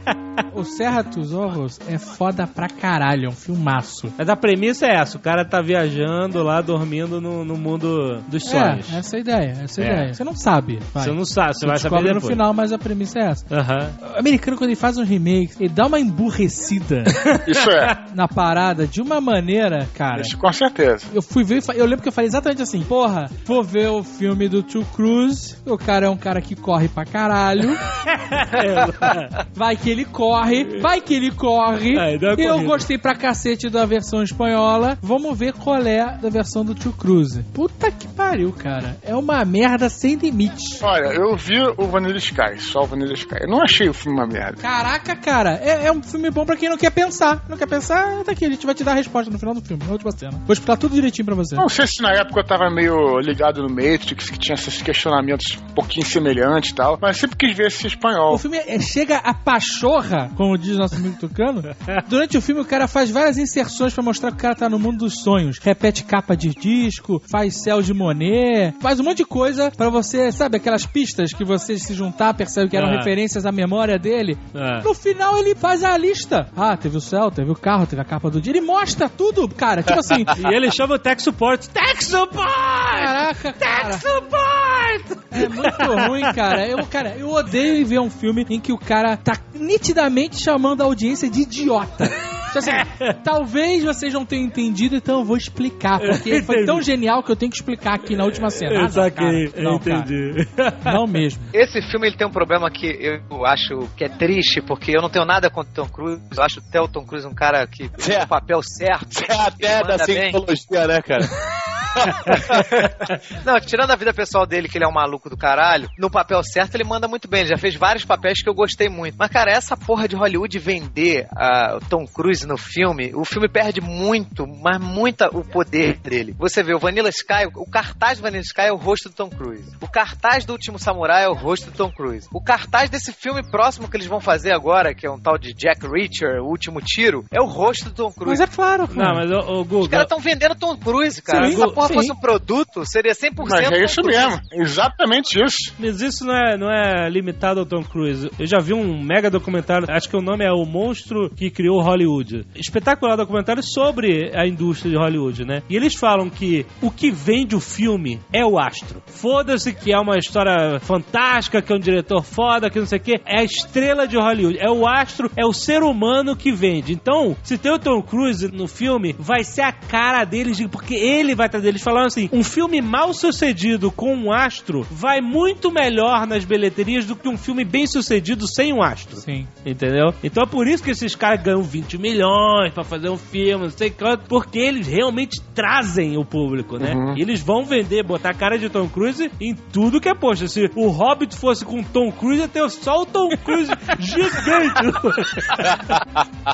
o 0.54 0.64
Serra 0.64 1.02
dos 1.02 1.32
Ojos 1.32 1.78
é 1.88 1.98
foda 1.98 2.46
pra 2.46 2.68
caralho, 2.68 3.26
é 3.26 3.28
um 3.28 3.32
filmaço. 3.32 4.12
Mas 4.16 4.28
a 4.28 4.36
premissa 4.36 4.86
é 4.86 4.94
essa: 4.96 5.16
o 5.16 5.20
cara 5.20 5.44
tá 5.44 5.60
viajando 5.60 6.42
lá, 6.42 6.60
dormindo 6.60 7.20
no, 7.20 7.44
no 7.44 7.56
mundo 7.56 8.22
dos 8.28 8.44
sonhos. 8.44 8.92
É, 8.92 8.98
essa 8.98 9.16
é 9.16 9.18
a 9.18 9.20
ideia, 9.20 9.58
essa 9.64 9.82
é 9.82 9.84
a 9.84 9.88
É. 9.88 9.92
ideia. 9.94 10.14
Você 10.14 10.24
não 10.24 10.34
sabe. 10.36 10.78
vai. 10.94 11.04
Você 11.04 11.12
não 11.12 11.24
sabe, 11.24 11.54
você 11.54 11.66
vai 11.66 11.78
saber 11.78 11.96
descobre 11.96 12.08
no 12.14 12.20
depois. 12.20 12.32
final, 12.32 12.54
mas 12.54 12.72
a 12.72 12.78
premissa 12.78 13.18
é 13.18 13.22
essa. 13.30 13.44
Aham. 13.54 13.90
O 14.14 14.18
americano, 14.18 14.56
quando 14.56 14.70
ele 14.70 14.76
faz 14.76 14.96
uns 14.96 15.08
remakes, 15.08 15.60
ele 15.60 15.68
dá 15.68 15.86
uma 15.86 15.98
emburrecida 16.00 17.02
Isso 17.46 17.70
é, 17.70 18.04
na 18.14 18.28
parada 18.28 18.86
de 18.86 19.00
uma 19.02 19.20
maneira, 19.20 19.88
cara. 19.94 20.20
isso 20.22 20.38
com 20.38 20.52
certeza. 20.52 21.06
Eu 21.12 21.20
fui 21.22 21.44
ver, 21.44 21.62
e 21.74 21.78
eu 21.78 21.84
lembro 21.86 22.02
que 22.02 22.08
eu 22.08 22.12
falei 22.12 22.28
exatamente 22.28 22.62
assim: 22.62 22.82
Porra, 22.82 23.28
vou 23.44 23.62
ver 23.62 23.88
o 23.88 24.02
filme 24.02 24.48
do 24.48 24.62
Tio 24.62 24.84
Cruz. 24.94 25.60
O 25.66 25.76
cara 25.76 26.06
é 26.06 26.08
um 26.10 26.16
cara 26.16 26.40
que 26.40 26.54
corre 26.54 26.88
pra 26.88 27.04
caralho. 27.04 27.70
Vai 29.54 29.76
que 29.76 29.90
ele 29.90 30.04
corre, 30.04 30.80
vai 30.80 31.00
que 31.00 31.14
ele 31.14 31.30
corre. 31.30 31.96
É, 31.98 32.18
dá 32.18 32.34
uma 32.34 32.40
Eu 32.42 32.52
corrida. 32.54 32.68
gostei 32.68 32.98
pra 32.98 33.14
cacete 33.14 33.68
da 33.68 33.84
versão 33.86 34.22
espanhola. 34.22 34.98
Vamos 35.02 35.38
ver 35.38 35.52
qual 35.52 35.76
é 35.82 36.18
da 36.20 36.28
versão 36.28 36.64
do 36.64 36.74
Tio 36.74 36.92
Cruise. 36.92 37.42
Puta 37.54 37.90
que 37.90 38.06
pariu, 38.08 38.52
cara. 38.52 38.96
É 39.02 39.14
uma 39.14 39.44
merda 39.44 39.88
sem 39.88 40.14
limite. 40.16 40.78
Olha, 40.82 41.06
eu 41.12 41.36
vi 41.36 41.58
o 41.76 41.86
Vanilla 41.86 42.18
Sky, 42.18 42.58
só 42.58 42.82
o 42.82 42.86
Vanilla 42.86 43.14
Sky. 43.14 43.36
Eu 43.42 43.48
não 43.48 43.62
achei 43.62 43.88
o 43.88 43.94
filme 43.94 44.18
uma 44.18 44.26
merda. 44.26 44.60
Caraca, 44.60 45.14
cara, 45.16 45.58
é, 45.62 45.86
é 45.86 45.92
um 45.92 46.02
filme 46.02 46.30
bom 46.30 46.44
pra 46.44 46.56
quem 46.56 46.68
não 46.68 46.76
quer 46.78 46.90
pensar. 46.90 47.44
Não 47.48 47.56
quer 47.56 47.66
pensar, 47.68 48.22
tá 48.24 48.32
aqui, 48.32 48.44
a 48.44 48.50
gente 48.50 48.64
vai 48.66 48.74
te 48.74 48.84
dar 48.84 48.92
a 48.92 48.96
resposta 48.96 49.30
no 49.30 49.38
final 49.38 49.54
do 49.54 49.60
filme, 49.62 49.82
na 49.84 49.92
última 49.92 50.10
cena. 50.12 50.32
Vou 50.46 50.52
explicar 50.52 50.76
tudo 50.76 50.94
direitinho 50.94 51.24
pra 51.26 51.34
você. 51.34 51.54
Não 51.54 51.68
sei 51.68 51.86
se 51.86 52.02
na 52.02 52.12
época 52.12 52.40
eu 52.40 52.44
tava 52.46 52.70
meio 52.70 53.18
ligado 53.20 53.62
no 53.62 53.68
Matrix, 53.68 54.30
que 54.30 54.38
tinha 54.38 54.54
esses 54.54 54.80
questionamentos 54.82 55.58
um 55.70 55.74
pouquinho 55.74 56.04
semelhantes 56.06 56.70
e 56.70 56.74
tal, 56.74 56.98
mas 57.00 57.16
sempre 57.16 57.36
quis 57.36 57.56
ver 57.56 57.68
esse 57.68 57.86
espanhol. 57.86 58.34
O 58.34 58.38
filme 58.38 58.58
é- 58.58 58.78
chega 58.80 59.18
a 59.22 59.34
pachorra, 59.34 60.30
como 60.36 60.56
diz 60.58 60.76
nosso 60.76 60.94
amigo 60.96 61.16
Tucano. 61.18 61.62
Durante 62.08 62.36
o 62.36 62.42
filme, 62.42 62.60
o 62.60 62.64
cara 62.64 62.86
faz 62.88 63.10
várias 63.10 63.38
inserções 63.38 63.92
pra 63.94 64.02
mostrar 64.02 64.30
que 64.30 64.36
o 64.36 64.40
cara 64.40 64.54
tá 64.54 64.68
no 64.68 64.78
mundo 64.78 64.98
dos 64.98 65.22
sonhos. 65.22 65.58
Repete 65.58 66.04
capa 66.04 66.36
de 66.36 66.50
disco, 66.50 67.22
faz 67.30 67.62
céu 67.62 67.80
de 67.82 67.92
Monet, 67.94 68.74
faz 68.80 68.98
um 69.00 69.04
monte 69.04 69.18
de 69.18 69.24
coisa 69.24 69.70
pra 69.76 69.88
você, 69.88 70.30
sabe, 70.32 70.56
aquelas 70.56 70.84
pistas 70.86 71.32
que 71.32 71.44
você 71.44 71.78
se 71.78 71.94
juntar 71.94 72.34
percebe 72.34 72.68
que 72.70 72.76
eram 72.76 72.88
É. 72.92 72.96
referências 72.96 73.46
à 73.46 73.52
memória 73.52 73.98
dele. 73.98 74.36
É. 74.54 74.82
No 74.82 74.94
final, 74.94 75.38
ele 75.38 75.54
faz 75.54 75.82
a 75.84 75.96
lista. 75.96 76.48
Ah, 76.56 76.76
teve 76.76 76.96
o 76.96 77.00
céu, 77.00 77.30
teve 77.30 77.50
o 77.50 77.54
carro, 77.54 77.86
teve 77.86 78.02
a 78.02 78.04
capa 78.04 78.30
do 78.30 78.40
dia. 78.40 78.52
Ele 78.52 78.60
mostra 78.60 79.08
tudo, 79.08 79.48
cara. 79.48 79.82
Tipo 79.82 79.98
assim. 80.00 80.24
E 80.52 80.54
ele 80.54 80.70
chama 80.70 80.96
o 80.96 80.98
Tech 80.98 81.22
Support. 81.22 81.68
Tech 81.68 82.02
Support! 82.04 82.46
Caraca, 82.46 83.52
cara. 83.52 83.90
Tech 83.96 84.00
Support! 84.02 85.22
É 85.30 85.48
muito 85.48 86.08
ruim, 86.08 86.22
cara. 86.34 86.66
Eu, 86.66 86.84
cara, 86.86 87.14
eu 87.16 87.30
odeio 87.30 87.86
ver 87.86 88.00
um 88.00 88.10
filme 88.10 88.44
em 88.50 88.60
que 88.60 88.72
o 88.72 88.78
cara 88.78 89.11
tá 89.16 89.32
nitidamente 89.54 90.36
chamando 90.40 90.82
a 90.82 90.84
audiência 90.84 91.28
de 91.30 91.42
idiota. 91.42 92.08
Tipo 92.08 92.58
assim, 92.58 92.70
talvez 93.24 93.82
vocês 93.82 94.12
não 94.12 94.26
tenham 94.26 94.44
entendido, 94.44 94.94
então 94.96 95.20
eu 95.20 95.24
vou 95.24 95.36
explicar. 95.38 95.98
Porque 96.00 96.42
foi 96.42 96.64
tão 96.66 96.82
genial 96.82 97.22
que 97.22 97.32
eu 97.32 97.36
tenho 97.36 97.50
que 97.50 97.56
explicar 97.56 97.94
aqui 97.94 98.14
na 98.14 98.24
última 98.24 98.50
cena. 98.50 98.80
Ah, 98.80 98.82
Eu 98.82 98.88
saquei, 98.90 99.48
cara. 99.48 99.62
Não, 99.62 99.78
cara. 99.78 99.98
entendi. 100.00 100.48
Não 100.84 101.06
mesmo. 101.06 101.42
Esse 101.54 101.80
filme 101.90 102.08
ele 102.08 102.16
tem 102.16 102.26
um 102.26 102.30
problema 102.30 102.70
que 102.70 102.86
eu 103.30 103.46
acho 103.46 103.88
que 103.96 104.04
é 104.04 104.08
triste, 104.10 104.60
porque 104.60 104.94
eu 104.94 105.00
não 105.00 105.08
tenho 105.08 105.24
nada 105.24 105.48
contra 105.48 105.70
o 105.70 105.74
Tom 105.74 105.88
Cruise. 105.88 106.20
Eu 106.36 106.42
acho 106.42 106.60
até 106.60 106.80
o 106.80 106.88
Tom 106.88 107.04
Cruise 107.06 107.26
um 107.26 107.34
cara 107.34 107.66
que 107.66 107.88
tem 107.88 108.16
É. 108.16 108.24
o 108.24 108.28
papel 108.28 108.60
certo. 108.62 109.22
É 109.28 109.34
até 109.34 109.82
da 109.82 109.96
bem. 110.04 110.06
cientologia, 110.30 110.86
né, 110.86 111.00
cara? 111.00 111.24
Não, 113.44 113.60
tirando 113.60 113.90
a 113.90 113.96
vida 113.96 114.12
pessoal 114.12 114.46
dele, 114.46 114.68
que 114.68 114.78
ele 114.78 114.84
é 114.84 114.88
um 114.88 114.92
maluco 114.92 115.28
do 115.28 115.36
caralho, 115.36 115.88
no 115.98 116.10
papel 116.10 116.42
certo 116.42 116.74
ele 116.74 116.84
manda 116.84 117.08
muito 117.08 117.28
bem. 117.28 117.40
Ele 117.40 117.50
já 117.50 117.58
fez 117.58 117.74
vários 117.74 118.04
papéis 118.04 118.42
que 118.42 118.48
eu 118.48 118.54
gostei 118.54 118.88
muito. 118.88 119.16
Mas, 119.18 119.30
cara, 119.30 119.50
essa 119.50 119.76
porra 119.76 120.08
de 120.08 120.16
Hollywood 120.16 120.58
vender 120.58 121.28
o 121.76 121.80
Tom 121.88 122.06
Cruise 122.06 122.46
no 122.46 122.56
filme, 122.56 123.12
o 123.14 123.24
filme 123.24 123.48
perde 123.48 123.80
muito, 123.80 124.46
mas 124.46 124.78
muito 124.80 125.24
o 125.32 125.44
poder 125.44 125.96
dele. 125.98 126.34
Você 126.38 126.62
vê 126.62 126.74
o 126.74 126.78
Vanilla 126.78 127.08
Sky, 127.08 127.46
o 127.54 127.68
cartaz 127.68 128.18
do 128.18 128.22
Vanilla 128.22 128.42
Sky 128.42 128.62
é 128.62 128.72
o 128.72 128.76
rosto 128.76 129.08
do 129.08 129.14
Tom 129.14 129.28
Cruise. 129.30 129.70
O 129.80 129.88
cartaz 129.88 130.44
do 130.44 130.52
Último 130.52 130.78
Samurai 130.78 131.24
é 131.24 131.28
o 131.28 131.34
rosto 131.34 131.70
do 131.70 131.76
Tom 131.76 131.90
Cruise. 131.90 132.28
O 132.32 132.42
cartaz 132.42 132.90
desse 132.90 133.12
filme 133.12 133.42
próximo 133.50 133.88
que 133.88 133.96
eles 133.96 134.06
vão 134.06 134.20
fazer 134.20 134.52
agora, 134.52 134.94
que 134.94 135.06
é 135.06 135.10
um 135.10 135.18
tal 135.20 135.38
de 135.38 135.52
Jack 135.52 135.86
Reacher, 135.86 136.42
o 136.42 136.46
Último 136.48 136.80
Tiro, 136.80 137.24
é 137.30 137.40
o 137.40 137.46
rosto 137.46 137.86
do 137.86 137.94
Tom 137.94 138.12
Cruise. 138.12 138.40
Mas 138.40 138.40
é 138.40 138.46
claro, 138.46 138.88
cara. 138.88 139.08
Não, 139.08 139.14
mas 139.14 139.30
o, 139.30 139.52
o 139.52 139.60
Os 139.62 139.66
Google. 139.66 139.88
caras 139.88 140.04
estão 140.04 140.18
vendendo 140.18 140.54
Tom 140.54 140.76
Cruise, 140.76 141.20
cara. 141.22 141.46
Sim, 141.46 141.54
essa 141.54 141.72
porra 141.82 141.88
sim. 141.88 141.94
fosse 141.94 142.12
um 142.12 142.20
produto, 142.20 142.84
seria 142.84 143.12
100% 143.12 143.34
Mas 143.48 143.72
é 143.72 143.84
isso 143.84 144.02
mesmo, 144.02 144.40
exatamente 144.52 145.42
isso. 145.42 145.74
Mas 145.78 146.00
isso 146.00 146.24
não 146.24 146.34
é, 146.34 146.56
não 146.56 146.70
é 146.70 147.08
limitado 147.08 147.60
ao 147.60 147.66
Tom 147.66 147.82
Cruise. 147.82 148.30
Eu 148.38 148.46
já 148.46 148.58
vi 148.58 148.72
um 148.72 149.02
mega 149.02 149.30
documentário, 149.30 149.86
acho 149.90 150.08
que 150.08 150.16
o 150.16 150.22
nome 150.22 150.44
é 150.44 150.52
O 150.52 150.64
Monstro 150.64 151.30
que 151.30 151.50
Criou 151.50 151.80
Hollywood. 151.82 152.46
Espetacular 152.54 153.16
documentário 153.16 153.62
sobre 153.62 154.30
a 154.34 154.46
indústria 154.46 154.90
de 154.90 154.96
Hollywood, 154.96 155.44
né? 155.44 155.62
E 155.68 155.76
eles 155.76 155.94
falam 155.94 156.30
que 156.30 156.66
o 156.80 156.90
que 156.90 157.10
vende 157.10 157.54
o 157.54 157.60
filme 157.60 158.20
é 158.32 158.44
o 158.44 158.58
astro. 158.58 159.02
Foda-se 159.06 159.72
que 159.72 159.92
é 159.92 159.98
uma 159.98 160.18
história 160.18 160.78
fantástica, 160.80 161.62
que 161.62 161.72
é 161.72 161.76
um 161.76 161.80
diretor 161.80 162.22
foda, 162.22 162.70
que 162.70 162.78
não 162.78 162.86
sei 162.86 162.98
o 162.98 163.02
quê. 163.02 163.20
É 163.26 163.40
a 163.40 163.44
estrela 163.44 164.06
de 164.06 164.16
Hollywood. 164.16 164.58
É 164.58 164.70
o 164.70 164.86
astro, 164.86 165.30
é 165.36 165.44
o 165.44 165.52
ser 165.52 165.82
humano 165.82 166.36
que 166.36 166.52
vende. 166.52 166.92
Então, 166.92 167.36
se 167.42 167.58
tem 167.58 167.72
o 167.72 167.78
Tom 167.78 168.02
Cruise 168.02 168.48
no 168.48 168.66
filme, 168.66 169.14
vai 169.18 169.44
ser 169.44 169.62
a 169.62 169.72
cara 169.72 170.24
deles, 170.24 170.60
porque 170.68 170.94
ele 170.94 171.34
vai 171.34 171.46
estar 171.46 171.60
deles 171.72 171.82
falando 171.82 172.06
assim: 172.06 172.28
um 172.32 172.44
filme 172.44 172.80
mal 172.80 173.12
sucedido 173.12 173.90
com 173.90 174.14
um 174.14 174.32
astro 174.32 174.86
vai 174.90 175.20
muito 175.20 175.72
melhor 175.72 176.26
nas 176.26 176.44
bilheterias 176.44 177.06
do 177.06 177.16
que 177.16 177.28
um 177.28 177.36
filme 177.36 177.64
bem 177.64 177.86
sucedido 177.86 178.46
sem 178.46 178.72
um 178.72 178.82
astro. 178.82 179.16
Sim. 179.16 179.46
Entendeu? 179.64 180.12
Então 180.22 180.44
é 180.44 180.46
por 180.46 180.66
isso 180.66 180.82
que 180.82 180.90
esses 180.90 181.14
caras 181.14 181.42
ganham 181.42 181.62
20 181.62 181.98
milhões 181.98 182.72
pra 182.72 182.84
fazer 182.84 183.08
um 183.08 183.16
filme, 183.16 183.64
não 183.64 183.70
sei 183.70 183.90
quanto, 183.90 184.26
porque 184.28 184.58
eles 184.58 184.86
realmente 184.86 185.40
trazem 185.54 186.16
o 186.16 186.24
público, 186.24 186.78
né? 186.78 186.92
Uhum. 186.94 187.16
E 187.16 187.22
eles 187.22 187.40
vão 187.40 187.64
vender, 187.64 188.04
botar 188.04 188.30
a 188.30 188.34
cara 188.34 188.58
de 188.58 188.68
Tom 188.68 188.88
Cruise 188.88 189.30
em 189.40 189.54
tudo 189.54 190.00
que 190.00 190.08
é 190.08 190.14
posto. 190.14 190.46
Se 190.48 190.70
o 190.76 190.88
Hobbit 190.88 191.36
fosse 191.36 191.64
com 191.64 191.82
Tom 191.82 192.12
Cruise, 192.12 192.40
ia 192.40 192.48
ter 192.48 192.68
só 192.70 193.02
o 193.02 193.06
Tom 193.06 193.28
Cruise 193.44 193.70
gigante. 193.98 194.92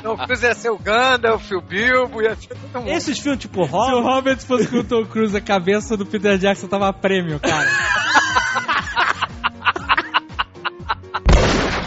Tom 0.01 0.17
Cruise 0.17 0.45
ia 0.45 0.55
ser 0.55 0.69
o 0.69 0.77
Gandalf, 0.77 1.51
o 1.51 1.61
Bilbo, 1.61 2.21
ia 2.21 2.35
ser 2.35 2.49
todo 2.49 2.81
mundo. 2.81 2.89
Esses 2.89 3.19
filmes 3.19 3.39
tipo 3.39 3.65
Se 3.65 3.71
o 3.73 4.01
Hobbit, 4.01 4.29
Robert 4.29 4.39
fosse 4.39 4.67
com 4.67 4.77
o 4.77 4.83
Tom 4.83 5.05
Cruise, 5.09 5.35
a 5.35 5.41
cabeça 5.41 5.97
do 5.97 6.05
Peter 6.05 6.37
Jackson 6.37 6.67
tava 6.67 6.87
a 6.87 6.93
prêmio, 6.93 7.39
cara. 7.39 7.69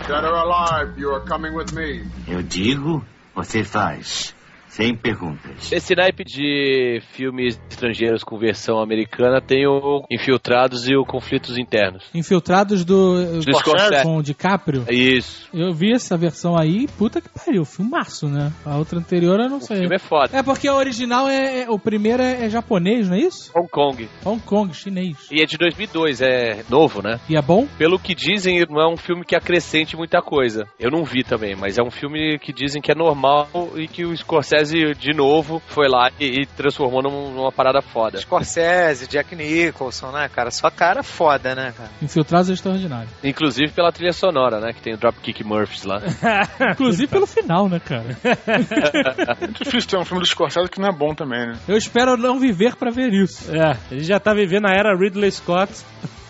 Dead 0.07 0.25
or 0.25 0.35
alive, 0.35 1.01
you 1.01 1.15
are 1.15 1.25
coming 1.25 1.55
with 1.55 1.73
me. 1.73 2.05
Eu 2.27 2.43
digo, 2.43 3.05
você 3.35 3.65
faz. 3.65 4.35
Sem 4.73 4.97
perguntas. 4.97 5.71
Esse 5.71 5.95
naipe 5.95 6.25
de 6.25 7.03
filmes 7.13 7.61
estrangeiros 7.69 8.25
com 8.25 8.39
versão 8.39 8.81
americana 8.81 9.39
tem 9.39 9.67
o 9.67 10.03
Infiltrados 10.11 10.89
e 10.89 10.97
o 10.97 11.05
Conflitos 11.05 11.59
Internos. 11.59 12.05
Infiltrados 12.15 12.83
do. 12.83 13.43
Do 13.43 13.53
Scorsese. 13.59 14.03
Com 14.03 14.17
o 14.17 14.23
DiCaprio. 14.23 14.87
Isso. 14.89 15.47
Eu 15.53 15.75
vi 15.75 15.93
essa 15.93 16.17
versão 16.17 16.57
aí, 16.59 16.87
puta 16.97 17.21
que 17.21 17.29
pariu, 17.29 17.67
filmaço, 17.67 18.27
né? 18.29 18.51
A 18.65 18.79
outra 18.79 18.99
anterior 18.99 19.39
eu 19.41 19.51
não 19.51 19.59
O 19.59 19.61
sei. 19.61 19.77
filme 19.81 19.95
é 19.97 19.99
foda. 19.99 20.35
É 20.39 20.43
porque 20.43 20.67
a 20.67 20.75
original 20.75 21.29
é. 21.29 21.65
é- 21.65 21.71
o 21.71 21.79
primeiro 21.79 22.23
é, 22.23 22.47
é 22.47 22.49
japonês, 22.49 23.11
não 23.11 23.17
é 23.17 23.21
isso? 23.21 23.53
Hong 23.55 23.69
Kong. 23.69 24.09
Hong 24.25 24.41
Kong, 24.43 24.75
chinês. 24.75 25.17
E 25.31 25.43
é 25.43 25.45
de 25.45 25.59
2002, 25.59 26.23
é 26.23 26.65
novo, 26.71 27.03
né? 27.03 27.21
E 27.29 27.37
é 27.37 27.43
bom? 27.43 27.67
Pelo 27.77 27.99
que 27.99 28.15
dizem, 28.15 28.65
não 28.71 28.81
é 28.81 28.91
um 28.91 28.97
filme 28.97 29.23
que 29.23 29.37
acrescente 29.37 29.97
muita 29.99 30.23
coisa. 30.23 30.67
Eu 30.81 30.91
não 30.91 31.05
vi 31.05 31.23
também, 31.23 31.55
mas 31.55 31.77
é 31.77 31.83
um 31.83 31.91
filme 31.91 32.39
que 32.39 32.55
dizem 32.55 32.81
que 32.81 32.91
é 32.91 32.95
normal 32.95 33.49
e 33.77 33.87
que 33.87 34.07
o 34.07 34.17
Scorsese, 34.17 34.62
de 34.65 35.15
novo, 35.15 35.61
foi 35.67 35.89
lá 35.89 36.11
e, 36.19 36.43
e 36.43 36.47
transformou 36.47 37.03
num- 37.03 37.33
numa 37.33 37.53
parada 37.53 37.81
foda. 37.83 38.19
Scorsese, 38.19 39.07
Jack 39.09 39.35
Nicholson, 39.35 40.11
né, 40.11 40.29
cara? 40.29 40.51
Só 40.51 40.71
cara 40.71 41.03
foda, 41.03 41.55
né, 41.55 41.73
cara? 41.77 41.91
Infiltrados 42.01 42.51
é 42.51 42.53
extraordinário. 42.55 43.09
Inclusive 43.23 43.73
pela 43.73 43.93
trilha 43.93 44.13
sonora, 44.13 44.61
né? 44.61 44.73
Que 44.73 44.81
tem 44.83 44.95
o 44.95 44.97
Dropkick 44.99 45.45
Murphys 45.45 45.85
lá. 45.85 46.01
Inclusive 46.73 47.07
pelo 47.09 47.27
final, 47.27 47.69
né, 47.69 47.81
cara? 47.81 48.05
É 49.43 49.47
difícil 49.47 49.89
ter 49.91 49.97
um 49.99 50.05
filme 50.05 50.21
do 50.23 50.27
Scorsese 50.27 50.69
que 50.69 50.81
não 50.81 50.89
é 50.89 50.93
bom 50.93 51.15
também, 51.15 51.47
né? 51.47 51.59
Eu 51.69 51.77
espero 51.77 52.17
não 52.17 52.39
viver 52.39 52.77
pra 52.77 52.91
ver 52.91 53.13
isso. 53.13 53.51
É, 53.55 53.77
ele 53.91 54.05
já 54.05 54.19
tá 54.19 54.33
vivendo 54.35 54.67
a 54.67 54.73
era 54.73 54.97
Ridley 54.97 55.31
Scott. 55.31 55.73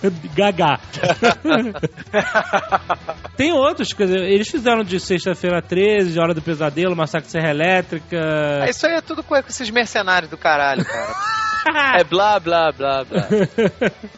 Gaga. 0.35 0.79
Tem 3.37 3.53
outros, 3.53 3.93
quer 3.93 4.05
dizer, 4.05 4.21
eles 4.23 4.49
fizeram 4.49 4.83
de 4.85 4.99
Sexta-feira 5.01 5.61
13, 5.63 6.13
de 6.13 6.21
Hora 6.21 6.35
do 6.35 6.43
Pesadelo, 6.43 6.97
Massacre 6.97 7.27
de 7.27 7.33
Serra 7.33 7.51
Elétrica. 7.51 8.19
Ah, 8.63 8.69
Isso 8.69 8.87
aí 8.87 8.95
é 8.95 9.01
tudo 9.01 9.23
com 9.23 9.37
esses 9.37 9.71
mercenários 9.71 10.31
do 10.31 10.37
caralho, 10.37 10.85
cara. 10.85 11.13
É 11.97 12.03
blá 12.03 12.41
blá 12.41 12.73
blá 12.73 13.05
blá. 13.05 13.29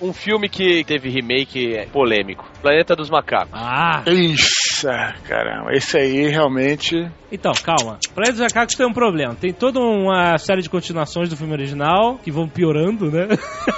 Um 0.01 0.14
filme 0.14 0.49
que 0.49 0.82
teve 0.82 1.11
remake 1.11 1.87
polêmico. 1.93 2.51
Planeta 2.62 2.97
dos 2.97 3.11
Macacos. 3.11 3.51
Ah, 3.53 4.03
Isso, 4.07 4.87
caramba. 5.28 5.70
Esse 5.74 5.99
aí 5.99 6.26
realmente. 6.28 7.07
Então, 7.35 7.53
calma. 7.62 7.99
Planeta 8.14 8.32
dos 8.32 8.41
Macacos 8.43 8.74
tem 8.74 8.87
um 8.87 8.93
problema. 8.93 9.35
Tem 9.35 9.53
toda 9.53 9.80
uma 9.80 10.39
série 10.39 10.62
de 10.62 10.70
continuações 10.70 11.28
do 11.28 11.37
filme 11.37 11.53
original, 11.53 12.18
que 12.18 12.30
vão 12.30 12.49
piorando, 12.49 13.11
né? 13.11 13.26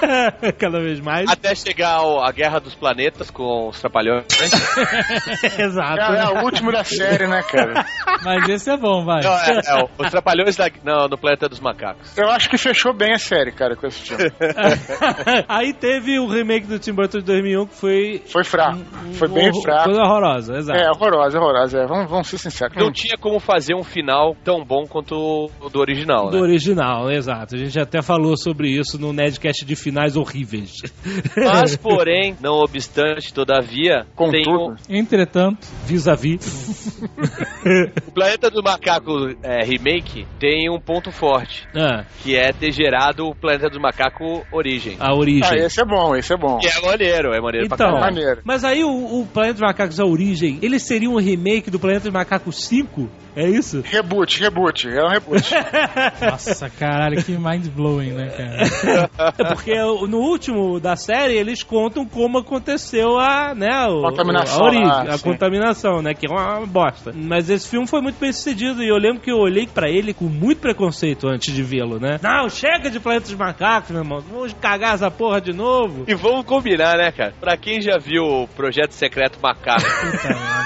Cada 0.58 0.80
vez 0.80 1.00
mais. 1.00 1.28
Até 1.30 1.54
chegar 1.54 1.94
ao- 1.94 2.24
a 2.24 2.30
Guerra 2.30 2.58
dos 2.60 2.74
Planetas 2.74 3.30
com 3.30 3.68
os 3.68 3.80
Trapalhões. 3.80 4.24
Exato. 5.58 6.00
É, 6.00 6.18
é 6.24 6.28
o 6.40 6.44
último 6.44 6.70
da 6.72 6.84
série, 6.84 7.26
né, 7.26 7.42
cara? 7.42 7.84
Mas 8.22 8.48
esse 8.48 8.70
é 8.70 8.76
bom, 8.76 9.04
vai. 9.04 9.22
Não, 9.22 9.32
é, 9.32 9.60
é, 9.66 9.88
os 9.98 10.10
Trapalhões 10.10 10.56
da, 10.56 10.70
não, 10.84 11.08
no 11.08 11.18
Planeta 11.18 11.48
dos 11.48 11.60
Macacos. 11.60 12.16
Eu 12.16 12.28
acho 12.30 12.48
que 12.48 12.58
fechou 12.58 12.92
bem 12.92 13.12
a 13.12 13.18
série, 13.18 13.52
cara, 13.52 13.76
com 13.76 13.86
esse 13.86 14.00
filme. 14.00 14.30
Aí 15.48 15.72
teve 15.72 16.18
o 16.18 16.26
remake 16.26 16.66
do 16.66 16.78
Tim 16.78 16.92
Burton 16.92 17.18
de 17.18 17.24
2001 17.24 17.66
que 17.66 17.74
foi. 17.74 18.22
Foi 18.26 18.44
fraco. 18.44 18.78
Foi 19.14 19.28
bem 19.28 19.50
fraco. 19.62 19.84
Coisa 19.84 20.00
horrorosa, 20.02 20.56
exato. 20.56 20.78
É, 20.78 20.90
horrorosa, 20.90 21.38
horrorosa. 21.38 21.78
É. 21.80 21.86
Vamos, 21.86 22.10
vamos 22.10 22.28
ser 22.28 22.38
sinceros. 22.38 22.76
Não 22.76 22.92
tinha 22.92 23.16
como 23.18 23.38
fazer 23.46 23.74
um 23.74 23.84
final 23.84 24.36
tão 24.44 24.64
bom 24.64 24.84
quanto 24.86 25.14
o 25.60 25.68
do 25.70 25.78
original, 25.78 26.30
Do 26.30 26.38
né? 26.38 26.42
original, 26.42 27.10
exato. 27.10 27.54
A 27.54 27.58
gente 27.58 27.78
até 27.78 28.02
falou 28.02 28.36
sobre 28.36 28.68
isso 28.70 28.98
no 28.98 29.12
Nedcast 29.12 29.64
de 29.64 29.76
finais 29.76 30.16
horríveis. 30.16 30.72
Mas, 31.36 31.76
porém, 31.76 32.36
não 32.40 32.54
obstante, 32.56 33.32
todavia, 33.32 34.04
tem 34.30 34.44
o, 34.48 34.74
Entretanto, 34.90 35.66
vis-a-vis. 35.86 37.00
o 38.08 38.10
Planeta 38.12 38.50
do 38.50 38.62
Macaco 38.62 39.12
é, 39.42 39.64
remake 39.64 40.26
tem 40.38 40.68
um 40.70 40.80
ponto 40.80 41.10
forte, 41.12 41.66
Ah, 41.74 42.04
que 42.22 42.34
é 42.36 42.52
ter 42.52 42.72
gerado 42.72 43.26
o 43.28 43.34
Planeta 43.34 43.68
do 43.70 43.80
Macaco 43.80 44.44
Origem. 44.52 44.96
a 44.98 45.14
origem. 45.14 45.48
Ah, 45.48 45.54
esse 45.56 45.80
é 45.80 45.84
bom, 45.84 46.16
esse 46.16 46.32
é 46.32 46.36
bom. 46.36 46.58
Que 46.58 46.66
é 46.66 46.80
maneiro, 46.84 47.32
é 47.32 47.40
maneiro 47.40 47.68
pra 47.68 47.76
Então, 47.76 47.92
caralho. 47.94 48.14
Maneiro. 48.16 48.40
mas 48.44 48.64
aí 48.64 48.82
o, 48.82 49.20
o 49.20 49.26
Planeta 49.26 49.54
dos 49.54 49.62
Macacos, 49.62 50.00
a 50.00 50.04
origem, 50.04 50.58
ele 50.62 50.78
seria 50.78 51.08
um 51.08 51.16
remake 51.18 51.70
do 51.70 51.78
Planeta 51.78 52.04
dos 52.04 52.12
Macacos 52.12 52.64
5? 52.64 53.08
É 53.36 53.46
isso? 53.46 53.82
Reboot, 53.84 54.40
reboot. 54.40 54.88
É 54.88 55.04
um 55.04 55.08
reboot. 55.08 55.50
nossa, 56.30 56.70
caralho, 56.70 57.22
que 57.22 57.32
mind 57.32 57.66
blowing, 57.68 58.12
né, 58.12 58.28
cara? 58.30 59.32
É 59.36 59.54
porque 59.54 59.74
no 60.08 60.18
último 60.18 60.80
da 60.80 60.96
série 60.96 61.36
eles 61.36 61.62
contam 61.62 62.06
como 62.06 62.38
aconteceu 62.38 63.18
a, 63.18 63.54
né, 63.54 63.86
o, 63.88 64.00
Contaminação, 64.00 64.60
a 64.60 64.66
origem, 64.66 64.86
ah, 64.86 65.14
a 65.14 65.18
sim. 65.18 65.24
contaminação, 65.24 66.00
né, 66.00 66.14
que 66.14 66.26
é 66.26 66.30
uma 66.30 66.66
bosta. 66.66 67.12
Mas 67.14 67.50
esse 67.50 67.68
filme 67.68 67.86
foi 67.86 68.00
muito 68.00 68.18
bem 68.18 68.32
sucedido 68.32 68.82
e 68.82 68.88
eu 68.88 68.96
lembro 68.96 69.20
que 69.20 69.30
eu 69.30 69.36
olhei 69.36 69.66
pra 69.66 69.90
ele 69.90 70.14
com 70.14 70.24
muito 70.24 70.62
preconceito 70.62 71.28
antes 71.28 71.54
de 71.54 71.62
vê-lo, 71.62 72.00
né? 72.00 72.18
Não, 72.22 72.48
chega 72.48 72.90
de 72.90 72.98
Planeta 72.98 73.26
dos 73.26 73.34
Macacos, 73.34 73.90
meu 73.90 74.00
irmão. 74.00 74.20
Vamos 74.20 74.54
cagar 74.54 74.94
essa 74.94 75.10
porra 75.10 75.42
de 75.42 75.52
novo. 75.52 76.04
E 76.08 76.14
vamos 76.14 76.46
combinar, 76.46 76.96
né, 76.96 77.12
cara? 77.12 77.34
Pra 77.38 77.56
quem 77.58 77.82
já 77.82 77.98
viu 77.98 78.24
o 78.24 78.48
Projeto 78.48 78.92
Secreto 78.92 79.38
Macaco 79.42 79.82
Puta 79.82 80.56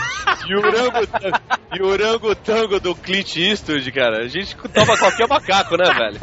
e 0.48 0.54
o 0.54 0.58
orangotango, 0.58 1.38
e 1.76 1.82
o 1.82 1.86
orangotango 2.60 2.80
do 2.80 2.94
Clint 2.94 3.36
Eastwood, 3.36 3.90
cara, 3.92 4.24
a 4.24 4.28
gente 4.28 4.56
toma 4.56 4.96
qualquer 4.98 5.26
macaco, 5.28 5.76
né, 5.76 5.84
velho? 5.92 6.18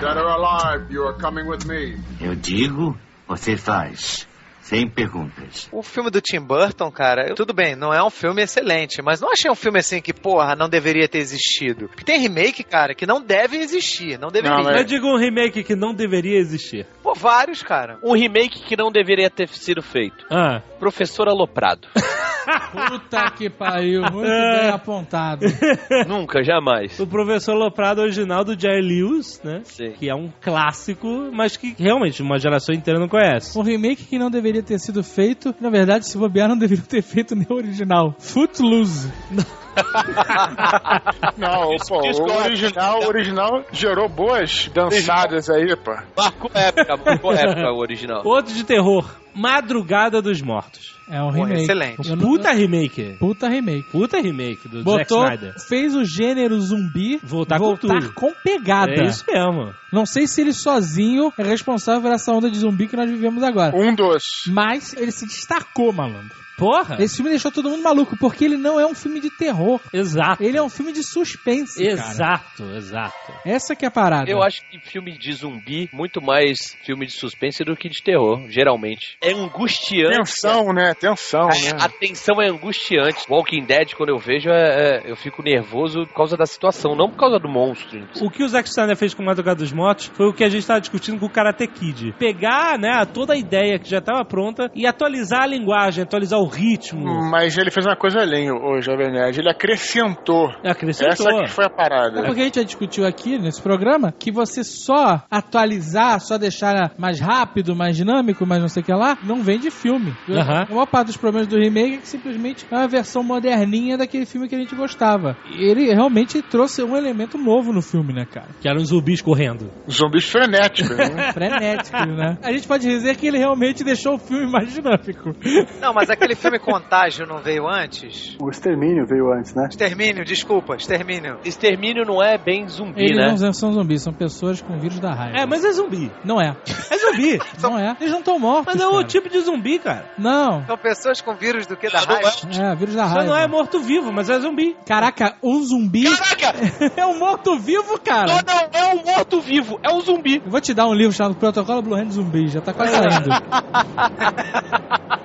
Dead 0.00 0.16
or 0.16 0.26
alive, 0.28 0.92
you 0.92 1.06
are 1.06 1.16
coming 1.20 1.44
with 1.48 1.64
me. 1.66 1.96
Eu 2.20 2.34
digo, 2.34 2.96
você 3.26 3.56
faz. 3.56 4.26
Sem 4.60 4.88
perguntas. 4.88 5.68
O 5.72 5.82
filme 5.82 6.08
do 6.08 6.20
Tim 6.20 6.38
Burton, 6.40 6.90
cara, 6.90 7.28
eu- 7.28 7.34
tudo 7.34 7.52
bem, 7.52 7.74
não 7.74 7.92
é 7.92 8.02
um 8.02 8.08
filme 8.08 8.42
excelente, 8.42 9.02
mas 9.02 9.20
não 9.20 9.30
achei 9.32 9.50
um 9.50 9.56
filme 9.56 9.80
assim 9.80 10.00
que, 10.00 10.12
porra, 10.14 10.54
não 10.54 10.68
deveria 10.68 11.08
ter 11.08 11.18
existido. 11.18 11.88
Porque 11.88 12.04
tem 12.04 12.20
remake, 12.20 12.62
cara, 12.62 12.94
que 12.94 13.04
não 13.04 13.20
deve 13.20 13.58
existir, 13.58 14.18
não 14.18 14.28
deveria. 14.28 14.56
Não, 14.56 14.64
mas- 14.64 14.76
Eu 14.78 14.84
digo 14.84 15.06
um 15.08 15.18
remake 15.18 15.64
que 15.64 15.74
não 15.74 15.92
deveria 15.92 16.38
existir. 16.38 16.86
Pô, 17.02 17.12
vários, 17.12 17.60
cara. 17.62 17.98
Um 18.04 18.12
remake 18.14 18.60
que 18.62 18.76
não 18.76 18.90
deveria 18.90 19.28
ter 19.28 19.48
sido 19.48 19.82
feito. 19.82 20.24
Ah, 20.30 20.62
Professor 20.78 21.28
Aloprado. 21.28 21.88
Puta 22.72 23.30
que 23.36 23.48
pariu, 23.48 24.02
muito 24.02 24.28
bem 24.28 24.70
apontado. 24.70 25.46
Nunca, 26.08 26.42
jamais. 26.42 26.98
o 26.98 27.06
Professor 27.06 27.54
Loprado 27.54 28.00
original 28.00 28.44
do 28.44 28.58
Jerry 28.58 28.82
Lewis, 28.82 29.40
né? 29.44 29.60
Sim. 29.64 29.92
Que 29.92 30.08
é 30.08 30.14
um 30.14 30.30
clássico, 30.40 31.30
mas 31.32 31.56
que 31.56 31.74
realmente 31.78 32.22
uma 32.22 32.38
geração 32.38 32.74
inteira 32.74 32.98
não 32.98 33.08
conhece. 33.08 33.58
Um 33.58 33.62
remake 33.62 34.04
que 34.04 34.18
não 34.18 34.30
deveria 34.30 34.62
ter 34.62 34.78
sido 34.78 35.02
feito, 35.02 35.54
na 35.60 35.70
verdade, 35.70 36.06
se 36.06 36.18
bobear, 36.18 36.48
não 36.48 36.58
deveria 36.58 36.84
ter 36.84 37.02
feito 37.02 37.34
nem 37.34 37.46
o 37.48 37.54
original. 37.54 38.14
Footloose. 38.18 39.10
Não, 41.36 41.76
pô, 41.88 42.00
o 42.00 42.30
é- 42.30 42.44
original, 42.44 43.00
o 43.02 43.06
original 43.08 43.64
gerou 43.72 44.08
boas 44.08 44.68
dançadas 44.74 45.48
aí, 45.50 45.74
pô. 45.76 45.94
Marcou 46.16 46.50
época, 46.54 46.96
marcou 47.04 47.32
época 47.32 47.72
o 47.72 47.78
original. 47.78 48.22
Outro 48.24 48.54
de 48.54 48.64
terror, 48.64 49.08
Madrugada 49.34 50.20
dos 50.20 50.40
Mortos. 50.42 50.92
É 51.10 51.20
um 51.20 51.26
Pô, 51.32 51.42
remake. 51.44 51.62
excelente. 51.62 52.08
Eu 52.08 52.16
não- 52.16 52.24
Puta 52.26 52.52
remake. 52.52 53.16
Puta 53.18 53.48
remake. 53.48 53.90
Puta 53.90 54.18
remake 54.20 54.68
do 54.68 54.82
Botou, 54.82 55.20
Zack 55.22 55.34
Snyder. 55.34 55.54
fez 55.68 55.94
o 55.94 56.04
gênero 56.04 56.58
zumbi 56.60 57.18
Voltar 57.22 57.58
com 57.58 57.76
tudo. 57.76 58.12
com 58.14 58.32
pegada. 58.44 58.92
É 58.92 59.04
isso 59.06 59.24
mesmo. 59.26 59.74
Não 59.92 60.06
sei 60.06 60.26
se 60.26 60.40
ele 60.40 60.52
sozinho 60.52 61.32
é 61.36 61.42
responsável 61.42 62.00
por 62.02 62.12
essa 62.12 62.32
onda 62.32 62.50
de 62.50 62.58
zumbi 62.58 62.86
que 62.88 62.96
nós 62.96 63.10
vivemos 63.10 63.42
agora. 63.42 63.76
Um 63.76 63.94
dos. 63.94 64.22
Mas 64.48 64.94
ele 64.94 65.10
se 65.12 65.26
destacou, 65.26 65.92
malandro. 65.92 66.41
Porra. 66.56 66.96
Esse 67.00 67.16
filme 67.16 67.30
deixou 67.30 67.50
todo 67.50 67.68
mundo 67.70 67.82
maluco, 67.82 68.16
porque 68.18 68.44
ele 68.44 68.56
não 68.56 68.78
é 68.78 68.86
um 68.86 68.94
filme 68.94 69.20
de 69.20 69.30
terror. 69.30 69.80
Exato. 69.92 70.42
Ele 70.42 70.56
é 70.56 70.62
um 70.62 70.68
filme 70.68 70.92
de 70.92 71.02
suspense, 71.02 71.82
cara. 71.84 71.92
Exato, 71.92 72.64
exato. 72.76 73.32
Essa 73.44 73.74
que 73.74 73.84
é 73.84 73.88
a 73.88 73.90
parada. 73.90 74.30
Eu 74.30 74.42
acho 74.42 74.60
que 74.70 74.78
filme 74.78 75.16
de 75.16 75.32
zumbi, 75.32 75.88
muito 75.92 76.20
mais 76.22 76.76
filme 76.84 77.06
de 77.06 77.12
suspense 77.12 77.64
do 77.64 77.76
que 77.76 77.88
de 77.88 78.02
terror, 78.02 78.40
geralmente. 78.48 79.16
É 79.20 79.32
angustiante. 79.32 80.16
Tensão, 80.16 80.72
né? 80.72 80.94
Tensão, 80.94 81.42
A, 81.44 81.48
né? 81.48 81.70
a 81.80 81.88
tensão 81.88 82.40
é 82.40 82.48
angustiante. 82.48 83.24
Walking 83.28 83.64
Dead, 83.64 83.94
quando 83.94 84.10
eu 84.10 84.18
vejo, 84.18 84.48
é- 84.50 85.00
é- 85.06 85.10
eu 85.10 85.16
fico 85.16 85.42
nervoso 85.42 86.06
por 86.06 86.14
causa 86.14 86.36
da 86.36 86.46
situação, 86.46 86.94
não 86.94 87.10
por 87.10 87.16
causa 87.18 87.38
do 87.38 87.48
monstro. 87.48 88.06
O 88.20 88.30
que 88.30 88.42
o 88.44 88.48
Zack 88.48 88.68
Snyder 88.68 88.96
fez 88.96 89.14
com 89.14 89.22
Madrugada 89.22 89.58
dos 89.60 89.72
Mortos 89.72 90.06
foi 90.14 90.26
o 90.28 90.32
que 90.32 90.44
a 90.44 90.48
gente 90.48 90.60
estava 90.60 90.80
discutindo 90.80 91.18
com 91.18 91.26
o 91.26 91.30
Karate 91.30 91.66
Kid. 91.66 92.14
Pegar, 92.18 92.78
né, 92.78 93.04
toda 93.06 93.34
a 93.34 93.36
ideia 93.36 93.78
que 93.78 93.88
já 93.88 93.98
estava 93.98 94.24
pronta 94.24 94.70
e 94.74 94.86
atualizar 94.86 95.42
a 95.42 95.46
linguagem, 95.46 96.02
atualizar 96.02 96.38
o 96.42 96.48
ritmo. 96.48 97.30
Mas 97.30 97.56
ele 97.56 97.70
fez 97.70 97.86
uma 97.86 97.96
coisa 97.96 98.20
além, 98.20 98.50
o 98.50 98.80
Jovem 98.80 99.10
Nerd. 99.10 99.38
Ele 99.38 99.50
acrescentou. 99.50 100.48
Acrescentou. 100.64 101.12
Essa 101.12 101.44
que 101.44 101.50
foi 101.50 101.64
a 101.64 101.70
parada. 101.70 102.20
É 102.20 102.26
porque 102.26 102.40
a 102.40 102.44
gente 102.44 102.56
já 102.56 102.62
discutiu 102.62 103.06
aqui 103.06 103.38
nesse 103.38 103.60
programa 103.62 104.12
que 104.12 104.30
você 104.30 104.64
só 104.64 105.22
atualizar, 105.30 106.20
só 106.20 106.38
deixar 106.38 106.92
mais 106.98 107.20
rápido, 107.20 107.74
mais 107.74 107.96
dinâmico, 107.96 108.46
mais 108.46 108.60
não 108.60 108.68
sei 108.68 108.82
o 108.82 108.86
que 108.86 108.92
lá, 108.92 109.18
não 109.22 109.42
vem 109.42 109.58
de 109.58 109.70
filme. 109.70 110.14
Aham. 110.28 110.66
A 110.68 110.74
maior 110.74 110.86
parte 110.86 111.08
dos 111.08 111.16
problemas 111.16 111.48
do 111.48 111.58
remake 111.58 111.94
é 111.94 111.98
que 111.98 112.08
simplesmente 112.08 112.66
é 112.70 112.74
uma 112.74 112.88
versão 112.88 113.22
moderninha 113.22 113.96
daquele 113.96 114.26
filme 114.26 114.48
que 114.48 114.54
a 114.54 114.58
gente 114.58 114.74
gostava. 114.74 115.36
E 115.50 115.64
ele 115.64 115.92
realmente 115.92 116.42
trouxe 116.42 116.82
um 116.82 116.96
elemento 116.96 117.38
novo 117.38 117.72
no 117.72 117.82
filme, 117.82 118.12
né, 118.12 118.24
cara? 118.24 118.48
Que 118.60 118.68
eram 118.68 118.84
zumbis 118.84 119.20
correndo. 119.20 119.70
Zumbis 119.90 120.24
frenéticos, 120.24 120.96
né? 120.96 121.32
Frenético, 121.32 122.06
né? 122.06 122.38
A 122.42 122.52
gente 122.52 122.66
pode 122.66 122.86
dizer 122.86 123.16
que 123.16 123.26
ele 123.26 123.38
realmente 123.38 123.84
deixou 123.84 124.14
o 124.14 124.18
filme 124.18 124.50
mais 124.50 124.72
dinâmico. 124.72 125.34
Não, 125.80 125.92
mas 125.92 126.10
aquele 126.10 126.31
filme 126.36 126.58
Contágio 126.58 127.26
não 127.26 127.38
veio 127.38 127.68
antes? 127.68 128.36
O 128.40 128.50
Extermínio 128.50 129.06
veio 129.06 129.32
antes, 129.32 129.54
né? 129.54 129.68
Extermínio, 129.70 130.24
desculpa, 130.24 130.76
Extermínio. 130.76 131.38
Extermínio 131.44 132.04
não 132.04 132.22
é 132.22 132.38
bem 132.38 132.68
zumbi, 132.68 133.02
Eles 133.02 133.40
né? 133.40 133.46
não 133.46 133.52
são 133.52 133.72
zumbis, 133.72 134.02
são 134.02 134.12
pessoas 134.12 134.60
com 134.60 134.78
vírus 134.78 134.98
da 134.98 135.12
raiva. 135.12 135.38
É, 135.38 135.46
mas 135.46 135.64
é 135.64 135.72
zumbi. 135.72 136.10
Não 136.24 136.40
é. 136.40 136.56
É 136.90 136.98
zumbi. 136.98 137.38
Não 137.62 137.78
é. 137.78 137.96
Eles 138.00 138.10
não 138.12 138.18
estão 138.18 138.38
mortos. 138.38 138.66
Mas 138.66 138.76
é 138.76 138.78
cara. 138.88 138.96
o 138.96 139.04
tipo 139.04 139.28
de 139.28 139.40
zumbi, 139.40 139.78
cara. 139.78 140.10
Não. 140.18 140.64
São 140.66 140.76
pessoas 140.76 141.20
com 141.20 141.34
vírus 141.34 141.66
do 141.66 141.76
que 141.76 141.88
da 141.88 142.00
raiva. 142.00 142.32
É, 142.58 142.74
vírus 142.74 142.94
da 142.94 143.06
Só 143.06 143.14
raiva. 143.14 143.30
não 143.30 143.36
é 143.36 143.46
morto-vivo, 143.46 144.12
mas 144.12 144.28
é 144.28 144.38
zumbi. 144.40 144.76
Caraca, 144.84 145.36
um 145.42 145.62
zumbi 145.62 146.04
Caraca! 146.04 146.54
é 146.96 147.06
um 147.06 147.18
morto-vivo, 147.18 147.98
cara. 148.00 148.26
Não, 148.26 148.40
não, 148.42 148.68
é 148.72 148.94
um 148.94 149.04
morto-vivo, 149.04 149.78
é 149.82 149.90
um 149.90 150.00
zumbi. 150.00 150.42
Eu 150.44 150.50
vou 150.50 150.60
te 150.60 150.74
dar 150.74 150.86
um 150.86 150.94
livro 150.94 151.12
chamado 151.12 151.34
Protocolo 151.36 151.82
Blue 151.82 151.94
Hand 151.94 152.10
Zumbi, 152.10 152.48
já 152.48 152.60
tá 152.60 152.72
quase 152.72 152.92
saindo. 152.92 153.30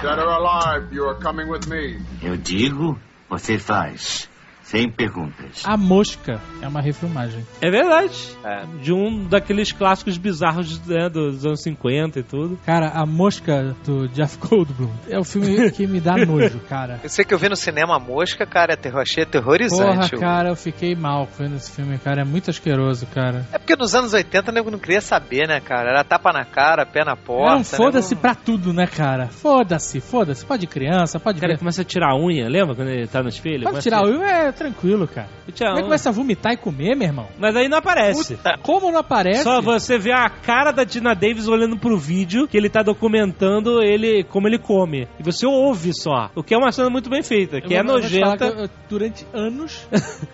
Dead 0.00 0.18
or 0.18 0.30
alive, 0.30 0.92
you 0.92 1.08
are 1.08 1.18
coming 1.18 1.48
with 1.48 1.66
me. 1.68 2.00
Eu 2.22 2.36
digo, 2.36 2.96
você 3.28 3.58
faz. 3.58 4.28
Sem 4.68 4.90
perguntas. 4.90 5.62
A 5.64 5.78
Mosca 5.78 6.40
é 6.60 6.68
uma 6.68 6.82
refilmagem. 6.82 7.42
É 7.60 7.70
verdade. 7.70 8.12
É. 8.44 8.64
De 8.82 8.92
um 8.92 9.24
daqueles 9.24 9.72
clássicos 9.72 10.18
bizarros 10.18 10.78
né, 10.86 11.08
dos 11.08 11.46
anos 11.46 11.62
50 11.62 12.18
e 12.20 12.22
tudo. 12.22 12.58
Cara, 12.66 12.88
A 12.90 13.06
Mosca 13.06 13.74
do 13.82 14.06
Jeff 14.08 14.36
Goldblum 14.36 14.90
é 15.08 15.18
o 15.18 15.24
filme 15.24 15.70
que 15.72 15.86
me 15.86 16.00
dá 16.00 16.16
nojo, 16.18 16.60
cara. 16.68 17.00
Eu 17.02 17.08
sei 17.08 17.24
que 17.24 17.32
eu 17.32 17.38
vi 17.38 17.48
no 17.48 17.56
cinema 17.56 17.96
a 17.96 17.98
mosca, 17.98 18.44
cara, 18.44 18.76
terror, 18.76 19.00
achei 19.00 19.24
Porra, 19.24 19.38
aterrorizante. 19.40 20.16
cara, 20.18 20.50
eu 20.50 20.56
fiquei 20.56 20.94
mal 20.94 21.26
vendo 21.38 21.56
esse 21.56 21.72
filme, 21.72 21.96
cara. 21.98 22.20
É 22.20 22.24
muito 22.24 22.50
asqueroso, 22.50 23.06
cara. 23.06 23.46
É 23.50 23.56
porque 23.58 23.74
nos 23.74 23.94
anos 23.94 24.12
80 24.12 24.50
o 24.50 24.54
nego 24.54 24.70
não 24.70 24.78
queria 24.78 25.00
saber, 25.00 25.48
né, 25.48 25.60
cara? 25.60 25.88
Era 25.90 26.04
tapa 26.04 26.30
na 26.30 26.44
cara, 26.44 26.84
pé 26.84 27.04
na 27.06 27.16
porta. 27.16 27.52
É 27.52 27.54
um 27.54 27.58
né? 27.60 27.64
foda-se 27.64 28.14
Não- 28.14 28.20
pra 28.20 28.34
tudo, 28.34 28.74
né, 28.74 28.86
cara? 28.86 29.28
Foda-se, 29.28 29.98
foda-se. 30.00 30.44
Pode 30.44 30.66
criança, 30.66 31.18
pode 31.18 31.40
cara 31.40 31.52
criança. 31.54 31.58
começa 31.60 31.80
a 31.80 31.84
tirar 31.86 32.12
a 32.12 32.16
unha, 32.18 32.46
lembra 32.50 32.74
quando 32.74 32.88
ele 32.88 33.06
tá 33.06 33.22
no 33.22 33.30
espelho? 33.30 33.62
Pode 33.62 33.70
Começa 33.70 33.82
tirar 33.88 34.00
a- 34.00 34.02
o 34.10 34.22
é 34.22 34.52
tranquilo, 34.58 35.08
cara. 35.08 35.28
A 35.48 35.52
Como 35.52 35.70
é 35.70 35.76
que 35.76 35.82
começa 35.84 36.08
a 36.08 36.12
vomitar 36.12 36.52
e 36.52 36.56
comer, 36.56 36.94
meu 36.94 37.06
irmão? 37.08 37.28
Mas 37.38 37.56
aí 37.56 37.68
não 37.68 37.78
aparece. 37.78 38.38
Como 38.62 38.90
não 38.92 38.98
aparece? 39.00 39.42
Só 39.44 39.60
você 39.62 39.96
vê 39.98 40.12
a 40.12 40.28
cara 40.28 40.70
da 40.72 40.84
Tina 40.84 41.14
Davis 41.14 41.48
olhando 41.48 41.76
pro 41.78 41.96
vídeo 41.96 42.46
que 42.46 42.56
ele 42.56 42.68
tá 42.68 42.82
documentando 42.82 43.82
ele 43.82 44.24
como 44.24 44.46
ele 44.46 44.58
come. 44.58 45.08
E 45.18 45.22
você 45.22 45.46
ouve 45.46 45.92
só. 45.94 46.30
O 46.34 46.42
que 46.42 46.52
é 46.54 46.58
uma 46.58 46.70
cena 46.72 46.90
muito 46.90 47.08
bem 47.08 47.22
feita, 47.22 47.60
que 47.60 47.72
Eu 47.72 47.78
é 47.78 47.82
vou- 47.82 47.94
nojenta. 47.94 48.44
eu- 48.46 48.58
eu- 48.64 48.70
durante 48.88 49.26
anos, 49.32 49.86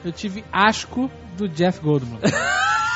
eu 0.05 0.11
tive 0.13 0.43
asco 0.53 1.11
do 1.37 1.49
Jeff 1.49 1.81
Goldblum. 1.81 2.19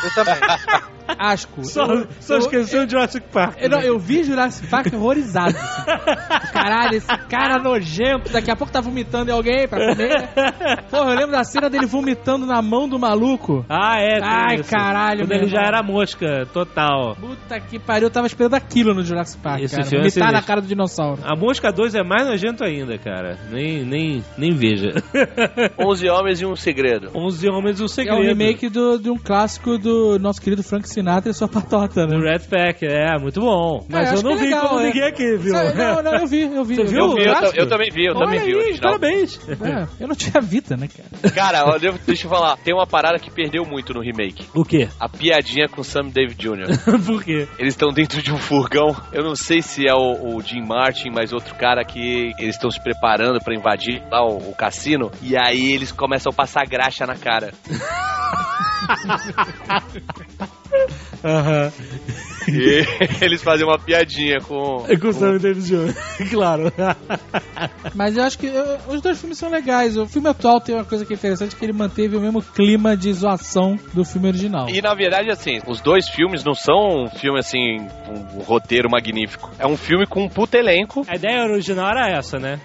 Eu 0.05 0.15
também. 0.15 0.35
asco. 1.19 1.65
Só, 1.65 1.85
Eu- 1.87 2.07
só 2.21 2.35
eu- 2.35 2.39
esqueceu 2.41 2.85
de 2.87 2.93
Jurassic 2.93 3.27
Park. 3.33 3.57
Eu, 3.61 3.69
não, 3.71 3.81
eu 3.81 3.99
vi 3.99 4.25
Jurassic 4.25 4.67
Park 4.69 4.93
horrorizado. 4.93 5.57
assim. 5.57 6.53
Caralho, 6.53 6.95
esse 6.97 7.07
cara 7.29 7.63
nojento. 7.63 8.31
Daqui 8.33 8.51
a 8.51 8.57
pouco 8.57 8.73
tá 8.73 8.81
vomitando 8.81 9.31
em 9.31 9.35
alguém 9.35 9.67
pra 9.69 9.79
comer. 9.95 10.09
né? 10.09 10.77
Porra, 10.91 11.11
eu 11.13 11.17
lembro 11.17 11.33
da 11.33 11.45
cena 11.45 11.69
dele 11.71 11.87
vomitando 11.87 12.47
na 12.47 12.61
mão 12.63 12.89
do 12.89 12.99
maluco. 12.99 13.65
Ah, 13.69 13.97
é. 14.01 14.19
Ai, 14.23 14.57
isso. 14.57 14.71
caralho, 14.71 15.21
Quando 15.27 15.33
ele 15.33 15.49
já 15.49 15.61
era 15.63 15.83
mosca, 15.83 16.47
total. 16.53 17.17
Puta 17.17 17.61
que 17.61 17.79
pariu, 17.79 18.07
eu 18.07 18.11
tava 18.11 18.27
esperando 18.27 18.55
aquilo 18.55 18.95
no 18.95 19.03
Jurassic 19.03 19.43
Park, 19.43 19.63
Esse 19.63 19.77
cara. 19.77 19.87
filme 19.89 20.07
é 20.07 20.11
Vomitar 20.11 20.33
na 20.33 20.43
cara 20.43 20.61
do 20.61 20.67
dinossauro. 20.69 21.21
A 21.25 21.37
Mosca 21.37 21.71
2 21.73 21.95
é 21.95 22.03
mais 22.03 22.27
nojento 22.27 22.65
ainda, 22.65 22.97
cara. 22.99 23.39
Nem, 23.51 23.85
nem, 23.85 24.25
nem 24.37 24.53
veja. 24.53 24.89
11 25.79 26.09
homens 26.09 26.41
e 26.41 26.47
um 26.47 26.57
segredo. 26.57 27.11
11 27.15 27.49
Homens 27.49 27.81
e 27.81 27.83
um 27.83 27.87
É 27.87 27.89
Segredo. 27.89 28.19
o 28.21 28.23
remake 28.23 28.69
do, 28.69 28.99
de 28.99 29.11
um 29.11 29.17
clássico 29.17 29.79
do 29.79 30.19
nosso 30.19 30.41
querido 30.41 30.63
Frank 30.63 30.89
Sinatra 30.89 30.98
e 31.29 31.35
sua 31.35 31.49
patota, 31.49 32.07
Do 32.07 32.19
né? 32.19 32.33
Red 32.33 32.41
Pack, 32.49 32.87
é, 32.87 33.19
muito 33.19 33.41
bom. 33.41 33.85
Mas 33.89 34.13
É, 34.13 34.17
eu 34.17 34.23
não 34.23 34.37
vi 34.37 34.45
legal, 34.47 34.69
como 34.69 34.81
é. 34.81 34.85
ninguém 34.85 35.03
aqui 35.05 35.37
viu. 35.37 35.53
Não, 35.53 36.03
não, 36.03 36.15
eu 36.15 36.27
vi, 36.27 36.43
eu 36.43 36.65
vi. 36.65 36.75
Você 36.77 36.83
eu 36.83 36.87
viu? 36.87 36.99
Eu, 37.01 37.15
vi, 37.15 37.25
eu, 37.25 37.53
eu 37.55 37.69
também 37.69 37.91
vi, 37.91 38.05
eu 38.07 38.15
também 38.15 38.39
Olha 38.41 38.45
vi 38.47 38.55
o 38.55 38.59
aí, 38.59 38.65
original. 38.67 38.99
parabéns. 38.99 39.41
É, 39.49 39.87
eu 40.01 40.09
não 40.09 40.15
tinha 40.15 40.41
vida, 40.41 40.77
né, 40.77 40.89
cara? 40.89 41.35
Cara, 41.35 41.67
olha, 41.71 41.93
deixa 42.07 42.27
eu 42.27 42.31
falar, 42.31 42.57
tem 42.59 42.75
uma 42.75 42.87
parada 42.87 43.19
que 43.19 43.31
perdeu 43.31 43.65
muito 43.65 43.93
no 43.95 44.01
remake. 44.01 44.47
O 44.55 44.65
quê? 44.65 44.89
A 44.99 45.09
piadinha 45.09 45.69
com 45.69 45.83
Sam 45.83 46.09
David 46.09 46.37
Jr. 46.37 46.79
Por 47.07 47.23
quê? 47.25 47.47
Eles 47.59 47.75
estão 47.75 47.91
dentro 47.93 48.23
de 48.23 48.33
um 48.33 48.39
furgão. 48.39 48.95
Eu 49.13 49.23
não 49.25 49.35
sei 49.35 49.63
se 49.63 49.87
é 49.89 49.95
o, 49.95 50.37
o 50.37 50.41
Jim 50.43 50.63
Martin, 50.67 51.11
mas 51.15 51.33
outro 51.33 51.55
cara 51.55 51.85
que 51.85 52.33
eles 52.39 52.55
estão 52.55 52.71
se 52.71 52.83
preparando 52.83 53.41
pra 53.41 53.55
invadir 53.55 54.03
lá 54.11 54.25
o, 54.25 54.51
o 54.51 54.55
cassino. 54.55 55.11
E 55.23 55.37
aí 55.37 55.73
eles 55.73 55.93
começam 55.93 56.31
a 56.33 56.35
passar 56.35 56.65
graxa 56.67 57.07
na 57.07 57.17
cara. 57.17 57.53
Aham. 61.25 61.73
E 62.49 62.85
eles 63.25 63.43
fazem 63.43 63.67
uma 63.67 63.79
piadinha 63.79 64.39
com. 64.41 64.85
É 64.89 64.97
com 64.97 65.09
o 65.09 65.13
Sam 65.13 65.37
Davis 65.39 65.67
Jr. 65.67 65.95
claro. 66.31 66.73
Mas 67.95 68.17
eu 68.17 68.25
acho 68.25 68.39
que 68.39 68.47
eu- 68.47 68.79
os 68.89 69.01
dois 69.01 69.19
filmes 69.21 69.39
são 69.39 69.51
legais. 69.51 69.97
O 69.97 70.07
filme 70.07 70.29
atual 70.29 70.61
tem 70.61 70.75
uma 70.75 70.85
coisa 70.85 71.05
que 71.05 71.13
é 71.13 71.17
interessante, 71.17 71.57
que 71.57 71.65
ele 71.65 71.73
manteve 71.73 72.17
o 72.17 72.21
mesmo 72.21 72.43
clima 72.43 72.97
de 72.97 73.13
zoação 73.13 73.79
do 73.93 74.05
filme 74.05 74.29
original. 74.29 74.69
E 74.69 74.81
na 74.81 74.95
verdade, 74.95 75.31
assim, 75.31 75.61
os 75.67 75.81
dois 75.81 76.09
filmes 76.09 76.45
não 76.45 76.55
são 76.55 77.05
um 77.05 77.09
filme 77.09 77.39
assim, 77.39 77.79
um, 78.09 78.39
um 78.39 78.43
roteiro 78.43 78.89
magnífico. 78.91 79.51
É 79.59 79.67
um 79.67 79.77
filme 79.77 80.07
com 80.07 80.25
um 80.25 80.29
puta 80.29 80.57
elenco. 80.59 81.05
A 81.09 81.17
ideia 81.17 81.45
original 81.45 81.89
era 81.91 82.09
essa, 82.11 82.39
né? 82.39 82.61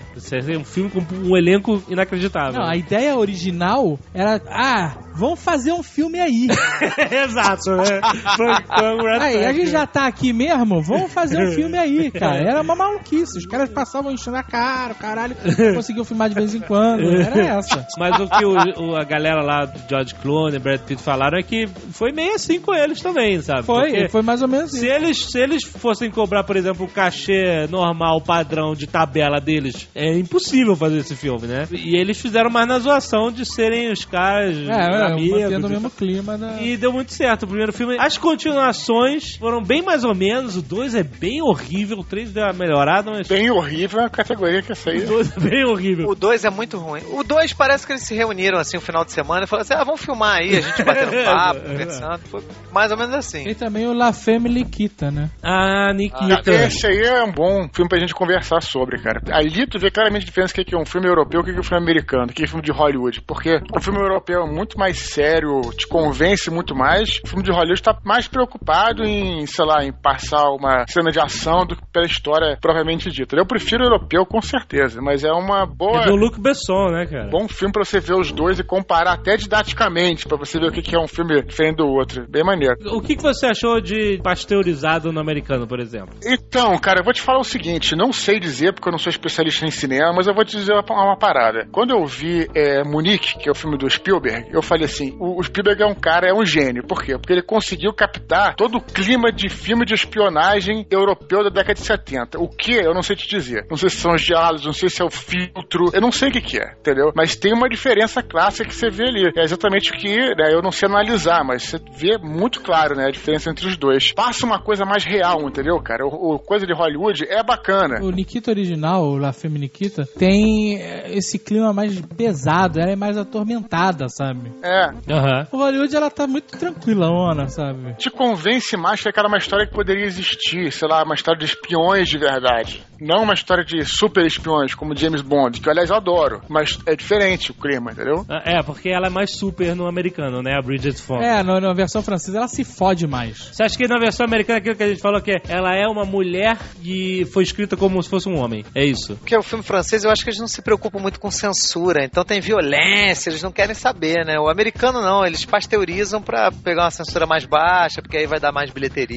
Um 0.57 0.63
filme 0.63 0.89
com 0.89 0.99
um 1.15 1.37
elenco 1.37 1.83
inacreditável. 1.89 2.59
Não, 2.61 2.69
a 2.69 2.75
ideia 2.75 3.15
original 3.15 3.99
era, 4.13 4.41
ah, 4.47 4.95
vamos 5.15 5.39
fazer 5.43 5.71
um 5.71 5.83
filme 5.83 6.19
aí. 6.19 6.47
Exato, 7.11 7.71
né? 7.71 8.01
Foi 8.35 8.93
o 8.95 9.03
Red 9.03 9.19
Aí, 9.23 9.45
a 9.45 9.53
gente? 9.53 9.72
Já 9.73 9.85
tá 9.87 10.07
aqui 10.07 10.31
mesmo, 10.31 10.81
vamos 10.81 11.11
fazer 11.11 11.41
um 11.43 11.51
filme 11.51 11.77
aí, 11.77 12.09
cara. 12.11 12.37
Era 12.37 12.61
uma 12.61 12.75
maluquice. 12.75 13.37
Os 13.37 13.45
caras 13.45 13.69
passavam 13.69 14.11
enchendo 14.11 14.37
a 14.37 14.43
cara, 14.43 14.93
o 14.93 14.95
caralho, 14.95 15.35
conseguiam 15.73 16.05
filmar 16.05 16.29
de 16.29 16.35
vez 16.35 16.53
em 16.55 16.59
quando. 16.61 17.03
Era 17.11 17.57
essa. 17.57 17.85
Mas 17.97 18.19
o 18.19 18.27
que 18.27 18.45
o- 18.45 18.91
o- 18.91 18.95
a 18.95 19.03
galera 19.03 19.41
lá 19.41 19.65
do 19.65 19.79
George 19.89 20.15
Clooney, 20.15 20.59
Brad 20.59 20.81
Pitt 20.81 21.01
falaram 21.01 21.37
é 21.37 21.43
que 21.43 21.67
foi 21.91 22.11
meio 22.11 22.35
assim 22.35 22.59
com 22.59 22.73
eles 22.73 23.01
também, 23.01 23.41
sabe? 23.41 23.63
Foi, 23.63 23.89
Porque 23.91 24.09
foi 24.09 24.21
mais 24.21 24.41
ou 24.41 24.47
menos 24.47 24.71
Se 24.71 24.77
isso. 24.77 24.85
eles, 24.85 25.17
se 25.25 25.39
eles 25.39 25.63
fossem 25.63 26.09
cobrar, 26.11 26.43
por 26.43 26.55
exemplo, 26.55 26.85
o 26.85 26.89
cachê 26.89 27.67
normal, 27.69 28.21
padrão 28.21 28.73
de 28.73 28.87
tabela 28.87 29.39
deles, 29.39 29.87
é 29.95 30.17
impossível 30.17 30.75
fazer 30.75 30.97
esse 30.97 31.15
filme, 31.15 31.47
né? 31.47 31.67
E 31.71 31.95
eles 31.97 32.19
fizeram 32.19 32.49
mais 32.49 32.67
na 32.67 32.79
zoação 32.79 33.31
de 33.31 33.45
serem 33.45 33.91
os 33.91 34.05
caras 34.05 34.55
É, 34.57 34.71
é, 34.71 35.05
amigos. 35.11 35.41
mantendo 35.41 35.67
o 35.67 35.69
e 35.69 35.73
mesmo 35.73 35.89
clima 35.89 36.37
da... 36.37 36.61
E 36.61 36.77
deu 36.77 36.91
muito 36.93 37.13
certo 37.13 37.43
o 37.43 37.47
primeiro 37.47 37.73
filme. 37.73 37.97
As 37.99 38.17
continuações 38.17 39.35
foram 39.35 39.52
bem 39.61 39.81
mais 39.81 40.03
ou 40.03 40.15
menos. 40.15 40.55
O 40.57 40.61
2 40.61 40.95
é 40.95 41.03
bem 41.03 41.41
horrível. 41.41 41.99
O 41.99 42.03
3 42.03 42.31
deu 42.31 42.43
uma 42.43 42.53
melhorada, 42.53 43.11
mas. 43.11 43.27
Bem 43.27 43.51
horrível 43.51 44.01
a 44.01 44.09
categoria 44.09 44.61
que 44.61 44.71
essa 44.71 44.89
aí. 44.89 45.03
O 45.03 45.07
2 45.07 45.37
é 45.37 45.39
bem 45.39 45.65
horrível. 45.65 46.07
O 46.09 46.15
2 46.15 46.45
é 46.45 46.49
muito 46.49 46.77
ruim. 46.77 47.01
O 47.11 47.23
2 47.23 47.53
parece 47.53 47.85
que 47.85 47.93
eles 47.93 48.03
se 48.03 48.15
reuniram 48.15 48.59
assim 48.59 48.77
no 48.77 48.81
final 48.81 49.03
de 49.03 49.11
semana 49.11 49.43
e 49.43 49.47
falaram 49.47 49.63
assim: 49.63 49.73
ah, 49.73 49.83
vamos 49.83 50.01
filmar 50.01 50.37
aí, 50.37 50.57
a 50.57 50.61
gente 50.61 50.81
batendo 50.83 51.23
papo, 51.23 51.61
conversando. 51.61 52.19
Foi 52.29 52.43
mais 52.71 52.91
ou 52.91 52.97
menos 52.97 53.15
assim. 53.15 53.43
Tem 53.43 53.55
também 53.55 53.87
o 53.87 53.93
La 53.93 54.13
Family 54.13 54.65
Kita, 54.65 55.11
né? 55.11 55.29
Ah, 55.41 55.93
Nikita. 55.93 56.51
Esse 56.51 56.87
aí 56.87 57.01
é 57.01 57.23
um 57.23 57.31
bom 57.31 57.67
filme 57.73 57.89
pra 57.89 57.99
gente 57.99 58.13
conversar 58.13 58.61
sobre, 58.61 59.01
cara. 59.01 59.21
Ali 59.31 59.67
tu 59.67 59.79
vê 59.79 59.91
claramente 59.91 60.23
a 60.23 60.25
diferença 60.25 60.53
do 60.53 60.65
que 60.65 60.75
é 60.75 60.77
um 60.77 60.85
filme 60.85 61.07
europeu 61.07 61.39
e 61.39 61.41
o 61.41 61.45
que 61.45 61.51
é 61.51 61.59
um 61.59 61.63
filme 61.63 61.83
americano, 61.83 62.25
o 62.25 62.33
que 62.33 62.43
é 62.43 62.45
um 62.45 62.47
filme 62.47 62.63
de 62.63 62.71
Hollywood. 62.71 63.21
Porque 63.21 63.59
o 63.75 63.79
filme 63.79 63.99
europeu 63.99 64.43
é 64.43 64.51
muito 64.51 64.77
mais 64.77 64.97
sério, 64.97 65.61
te 65.77 65.87
convence 65.87 66.49
muito 66.49 66.75
mais. 66.75 67.19
O 67.23 67.27
filme 67.27 67.43
de 67.43 67.51
Hollywood 67.51 67.81
tá 67.81 67.97
mais 68.03 68.27
preocupado 68.27 69.03
em, 69.03 69.42
sei 69.45 69.65
lá, 69.65 69.83
em 69.83 69.91
passar 69.91 70.49
uma 70.49 70.85
cena 70.87 71.11
de 71.11 71.19
ação 71.19 71.65
do 71.65 71.75
que 71.75 71.83
pela 71.91 72.05
história 72.05 72.57
propriamente 72.59 73.09
dita. 73.09 73.35
Eu 73.35 73.45
prefiro 73.45 73.83
o 73.83 73.87
europeu, 73.87 74.25
com 74.25 74.41
certeza, 74.41 75.01
mas 75.01 75.23
é 75.23 75.31
uma 75.31 75.65
boa. 75.65 76.03
É 76.03 76.05
do 76.05 76.15
Luc 76.15 76.39
Besson, 76.39 76.89
né, 76.91 77.05
cara? 77.05 77.29
Bom 77.29 77.47
filme 77.47 77.71
pra 77.71 77.83
você 77.83 77.99
ver 77.99 78.15
os 78.15 78.31
dois 78.31 78.59
e 78.59 78.63
comparar 78.63 79.13
até 79.13 79.35
didaticamente, 79.35 80.27
pra 80.27 80.37
você 80.37 80.59
ver 80.59 80.67
o 80.67 80.71
que 80.71 80.95
é 80.95 80.99
um 80.99 81.07
filme 81.07 81.41
diferente 81.43 81.77
do 81.77 81.87
outro. 81.87 82.25
Bem 82.29 82.43
maneiro. 82.43 82.75
O 82.93 83.01
que, 83.01 83.15
que 83.15 83.23
você 83.23 83.47
achou 83.47 83.79
de 83.79 84.19
pasteurizado 84.23 85.11
no 85.11 85.19
americano, 85.19 85.67
por 85.67 85.79
exemplo? 85.79 86.15
Então, 86.23 86.77
cara, 86.77 86.99
eu 86.99 87.03
vou 87.03 87.13
te 87.13 87.21
falar 87.21 87.39
o 87.39 87.43
seguinte, 87.43 87.95
não 87.95 88.11
sei 88.11 88.39
dizer 88.39 88.73
porque 88.73 88.87
eu 88.87 88.91
não 88.91 88.99
sou 88.99 89.09
especialista 89.09 89.65
em 89.65 89.71
cinema, 89.71 90.13
mas 90.13 90.27
eu 90.27 90.33
vou 90.33 90.45
te 90.45 90.57
dizer 90.57 90.73
uma, 90.73 90.83
uma 90.89 91.17
parada. 91.17 91.67
Quando 91.71 91.91
eu 91.91 92.05
vi 92.05 92.47
é, 92.55 92.83
Munique, 92.83 93.37
que 93.37 93.49
é 93.49 93.51
o 93.51 93.55
filme 93.55 93.77
do 93.77 93.89
Spielberg, 93.89 94.49
eu 94.51 94.61
falei 94.61 94.85
assim, 94.85 95.15
o, 95.19 95.39
o 95.39 95.43
Spielberg 95.43 95.81
é 95.81 95.85
um 95.85 95.95
cara, 95.95 96.27
é 96.27 96.33
um 96.33 96.45
gênio. 96.45 96.83
Por 96.85 97.03
quê? 97.03 97.17
Porque 97.17 97.33
ele 97.33 97.41
conseguiu 97.41 97.93
captar 97.93 98.55
todo 98.55 98.77
o 98.77 98.81
clima 98.81 99.31
de 99.33 99.49
filme 99.49 99.85
de 99.85 99.93
espionagem 99.93 100.85
europeu 100.89 101.43
da 101.43 101.49
década 101.49 101.73
de 101.73 101.81
70. 101.81 102.39
O 102.39 102.47
que? 102.47 102.73
Eu 102.73 102.93
não 102.93 103.01
sei 103.01 103.15
te 103.15 103.27
dizer. 103.27 103.65
Não 103.69 103.77
sei 103.77 103.89
se 103.89 103.97
são 103.97 104.13
os 104.13 104.21
diálogos, 104.21 104.65
não 104.65 104.73
sei 104.73 104.89
se 104.89 105.01
é 105.01 105.05
o 105.05 105.09
filtro, 105.09 105.89
eu 105.93 106.01
não 106.01 106.11
sei 106.11 106.29
o 106.29 106.31
que 106.31 106.41
que 106.41 106.59
é, 106.59 106.73
entendeu? 106.79 107.11
Mas 107.15 107.35
tem 107.35 107.53
uma 107.53 107.67
diferença 107.67 108.21
clássica 108.21 108.69
que 108.69 108.75
você 108.75 108.89
vê 108.89 109.07
ali. 109.07 109.31
É 109.35 109.43
exatamente 109.43 109.91
o 109.91 109.93
que, 109.95 110.35
né, 110.35 110.53
eu 110.53 110.61
não 110.61 110.71
sei 110.71 110.87
analisar, 110.87 111.43
mas 111.43 111.63
você 111.63 111.79
vê 111.97 112.17
muito 112.17 112.61
claro, 112.61 112.95
né, 112.95 113.07
a 113.07 113.11
diferença 113.11 113.49
entre 113.49 113.67
os 113.67 113.77
dois. 113.77 114.11
Passa 114.13 114.45
uma 114.45 114.59
coisa 114.59 114.85
mais 114.85 115.03
real, 115.03 115.41
entendeu, 115.47 115.79
cara? 115.81 116.05
O, 116.05 116.35
o 116.35 116.39
coisa 116.39 116.65
de 116.65 116.73
Hollywood 116.73 117.25
é 117.27 117.43
bacana. 117.43 118.03
O 118.03 118.11
Nikita 118.11 118.51
original, 118.51 119.03
o 119.03 119.17
La 119.17 119.33
Femme 119.33 119.59
Nikita, 119.59 120.05
tem 120.17 120.81
eh, 120.81 121.15
esse 121.15 121.39
clima 121.39 121.73
mais 121.73 121.99
pesado, 122.01 122.79
ela 122.79 122.91
é 122.91 122.95
mais 122.95 123.17
atormentada, 123.17 124.07
sabe? 124.09 124.51
É. 124.61 124.85
Aham. 125.11 125.47
O 125.51 125.57
Hollywood, 125.57 125.95
ela 125.95 126.09
tá 126.09 126.27
muito 126.27 126.57
tranquilona, 126.57 127.47
sabe? 127.47 127.95
Te 127.95 128.09
convence 128.09 128.75
mais 128.77 129.01
que 129.01 129.09
aquela 129.23 129.27
uma 129.27 129.37
história 129.37 129.65
que 129.65 129.73
poderia 129.73 130.05
existir, 130.05 130.71
sei 130.71 130.87
lá, 130.87 131.03
uma 131.03 131.15
história 131.15 131.39
de 131.39 131.45
espiões 131.45 132.09
de 132.09 132.17
verdade. 132.17 132.83
Não 132.99 133.23
uma 133.23 133.33
história 133.33 133.63
de 133.63 133.83
super 133.85 134.25
espiões, 134.25 134.73
como 134.73 134.95
James 134.95 135.21
Bond, 135.21 135.59
que 135.59 135.69
aliás 135.69 135.89
eu 135.89 135.95
adoro, 135.95 136.41
mas 136.47 136.79
é 136.85 136.95
diferente 136.95 137.51
o 137.51 137.53
clima, 137.53 137.91
entendeu? 137.91 138.25
É, 138.45 138.61
porque 138.63 138.89
ela 138.89 139.07
é 139.07 139.09
mais 139.09 139.31
super 139.31 139.75
no 139.75 139.87
americano, 139.87 140.41
né? 140.41 140.55
A 140.57 140.61
Bridget 140.61 141.01
Fonda. 141.01 141.25
É, 141.25 141.43
na, 141.43 141.59
na 141.59 141.73
versão 141.73 142.01
francesa 142.01 142.37
ela 142.37 142.47
se 142.47 142.63
fode 142.63 143.05
mais. 143.07 143.49
Você 143.51 143.63
acha 143.63 143.77
que 143.77 143.87
na 143.87 143.99
versão 143.99 144.25
americana 144.25 144.59
aquilo 144.59 144.75
que 144.75 144.83
a 144.83 144.87
gente 144.87 145.01
falou 145.01 145.21
que 145.21 145.31
é, 145.31 145.41
ela 145.49 145.75
é 145.75 145.87
uma 145.87 146.05
mulher 146.05 146.57
e 146.81 147.25
foi 147.33 147.43
escrita 147.43 147.75
como 147.75 148.01
se 148.01 148.09
fosse 148.09 148.29
um 148.29 148.37
homem? 148.37 148.63
É 148.73 148.85
isso. 148.85 149.15
Porque 149.17 149.35
o 149.35 149.43
filme 149.43 149.63
francês, 149.63 150.03
eu 150.03 150.11
acho 150.11 150.23
que 150.23 150.29
eles 150.29 150.39
não 150.39 150.47
se 150.47 150.61
preocupam 150.61 150.99
muito 150.99 151.19
com 151.19 151.29
censura, 151.29 152.05
então 152.05 152.23
tem 152.23 152.39
violência, 152.39 153.29
eles 153.29 153.43
não 153.43 153.51
querem 153.51 153.75
saber, 153.75 154.25
né? 154.25 154.39
O 154.39 154.49
americano 154.49 155.01
não, 155.01 155.25
eles 155.25 155.45
pasteurizam 155.45 156.21
pra 156.21 156.51
pegar 156.51 156.83
uma 156.83 156.91
censura 156.91 157.25
mais 157.25 157.45
baixa, 157.45 158.01
porque 158.01 158.17
aí 158.17 158.27
vai 158.27 158.39
dar 158.39 158.51
mais 158.51 158.71
bilheteria. 158.71 159.12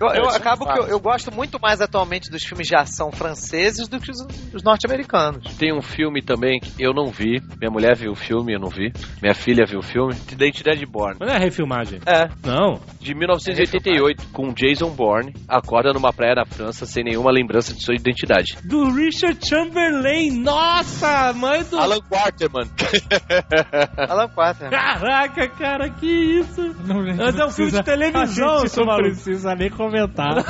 Eu, 0.00 0.08
eu 0.08 0.30
É, 0.30 0.36
acabo 0.36 0.68
é 0.68 0.72
que 0.72 0.78
eu, 0.80 0.86
eu 0.86 1.00
gosto 1.00 1.32
muito 1.32 1.58
mais 1.60 1.80
atualmente 1.80 2.30
dos 2.30 2.42
filmes 2.44 2.66
de 2.66 2.76
ação 2.76 3.10
franceses 3.12 3.88
do 3.88 4.00
que 4.00 4.10
os, 4.10 4.18
os 4.54 4.62
norte-americanos. 4.62 5.54
Tem 5.56 5.72
um 5.76 5.82
filme 5.82 6.22
também 6.22 6.58
que 6.60 6.82
eu 6.82 6.92
não 6.92 7.06
vi. 7.06 7.40
Minha 7.58 7.70
mulher 7.70 7.96
viu 7.96 8.12
o 8.12 8.16
filme, 8.16 8.54
eu 8.54 8.60
não 8.60 8.68
vi. 8.68 8.92
Minha 9.20 9.34
filha 9.34 9.64
viu 9.66 9.80
o 9.80 9.82
filme. 9.82 10.14
Identidade 10.30 10.84
Born. 10.86 11.16
Mas 11.18 11.28
não 11.28 11.36
é 11.36 11.38
refilmagem. 11.38 12.00
É, 12.06 12.28
Não. 12.44 12.80
de 13.00 13.14
1988, 13.14 14.28
com 14.32 14.52
Jason 14.52 14.90
Bourne, 14.90 15.32
acorda 15.48 15.92
numa 15.92 16.12
praia 16.12 16.34
na 16.34 16.44
França 16.44 16.86
sem 16.86 17.04
nenhuma 17.04 17.30
lembrança 17.30 17.74
de 17.74 17.82
sua 17.82 17.94
identidade. 17.94 18.56
Do 18.64 18.90
Richard 18.92 19.38
Chamberlain. 19.46 20.40
Nossa, 20.40 21.32
mãe 21.32 21.62
do. 21.64 21.78
Alan 21.78 22.00
Quarterman. 22.00 22.66
Alan 24.08 24.28
Quaterman. 24.28 24.70
Caraca, 24.70 25.48
cara, 25.48 25.90
que 25.90 26.06
isso? 26.06 26.62
Não, 26.86 27.02
Mas 27.16 27.38
é 27.38 27.44
um 27.44 27.50
filme 27.50 27.72
de 27.72 27.82
televisão, 27.82 28.66
seu 28.66 28.84
maluco. 28.84 29.16
Precisa 29.26 29.56
nem 29.56 29.68
comentar. 29.68 30.36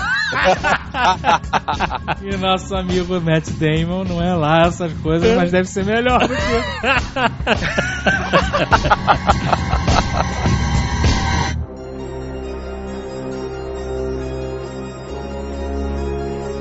e 2.22 2.36
nosso 2.36 2.76
amigo 2.76 3.18
Matt 3.20 3.48
Damon 3.52 4.04
não 4.04 4.22
é 4.22 4.34
lá 4.34 4.64
essas 4.66 4.92
coisas, 5.00 5.34
mas 5.34 5.50
deve 5.50 5.66
ser 5.66 5.86
melhor 5.86 6.20
do 6.20 6.28
que... 6.28 6.42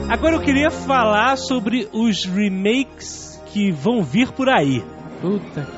Agora 0.10 0.36
eu 0.36 0.42
queria 0.42 0.72
falar 0.72 1.36
sobre 1.36 1.90
os 1.92 2.24
remakes 2.24 3.38
que 3.48 3.74
vão 3.74 4.02
vir 4.02 4.32
por 4.32 4.48
aí. 4.48 4.82
Puta 5.20 5.66
que... 5.66 5.76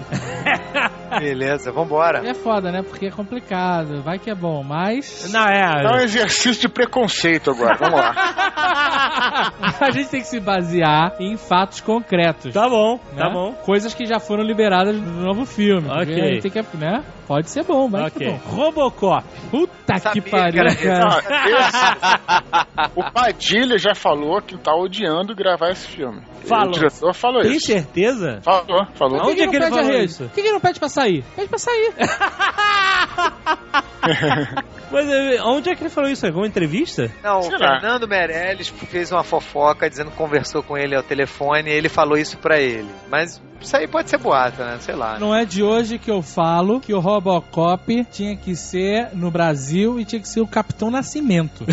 Beleza, 1.19 1.71
vambora. 1.71 2.27
É 2.27 2.33
foda, 2.33 2.71
né? 2.71 2.81
Porque 2.81 3.07
é 3.07 3.11
complicado. 3.11 4.01
Vai 4.03 4.19
que 4.19 4.29
é 4.29 4.35
bom, 4.35 4.63
mas. 4.63 5.31
Não, 5.31 5.45
é. 5.45 5.83
É 5.83 5.91
um 5.91 5.99
exercício 5.99 6.61
de 6.61 6.69
preconceito 6.69 7.51
agora, 7.51 7.75
vamos 7.77 7.99
lá. 7.99 8.13
a 9.81 9.91
gente 9.91 10.09
tem 10.09 10.21
que 10.21 10.27
se 10.27 10.39
basear 10.39 11.15
em 11.19 11.37
fatos 11.37 11.81
concretos. 11.81 12.53
Tá 12.53 12.67
bom, 12.67 12.99
né? 13.13 13.23
tá 13.23 13.29
bom. 13.29 13.53
Coisas 13.65 13.93
que 13.93 14.05
já 14.05 14.19
foram 14.19 14.43
liberadas 14.43 14.95
no 14.95 15.21
novo 15.23 15.45
filme. 15.45 15.87
Ok. 15.89 16.41
Tem 16.41 16.51
que, 16.51 16.77
né? 16.77 17.03
Pode 17.27 17.49
ser 17.49 17.63
bom, 17.63 17.89
vai 17.89 18.07
Ok. 18.07 18.25
ser 18.25 18.33
bom. 18.33 18.39
Robocop. 18.55 19.23
Puta 19.51 19.97
Sabia 19.99 20.21
que 20.21 20.29
pariu, 20.29 20.61
era 20.61 20.75
cara. 20.75 20.99
Não, 20.99 21.19
esse- 21.67 22.91
o 22.95 23.11
Padilha 23.11 23.77
já 23.77 23.93
falou 23.93 24.41
que 24.41 24.57
tá 24.57 24.73
odiando 24.73 25.35
gravar 25.35 25.71
esse 25.71 25.87
filme. 25.87 26.21
Falou. 26.47 26.69
O 26.69 26.71
diretor 26.71 27.13
falou 27.13 27.41
Tem 27.41 27.53
isso. 27.53 27.67
certeza? 27.67 28.39
Falou, 28.43 28.85
falou. 28.95 29.27
Onde 29.27 29.41
é 29.41 29.47
que 29.47 29.55
ele 29.55 29.65
pede 29.65 29.79
a 29.79 29.83
falou 29.83 29.99
isso? 29.99 30.23
Por 30.23 30.31
que, 30.33 30.41
que 30.43 30.51
não 30.51 30.59
pede 30.59 30.79
pra 30.79 30.89
sair? 30.89 31.23
Pede 31.35 31.47
pra 31.49 31.57
sair. 31.57 31.93
Mas 34.91 35.07
eh, 35.09 35.41
onde 35.43 35.69
é 35.69 35.75
que 35.75 35.83
ele 35.83 35.89
falou 35.89 36.09
isso? 36.09 36.25
Alguma 36.25 36.47
entrevista? 36.47 37.11
Não, 37.23 37.39
o 37.39 37.43
Sei 37.43 37.57
lá. 37.57 37.79
Fernando 37.79 38.07
Meirelles 38.07 38.69
fez 38.69 39.11
uma 39.11 39.23
fofoca 39.23 39.89
dizendo 39.89 40.11
que 40.11 40.17
conversou 40.17 40.63
com 40.63 40.77
ele 40.77 40.95
ao 40.95 41.03
telefone 41.03 41.69
e 41.69 41.73
ele 41.73 41.89
falou 41.89 42.17
isso 42.17 42.37
pra 42.37 42.59
ele. 42.59 42.89
Mas 43.09 43.41
isso 43.59 43.75
aí 43.75 43.87
pode 43.87 44.09
ser 44.09 44.17
boato, 44.17 44.61
né? 44.61 44.77
Sei 44.79 44.95
lá. 44.95 45.19
Não 45.19 45.33
é 45.33 45.43
de 45.43 45.63
hoje 45.63 45.97
que 45.97 46.11
eu 46.11 46.21
falo 46.21 46.79
que 46.79 46.93
o 46.93 46.99
Robocop 46.99 48.05
tinha 48.11 48.35
que 48.35 48.55
ser 48.55 49.09
no 49.13 49.31
Brasil 49.31 49.99
e 49.99 50.05
tinha 50.05 50.21
que 50.21 50.27
ser 50.27 50.41
o 50.41 50.47
Capitão 50.47 50.91
Nascimento. 50.91 51.65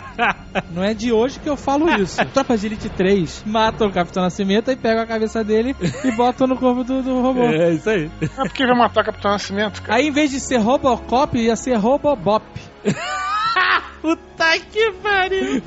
não 0.72 0.82
é 0.82 0.94
de 0.94 1.12
hoje 1.12 1.38
que 1.38 1.48
eu 1.48 1.56
falo 1.56 1.88
isso. 2.00 2.24
Tropa 2.32 2.56
de 2.56 2.66
Elite 2.66 2.88
3 2.88 3.44
mata 3.46 3.86
o 3.86 3.92
Capitão 3.92 4.22
Nascimento 4.22 4.70
e 4.70 4.76
pega 4.76 5.02
a 5.02 5.06
cabeça 5.06 5.44
dele 5.44 5.76
e 6.04 6.10
bota 6.12 6.46
no 6.46 6.56
corpo 6.56 6.82
do, 6.82 7.02
do 7.02 7.20
robô. 7.20 7.44
É 7.44 7.72
isso 7.72 7.90
aí. 7.90 8.10
É 8.20 8.26
porque 8.26 8.66
vai 8.66 8.76
matar 8.76 9.02
o 9.02 9.04
Capitão 9.04 9.30
Nascimento, 9.30 9.82
cara. 9.82 9.98
Aí 9.98 10.08
em 10.08 10.12
vez 10.12 10.30
de 10.30 10.40
ser 10.40 10.58
Robocop, 10.58 11.38
ia 11.38 11.56
ser 11.56 11.74
Robobop. 11.74 12.44
Puta 14.00 14.58
que 14.70 14.92
pariu. 15.02 15.62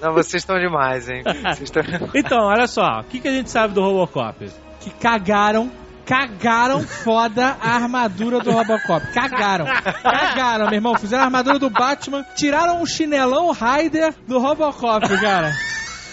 Não, 0.00 0.12
vocês 0.12 0.42
estão 0.42 0.58
demais, 0.58 1.08
hein? 1.08 1.22
Estão... 1.60 1.82
Então, 2.14 2.38
olha 2.40 2.66
só. 2.66 3.00
O 3.00 3.04
que, 3.04 3.20
que 3.20 3.28
a 3.28 3.32
gente 3.32 3.50
sabe 3.50 3.74
do 3.74 3.80
Robocop? 3.80 4.50
Que 4.80 4.90
cagaram. 4.90 5.70
Cagaram 6.04 6.80
foda 6.82 7.56
a 7.60 7.74
armadura 7.74 8.40
do 8.40 8.50
Robocop. 8.50 9.12
Cagaram. 9.12 9.66
Cagaram, 9.66 10.66
meu 10.66 10.74
irmão. 10.74 10.96
Fizeram 10.96 11.22
a 11.22 11.26
armadura 11.26 11.58
do 11.58 11.68
Batman. 11.70 12.24
Tiraram 12.34 12.82
o 12.82 12.86
chinelão 12.86 13.52
Raider 13.52 14.14
do 14.26 14.38
Robocop, 14.38 15.06
cara. 15.20 15.54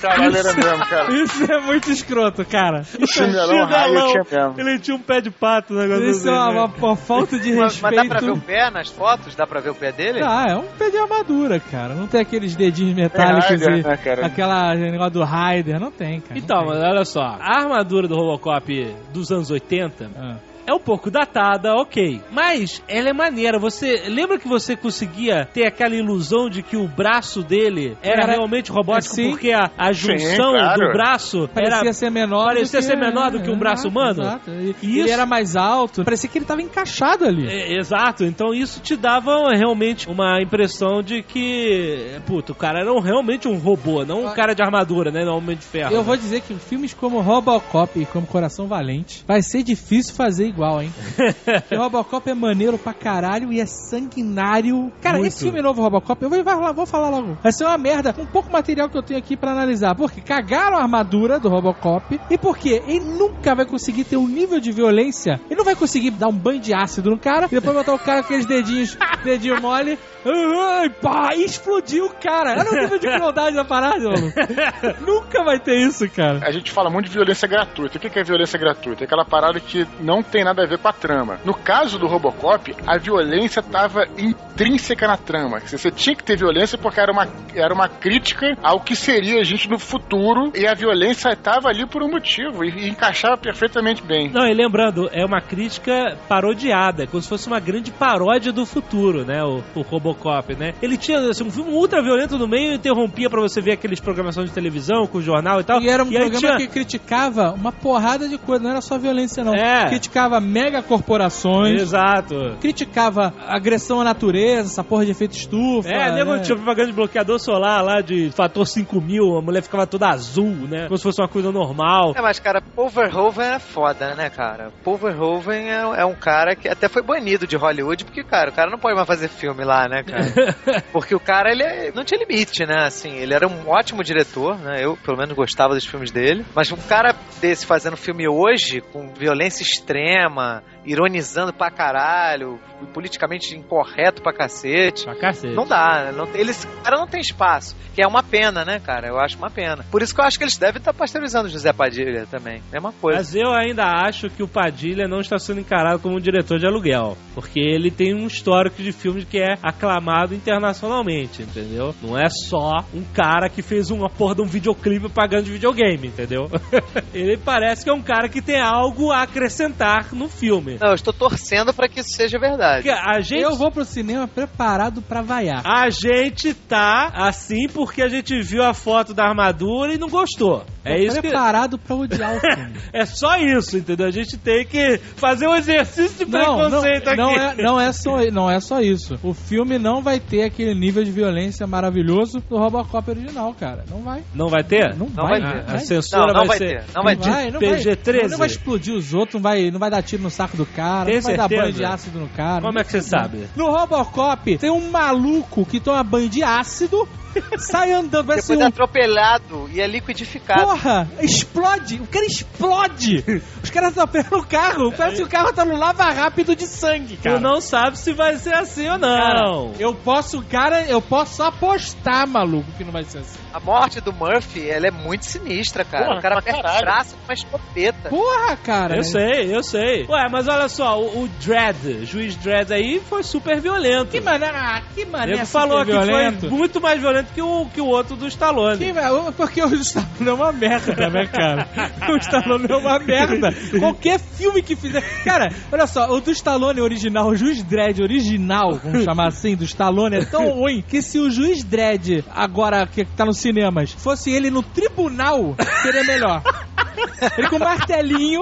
Caralho, 0.01 0.35
era 0.37 0.53
mesmo, 0.53 0.85
cara. 0.85 1.13
Isso 1.15 1.51
é 1.51 1.59
muito 1.61 1.91
escroto, 1.91 2.45
cara. 2.45 2.81
O 3.01 3.07
chinelão 3.07 3.65
raio 3.65 4.07
tinha 4.07 4.23
mesmo. 4.47 4.59
Ele 4.59 4.79
tinha 4.79 4.95
um 4.95 4.99
pé 5.01 5.21
de 5.21 5.31
pato, 5.31 5.73
negócio 5.73 6.03
Isso 6.09 6.27
é 6.27 6.31
assim, 6.31 6.39
uma, 6.53 6.67
né? 6.67 6.73
uma- 6.77 6.95
falta 6.95 7.39
de 7.39 7.53
Mas, 7.53 7.79
mas 7.81 7.91
respeito. 7.93 7.95
dá 8.03 8.09
pra 8.09 8.19
ver 8.19 8.31
o 8.31 8.41
pé 8.41 8.71
nas 8.71 8.89
fotos? 8.89 9.35
Dá 9.35 9.47
pra 9.47 9.59
ver 9.59 9.69
o 9.69 9.75
pé 9.75 9.91
dele? 9.91 10.21
Ah, 10.23 10.45
é 10.49 10.55
um 10.55 10.63
pé 10.77 10.89
de 10.89 10.97
armadura, 10.97 11.59
cara. 11.59 11.93
Não 11.93 12.07
tem 12.07 12.21
aqueles 12.21 12.55
dedinhos 12.55 12.95
metálicos 12.95 13.45
Raider, 13.49 13.77
e 13.79 13.83
né, 13.83 13.97
cara? 13.97 14.25
aquela 14.25 14.75
negócio 14.75 15.11
do 15.13 15.23
Raider. 15.23 15.79
Não 15.79 15.91
tem, 15.91 16.19
cara. 16.21 16.37
Então, 16.39 16.65
mas 16.65 16.77
olha 16.83 17.05
só. 17.05 17.21
A 17.39 17.61
armadura 17.61 18.07
do 18.07 18.15
Robocop 18.15 18.95
dos 19.13 19.31
anos 19.31 19.49
80 19.51 20.09
Ah. 20.17 20.35
É 20.67 20.73
um 20.73 20.79
pouco 20.79 21.09
datada, 21.11 21.73
ok. 21.75 22.21
Mas 22.31 22.81
ela 22.87 23.09
é 23.09 23.13
maneira. 23.13 23.59
Você 23.59 24.03
lembra 24.09 24.37
que 24.39 24.47
você 24.47 24.75
conseguia 24.75 25.47
ter 25.53 25.65
aquela 25.65 25.95
ilusão 25.95 26.49
de 26.49 26.61
que 26.63 26.75
o 26.77 26.87
braço 26.87 27.41
dele 27.43 27.97
era, 28.01 28.23
Era- 28.23 28.31
realmente 28.33 28.71
robótico 28.71 29.15
sim. 29.15 29.29
porque 29.29 29.51
a, 29.51 29.69
a 29.77 29.91
junção 29.91 30.51
claro. 30.53 30.81
do 30.87 30.91
braço 30.93 31.49
Parecia 31.53 31.79
era 31.79 31.93
ser 31.93 32.09
menor 32.09 32.45
parecia 32.47 32.79
do 32.79 32.83
que... 32.83 32.89
ser 32.91 32.97
menor 32.97 33.31
do 33.31 33.41
que 33.41 33.49
um 33.49 33.57
braço 33.57 33.87
humano? 33.87 34.21
Exato. 34.21 34.51
E, 34.51 34.75
E 34.81 34.99
Ele 34.99 34.99
isso- 35.01 35.13
era 35.13 35.25
mais 35.25 35.55
alto. 35.55 36.03
Parecia 36.03 36.29
que 36.29 36.37
ele 36.37 36.45
tava 36.45 36.61
encaixado 36.61 37.25
ali. 37.25 37.47
É, 37.47 37.77
exato, 37.77 38.23
então 38.25 38.53
isso 38.53 38.79
te 38.81 38.95
dava 38.95 39.49
realmente 39.55 40.09
uma 40.09 40.41
impressão 40.41 41.01
de 41.03 41.21
que, 41.23 42.19
puto, 42.25 42.51
o 42.53 42.55
cara 42.55 42.79
era 42.81 42.91
um- 42.93 42.99
realmente 42.99 43.47
um 43.47 43.57
robô, 43.57 44.03
não 44.05 44.25
um 44.25 44.33
cara 44.33 44.53
de 44.53 44.61
armadura, 44.61 45.11
né? 45.11 45.23
Não 45.23 45.33
um 45.35 45.37
homem 45.37 45.55
de 45.57 45.63
ferro. 45.65 45.91
Eu 45.93 45.99
né? 45.99 46.03
vou 46.03 46.17
dizer 46.17 46.41
que 46.41 46.53
filmes 46.55 46.93
como 46.93 47.19
Robocop 47.21 47.99
e 47.99 48.05
como 48.05 48.25
Coração 48.25 48.67
Valente 48.67 49.23
vai 49.27 49.41
ser 49.41 49.63
difícil 49.63 50.13
fazer 50.15 50.47
igual, 50.55 50.81
hein? 50.81 50.91
Porque 51.43 51.75
Robocop 51.75 52.29
é 52.29 52.33
maneiro 52.33 52.77
pra 52.77 52.93
caralho 52.93 53.51
e 53.51 53.59
é 53.59 53.65
sanguinário. 53.65 54.91
Cara, 55.01 55.17
Muito. 55.17 55.27
esse 55.27 55.43
filme 55.43 55.61
novo 55.61 55.81
Robocop, 55.81 56.23
eu 56.23 56.29
vou, 56.29 56.73
vou 56.73 56.85
falar 56.85 57.09
logo. 57.09 57.37
Vai 57.43 57.51
ser 57.51 57.65
uma 57.65 57.77
merda. 57.77 58.15
Um 58.17 58.25
pouco 58.25 58.51
material 58.51 58.89
que 58.89 58.97
eu 58.97 59.03
tenho 59.03 59.19
aqui 59.19 59.35
pra 59.35 59.51
analisar. 59.51 59.93
Porque 59.95 60.21
cagaram 60.21 60.77
a 60.77 60.81
armadura 60.81 61.39
do 61.39 61.49
Robocop 61.49 62.19
e 62.29 62.37
porque 62.37 62.81
ele 62.87 63.01
nunca 63.01 63.53
vai 63.53 63.65
conseguir 63.65 64.05
ter 64.05 64.17
um 64.17 64.27
nível 64.27 64.59
de 64.59 64.71
violência. 64.71 65.39
Ele 65.49 65.57
não 65.57 65.65
vai 65.65 65.75
conseguir 65.75 66.11
dar 66.11 66.29
um 66.29 66.37
banho 66.37 66.59
de 66.59 66.73
ácido 66.73 67.09
no 67.09 67.19
cara 67.19 67.47
e 67.47 67.55
depois 67.55 67.75
botar 67.75 67.93
o 67.93 67.99
cara 67.99 68.21
com 68.21 68.27
aqueles 68.27 68.45
dedinhos, 68.45 68.97
dedinho 69.23 69.61
mole. 69.61 69.99
Ai, 70.25 70.89
pá, 70.89 71.35
explodiu 71.35 72.05
o 72.05 72.09
cara. 72.09 72.55
Olha 72.59 72.71
o 72.71 72.81
nível 72.81 72.99
de 72.99 73.07
crueldade 73.07 73.55
da 73.55 73.63
parada, 73.63 74.09
mano. 74.09 74.33
Nunca 75.05 75.43
vai 75.43 75.59
ter 75.59 75.77
isso, 75.77 76.09
cara. 76.09 76.39
A 76.43 76.51
gente 76.51 76.71
fala 76.71 76.89
muito 76.89 77.07
de 77.07 77.13
violência 77.13 77.47
gratuita. 77.47 77.97
O 77.97 78.01
que 78.01 78.09
que 78.09 78.19
é 78.19 78.23
violência 78.23 78.57
gratuita? 78.57 79.03
É 79.03 79.05
aquela 79.05 79.25
parada 79.25 79.59
que 79.59 79.85
não 79.99 80.23
tem 80.23 80.43
nada 80.43 80.63
a 80.63 80.67
ver 80.67 80.79
com 80.79 80.87
a 80.87 80.93
trama. 80.93 81.39
No 81.45 81.53
caso 81.53 81.99
do 81.99 82.07
Robocop, 82.07 82.75
a 82.85 82.97
violência 82.97 83.59
estava 83.59 84.05
intrínseca 84.17 85.07
na 85.07 85.17
trama. 85.17 85.59
Você 85.59 85.91
tinha 85.91 86.15
que 86.15 86.23
ter 86.23 86.37
violência 86.37 86.77
porque 86.77 86.99
era 86.99 87.11
uma, 87.11 87.27
era 87.53 87.73
uma 87.73 87.87
crítica 87.87 88.57
ao 88.63 88.79
que 88.79 88.95
seria 88.95 89.41
a 89.41 89.43
gente 89.43 89.69
no 89.69 89.77
futuro 89.77 90.51
e 90.55 90.65
a 90.67 90.73
violência 90.73 91.29
estava 91.29 91.69
ali 91.69 91.85
por 91.85 92.01
um 92.01 92.09
motivo 92.09 92.63
e, 92.63 92.69
e 92.69 92.89
encaixava 92.89 93.37
perfeitamente 93.37 94.01
bem. 94.01 94.29
Não, 94.29 94.47
e 94.47 94.53
lembrando, 94.53 95.09
é 95.11 95.23
uma 95.25 95.41
crítica 95.41 96.17
parodiada, 96.27 97.07
como 97.07 97.21
se 97.21 97.29
fosse 97.29 97.47
uma 97.47 97.59
grande 97.59 97.91
paródia 97.91 98.51
do 98.51 98.65
futuro, 98.65 99.25
né? 99.25 99.43
O, 99.43 99.63
o 99.75 99.81
Robocop, 99.81 100.14
né? 100.57 100.73
Ele 100.81 100.97
tinha 100.97 101.19
assim, 101.29 101.43
um 101.43 101.51
filme 101.51 101.71
ultra 101.71 102.01
violento 102.01 102.37
no 102.37 102.47
meio 102.47 102.71
e 102.71 102.75
interrompia 102.75 103.29
pra 103.29 103.41
você 103.41 103.61
ver 103.61 103.73
aqueles 103.73 103.99
programações 103.99 104.49
de 104.49 104.53
televisão 104.55 105.05
com 105.07 105.17
o 105.19 105.21
jornal 105.21 105.59
e 105.59 105.63
tal. 105.63 105.81
E 105.81 105.89
era 105.89 106.03
um 106.03 106.07
aí 106.07 106.13
programa 106.13 106.39
tinha- 106.39 106.57
que 106.57 106.67
criticava 106.67 107.51
uma 107.51 107.71
porrada 107.71 108.27
de 108.27 108.37
coisa, 108.37 108.63
não 108.63 108.71
era 108.71 108.81
só 108.81 108.97
violência, 108.97 109.43
não. 109.43 109.53
É. 109.53 109.85
Criticava 109.87 110.39
mega 110.39 110.81
corporações, 110.81 111.81
Exato. 111.81 112.57
criticava 112.59 113.33
agressão 113.47 114.01
à 114.01 114.03
natureza, 114.03 114.69
essa 114.69 114.83
porra 114.83 115.05
de 115.05 115.11
efeito 115.11 115.33
estufa. 115.35 115.89
É, 115.89 116.11
nego 116.11 116.33
né? 116.33 116.39
tinha 116.39 116.55
propaganda 116.55 116.87
de 116.87 116.93
bloqueador 116.93 117.39
solar 117.39 117.83
lá 117.83 118.01
de 118.01 118.29
fator 118.31 118.65
5000, 118.67 119.37
a 119.37 119.41
mulher 119.41 119.61
ficava 119.61 119.85
toda 119.87 120.07
azul, 120.09 120.49
né? 120.67 120.85
Como 120.87 120.97
se 120.97 121.03
fosse 121.03 121.21
uma 121.21 121.27
coisa 121.29 121.51
normal. 121.51 122.13
É, 122.15 122.21
mas, 122.21 122.39
cara, 122.39 122.61
Paul 122.75 122.89
Verhoeven 122.89 123.45
é 123.55 123.59
foda, 123.59 124.15
né, 124.15 124.29
cara? 124.29 124.71
Paul 124.83 124.97
Verhoeven 124.97 125.69
é, 125.69 125.81
é 126.01 126.05
um 126.05 126.15
cara 126.15 126.55
que 126.55 126.67
até 126.67 126.87
foi 126.89 127.01
banido 127.01 127.47
de 127.47 127.55
Hollywood, 127.55 128.05
porque, 128.05 128.23
cara, 128.23 128.49
o 128.49 128.53
cara 128.53 128.69
não 128.69 128.77
pode 128.79 128.95
mais 128.95 129.07
fazer 129.07 129.27
filme 129.27 129.63
lá, 129.63 129.87
né, 129.87 130.03
cara? 130.05 130.83
Porque 130.91 131.15
o 131.15 131.19
cara, 131.19 131.51
ele 131.51 131.63
é- 131.63 131.91
não 131.93 132.03
tinha 132.03 132.19
limite, 132.19 132.65
né? 132.65 132.85
Assim, 132.85 133.17
ele 133.17 133.33
era 133.33 133.47
um 133.47 133.67
ótimo 133.69 134.03
diretor, 134.03 134.57
né? 134.59 134.83
Eu, 134.83 134.95
pelo 134.97 135.17
menos, 135.17 135.35
gostava 135.35 135.73
dos 135.73 135.85
filmes 135.85 136.11
dele. 136.11 136.45
Mas 136.55 136.71
um 136.71 136.77
cara 136.77 137.15
desse 137.41 137.65
fazendo 137.65 137.97
filme 137.97 138.27
hoje, 138.27 138.81
com 138.81 139.13
violência 139.13 139.63
extrema, 139.63 140.63
ironizando 140.85 141.53
pra 141.53 141.71
caralho, 141.71 142.59
politicamente 142.93 143.55
incorreto 143.55 144.21
pra 144.21 144.33
cacete. 144.33 145.05
Pra 145.05 145.15
cacete. 145.15 145.53
Não 145.53 145.67
dá, 145.67 146.05
né? 146.05 146.11
não, 146.11 146.27
eles, 146.35 146.65
cara 146.83 146.97
não 146.97 147.07
tem 147.07 147.19
espaço, 147.19 147.75
que 147.93 148.01
é 148.01 148.07
uma 148.07 148.23
pena, 148.23 148.63
né, 148.63 148.79
cara? 148.79 149.07
Eu 149.07 149.19
acho 149.19 149.37
uma 149.37 149.49
pena. 149.49 149.85
Por 149.89 150.01
isso 150.01 150.13
que 150.13 150.21
eu 150.21 150.25
acho 150.25 150.37
que 150.37 150.43
eles 150.43 150.57
devem 150.57 150.79
estar 150.79 150.93
pasteurizando 150.93 151.47
o 151.47 151.51
José 151.51 151.73
Padilha 151.73 152.27
também. 152.29 152.61
Mesma 152.71 152.91
coisa. 152.93 153.17
Mas 153.17 153.35
eu 153.35 153.51
ainda 153.51 153.83
acho 153.85 154.29
que 154.29 154.43
o 154.43 154.47
Padilha 154.47 155.07
não 155.07 155.19
está 155.19 155.37
sendo 155.37 155.59
encarado 155.59 155.99
como 155.99 156.17
um 156.17 156.21
diretor 156.21 156.59
de 156.59 156.67
aluguel. 156.67 157.17
Porque 157.33 157.59
ele 157.59 157.89
tem 157.89 158.13
um 158.13 158.27
histórico 158.27 158.81
de 158.81 158.91
filmes 158.91 159.25
que 159.25 159.39
é 159.39 159.55
aclamado 159.63 160.33
internacionalmente, 160.33 161.41
entendeu? 161.41 161.95
Não 162.01 162.17
é 162.17 162.29
só 162.29 162.85
um 162.93 163.03
cara 163.13 163.49
que 163.49 163.61
fez 163.61 163.89
uma 163.89 164.09
porra 164.09 164.35
de 164.35 164.41
um 164.41 164.45
videoclipe 164.47 165.09
pagando 165.09 165.45
de 165.45 165.51
videogame, 165.51 166.07
entendeu? 166.07 166.49
ele 167.13 167.37
parece 167.37 167.83
que 167.83 167.89
é 167.89 167.93
um 167.93 168.01
cara 168.01 168.29
que 168.29 168.41
tem 168.41 168.59
algo 168.59 169.11
a 169.11 169.23
acrescentar 169.23 170.13
no 170.13 170.27
filme. 170.27 170.74
Não, 170.79 170.89
eu 170.89 170.95
estou 170.95 171.13
torcendo 171.13 171.73
pra 171.73 171.87
que 171.87 171.99
isso 171.99 172.11
seja 172.15 172.37
verdade. 172.39 172.83
Porque 172.83 172.89
a 172.89 173.19
gente. 173.21 173.41
Eu 173.41 173.55
vou 173.55 173.71
pro 173.71 173.85
cinema 173.85 174.27
preparado 174.27 175.01
pra 175.01 175.21
vaiar. 175.21 175.61
A 175.65 175.89
gente 175.89 176.53
tá 176.53 177.11
assim 177.13 177.67
porque 177.67 178.01
a 178.01 178.07
gente 178.09 178.41
viu 178.41 178.63
a 178.63 178.73
foto 178.73 179.13
da 179.13 179.23
armadura 179.25 179.93
e 179.93 179.97
não 179.97 180.09
gostou. 180.09 180.65
É 180.83 180.95
Tô 180.97 181.01
isso 181.03 181.15
que. 181.21 181.21
preparado 181.29 181.77
pra 181.79 181.95
odiar 181.95 182.35
o 182.35 182.39
filme. 182.39 182.73
É 182.93 183.05
só 183.05 183.37
isso, 183.37 183.77
entendeu? 183.77 184.05
A 184.07 184.11
gente 184.11 184.37
tem 184.37 184.65
que 184.65 184.97
fazer 185.15 185.47
um 185.47 185.55
exercício 185.55 186.25
de 186.25 186.31
Não, 186.31 186.39
não, 186.57 186.69
preconceito 186.69 187.07
aqui. 187.07 187.17
não, 187.17 187.31
é, 187.31 187.55
não, 187.55 187.81
é 187.81 187.91
só, 187.91 188.17
não 188.31 188.49
é 188.51 188.59
só 188.59 188.79
isso. 188.81 189.17
O 189.23 189.33
filme 189.33 189.79
não 189.79 190.01
vai 190.03 190.19
ter 190.19 190.43
aquele 190.43 190.75
nível 190.75 191.03
de 191.03 191.11
violência 191.11 191.65
maravilhoso 191.65 192.39
do 192.47 192.57
Robocop 192.57 193.09
original, 193.09 193.53
cara. 193.59 193.83
Não 193.89 194.01
vai. 194.03 194.21
Não 194.33 194.47
vai 194.47 194.63
ter? 194.63 194.95
Não, 194.95 195.07
Não 195.07 195.27
vai, 195.27 195.39
vai 195.39 195.41
não 195.41 195.51
ter. 195.51 195.59
A 195.59 195.71
vai. 195.75 195.79
censura 195.79 196.21
Não, 196.21 196.27
não 196.27 196.33
vai, 196.45 196.47
vai 196.47 196.57
ser. 196.57 196.67
ter, 196.67 196.83
não 196.95 197.03
vai 197.03 197.15
Não 197.15 197.21
ter. 197.23 197.29
vai, 197.31 197.51
não 197.51 197.59
vai. 197.59 197.69
PG-13. 197.79 198.29
Não 198.29 198.37
vai 198.37 198.47
explodir 198.47 198.93
os 198.93 199.13
outros, 199.13 199.33
não 199.35 199.41
vai, 199.41 199.71
não 199.71 199.79
vai 199.79 199.89
dar 199.89 200.03
tiro 200.03 200.21
no 200.21 200.29
saco 200.29 200.55
do 200.55 200.64
cara, 200.65 201.05
Tem 201.05 201.15
dar 201.15 201.21
certeza? 201.21 201.61
banho 201.61 201.73
de 201.73 201.85
ácido 201.85 202.19
no 202.19 202.29
cara. 202.29 202.61
Como 202.61 202.79
é 202.79 202.83
que 202.83 202.91
você 202.91 203.01
sabe? 203.01 203.49
No 203.55 203.69
Robocop 203.69 204.57
tem 204.57 204.69
um 204.69 204.89
maluco 204.89 205.65
que 205.65 205.79
toma 205.79 206.03
banho 206.03 206.29
de 206.29 206.43
ácido 206.43 207.07
sai 207.57 207.91
andando, 207.91 208.27
vai 208.27 208.41
ser 208.41 208.53
Depois 208.53 208.59
é 208.59 208.63
um 208.63 208.67
atropelado 208.67 209.69
e 209.71 209.81
é 209.81 209.87
liquidificado. 209.87 210.61
Porra, 210.61 211.07
explode! 211.19 211.99
O 212.01 212.07
cara 212.07 212.25
explode! 212.25 213.43
Os 213.63 213.69
caras 213.69 213.97
atropelaram 213.97 214.39
o 214.39 214.45
carro, 214.45 214.91
parece 214.95 215.17
que 215.17 215.23
o 215.23 215.27
carro 215.27 215.53
tá 215.53 215.65
no 215.65 215.77
lava 215.77 216.03
rápido 216.11 216.55
de 216.55 216.67
sangue, 216.67 217.17
cara. 217.17 217.37
Tu 217.37 217.41
não 217.41 217.61
sabe 217.61 217.97
se 217.97 218.13
vai 218.13 218.37
ser 218.37 218.53
assim 218.53 218.87
ou 218.87 218.97
não. 218.97 219.17
Cara, 219.17 219.71
eu 219.79 219.93
posso, 219.93 220.41
cara, 220.43 220.83
eu 220.83 221.01
posso 221.01 221.43
apostar, 221.43 222.27
maluco, 222.27 222.71
que 222.77 222.83
não 222.83 222.91
vai 222.91 223.03
ser 223.03 223.19
assim. 223.19 223.44
A 223.55 223.59
morte 223.61 224.01
do 224.01 224.11
Murphy, 224.11 224.69
ela 224.69 224.87
é 224.87 224.91
muito 224.91 225.23
sinistra, 225.23 225.85
cara. 225.85 226.07
Porra, 226.07 226.19
o 226.19 226.21
cara 226.21 226.41
perde 226.41 226.59
o 226.59 226.79
braço 226.81 227.15
com 227.15 227.23
uma 227.23 227.33
escopeta. 227.33 228.09
Porra, 228.09 228.57
cara. 228.57 228.97
Eu 228.97 229.03
sei, 229.05 229.55
eu 229.55 229.63
sei. 229.63 230.05
Ué, 230.09 230.27
mas 230.29 230.49
olha 230.49 230.67
só, 230.67 230.99
o, 230.99 231.23
o 231.23 231.29
Dredd, 231.41 232.05
juiz 232.05 232.35
Dredd 232.35 232.73
aí 232.73 232.99
foi 232.99 233.23
super 233.23 233.61
violento. 233.61 234.11
Que 234.11 234.19
maneira, 234.19 234.57
ah, 234.57 234.81
que 234.93 235.05
maneira. 235.05 235.39
Ele 235.39 235.45
falou 235.45 235.85
que 235.85 235.91
violento. 235.93 236.49
foi 236.49 236.49
muito 236.49 236.81
mais 236.81 236.99
violento 236.99 237.31
que 237.33 237.41
o, 237.41 237.65
que 237.67 237.79
o 237.79 237.85
outro 237.85 238.17
do 238.17 238.27
Stallone. 238.27 238.77
Que, 238.77 238.93
porque 239.37 239.63
o 239.63 239.73
Stallone 239.75 240.27
é 240.27 240.33
uma 240.33 240.51
merda, 240.51 241.09
né, 241.09 241.25
cara? 241.25 241.65
O 242.11 242.17
Stallone 242.17 242.67
é 242.69 242.75
uma 242.75 242.99
merda. 242.99 243.53
Qualquer 243.79 244.19
filme 244.19 244.61
que 244.61 244.75
fizer. 244.75 245.01
Cara, 245.23 245.49
olha 245.71 245.87
só, 245.87 246.11
o 246.11 246.19
do 246.19 246.31
Stallone 246.31 246.81
original, 246.81 247.29
o 247.29 247.35
Juiz 247.37 247.63
Dredd 247.63 248.01
original, 248.01 248.73
vamos 248.83 249.05
chamar 249.05 249.27
assim, 249.27 249.55
do 249.55 249.63
Stallone, 249.63 250.17
é 250.17 250.25
tão 250.25 250.49
ruim 250.59 250.83
que 250.85 251.01
se 251.01 251.19
o 251.19 251.31
Juiz 251.31 251.63
Dredd, 251.63 252.21
agora 252.29 252.85
que 252.85 253.05
tá 253.05 253.23
nos 253.23 253.44
cinemas, 253.45 253.93
fosse 253.93 254.31
ele 254.31 254.49
no 254.49 254.63
tribunal, 254.63 255.55
seria 255.83 256.03
melhor. 256.03 256.41
Ele 257.37 257.49
com 257.49 257.59
martelinho 257.59 258.41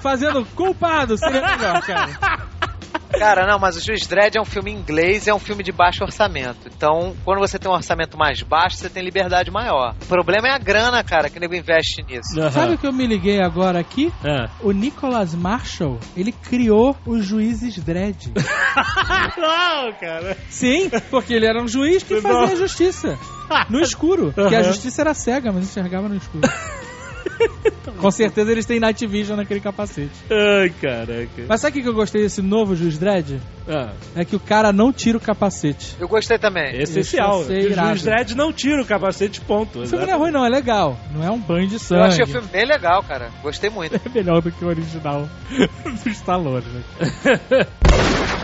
fazendo 0.00 0.44
culpado, 0.54 1.16
seria 1.16 1.40
melhor, 1.40 1.80
cara. 1.82 2.10
Cara, 3.18 3.46
não, 3.46 3.58
mas 3.58 3.76
o 3.76 3.80
Juiz 3.80 4.06
Dredd 4.06 4.36
é 4.36 4.40
um 4.40 4.44
filme 4.44 4.72
inglês 4.72 5.26
e 5.26 5.30
é 5.30 5.34
um 5.34 5.38
filme 5.38 5.62
de 5.62 5.70
baixo 5.72 6.02
orçamento. 6.02 6.68
Então, 6.74 7.14
quando 7.24 7.38
você 7.38 7.58
tem 7.58 7.70
um 7.70 7.74
orçamento 7.74 8.16
mais 8.18 8.42
baixo, 8.42 8.76
você 8.76 8.88
tem 8.88 9.02
liberdade 9.02 9.50
maior. 9.50 9.94
O 10.02 10.06
problema 10.06 10.48
é 10.48 10.52
a 10.52 10.58
grana, 10.58 11.02
cara, 11.04 11.28
que 11.30 11.38
nego 11.38 11.54
investe 11.54 12.02
nisso. 12.02 12.38
Aham. 12.40 12.50
Sabe 12.50 12.74
o 12.74 12.78
que 12.78 12.86
eu 12.86 12.92
me 12.92 13.06
liguei 13.06 13.40
agora 13.40 13.78
aqui? 13.78 14.12
Ah. 14.24 14.48
O 14.60 14.72
Nicholas 14.72 15.34
Marshall, 15.34 15.98
ele 16.16 16.32
criou 16.32 16.96
os 17.06 17.24
juízes 17.24 17.78
Dredd. 17.82 18.32
Não, 19.36 19.92
cara. 20.00 20.36
Sim, 20.48 20.90
porque 21.10 21.34
ele 21.34 21.46
era 21.46 21.62
um 21.62 21.68
juiz 21.68 22.02
que 22.02 22.20
fazia 22.20 22.56
justiça. 22.56 23.18
No 23.68 23.80
escuro. 23.80 24.32
Porque 24.34 24.54
a 24.54 24.60
Aham. 24.60 24.68
justiça 24.68 25.02
era 25.02 25.14
cega, 25.14 25.52
mas 25.52 25.64
enxergava 25.64 26.08
no 26.08 26.16
escuro. 26.16 26.48
Com 27.98 28.10
certeza 28.10 28.50
eles 28.50 28.66
têm 28.66 28.80
Night 28.80 29.06
Vision 29.06 29.36
naquele 29.36 29.60
capacete. 29.60 30.10
Ai, 30.30 30.70
caraca. 30.80 31.44
Mas 31.48 31.60
sabe 31.60 31.70
o 31.70 31.74
que 31.74 31.82
que 31.82 31.88
eu 31.88 31.94
gostei 31.94 32.22
desse 32.22 32.42
novo 32.42 32.74
Juiz 32.74 32.98
Dredd? 32.98 33.38
Ah, 33.68 33.92
É 34.16 34.24
que 34.24 34.34
o 34.34 34.40
cara 34.40 34.72
não 34.72 34.92
tira 34.92 35.18
o 35.18 35.20
capacete. 35.20 35.94
Eu 36.00 36.08
gostei 36.08 36.36
também. 36.38 36.64
é 36.64 36.82
essencial. 36.82 37.42
É 37.42 37.58
o 37.66 37.72
juiz 37.72 38.02
Dredd 38.02 38.34
não 38.34 38.52
tira 38.52 38.82
o 38.82 38.86
capacete, 38.86 39.40
ponto. 39.40 39.82
O 39.82 39.86
filme 39.86 40.04
não 40.04 40.12
é 40.14 40.16
ruim, 40.16 40.30
não, 40.32 40.44
é 40.44 40.48
legal. 40.48 40.98
Não 41.14 41.22
é 41.24 41.30
um 41.30 41.38
banho 41.38 41.68
de 41.68 41.78
sangue. 41.78 42.00
Eu 42.00 42.06
achei 42.06 42.24
o 42.24 42.28
filme 42.28 42.48
bem 42.48 42.66
legal, 42.66 43.02
cara. 43.04 43.30
Gostei 43.42 43.70
muito. 43.70 43.94
É 44.04 44.08
melhor 44.08 44.42
do 44.42 44.50
que 44.50 44.64
o 44.64 44.68
original 44.68 45.28
do 46.02 46.08
Stallone, 46.10 46.64
né? 46.66 46.82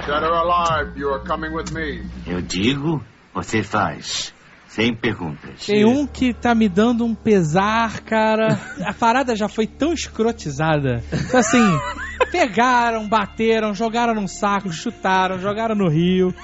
Dead 0.06 0.22
or 0.22 0.32
alive, 0.34 0.98
you 0.98 1.12
are 1.12 1.22
coming 1.26 1.50
with 1.50 1.70
me. 1.72 2.02
Eu 2.26 2.40
digo, 2.40 3.02
você 3.34 3.62
faz. 3.62 4.32
Sem 4.68 4.94
perguntas. 4.94 5.66
Tem 5.66 5.84
um 5.84 6.06
que 6.06 6.32
tá 6.34 6.54
me 6.54 6.68
dando 6.68 7.04
um 7.04 7.14
pesar, 7.14 8.00
cara. 8.00 8.60
A 8.84 8.92
parada 8.92 9.34
já 9.34 9.48
foi 9.48 9.66
tão 9.66 9.92
escrotizada. 9.92 11.02
Então, 11.12 11.40
Assim, 11.40 11.78
pegaram, 12.30 13.08
bateram, 13.08 13.72
jogaram 13.72 14.14
num 14.14 14.28
saco, 14.28 14.70
chutaram, 14.70 15.38
jogaram 15.38 15.74
no 15.74 15.88
rio. 15.88 16.34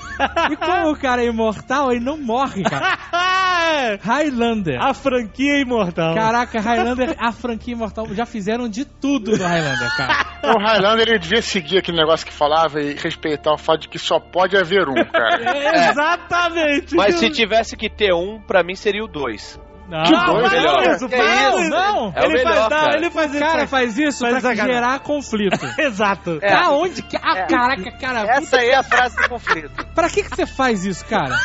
E 0.50 0.56
como 0.56 0.92
o 0.92 0.96
cara 0.96 1.22
é 1.22 1.26
imortal, 1.26 1.90
ele 1.92 2.04
não 2.04 2.16
morre, 2.16 2.62
cara. 2.62 2.96
Highlander. 4.02 4.80
A 4.80 4.94
franquia 4.94 5.60
imortal. 5.60 6.14
Caraca, 6.14 6.60
Highlander, 6.60 7.14
a 7.18 7.32
franquia 7.32 7.74
imortal. 7.74 8.06
Já 8.14 8.24
fizeram 8.24 8.68
de 8.68 8.84
tudo 8.84 9.32
no 9.32 9.44
Highlander, 9.44 9.96
cara. 9.96 10.34
O 10.44 10.58
Highlander 10.58 11.08
ele 11.08 11.18
devia 11.18 11.42
seguir 11.42 11.78
aquele 11.78 11.98
negócio 11.98 12.26
que 12.26 12.32
falava 12.32 12.80
e 12.80 12.94
respeitar 12.94 13.52
o 13.52 13.58
fato 13.58 13.82
de 13.82 13.88
que 13.88 13.98
só 13.98 14.18
pode 14.20 14.56
haver 14.56 14.88
um, 14.88 14.94
cara. 14.94 15.34
É, 15.54 15.90
Exatamente. 15.90 16.94
Mas 16.94 17.16
se 17.16 17.30
tivesse 17.30 17.76
que 17.76 17.88
ter 17.88 18.12
um, 18.14 18.40
pra 18.40 18.62
mim 18.62 18.74
seria 18.74 19.04
o 19.04 19.08
dois. 19.08 19.60
Não, 19.88 20.02
Que 20.02 20.12
não, 20.12 20.24
doido, 20.36 20.50
melhor. 20.50 20.82
Para 20.82 20.92
isso, 20.94 21.08
Que 21.10 21.16
para 21.16 21.48
isso? 21.48 21.58
isso. 21.60 21.70
não. 21.70 22.12
É 22.16 22.24
ele 22.24 22.32
faz, 22.38 22.44
melhor, 22.44 22.70
não, 22.70 22.78
cara. 22.78 22.96
ele 22.96 23.10
faz 23.10 23.34
O 23.34 23.38
cara 23.38 23.66
faz 23.66 23.98
isso 23.98 24.18
Faz 24.20 24.40
pra 24.42 24.54
gerar 24.54 24.98
conflito. 25.00 25.66
Exato. 25.78 26.38
É. 26.40 26.54
Aonde 26.54 27.02
que. 27.02 27.16
Ah, 27.18 27.38
É. 27.40 27.46
caraca, 27.46 27.90
cara. 27.98 28.20
Essa 28.30 28.56
aí 28.60 28.70
é 28.70 28.76
a 28.76 28.82
frase 28.82 29.14
do 29.16 29.28
conflito. 29.28 29.86
Pra 29.94 30.08
que, 30.08 30.22
que 30.22 30.30
você 30.30 30.46
faz 30.46 30.86
isso, 30.86 31.04
cara? 31.04 31.36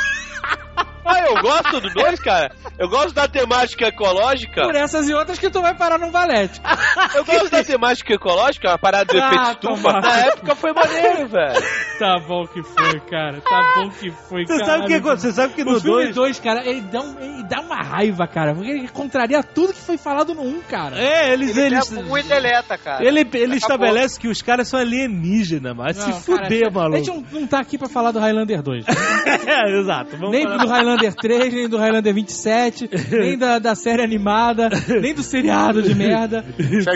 Ah, 1.05 1.19
eu 1.25 1.41
gosto 1.41 1.81
do 1.81 1.89
dois, 1.89 2.19
cara. 2.19 2.51
Eu 2.77 2.87
gosto 2.87 3.13
da 3.13 3.27
temática 3.27 3.87
ecológica. 3.87 4.61
Por 4.63 4.75
essas 4.75 5.09
e 5.09 5.13
outras 5.13 5.39
que 5.39 5.49
tu 5.49 5.59
vai 5.61 5.73
parar 5.75 5.97
num 5.97 6.11
valete. 6.11 6.61
Eu 7.15 7.25
gosto 7.25 7.49
da 7.49 7.63
temática 7.63 8.13
ecológica, 8.13 8.69
uma 8.69 8.77
parada 8.77 9.05
do 9.11 9.19
Ah, 9.21 9.25
efeito 9.27 9.49
estufa. 9.51 9.91
Na 9.99 10.17
época 10.19 10.55
foi 10.55 10.71
maneiro, 10.71 11.27
velho. 11.27 11.63
Tá 11.99 12.17
bom 12.19 12.47
que 12.47 12.63
foi, 12.63 12.99
cara. 13.01 13.41
Tá 13.41 13.73
bom 13.75 13.89
que 13.89 14.09
foi, 14.09 14.45
Você 14.45 14.53
cara. 14.53 14.65
sabe 14.65 14.83
o 14.83 14.87
que 14.87 14.93
aconteceu? 14.95 15.29
Você 15.31 15.35
sabe 15.35 15.53
que 15.53 15.61
O 15.61 15.65
no 15.65 15.81
filme 15.81 16.03
2... 16.05 16.15
2, 16.15 16.39
cara, 16.39 16.65
ele 16.65 16.81
dá, 16.81 17.01
um- 17.01 17.19
ele 17.19 17.43
dá 17.43 17.59
uma 17.61 17.75
raiva, 17.75 18.25
cara. 18.27 18.55
Porque 18.55 18.69
ele 18.71 18.87
contraria 18.87 19.43
tudo 19.43 19.73
que 19.73 19.79
foi 19.81 19.97
falado 19.97 20.33
no 20.33 20.41
1, 20.41 20.47
um, 20.49 20.61
cara. 20.61 20.97
É, 20.99 21.33
eles... 21.33 21.55
Ele 21.57 21.75
eles 21.75 21.91
é 21.91 22.01
muito 22.03 22.27
deleta, 22.27 22.77
cara. 22.77 23.03
ele, 23.05 23.27
ele 23.33 23.55
estabelece 23.57 24.19
que 24.19 24.27
os 24.27 24.41
caras 24.41 24.67
são 24.67 24.79
alienígenas, 24.79 25.75
mas 25.75 25.97
Não, 25.97 26.13
se 26.13 26.31
cara, 26.31 26.43
fuder, 26.45 26.67
A 26.67 26.71
maluco. 26.71 26.97
gente 26.97 27.09
não, 27.09 27.41
não 27.41 27.47
tá 27.47 27.59
aqui 27.59 27.77
pra 27.77 27.89
falar 27.89 28.11
do 28.11 28.19
Highlander 28.19 28.61
2. 28.61 28.85
é, 29.47 29.79
exato. 29.79 30.11
Vamos 30.17 30.31
nem 30.31 30.43
falar- 30.43 30.57
do 30.63 30.67
Highlander 30.69 31.13
3, 31.15 31.53
nem 31.53 31.67
do 31.69 31.77
Highlander 31.77 32.13
27, 32.13 32.89
nem 33.11 33.37
da, 33.37 33.59
da 33.59 33.75
série 33.75 34.01
animada, 34.03 34.69
nem 35.01 35.13
do 35.13 35.21
seriado 35.23 35.81
de 35.81 35.93
merda. 35.93 36.43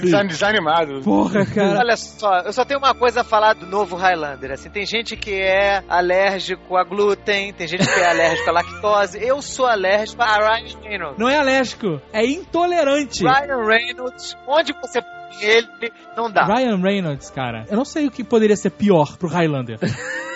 Design 0.02 0.30
desanimado. 0.30 1.02
Porra, 1.02 1.46
cara. 1.46 1.80
Olha 1.80 1.98
só, 1.98 2.40
eu 2.46 2.54
só 2.54 2.64
tenho 2.64 2.80
uma 2.80 2.94
coisa 2.94 3.22
a 3.22 3.24
falar 3.24 3.54
do 3.54 3.66
novo 3.66 3.96
Highlander. 3.96 4.52
Assim, 4.52 4.70
tem 4.70 4.86
gente 4.94 5.18
que 5.18 5.34
é 5.34 5.84
alérgico 5.90 6.78
a 6.78 6.84
glúten, 6.84 7.52
tem 7.52 7.68
gente 7.68 7.84
que 7.84 8.00
é 8.00 8.12
alérgico 8.12 8.48
a 8.48 8.54
lactose. 8.54 9.18
Eu 9.20 9.42
sou 9.42 9.66
alérgico 9.66 10.22
a 10.22 10.38
Ryan 10.38 10.80
Reynolds. 10.84 11.18
Não 11.18 11.28
é 11.28 11.36
alérgico, 11.36 12.00
é 12.12 12.24
intolerante. 12.24 13.24
Ryan 13.24 13.66
Reynolds, 13.66 14.38
onde 14.48 14.72
você 14.74 15.02
põe 15.02 15.24
ele, 15.42 15.92
não 16.16 16.30
dá. 16.30 16.46
Ryan 16.46 16.78
Reynolds, 16.78 17.32
cara. 17.32 17.66
Eu 17.72 17.78
não 17.78 17.86
sei 17.86 18.06
o 18.06 18.12
que 18.12 18.24
poderia 18.24 18.56
ser 18.56 18.70
pior 18.70 19.18
pro 19.18 19.28
Highlander. 19.28 19.80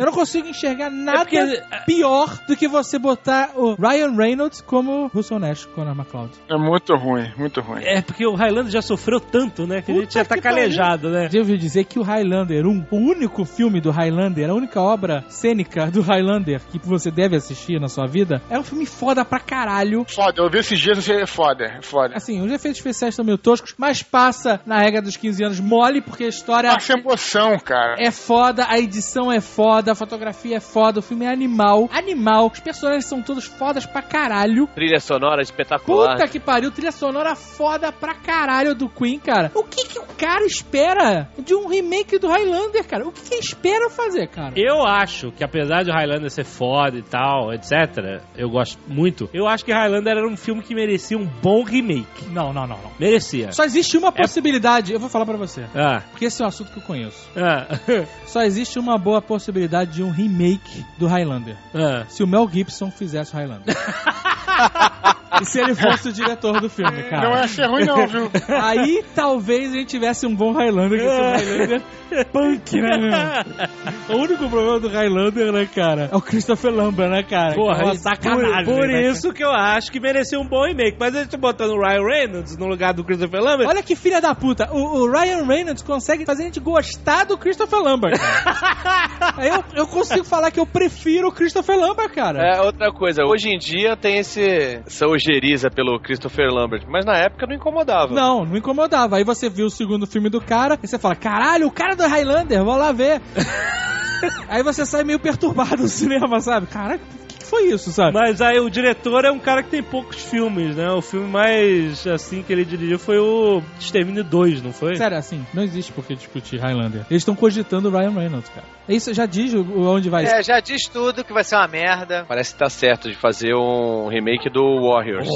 Eu 0.00 0.06
não 0.06 0.12
consigo 0.12 0.48
enxergar 0.48 0.88
nada 0.90 1.18
porque- 1.18 1.62
pior 1.86 2.38
do 2.48 2.56
que 2.56 2.66
você 2.66 2.98
botar 2.98 3.50
o 3.54 3.74
Ryan 3.74 4.16
Reynolds 4.16 4.60
como 4.62 5.08
Russell 5.08 5.38
Nash, 5.38 5.66
Conor 5.66 5.94
McCloud. 5.94 6.32
É 6.48 6.56
muito 6.56 6.94
ruim, 6.96 7.30
muito 7.36 7.60
ruim. 7.60 7.82
É, 7.84 8.00
porque 8.00 8.26
o 8.26 8.34
Highlander 8.34 8.72
já 8.72 8.80
sofreu 8.80 9.20
tanto, 9.20 9.66
né? 9.66 9.82
Que 9.82 9.92
a 9.92 9.94
gente 9.94 10.06
Puta 10.06 10.18
já 10.20 10.24
tá 10.24 10.38
calejado, 10.40 11.10
né? 11.10 11.28
Devo 11.28 11.56
dizer 11.56 11.84
que 11.84 11.98
o 11.98 12.02
Highlander 12.02 12.66
1, 12.66 12.86
o 12.90 12.96
único 12.96 13.44
filme 13.44 13.80
do 13.80 13.90
Highlander, 13.90 14.48
a 14.48 14.54
única 14.54 14.80
obra 14.80 15.24
cênica 15.28 15.90
do 15.90 16.00
Highlander 16.00 16.60
que 16.70 16.78
você 16.78 17.10
deve 17.10 17.36
assistir 17.36 17.78
na 17.80 17.88
sua 17.88 18.06
vida, 18.06 18.40
é 18.48 18.58
um 18.58 18.62
filme 18.62 18.86
foda 18.86 19.24
pra 19.24 19.38
caralho. 19.38 20.06
Foda, 20.08 20.40
eu 20.42 20.48
vi 20.50 20.58
esses 20.60 20.78
dias 20.78 21.06
e 21.06 21.12
é 21.12 21.26
foda, 21.26 21.64
é 21.64 21.82
foda. 21.82 22.14
Assim, 22.16 22.40
os 22.40 22.50
efeitos 22.50 22.78
especiais 22.78 23.12
estão 23.12 23.24
meio 23.24 23.36
toscos, 23.36 23.74
mas 23.76 24.02
passa 24.02 24.60
na 24.64 24.78
regra 24.78 25.02
dos 25.02 25.16
15 25.16 25.44
anos 25.44 25.60
mole, 25.60 26.00
porque 26.00 26.24
a 26.24 26.28
história 26.28 26.70
Acha 26.72 26.94
emoção, 26.94 27.58
cara. 27.58 27.96
é 27.98 28.10
foda, 28.10 28.64
a 28.68 28.78
edição 28.78 29.30
é 29.30 29.40
foda, 29.40 29.89
a 29.90 29.94
fotografia 29.94 30.56
é 30.56 30.60
foda, 30.60 31.00
o 31.00 31.02
filme 31.02 31.24
é 31.24 31.32
animal. 31.32 31.88
Animal, 31.92 32.50
os 32.52 32.60
personagens 32.60 33.06
são 33.06 33.22
todos 33.22 33.44
fodas 33.44 33.86
pra 33.86 34.02
caralho. 34.02 34.66
Trilha 34.74 35.00
sonora 35.00 35.42
espetacular. 35.42 36.12
Puta 36.16 36.28
que 36.28 36.38
pariu, 36.40 36.70
trilha 36.70 36.92
sonora 36.92 37.34
foda 37.34 37.92
pra 37.92 38.14
caralho 38.14 38.74
do 38.74 38.88
Queen, 38.88 39.18
cara. 39.18 39.50
O 39.54 39.62
que 39.64 39.84
que 39.86 39.98
o 39.98 40.06
cara 40.16 40.44
espera 40.44 41.28
de 41.38 41.54
um 41.54 41.66
remake 41.66 42.18
do 42.18 42.28
Highlander, 42.28 42.86
cara? 42.86 43.06
O 43.06 43.12
que 43.12 43.22
que 43.22 43.34
espera 43.36 43.88
fazer, 43.90 44.28
cara? 44.28 44.52
Eu 44.56 44.84
acho 44.86 45.32
que 45.32 45.42
apesar 45.44 45.82
de 45.82 45.90
Highlander 45.90 46.30
ser 46.30 46.44
foda 46.44 46.96
e 46.98 47.02
tal, 47.02 47.52
etc., 47.52 48.22
eu 48.36 48.50
gosto 48.50 48.78
muito. 48.86 49.28
Eu 49.32 49.46
acho 49.46 49.64
que 49.64 49.72
Highlander 49.72 50.16
era 50.16 50.28
um 50.28 50.36
filme 50.36 50.62
que 50.62 50.74
merecia 50.74 51.16
um 51.16 51.26
bom 51.26 51.62
remake. 51.62 52.26
Não, 52.30 52.52
não, 52.52 52.66
não, 52.66 52.76
não. 52.78 52.90
Merecia. 52.98 53.52
Só 53.52 53.64
existe 53.64 53.96
uma 53.96 54.12
possibilidade, 54.12 54.92
eu 54.92 55.00
vou 55.00 55.08
falar 55.08 55.24
pra 55.26 55.36
você. 55.36 55.64
Ah, 55.74 56.02
Porque 56.10 56.26
esse 56.26 56.40
é 56.42 56.44
um 56.44 56.48
assunto 56.48 56.72
que 56.72 56.78
eu 56.78 56.82
conheço. 56.82 57.28
ah, 57.36 57.66
Só 58.26 58.42
existe 58.42 58.78
uma 58.78 58.98
boa 58.98 59.20
possibilidade 59.22 59.79
de 59.84 60.02
um 60.02 60.10
remake 60.10 60.84
do 60.98 61.06
Highlander. 61.06 61.56
ah. 61.74 62.04
Se 62.08 62.22
o 62.22 62.26
Mel 62.26 62.48
Gibson 62.48 62.90
fizesse 62.90 63.34
o 63.34 63.38
Highlander. 63.38 63.74
E 65.40 65.44
se 65.44 65.60
ele 65.60 65.74
fosse 65.74 66.08
o 66.08 66.12
diretor 66.12 66.60
do 66.60 66.68
filme, 66.68 67.02
cara? 67.04 67.28
Não 67.28 67.36
é 67.36 67.46
ser 67.46 67.66
ruim, 67.66 67.84
não, 67.84 68.06
viu? 68.06 68.30
Aí 68.48 69.04
talvez 69.14 69.72
a 69.72 69.76
gente 69.76 69.88
tivesse 69.88 70.26
um 70.26 70.34
bom 70.34 70.52
Highlander, 70.52 70.98
que 70.98 71.06
esse 71.06 71.44
Highlander 71.44 71.82
é 72.10 72.24
punk, 72.24 72.80
né, 72.80 72.96
meu? 72.98 74.16
O 74.16 74.22
único 74.22 74.48
problema 74.48 74.80
do 74.80 74.88
Highlander, 74.88 75.52
né, 75.52 75.68
cara, 75.72 76.08
é 76.12 76.16
o 76.16 76.20
Christopher 76.20 76.72
Lambert, 76.72 77.10
né, 77.10 77.22
cara? 77.22 77.52
É 77.52 77.54
Porra, 77.54 77.84
uma 77.84 77.94
e 77.94 77.98
sacanagem. 77.98 78.64
Por, 78.64 78.74
por 78.74 78.88
né, 78.88 78.94
cara? 78.94 79.10
isso 79.10 79.32
que 79.32 79.44
eu 79.44 79.52
acho 79.52 79.92
que 79.92 80.00
merecia 80.00 80.38
um 80.38 80.46
bom 80.46 80.66
remake. 80.66 80.96
Mas 80.98 81.14
eles 81.14 81.26
estão 81.26 81.38
botando 81.38 81.70
o 81.70 81.80
Ryan 81.80 82.04
Reynolds 82.04 82.56
no 82.56 82.66
lugar 82.66 82.92
do 82.92 83.04
Christopher 83.04 83.40
Lambert. 83.40 83.68
Olha 83.68 83.82
que 83.82 83.94
filha 83.94 84.20
da 84.20 84.34
puta. 84.34 84.68
O, 84.72 85.02
o 85.02 85.10
Ryan 85.10 85.44
Reynolds 85.44 85.82
consegue 85.82 86.24
fazer 86.24 86.42
a 86.42 86.46
gente 86.46 86.60
gostar 86.60 87.24
do 87.24 87.38
Christopher 87.38 87.80
Lambert. 87.80 88.18
cara. 88.18 89.34
Aí 89.36 89.48
eu, 89.50 89.64
eu 89.74 89.86
consigo 89.86 90.24
falar 90.24 90.50
que 90.50 90.58
eu 90.58 90.66
prefiro 90.66 91.28
o 91.28 91.32
Christopher 91.32 91.78
Lambert, 91.78 92.10
cara. 92.10 92.42
É 92.42 92.60
outra 92.60 92.92
coisa, 92.92 93.24
hoje 93.24 93.48
em 93.48 93.58
dia 93.58 93.96
tem 93.96 94.18
esse 94.18 94.80
essa 94.86 95.06
ojeriza 95.20 95.70
pelo 95.70 96.00
Christopher 96.00 96.50
Lambert, 96.50 96.84
mas 96.88 97.04
na 97.04 97.16
época 97.16 97.46
não 97.46 97.54
incomodava. 97.54 98.14
Não, 98.14 98.44
não 98.44 98.56
incomodava. 98.56 99.16
Aí 99.16 99.24
você 99.24 99.48
viu 99.48 99.66
o 99.66 99.70
segundo 99.70 100.06
filme 100.06 100.30
do 100.30 100.40
cara 100.40 100.78
e 100.82 100.86
você 100.86 100.98
fala: 100.98 101.14
caralho, 101.14 101.66
o 101.66 101.70
cara 101.70 101.94
do 101.94 102.06
Highlander, 102.06 102.64
vou 102.64 102.76
lá 102.76 102.92
ver. 102.92 103.20
Aí 104.48 104.62
você 104.62 104.84
sai 104.84 105.04
meio 105.04 105.18
perturbado 105.18 105.76
do 105.76 105.88
cinema, 105.88 106.40
sabe? 106.40 106.66
Caraca, 106.66 107.02
foi 107.50 107.64
isso, 107.64 107.90
sabe? 107.92 108.14
Mas 108.14 108.40
aí 108.40 108.58
o 108.60 108.70
diretor 108.70 109.24
é 109.24 109.30
um 109.30 109.38
cara 109.38 109.62
que 109.62 109.70
tem 109.70 109.82
poucos 109.82 110.22
filmes, 110.22 110.76
né? 110.76 110.88
O 110.90 111.02
filme 111.02 111.26
mais 111.28 112.06
assim 112.06 112.42
que 112.42 112.52
ele 112.52 112.64
dirigiu 112.64 112.98
foi 112.98 113.18
o 113.18 113.60
Extermínio 113.78 114.22
2, 114.24 114.62
não 114.62 114.72
foi? 114.72 114.94
Sério, 114.96 115.16
assim, 115.18 115.44
não 115.52 115.62
existe 115.62 115.92
por 115.92 116.04
que 116.04 116.14
discutir 116.14 116.58
Highlander. 116.58 117.02
Eles 117.10 117.22
estão 117.22 117.34
cogitando 117.34 117.88
o 117.88 117.92
Ryan 117.92 118.10
Reynolds, 118.10 118.48
cara. 118.50 118.66
Isso 118.88 119.12
já 119.14 119.24
diz 119.26 119.54
onde 119.54 120.10
vai. 120.10 120.24
É, 120.24 120.42
já 120.42 120.58
diz 120.58 120.82
tudo 120.88 121.22
que 121.24 121.32
vai 121.32 121.44
ser 121.44 121.54
uma 121.56 121.68
merda. 121.68 122.24
Parece 122.26 122.52
que 122.54 122.58
tá 122.58 122.68
certo 122.68 123.08
de 123.08 123.14
fazer 123.16 123.54
um 123.54 124.08
remake 124.08 124.50
do 124.50 124.88
Warriors. 124.88 125.28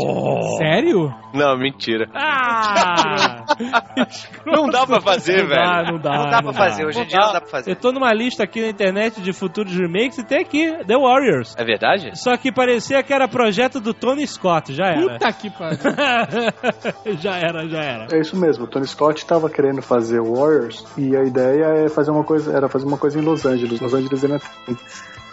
Sério? 0.58 1.14
Não, 1.32 1.56
mentira. 1.56 2.08
Ah! 2.14 3.44
Não 4.46 4.68
dá 4.68 4.86
pra 4.86 5.00
fazer, 5.00 5.42
não 5.42 5.48
velho. 5.48 5.62
Dá, 5.62 5.82
não 5.84 5.98
dá, 5.98 6.10
Não 6.16 6.30
dá 6.30 6.42
pra 6.42 6.52
fazer, 6.52 6.84
hoje 6.86 7.00
em 7.00 7.06
dia 7.06 7.18
não 7.18 7.32
dá 7.32 7.40
pra 7.40 7.46
Eu 7.48 7.50
fazer. 7.50 7.74
tô 7.76 7.92
numa 7.92 8.12
lista 8.12 8.42
aqui 8.44 8.60
na 8.60 8.68
internet 8.68 9.20
de 9.20 9.32
futuros 9.32 9.74
remakes 9.74 10.18
e 10.18 10.24
tem 10.24 10.40
aqui 10.40 10.72
The 10.86 10.96
Warriors. 10.96 11.54
É 11.56 11.64
verdade? 11.64 12.03
Só 12.14 12.36
que 12.36 12.52
parecia 12.52 13.02
que 13.02 13.12
era 13.12 13.28
projeto 13.28 13.80
do 13.80 13.94
Tony 13.94 14.26
Scott, 14.26 14.74
já 14.74 14.86
era. 14.86 15.12
Puta 15.12 15.32
que 15.32 15.50
pariu. 15.50 15.78
já 17.20 17.36
era, 17.36 17.68
já 17.68 17.82
era. 17.82 18.06
É 18.12 18.20
isso 18.20 18.36
mesmo, 18.36 18.64
o 18.64 18.68
Tony 18.68 18.86
Scott 18.86 19.20
estava 19.20 19.48
querendo 19.48 19.80
fazer 19.82 20.20
Warriors 20.20 20.84
e 20.96 21.16
a 21.16 21.22
ideia 21.24 21.84
é 21.84 21.88
fazer 21.88 22.10
uma 22.10 22.24
coisa, 22.24 22.54
era 22.56 22.68
fazer 22.68 22.86
uma 22.86 22.98
coisa 22.98 23.18
em 23.18 23.22
Los 23.22 23.44
Angeles. 23.46 23.80
Los 23.80 23.94
Angeles 23.94 24.24
ainda 24.24 24.40
tem 24.66 24.76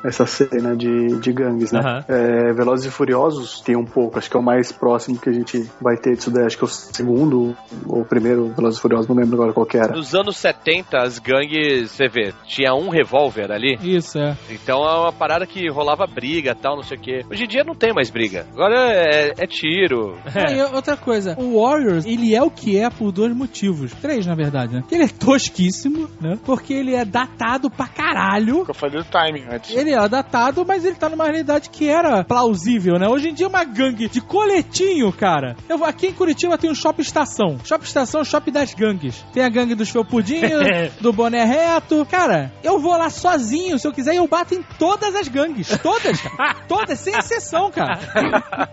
essa 0.04 0.26
cena 0.26 0.76
de, 0.76 1.20
de 1.20 1.32
gangues, 1.32 1.72
né? 1.72 1.80
Aham. 1.80 2.06
É, 2.08 2.54
Velozes 2.54 2.86
e 2.86 2.92
Furiosos 2.92 3.62
tem 3.62 3.76
um 3.76 3.86
pouco, 3.86 4.18
acho 4.18 4.30
que 4.30 4.38
é 4.38 4.40
o 4.40 4.44
mais 4.44 4.72
próximo 4.72 5.20
que 5.20 5.30
a 5.30 5.34
gente 5.34 5.70
vai 5.80 5.98
ter 5.98 6.16
disso 6.16 6.32
daí, 6.32 6.46
acho 6.46 6.58
que 6.58 6.64
é 6.64 6.68
o 6.68 6.70
segundo 6.70 7.56
ou 7.88 8.02
o 8.02 8.06
primeiro 8.06 8.50
Velozes 8.50 8.80
e 8.80 8.82
Furiosos, 8.82 9.08
não 9.08 9.16
lembro 9.16 9.36
agora 9.36 9.54
qual 9.54 9.66
que 9.66 9.78
era. 9.78 9.94
Nos 9.94 10.14
anos 10.16 10.38
70, 10.38 10.98
as 10.98 11.20
gangues, 11.20 11.92
você 11.92 12.08
vê, 12.08 12.34
tinha 12.46 12.74
um 12.74 12.90
revólver 12.90 13.52
ali. 13.52 13.78
Isso, 13.82 14.18
é. 14.18 14.36
Então 14.50 14.84
é 14.88 15.00
uma 15.00 15.14
parada 15.14 15.46
que 15.46 15.70
rolava 15.70 16.06
briga 16.08 16.56
tal, 16.56 16.76
não 16.76 16.84
sei 16.84 16.98
o 16.98 17.02
quê. 17.02 17.26
Hoje 17.30 17.44
em 17.44 17.48
dia 17.48 17.64
não 17.64 17.76
tem 17.76 17.94
mais 17.94 18.10
briga. 18.10 18.46
Agora 18.54 18.92
é, 18.92 19.34
é 19.38 19.48
tiro. 19.48 20.18
Ah, 20.42 20.52
e 20.52 20.62
outra 20.74 20.98
coisa, 20.98 21.36
o 21.38 21.62
Warriors, 21.62 22.04
ele 22.06 22.34
é 22.34 22.42
o 22.42 22.50
que 22.50 22.76
é 22.76 22.90
por 22.90 23.12
dois 23.12 23.36
motivos. 23.36 23.94
Três, 24.02 24.26
na 24.26 24.34
verdade, 24.34 24.74
né? 24.74 24.84
Ele 24.90 25.04
é 25.04 25.08
tosquíssimo, 25.08 26.10
né? 26.20 26.40
Porque 26.44 26.74
ele 26.74 26.96
é 26.96 27.06
datado 27.06 27.70
pra 27.70 27.88
caralho. 27.88 28.66
Eu 28.68 28.74
falei 28.74 29.04
do 29.04 29.04
timing 29.04 29.46
antes. 29.52 29.76
Ele 29.76 29.91
é 29.94 30.10
datado, 30.10 30.66
mas 30.66 30.86
ele 30.86 30.96
tá 30.96 31.10
numa 31.10 31.26
realidade 31.26 31.70
que 31.70 31.88
era 31.88 32.24
plausível, 32.24 32.98
né? 32.98 33.08
Hoje 33.08 33.30
em 33.30 33.34
dia, 33.34 33.48
uma 33.48 33.64
gangue 33.64 34.08
de 34.08 34.22
coletinho, 34.22 35.12
cara. 35.12 35.56
Eu, 35.68 35.84
aqui 35.84 36.08
em 36.08 36.14
Curitiba 36.14 36.58
tem 36.58 36.70
um 36.70 36.76
shopping 36.76 37.02
estação. 37.02 37.58
Shopping 37.64 37.86
estação 37.86 38.20
é 38.20 38.24
o 38.24 38.26
shopping 38.26 38.52
das 38.52 38.74
gangues. 38.74 39.24
Tem 39.34 39.44
a 39.44 39.50
gangue 39.50 39.76
dos 39.76 39.90
felpudinhos, 39.90 40.64
do 41.00 41.14
boné 41.14 41.44
reto. 41.44 42.06
Cara, 42.10 42.52
eu 42.64 42.80
vou 42.80 42.98
lá 42.98 43.10
sozinho, 43.10 43.78
se 43.80 43.88
eu 43.88 43.94
quiser, 43.94 44.16
eu 44.16 44.28
bato 44.28 44.54
em 44.54 44.64
todas 44.78 45.16
as 45.16 45.28
gangues. 45.28 45.68
Todas, 45.82 46.22
cara. 46.22 46.56
Todas, 46.68 47.00
sem 47.00 47.14
exceção, 47.14 47.70
cara. 47.70 48.00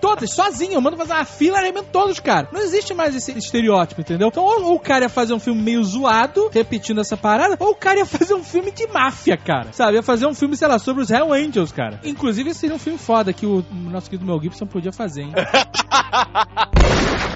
Todas, 0.01 0.31
sozinho. 0.31 0.75
Eu 0.75 0.81
mando 0.81 0.97
fazer 0.97 1.13
uma 1.13 1.25
fila 1.25 1.59
e 1.67 1.73
todos, 1.85 2.21
cara. 2.21 2.49
Não 2.53 2.61
existe 2.61 2.95
mais 2.95 3.15
esse 3.15 3.37
estereótipo, 3.37 4.01
entendeu? 4.01 4.29
Então, 4.29 4.45
ou, 4.45 4.65
ou 4.65 4.75
o 4.77 4.81
cara 4.81 5.05
ia 5.05 5.09
fazer 5.09 5.35
um 5.35 5.41
filme 5.41 5.61
meio 5.61 5.83
zoado, 5.83 6.51
repetindo 6.53 7.01
essa 7.01 7.17
parada, 7.17 7.57
ou 7.59 7.71
o 7.71 7.75
cara 7.75 8.01
ia 8.01 8.07
fazer 8.07 8.35
um 8.35 8.45
filme 8.45 8.71
de 8.71 8.87
máfia, 8.87 9.37
cara. 9.37 9.73
Sabe? 9.73 9.97
Ia 9.97 10.03
fazer 10.03 10.27
um 10.27 10.35
filme, 10.35 10.57
sei 10.57 10.69
lá, 10.69 10.79
sobre 10.79 11.03
os 11.03 11.08
Hell 11.11 11.33
Angels, 11.33 11.73
cara. 11.73 12.01
Inclusive, 12.05 12.51
esse 12.51 12.61
seria 12.61 12.77
um 12.77 12.79
filme 12.79 12.99
foda 12.99 13.33
que 13.33 13.47
o 13.47 13.65
nosso 13.73 14.09
querido 14.11 14.27
Mel 14.27 14.41
Gibson 14.43 14.67
podia 14.67 14.93
fazer, 14.93 15.23
hein? 15.23 15.33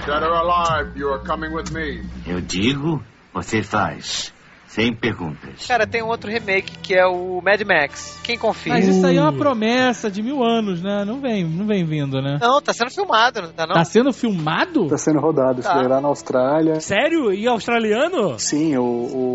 Dead 0.06 0.22
or 0.22 0.34
alive, 0.34 0.98
you 0.98 1.12
are 1.12 1.22
coming 1.24 1.54
with 1.54 1.70
me. 1.72 2.02
Eu 2.26 2.40
digo, 2.40 3.02
você 3.32 3.62
faz. 3.62 4.32
Sem 4.66 4.94
perguntas. 4.94 5.66
Cara, 5.68 5.86
tem 5.86 6.02
um 6.02 6.06
outro 6.06 6.30
remake 6.30 6.78
que 6.78 6.94
é 6.94 7.04
o 7.06 7.42
Mad 7.42 7.60
Max. 7.60 8.18
Quem 8.24 8.38
confia? 8.38 8.72
Mas 8.72 8.88
isso 8.88 9.04
aí 9.06 9.18
é 9.18 9.20
uma 9.22 9.30
promessa 9.34 10.10
de 10.10 10.22
mil 10.22 10.42
anos, 10.42 10.80
né? 10.82 11.04
Não 11.04 11.20
vem, 11.20 11.44
não 11.44 11.66
vem 11.66 11.84
vindo, 11.84 12.22
né? 12.22 12.38
Não, 12.40 12.58
tá 12.58 12.72
sendo 12.72 12.90
filmado, 12.90 13.42
não 13.42 13.52
tá 13.52 13.66
não? 13.66 13.74
Tá 13.74 13.84
sendo 13.84 14.14
filmado? 14.14 14.86
Tá 14.88 14.96
sendo 14.96 15.20
rodado, 15.20 15.60
isso 15.60 15.68
Tá. 15.68 15.74
daí 15.74 15.86
lá 15.88 16.00
na 16.00 16.08
Austrália. 16.08 16.80
Sério? 16.80 17.34
E 17.34 17.46
australiano? 17.46 18.38
Sim, 18.38 18.74
o, 18.78 18.82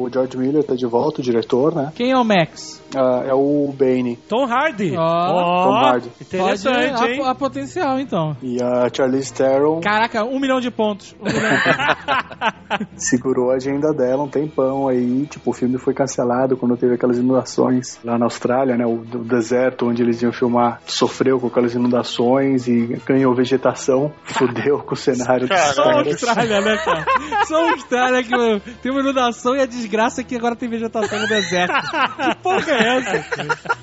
o 0.05 0.09
George 0.11 0.35
Miller 0.37 0.63
tá 0.63 0.73
de 0.73 0.87
volta, 0.87 1.21
o 1.21 1.23
diretor, 1.23 1.75
né? 1.75 1.91
Quem 1.93 2.09
é 2.11 2.17
o 2.17 2.25
Max? 2.25 2.81
Ah, 2.95 3.23
é 3.27 3.33
o 3.33 3.73
Bane 3.77 4.15
Tom 4.27 4.45
Hardy. 4.45 4.95
Ó. 4.97 5.63
Tom 5.63 5.73
Hardy. 5.73 6.11
Interessante, 6.21 6.99
Pode, 6.99 7.11
hein? 7.11 7.21
há, 7.23 7.31
há 7.31 7.35
potencial, 7.35 7.99
então. 7.99 8.35
e 8.41 8.61
a 8.61 8.89
Charlize 8.93 9.33
Theron 9.33 9.81
Caraca, 9.81 10.23
um 10.23 10.39
milhão 10.39 10.59
de 10.59 10.71
pontos. 10.71 11.15
Um 11.19 11.25
milhão 11.25 11.49
de 11.49 11.63
pontos. 11.63 12.87
segurou 12.95 13.51
a 13.51 13.55
agenda 13.55 13.93
dela 13.93 14.23
um 14.23 14.27
tempão 14.27 14.87
aí. 14.87 15.25
Tipo, 15.27 15.51
o 15.51 15.53
filme 15.53 15.77
foi 15.77 15.93
cancelado 15.93 16.57
quando 16.57 16.77
teve 16.77 16.95
aquelas 16.95 17.17
inundações 17.17 17.99
lá 18.03 18.17
na 18.17 18.25
Austrália, 18.25 18.77
né? 18.77 18.85
O, 18.85 18.97
do 18.97 19.19
deserto 19.19 19.87
onde 19.87 20.01
eles 20.01 20.21
iam 20.21 20.31
filmar 20.31 20.81
sofreu 20.85 21.39
com 21.39 21.47
aquelas 21.47 21.73
inundações 21.73 22.67
e 22.67 22.99
ganhou 23.05 23.33
vegetação. 23.33 24.11
Fudeu 24.23 24.79
com 24.79 24.93
o 24.93 24.97
cenário 24.97 25.47
dos 25.47 25.57
Só 25.57 25.83
a. 25.83 25.97
Austrália, 25.97 26.61
né, 26.61 26.77
cara? 26.77 27.05
Só 27.45 27.67
a 27.67 27.71
Austrália 27.71 28.23
que 28.23 28.75
tem 28.81 28.91
uma 28.91 29.01
inundação 29.01 29.55
e 29.55 29.61
a 29.61 29.65
desgraça 29.65 30.21
é 30.21 30.23
que 30.23 30.35
agora 30.35 30.55
tem 30.55 30.69
vegetação 30.69 31.19
no 31.19 31.27
deserto. 31.27 31.73
Que 31.73 32.35
porra 32.41 32.76
é 32.77 32.97
essa? 32.97 33.77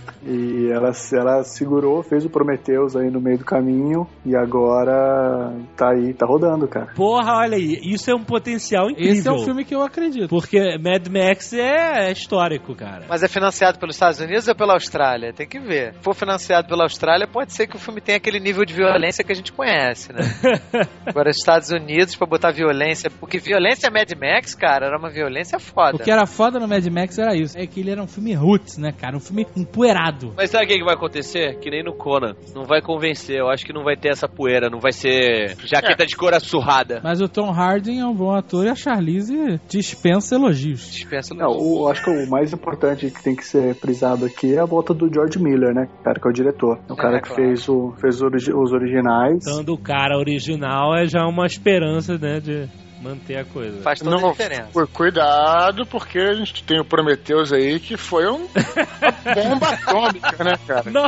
Ela, 0.85 0.93
ela 1.13 1.45
segurou, 1.45 2.03
fez 2.03 2.25
o 2.25 2.31
Prometheus 2.31 2.97
aí 2.97 3.11
no 3.11 3.21
meio 3.21 3.39
do 3.39 3.45
caminho 3.45 4.07
e 4.25 4.37
agora 4.37 5.53
tá 5.77 5.91
aí, 5.91 6.13
tá 6.15 6.27
rodando, 6.27 6.67
cara. 6.69 6.93
Porra, 6.95 7.39
olha 7.39 7.57
aí. 7.57 7.81
Isso 7.83 8.11
é 8.11 8.15
um 8.15 8.25
potencial 8.25 8.91
incrível. 8.91 9.13
Esse 9.13 9.29
é 9.29 9.33
um 9.33 9.45
filme 9.45 9.65
que 9.65 9.75
eu 9.75 9.83
acredito. 9.83 10.29
Porque 10.29 10.59
Mad 10.79 11.07
Max 11.09 11.53
é 11.53 12.11
histórico, 12.13 12.75
cara. 12.75 13.05
Mas 13.09 13.23
é 13.23 13.29
financiado 13.29 13.79
pelos 13.79 13.97
Estados 13.97 14.21
Unidos 14.21 14.49
ou 14.49 14.55
pela 14.55 14.75
Austrália? 14.75 15.33
Tem 15.33 15.47
que 15.47 15.59
ver. 15.59 15.95
Se 15.95 16.01
for 16.01 16.15
financiado 16.15 16.69
pela 16.69 16.85
Austrália, 16.85 17.27
pode 17.27 17.53
ser 17.53 17.67
que 17.67 17.77
o 17.77 17.79
filme 17.79 18.01
tenha 18.01 18.19
aquele 18.19 18.41
nível 18.41 18.65
de 18.65 18.75
violência 18.75 19.25
que 19.25 19.33
a 19.33 19.35
gente 19.35 19.53
conhece, 19.53 20.13
né? 20.13 20.21
Agora, 21.07 21.31
os 21.31 21.37
Estados 21.37 21.71
Unidos, 21.71 22.17
pra 22.17 22.27
botar 22.27 22.51
violência. 22.51 23.11
Porque 23.11 23.39
violência 23.39 23.91
Mad 23.91 24.11
Max, 24.13 24.55
cara, 24.55 24.87
era 24.87 24.99
uma 24.99 25.11
violência 25.11 25.59
foda. 25.59 25.97
O 25.97 25.99
que 25.99 26.11
era 26.11 26.27
foda 26.27 26.59
no 26.59 26.69
Mad 26.69 26.87
Max 26.87 27.19
era 27.19 27.35
isso. 27.35 27.59
É 27.59 27.67
que 27.67 27.81
ele 27.81 27.91
era 27.91 28.03
um 28.03 28.07
filme 28.07 28.35
roots, 28.35 28.79
né, 28.79 28.93
cara? 28.93 29.17
Um 29.17 29.21
filme 29.21 29.47
empoeirado. 29.57 30.33
Mas 30.37 30.51
sabe 30.51 30.65
o 30.65 30.69
que, 30.75 30.79
que 30.79 30.85
vai 30.85 30.95
acontecer? 30.95 31.59
Que 31.59 31.71
nem 31.71 31.83
no 31.83 31.95
Conan. 31.95 32.35
Não 32.55 32.65
vai 32.65 32.81
convencer. 32.81 33.39
Eu 33.39 33.49
acho 33.49 33.65
que 33.65 33.73
não 33.73 33.85
vai 33.85 33.97
ter 33.97 34.09
essa 34.09 34.29
poeira. 34.29 34.69
Não 34.69 34.81
vai 34.81 34.93
ser 34.93 35.57
jaqueta 35.65 36.07
de 36.07 36.17
coura 36.17 36.41
surrada. 36.41 37.01
Mas 37.03 37.21
o 37.21 37.29
Tom 37.29 37.51
Hardy 37.51 37.99
é 37.99 38.05
um 38.07 38.15
bom 38.15 38.33
ator 38.33 38.67
e 38.67 38.69
a 38.69 38.75
Charlize 38.75 39.61
dispensa 39.69 40.35
elogios. 40.35 40.91
Dispensa 40.91 41.35
Não, 41.35 41.51
o, 41.51 41.89
acho 41.89 42.05
que 42.05 42.11
o 42.11 42.29
mais 42.29 42.53
importante 42.53 43.11
que 43.11 43.23
tem 43.23 43.37
que 43.37 43.45
ser 43.45 43.75
frisado 43.75 44.25
aqui 44.25 44.55
é 44.55 44.61
a 44.61 44.65
volta 44.65 44.93
do 44.93 45.13
George 45.13 45.39
Miller, 45.39 45.75
né? 45.75 45.89
Cara, 46.03 46.19
que 46.21 46.27
é 46.27 46.31
o 46.31 46.35
diretor. 46.35 46.79
É 46.89 46.93
o 46.93 46.97
cara 46.97 47.21
que 47.21 47.29
claro. 47.29 47.43
fez, 47.43 47.69
o, 47.69 47.93
fez 48.01 48.17
os 48.17 48.23
origi- 48.23 48.53
os 48.53 48.73
originais. 48.73 49.45
Dando 49.45 49.75
o 49.75 49.79
cara 49.79 50.17
original 50.17 50.95
é 50.97 51.07
já 51.07 51.25
uma 51.27 51.47
esperança, 51.47 52.19
né, 52.19 52.41
de 52.41 52.69
manter 53.05 53.37
a 53.37 53.45
coisa. 53.45 53.83
Faz 53.83 53.99
toda 54.01 54.17
a 54.17 54.21
Não, 54.21 54.31
diferença. 54.31 54.69
cu- 54.73 54.89
cuidado, 54.89 55.87
porque 55.87 56.19
a 56.19 56.33
gente 56.35 56.65
tem 56.65 56.81
o 56.81 56.85
Prometheus 56.85 57.53
aí 57.53 57.79
que 57.79 57.97
foi 57.97 58.27
um, 58.27 58.47
uma 58.47 59.35
bomba 59.35 59.69
atômica, 59.75 60.43
né, 60.45 60.55
cara? 60.67 60.91
Não. 60.91 61.07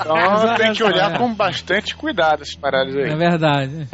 Então 0.00 0.54
tem 0.56 0.72
que 0.72 0.82
olhar 0.82 1.18
com 1.18 1.32
bastante 1.34 1.94
cuidado 1.94 2.42
essas 2.42 2.54
paradas 2.56 2.94
aí. 2.96 3.10
É 3.10 3.16
verdade. 3.16 3.88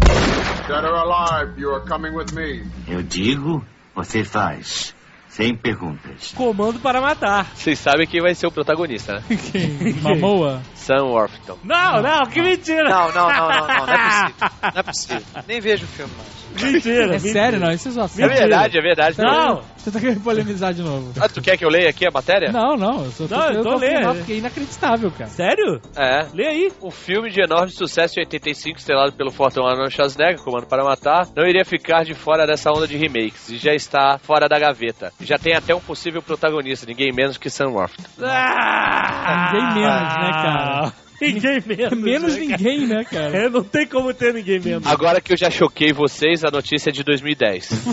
Dead 0.69 0.85
or 0.85 0.95
alive, 0.95 1.61
you 1.61 1.75
are 1.75 1.85
coming 1.89 2.11
with 2.15 2.33
me. 2.33 2.65
Eu 2.87 3.03
digo, 3.03 3.65
você 3.95 4.23
faz. 4.25 4.95
Sem 5.29 5.55
perguntas. 5.57 6.33
Comando 6.37 6.81
para 6.81 7.01
matar. 7.01 7.53
Vocês 7.55 7.79
sabem 7.79 8.05
quem 8.05 8.21
vai 8.21 8.35
ser 8.35 8.49
o 8.49 8.51
protagonista, 8.51 9.15
né? 9.15 9.23
Quem? 9.53 9.95
Mamoa? 10.03 10.61
Sam 10.75 11.05
Worthington. 11.05 11.57
Não, 11.63 12.03
não, 12.03 12.27
que 12.27 12.43
mentira. 12.43 12.83
Não, 12.89 13.13
não, 13.13 13.29
não, 13.29 13.49
não, 13.49 13.67
não, 13.69 13.87
não 13.87 13.95
é 13.95 14.03
possível. 14.03 14.35
Não 14.61 14.81
é 14.81 14.83
possível. 14.83 15.23
Nem 15.47 15.61
vejo 15.61 15.85
o 15.85 15.89
filme 15.89 16.13
mais. 16.17 16.31
Mentira. 16.61 17.15
É 17.15 17.19
sério, 17.19 17.59
não? 17.61 17.71
Isso 17.73 17.89
é 17.89 17.93
só 17.93 18.05
É 18.05 18.29
verdade, 18.29 18.79
é 18.79 18.83
verdade. 18.83 19.19
Não. 19.19 19.63
Você 19.77 19.91
tá 19.91 19.99
querendo 20.01 20.21
polemizar 20.23 20.75
de 20.75 20.83
novo. 20.83 21.13
Ah, 21.19 21.29
tu 21.29 21.41
quer 21.41 21.57
que 21.57 21.65
eu 21.65 21.71
leia 21.71 21.89
aqui 21.89 22.07
a 22.07 22.11
matéria? 22.11 22.53
Não, 22.53 22.77
não, 22.77 23.05
eu 23.05 23.11
só 23.13 23.27
tô 23.27 23.35
Não, 23.35 23.51
então 23.51 23.77
lê. 23.77 23.89
confirmar, 23.89 24.15
porque 24.17 24.33
é 24.33 24.37
inacreditável, 24.37 25.11
cara. 25.11 25.31
Sério? 25.31 25.81
É. 25.97 26.27
Lê 26.35 26.47
aí. 26.47 26.73
Um 26.83 26.91
filme 26.91 27.31
de 27.31 27.41
enorme 27.41 27.71
sucesso 27.71 28.19
em 28.19 28.23
85, 28.23 28.79
estrelado 28.79 29.13
pelo 29.15 29.31
fortão 29.31 29.67
Arnold 29.67 29.93
Schwarzenegger, 29.95 30.41
Comando 30.43 30.67
para 30.67 30.85
Matar, 30.85 31.27
não 31.35 31.47
iria 31.47 31.65
ficar 31.65 32.05
de 32.05 32.13
fora 32.15 32.47
dessa 32.47 32.71
onda 32.71 32.87
de 32.87 32.97
remakes 32.97 33.49
e 33.49 33.57
já 33.57 33.73
está 33.75 34.19
fora 34.19 34.49
da 34.49 34.59
gaveta. 34.59 35.13
Já 35.21 35.39
tem 35.39 35.55
até 35.55 35.75
um 35.75 35.81
possível 35.81 36.21
protagonista, 36.21 36.85
ninguém 36.87 37.11
menos 37.13 37.39
que 37.39 37.49
Sam 37.49 37.69
Worthington. 37.71 38.09
Ah, 38.23 39.51
Ninguém 39.53 39.83
menos, 39.83 40.15
né, 40.15 40.31
cara? 40.33 40.93
Ninguém 41.21 41.63
menos. 41.67 41.99
Menos 41.99 42.35
né, 42.37 42.41
ninguém, 42.41 42.87
né, 42.87 43.05
cara? 43.05 43.37
É, 43.37 43.49
não 43.49 43.63
tem 43.63 43.87
como 43.87 44.13
ter 44.15 44.33
ninguém 44.35 44.59
menos. 44.61 44.87
Agora 44.87 45.21
que 45.21 45.33
eu 45.33 45.37
já 45.37 45.51
choquei 45.51 45.93
vocês, 45.93 46.45
a 46.45 46.51
notícia 46.51 46.91
é 46.91 46.93
de 46.93 47.03
2010. 47.05 47.69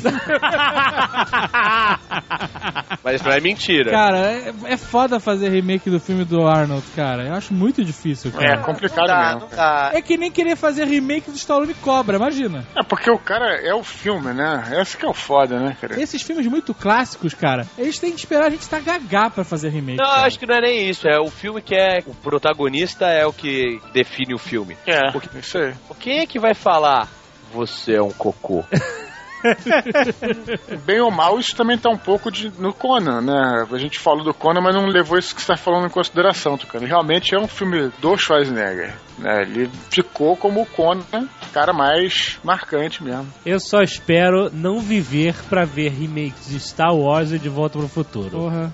Mas 3.04 3.22
não 3.22 3.32
é 3.32 3.40
mentira. 3.40 3.92
Cara, 3.92 4.18
é, 4.32 4.54
é 4.66 4.78
foda 4.78 5.20
fazer 5.20 5.50
remake 5.50 5.90
do 5.90 6.00
filme 6.00 6.26
do 6.26 6.46
Arnold, 6.46 6.84
cara. 6.96 7.24
Eu 7.28 7.34
acho 7.34 7.54
muito 7.54 7.84
difícil, 7.84 8.32
É 8.38 8.48
cara. 8.48 8.62
complicado 8.64 9.08
Não 9.08 9.16
dá, 9.16 9.26
mesmo. 9.34 9.40
não 9.42 9.50
dá. 9.58 9.92
É 9.94 10.02
que 10.02 10.18
nem 10.18 10.32
querer 10.32 10.56
fazer 10.56 10.86
remake 10.86 11.30
do 11.32 11.38
Stallone 11.38 11.74
Cobra, 11.76 12.18
imagina. 12.18 12.66
É 12.76 12.84
porque 12.84 13.10
o 13.10 13.18
cara 13.20 13.56
é 13.62 13.74
o 13.74 13.84
filme, 13.84 14.34
né? 14.34 14.64
Esse 14.82 14.98
que 14.98 15.06
é 15.06 15.10
o 15.10 15.14
foda, 15.14 15.60
né, 15.60 15.76
cara? 15.80 16.00
Esses 16.02 16.22
filmes 16.22 16.48
muito 16.48 16.74
clássicos, 16.74 17.34
cara, 17.34 17.66
eles 17.78 18.00
têm 18.00 18.12
que 18.12 18.20
esperar 18.20 18.48
a 18.48 18.50
gente 18.50 18.62
estar 18.62 18.82
gagá 18.82 19.30
pra 19.30 19.44
fazer 19.44 19.70
remake. 19.70 19.98
Não, 19.98 20.06
cara. 20.06 20.26
acho 20.28 20.40
que 20.40 20.46
não 20.46 20.56
é 20.56 20.62
nem 20.62 20.90
isso. 20.90 21.08
É 21.08 21.20
o 21.20 21.30
filme 21.30 21.62
que 21.62 21.76
é. 21.76 22.00
O 22.06 22.14
protagonista 22.16 23.06
é 23.18 23.26
o 23.26 23.34
que 23.34 23.80
define 23.94 24.34
o 24.34 24.38
filme. 24.38 24.78
É, 24.86 25.10
O 25.16 25.20
que- 25.20 25.38
isso 25.40 25.58
aí. 25.58 25.74
Quem 26.00 26.20
é 26.20 26.26
que 26.28 26.40
vai 26.40 26.54
falar? 26.54 27.10
Você 27.52 27.96
é 27.96 28.02
um 28.02 28.12
cocô. 28.12 28.64
Bem 30.86 31.02
ou 31.02 31.12
mal, 31.12 31.40
isso 31.40 31.56
também 31.56 31.78
tá 31.78 31.90
um 31.90 31.98
pouco 31.98 32.32
de, 32.32 32.52
no 32.60 32.74
Conan, 32.74 33.22
né? 33.22 33.68
A 33.72 33.78
gente 33.78 34.00
falou 34.00 34.24
do 34.24 34.34
Conan, 34.34 34.62
mas 34.62 34.76
não 34.76 34.86
levou 34.86 35.18
isso 35.18 35.36
que 35.36 35.42
você 35.42 35.48
tá 35.48 35.58
falando 35.58 35.86
em 35.86 35.92
consideração, 35.92 36.58
Tucano. 36.58 36.86
Realmente 36.86 37.36
é 37.36 37.40
um 37.40 37.48
filme 37.48 37.92
do 38.00 38.18
Schwarzenegger. 38.18 38.96
Né? 39.18 39.42
Ele 39.42 39.70
ficou 39.90 40.36
como 40.38 40.62
o 40.62 40.66
Conan, 40.66 41.28
cara 41.52 41.74
mais 41.74 42.40
marcante 42.44 43.04
mesmo. 43.04 43.28
Eu 43.46 43.60
só 43.60 43.82
espero 43.82 44.50
não 44.54 44.80
viver 44.80 45.34
pra 45.50 45.66
ver 45.66 45.90
remakes 45.90 46.50
de 46.50 46.60
Star 46.60 46.96
Wars 46.96 47.32
e 47.32 47.40
De 47.40 47.50
Volta 47.50 47.80
pro 47.80 47.88
Futuro. 47.88 48.30
Porra. 48.30 48.74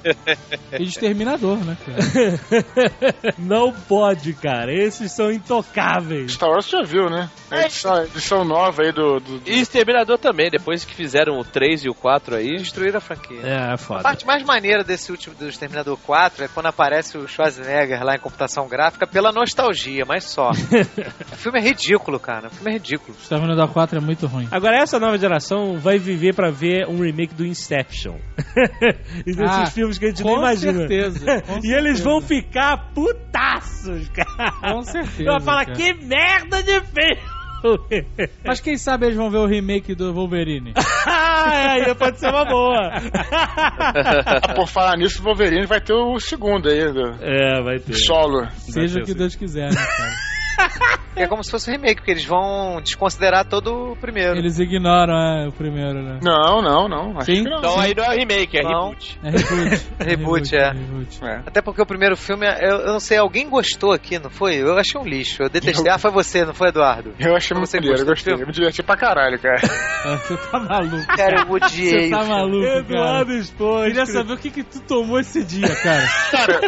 E 0.73 0.83
de 0.83 0.89
Exterminador, 0.89 1.57
né, 1.63 1.77
cara? 1.85 3.33
não 3.39 3.71
pode, 3.71 4.33
cara. 4.33 4.73
Esses 4.73 5.13
são 5.13 5.31
intocáveis. 5.31 6.33
Star 6.33 6.49
Wars 6.49 6.65
você 6.65 6.77
já 6.77 6.83
viu, 6.83 7.09
né? 7.09 7.29
A 7.49 7.61
edição, 7.61 7.93
a 7.93 8.03
edição 8.03 8.43
nova 8.43 8.81
aí 8.83 8.91
do, 8.91 9.19
do, 9.19 9.41
E 9.45 9.61
Exterminador 9.61 10.17
também, 10.17 10.49
depois 10.49 10.62
que 10.85 10.95
fizeram 10.95 11.37
o 11.39 11.43
3 11.43 11.85
e 11.85 11.89
o 11.89 11.93
4 11.93 12.35
aí. 12.35 12.55
Destruir 12.57 12.95
a 12.95 12.99
franquia. 12.99 13.41
É, 13.43 13.73
A 13.73 13.77
foda. 13.77 14.01
parte 14.01 14.25
mais 14.25 14.43
maneira 14.43 14.83
desse 14.83 15.11
último 15.11 15.35
do 15.35 15.47
Exterminador 15.47 15.97
4 15.97 16.45
é 16.45 16.47
quando 16.47 16.67
aparece 16.67 17.17
o 17.17 17.27
Schwarzenegger 17.27 18.03
lá 18.03 18.15
em 18.15 18.19
computação 18.19 18.67
gráfica 18.67 19.05
pela 19.05 19.31
nostalgia, 19.31 20.05
mas 20.07 20.23
só. 20.23 20.51
o 21.31 21.35
filme 21.35 21.59
é 21.59 21.61
ridículo, 21.61 22.19
cara. 22.19 22.47
O 22.47 22.49
filme 22.51 22.71
é 22.71 22.73
ridículo. 22.73 23.15
Exterminador 23.21 23.67
4 23.69 23.97
é 23.97 24.01
muito 24.01 24.25
ruim. 24.27 24.47
Agora, 24.51 24.77
essa 24.81 24.99
nova 24.99 25.17
geração 25.17 25.77
vai 25.79 25.97
viver 25.97 26.33
pra 26.33 26.49
ver 26.49 26.87
um 26.87 27.01
remake 27.01 27.33
do 27.33 27.45
Inception. 27.45 28.15
e 29.25 29.33
desses 29.35 29.41
Ah, 29.41 29.65
filmes 29.67 29.97
que 29.97 30.05
a 30.05 30.09
gente 30.09 30.23
com 30.23 30.29
nem 30.29 30.37
imagina. 30.39 30.79
certeza, 30.87 31.41
com 31.45 31.53
e 31.63 31.71
eles 31.73 31.99
certeza. 31.99 32.03
vão 32.03 32.21
ficar 32.21 32.77
putaços, 32.93 34.09
cara. 34.09 34.51
Com 34.73 34.81
certeza, 34.83 35.23
Vai 35.31 35.41
falar, 35.41 35.65
cara. 35.65 35.77
que 35.77 35.93
merda 36.05 36.63
de 36.63 36.79
filme! 36.81 37.32
Mas 38.45 38.59
quem 38.59 38.77
sabe 38.77 39.05
eles 39.05 39.17
vão 39.17 39.29
ver 39.29 39.37
o 39.37 39.45
remake 39.45 39.95
do 39.95 40.13
Wolverine. 40.13 40.73
ah, 41.07 41.73
aí 41.73 41.95
pode 41.95 42.19
ser 42.19 42.29
uma 42.29 42.45
boa. 42.45 42.91
Ah, 43.31 44.53
por 44.53 44.67
falar 44.67 44.97
nisso, 44.97 45.21
o 45.21 45.25
Wolverine 45.25 45.65
vai 45.65 45.79
ter 45.79 45.93
o 45.93 46.19
segundo 46.19 46.69
aí, 46.69 46.91
do 46.91 47.01
é, 47.21 47.61
vai 47.63 47.79
ter. 47.79 47.93
solo. 47.95 48.49
Seja 48.57 48.99
o 48.99 49.03
que 49.03 49.13
Deus 49.13 49.35
quiser, 49.35 49.69
né, 49.69 49.75
cara? 49.75 50.13
É 51.15 51.27
como 51.27 51.43
se 51.43 51.51
fosse 51.51 51.69
um 51.69 51.73
remake, 51.73 51.97
porque 51.97 52.11
eles 52.11 52.25
vão 52.25 52.81
desconsiderar 52.81 53.45
todo 53.45 53.91
o 53.91 53.95
primeiro. 53.95 54.35
Eles 54.35 54.57
ignoram 54.57 55.13
é, 55.13 55.47
o 55.47 55.51
primeiro, 55.51 56.01
né? 56.01 56.19
Não, 56.23 56.59
não, 56.61 56.87
não. 56.87 57.17
Acho 57.17 57.27
Sim? 57.27 57.43
que 57.43 57.49
não. 57.49 57.59
Então 57.59 57.79
aí 57.79 57.93
não 57.95 58.03
é 58.03 58.15
remake, 58.15 58.57
é 58.57 58.63
Não. 58.63 58.89
reboot. 58.89 59.19
É 59.23 59.29
reboot. 59.29 59.83
Reboot, 60.03 60.55
é. 60.55 60.71
reboot. 60.71 61.23
É. 61.23 61.35
Até 61.45 61.61
porque 61.61 61.81
o 61.81 61.85
primeiro 61.85 62.17
filme, 62.17 62.47
eu, 62.59 62.79
eu 62.79 62.93
não 62.93 62.99
sei, 62.99 63.17
alguém 63.17 63.47
gostou 63.47 63.91
aqui, 63.91 64.17
não 64.17 64.29
foi? 64.29 64.55
Eu 64.55 64.77
achei 64.77 64.99
um 64.99 65.05
lixo. 65.05 65.43
Eu 65.43 65.49
detestei. 65.49 65.91
Ah, 65.91 65.99
foi 65.99 66.11
você, 66.11 66.43
não 66.45 66.53
foi, 66.53 66.69
Eduardo? 66.69 67.13
Eu 67.19 67.35
achei 67.35 67.55
muito 67.55 67.71
maneiro, 67.71 67.99
eu 67.99 68.05
gostei. 68.05 68.33
Eu 68.33 68.47
me 68.47 68.51
diverti 68.51 68.81
pra 68.81 68.97
caralho, 68.97 69.39
cara. 69.39 69.61
Ah, 70.05 70.17
Você 70.23 70.37
tá 70.37 70.59
maluco. 70.59 71.07
Cara, 71.15 71.41
eu 71.41 71.51
odiei. 71.51 71.99
Você 71.99 72.09
tá 72.09 72.23
maluco, 72.25 72.65
cara. 72.65 72.79
Eduardo 72.79 73.33
Exposto. 73.33 73.87
Queria 73.87 74.05
saber 74.05 74.33
o 74.33 74.37
que 74.37 74.49
que 74.49 74.63
tu 74.63 74.79
tomou 74.81 75.19
esse 75.19 75.43
dia, 75.43 75.75
cara. 75.75 76.07
Cara, 76.31 76.59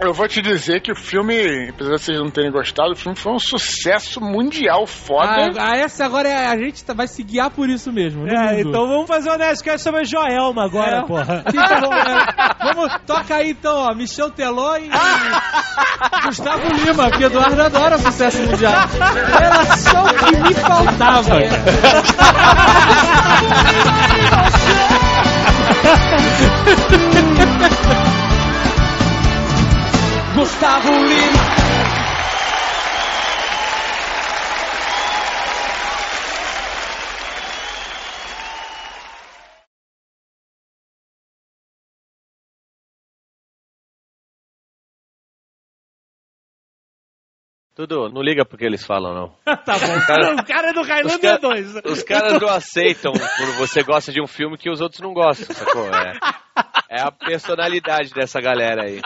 eu 0.00 0.14
vou 0.14 0.28
te 0.28 0.40
dizer 0.40 0.80
que 0.80 0.92
o 0.92 0.96
filme, 0.96 1.68
apesar 1.70 1.96
de 1.96 2.02
vocês 2.02 2.18
não 2.18 2.30
terem 2.30 2.50
gostado, 2.50 2.79
o 2.88 2.96
filme 2.96 3.16
foi 3.16 3.32
um 3.32 3.38
sucesso 3.38 4.20
mundial 4.20 4.86
foda. 4.86 5.28
Ah, 5.58 5.70
ah, 5.72 5.76
essa 5.76 6.04
agora 6.04 6.28
é, 6.28 6.46
a 6.48 6.56
gente 6.56 6.82
tá- 6.84 6.94
vai 6.94 7.06
se 7.08 7.22
guiar 7.22 7.50
por 7.50 7.68
isso 7.68 7.92
mesmo. 7.92 8.26
não 8.26 8.32
É, 8.34 8.60
então 8.60 8.86
vamos 8.88 9.06
fazer 9.06 9.30
um 9.30 9.36
Nerdcast 9.36 9.82
sobre 9.82 10.00
a 10.00 10.04
Joelma 10.04 10.64
agora, 10.64 10.98
É. 10.98 11.02
porra. 11.02 11.44
Então, 11.50 11.80
vamos, 11.80 11.96
é, 12.06 12.64
vamos, 12.74 12.92
toca 13.06 13.34
aí 13.36 13.50
então, 13.50 13.76
ó, 13.76 13.94
Michel 13.94 14.30
Teló 14.30 14.76
e 14.76 14.88
Gustavo 16.26 16.68
Lima, 16.84 17.08
porque 17.10 17.24
Eduardo 17.24 17.62
adora 17.62 17.98
sucesso 17.98 18.38
mundial. 18.42 18.72
Era 19.40 19.76
só 19.76 20.04
o 20.04 20.14
que 20.14 20.36
me 20.40 20.54
faltava. 20.54 21.36
Gustavo 30.34 30.90
Lima. 30.90 31.69
Tudo, 47.86 48.10
não 48.12 48.20
liga 48.20 48.44
porque 48.44 48.64
eles 48.66 48.84
falam, 48.84 49.14
não. 49.14 49.28
tá 49.64 49.78
bom. 49.78 50.00
Cara- 50.06 50.34
o 50.34 50.44
cara 50.44 50.68
é 50.68 50.72
do 50.74 50.80
Os 50.82 50.88
Highlander 50.88 51.20
cara- 51.20 51.38
2. 51.40 51.74
Os 51.86 52.02
caras 52.02 52.38
não 52.40 52.48
aceitam 52.50 53.12
quando 53.12 53.52
você 53.56 53.82
gosta 53.82 54.12
de 54.12 54.20
um 54.22 54.26
filme 54.26 54.58
que 54.58 54.68
os 54.70 54.82
outros 54.82 55.00
não 55.00 55.14
gostam, 55.14 55.54
sacou? 55.56 55.86
É, 55.88 56.98
é 56.98 57.00
a 57.00 57.10
personalidade 57.10 58.10
dessa 58.12 58.38
galera 58.38 58.82
aí. 58.84 59.00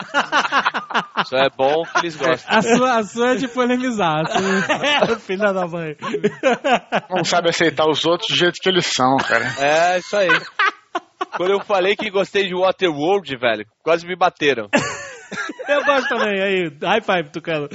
Só 1.25 1.37
é 1.37 1.49
bom 1.55 1.83
que 1.83 1.99
eles 1.99 2.17
gostam. 2.17 2.57
A 2.57 2.61
sua, 2.61 2.97
a 2.97 3.03
sua 3.03 3.31
é 3.31 3.35
de 3.35 3.47
polemizar. 3.47 4.23
a 4.23 4.25
sua- 4.25 4.75
É, 5.15 5.19
filha 5.19 5.53
da 5.53 5.65
mãe. 5.65 5.95
Não 7.09 7.23
sabe 7.23 7.49
aceitar 7.49 7.87
os 7.87 8.03
outros 8.05 8.27
do 8.29 8.35
jeito 8.35 8.59
que 8.61 8.67
eles 8.67 8.87
são, 8.87 9.15
cara. 9.17 9.45
É, 9.57 9.99
isso 9.99 10.17
aí. 10.17 10.27
Quando 11.37 11.51
eu 11.51 11.59
falei 11.61 11.95
que 11.95 12.09
gostei 12.09 12.47
de 12.47 12.53
Waterworld, 12.55 13.37
velho, 13.37 13.65
quase 13.83 14.05
me 14.05 14.15
bateram. 14.17 14.67
Eu 15.67 15.83
gosto 15.83 16.07
também. 16.09 16.41
Aí, 16.41 16.71
high 16.81 17.01
five, 17.01 17.29
Tucano. 17.29 17.69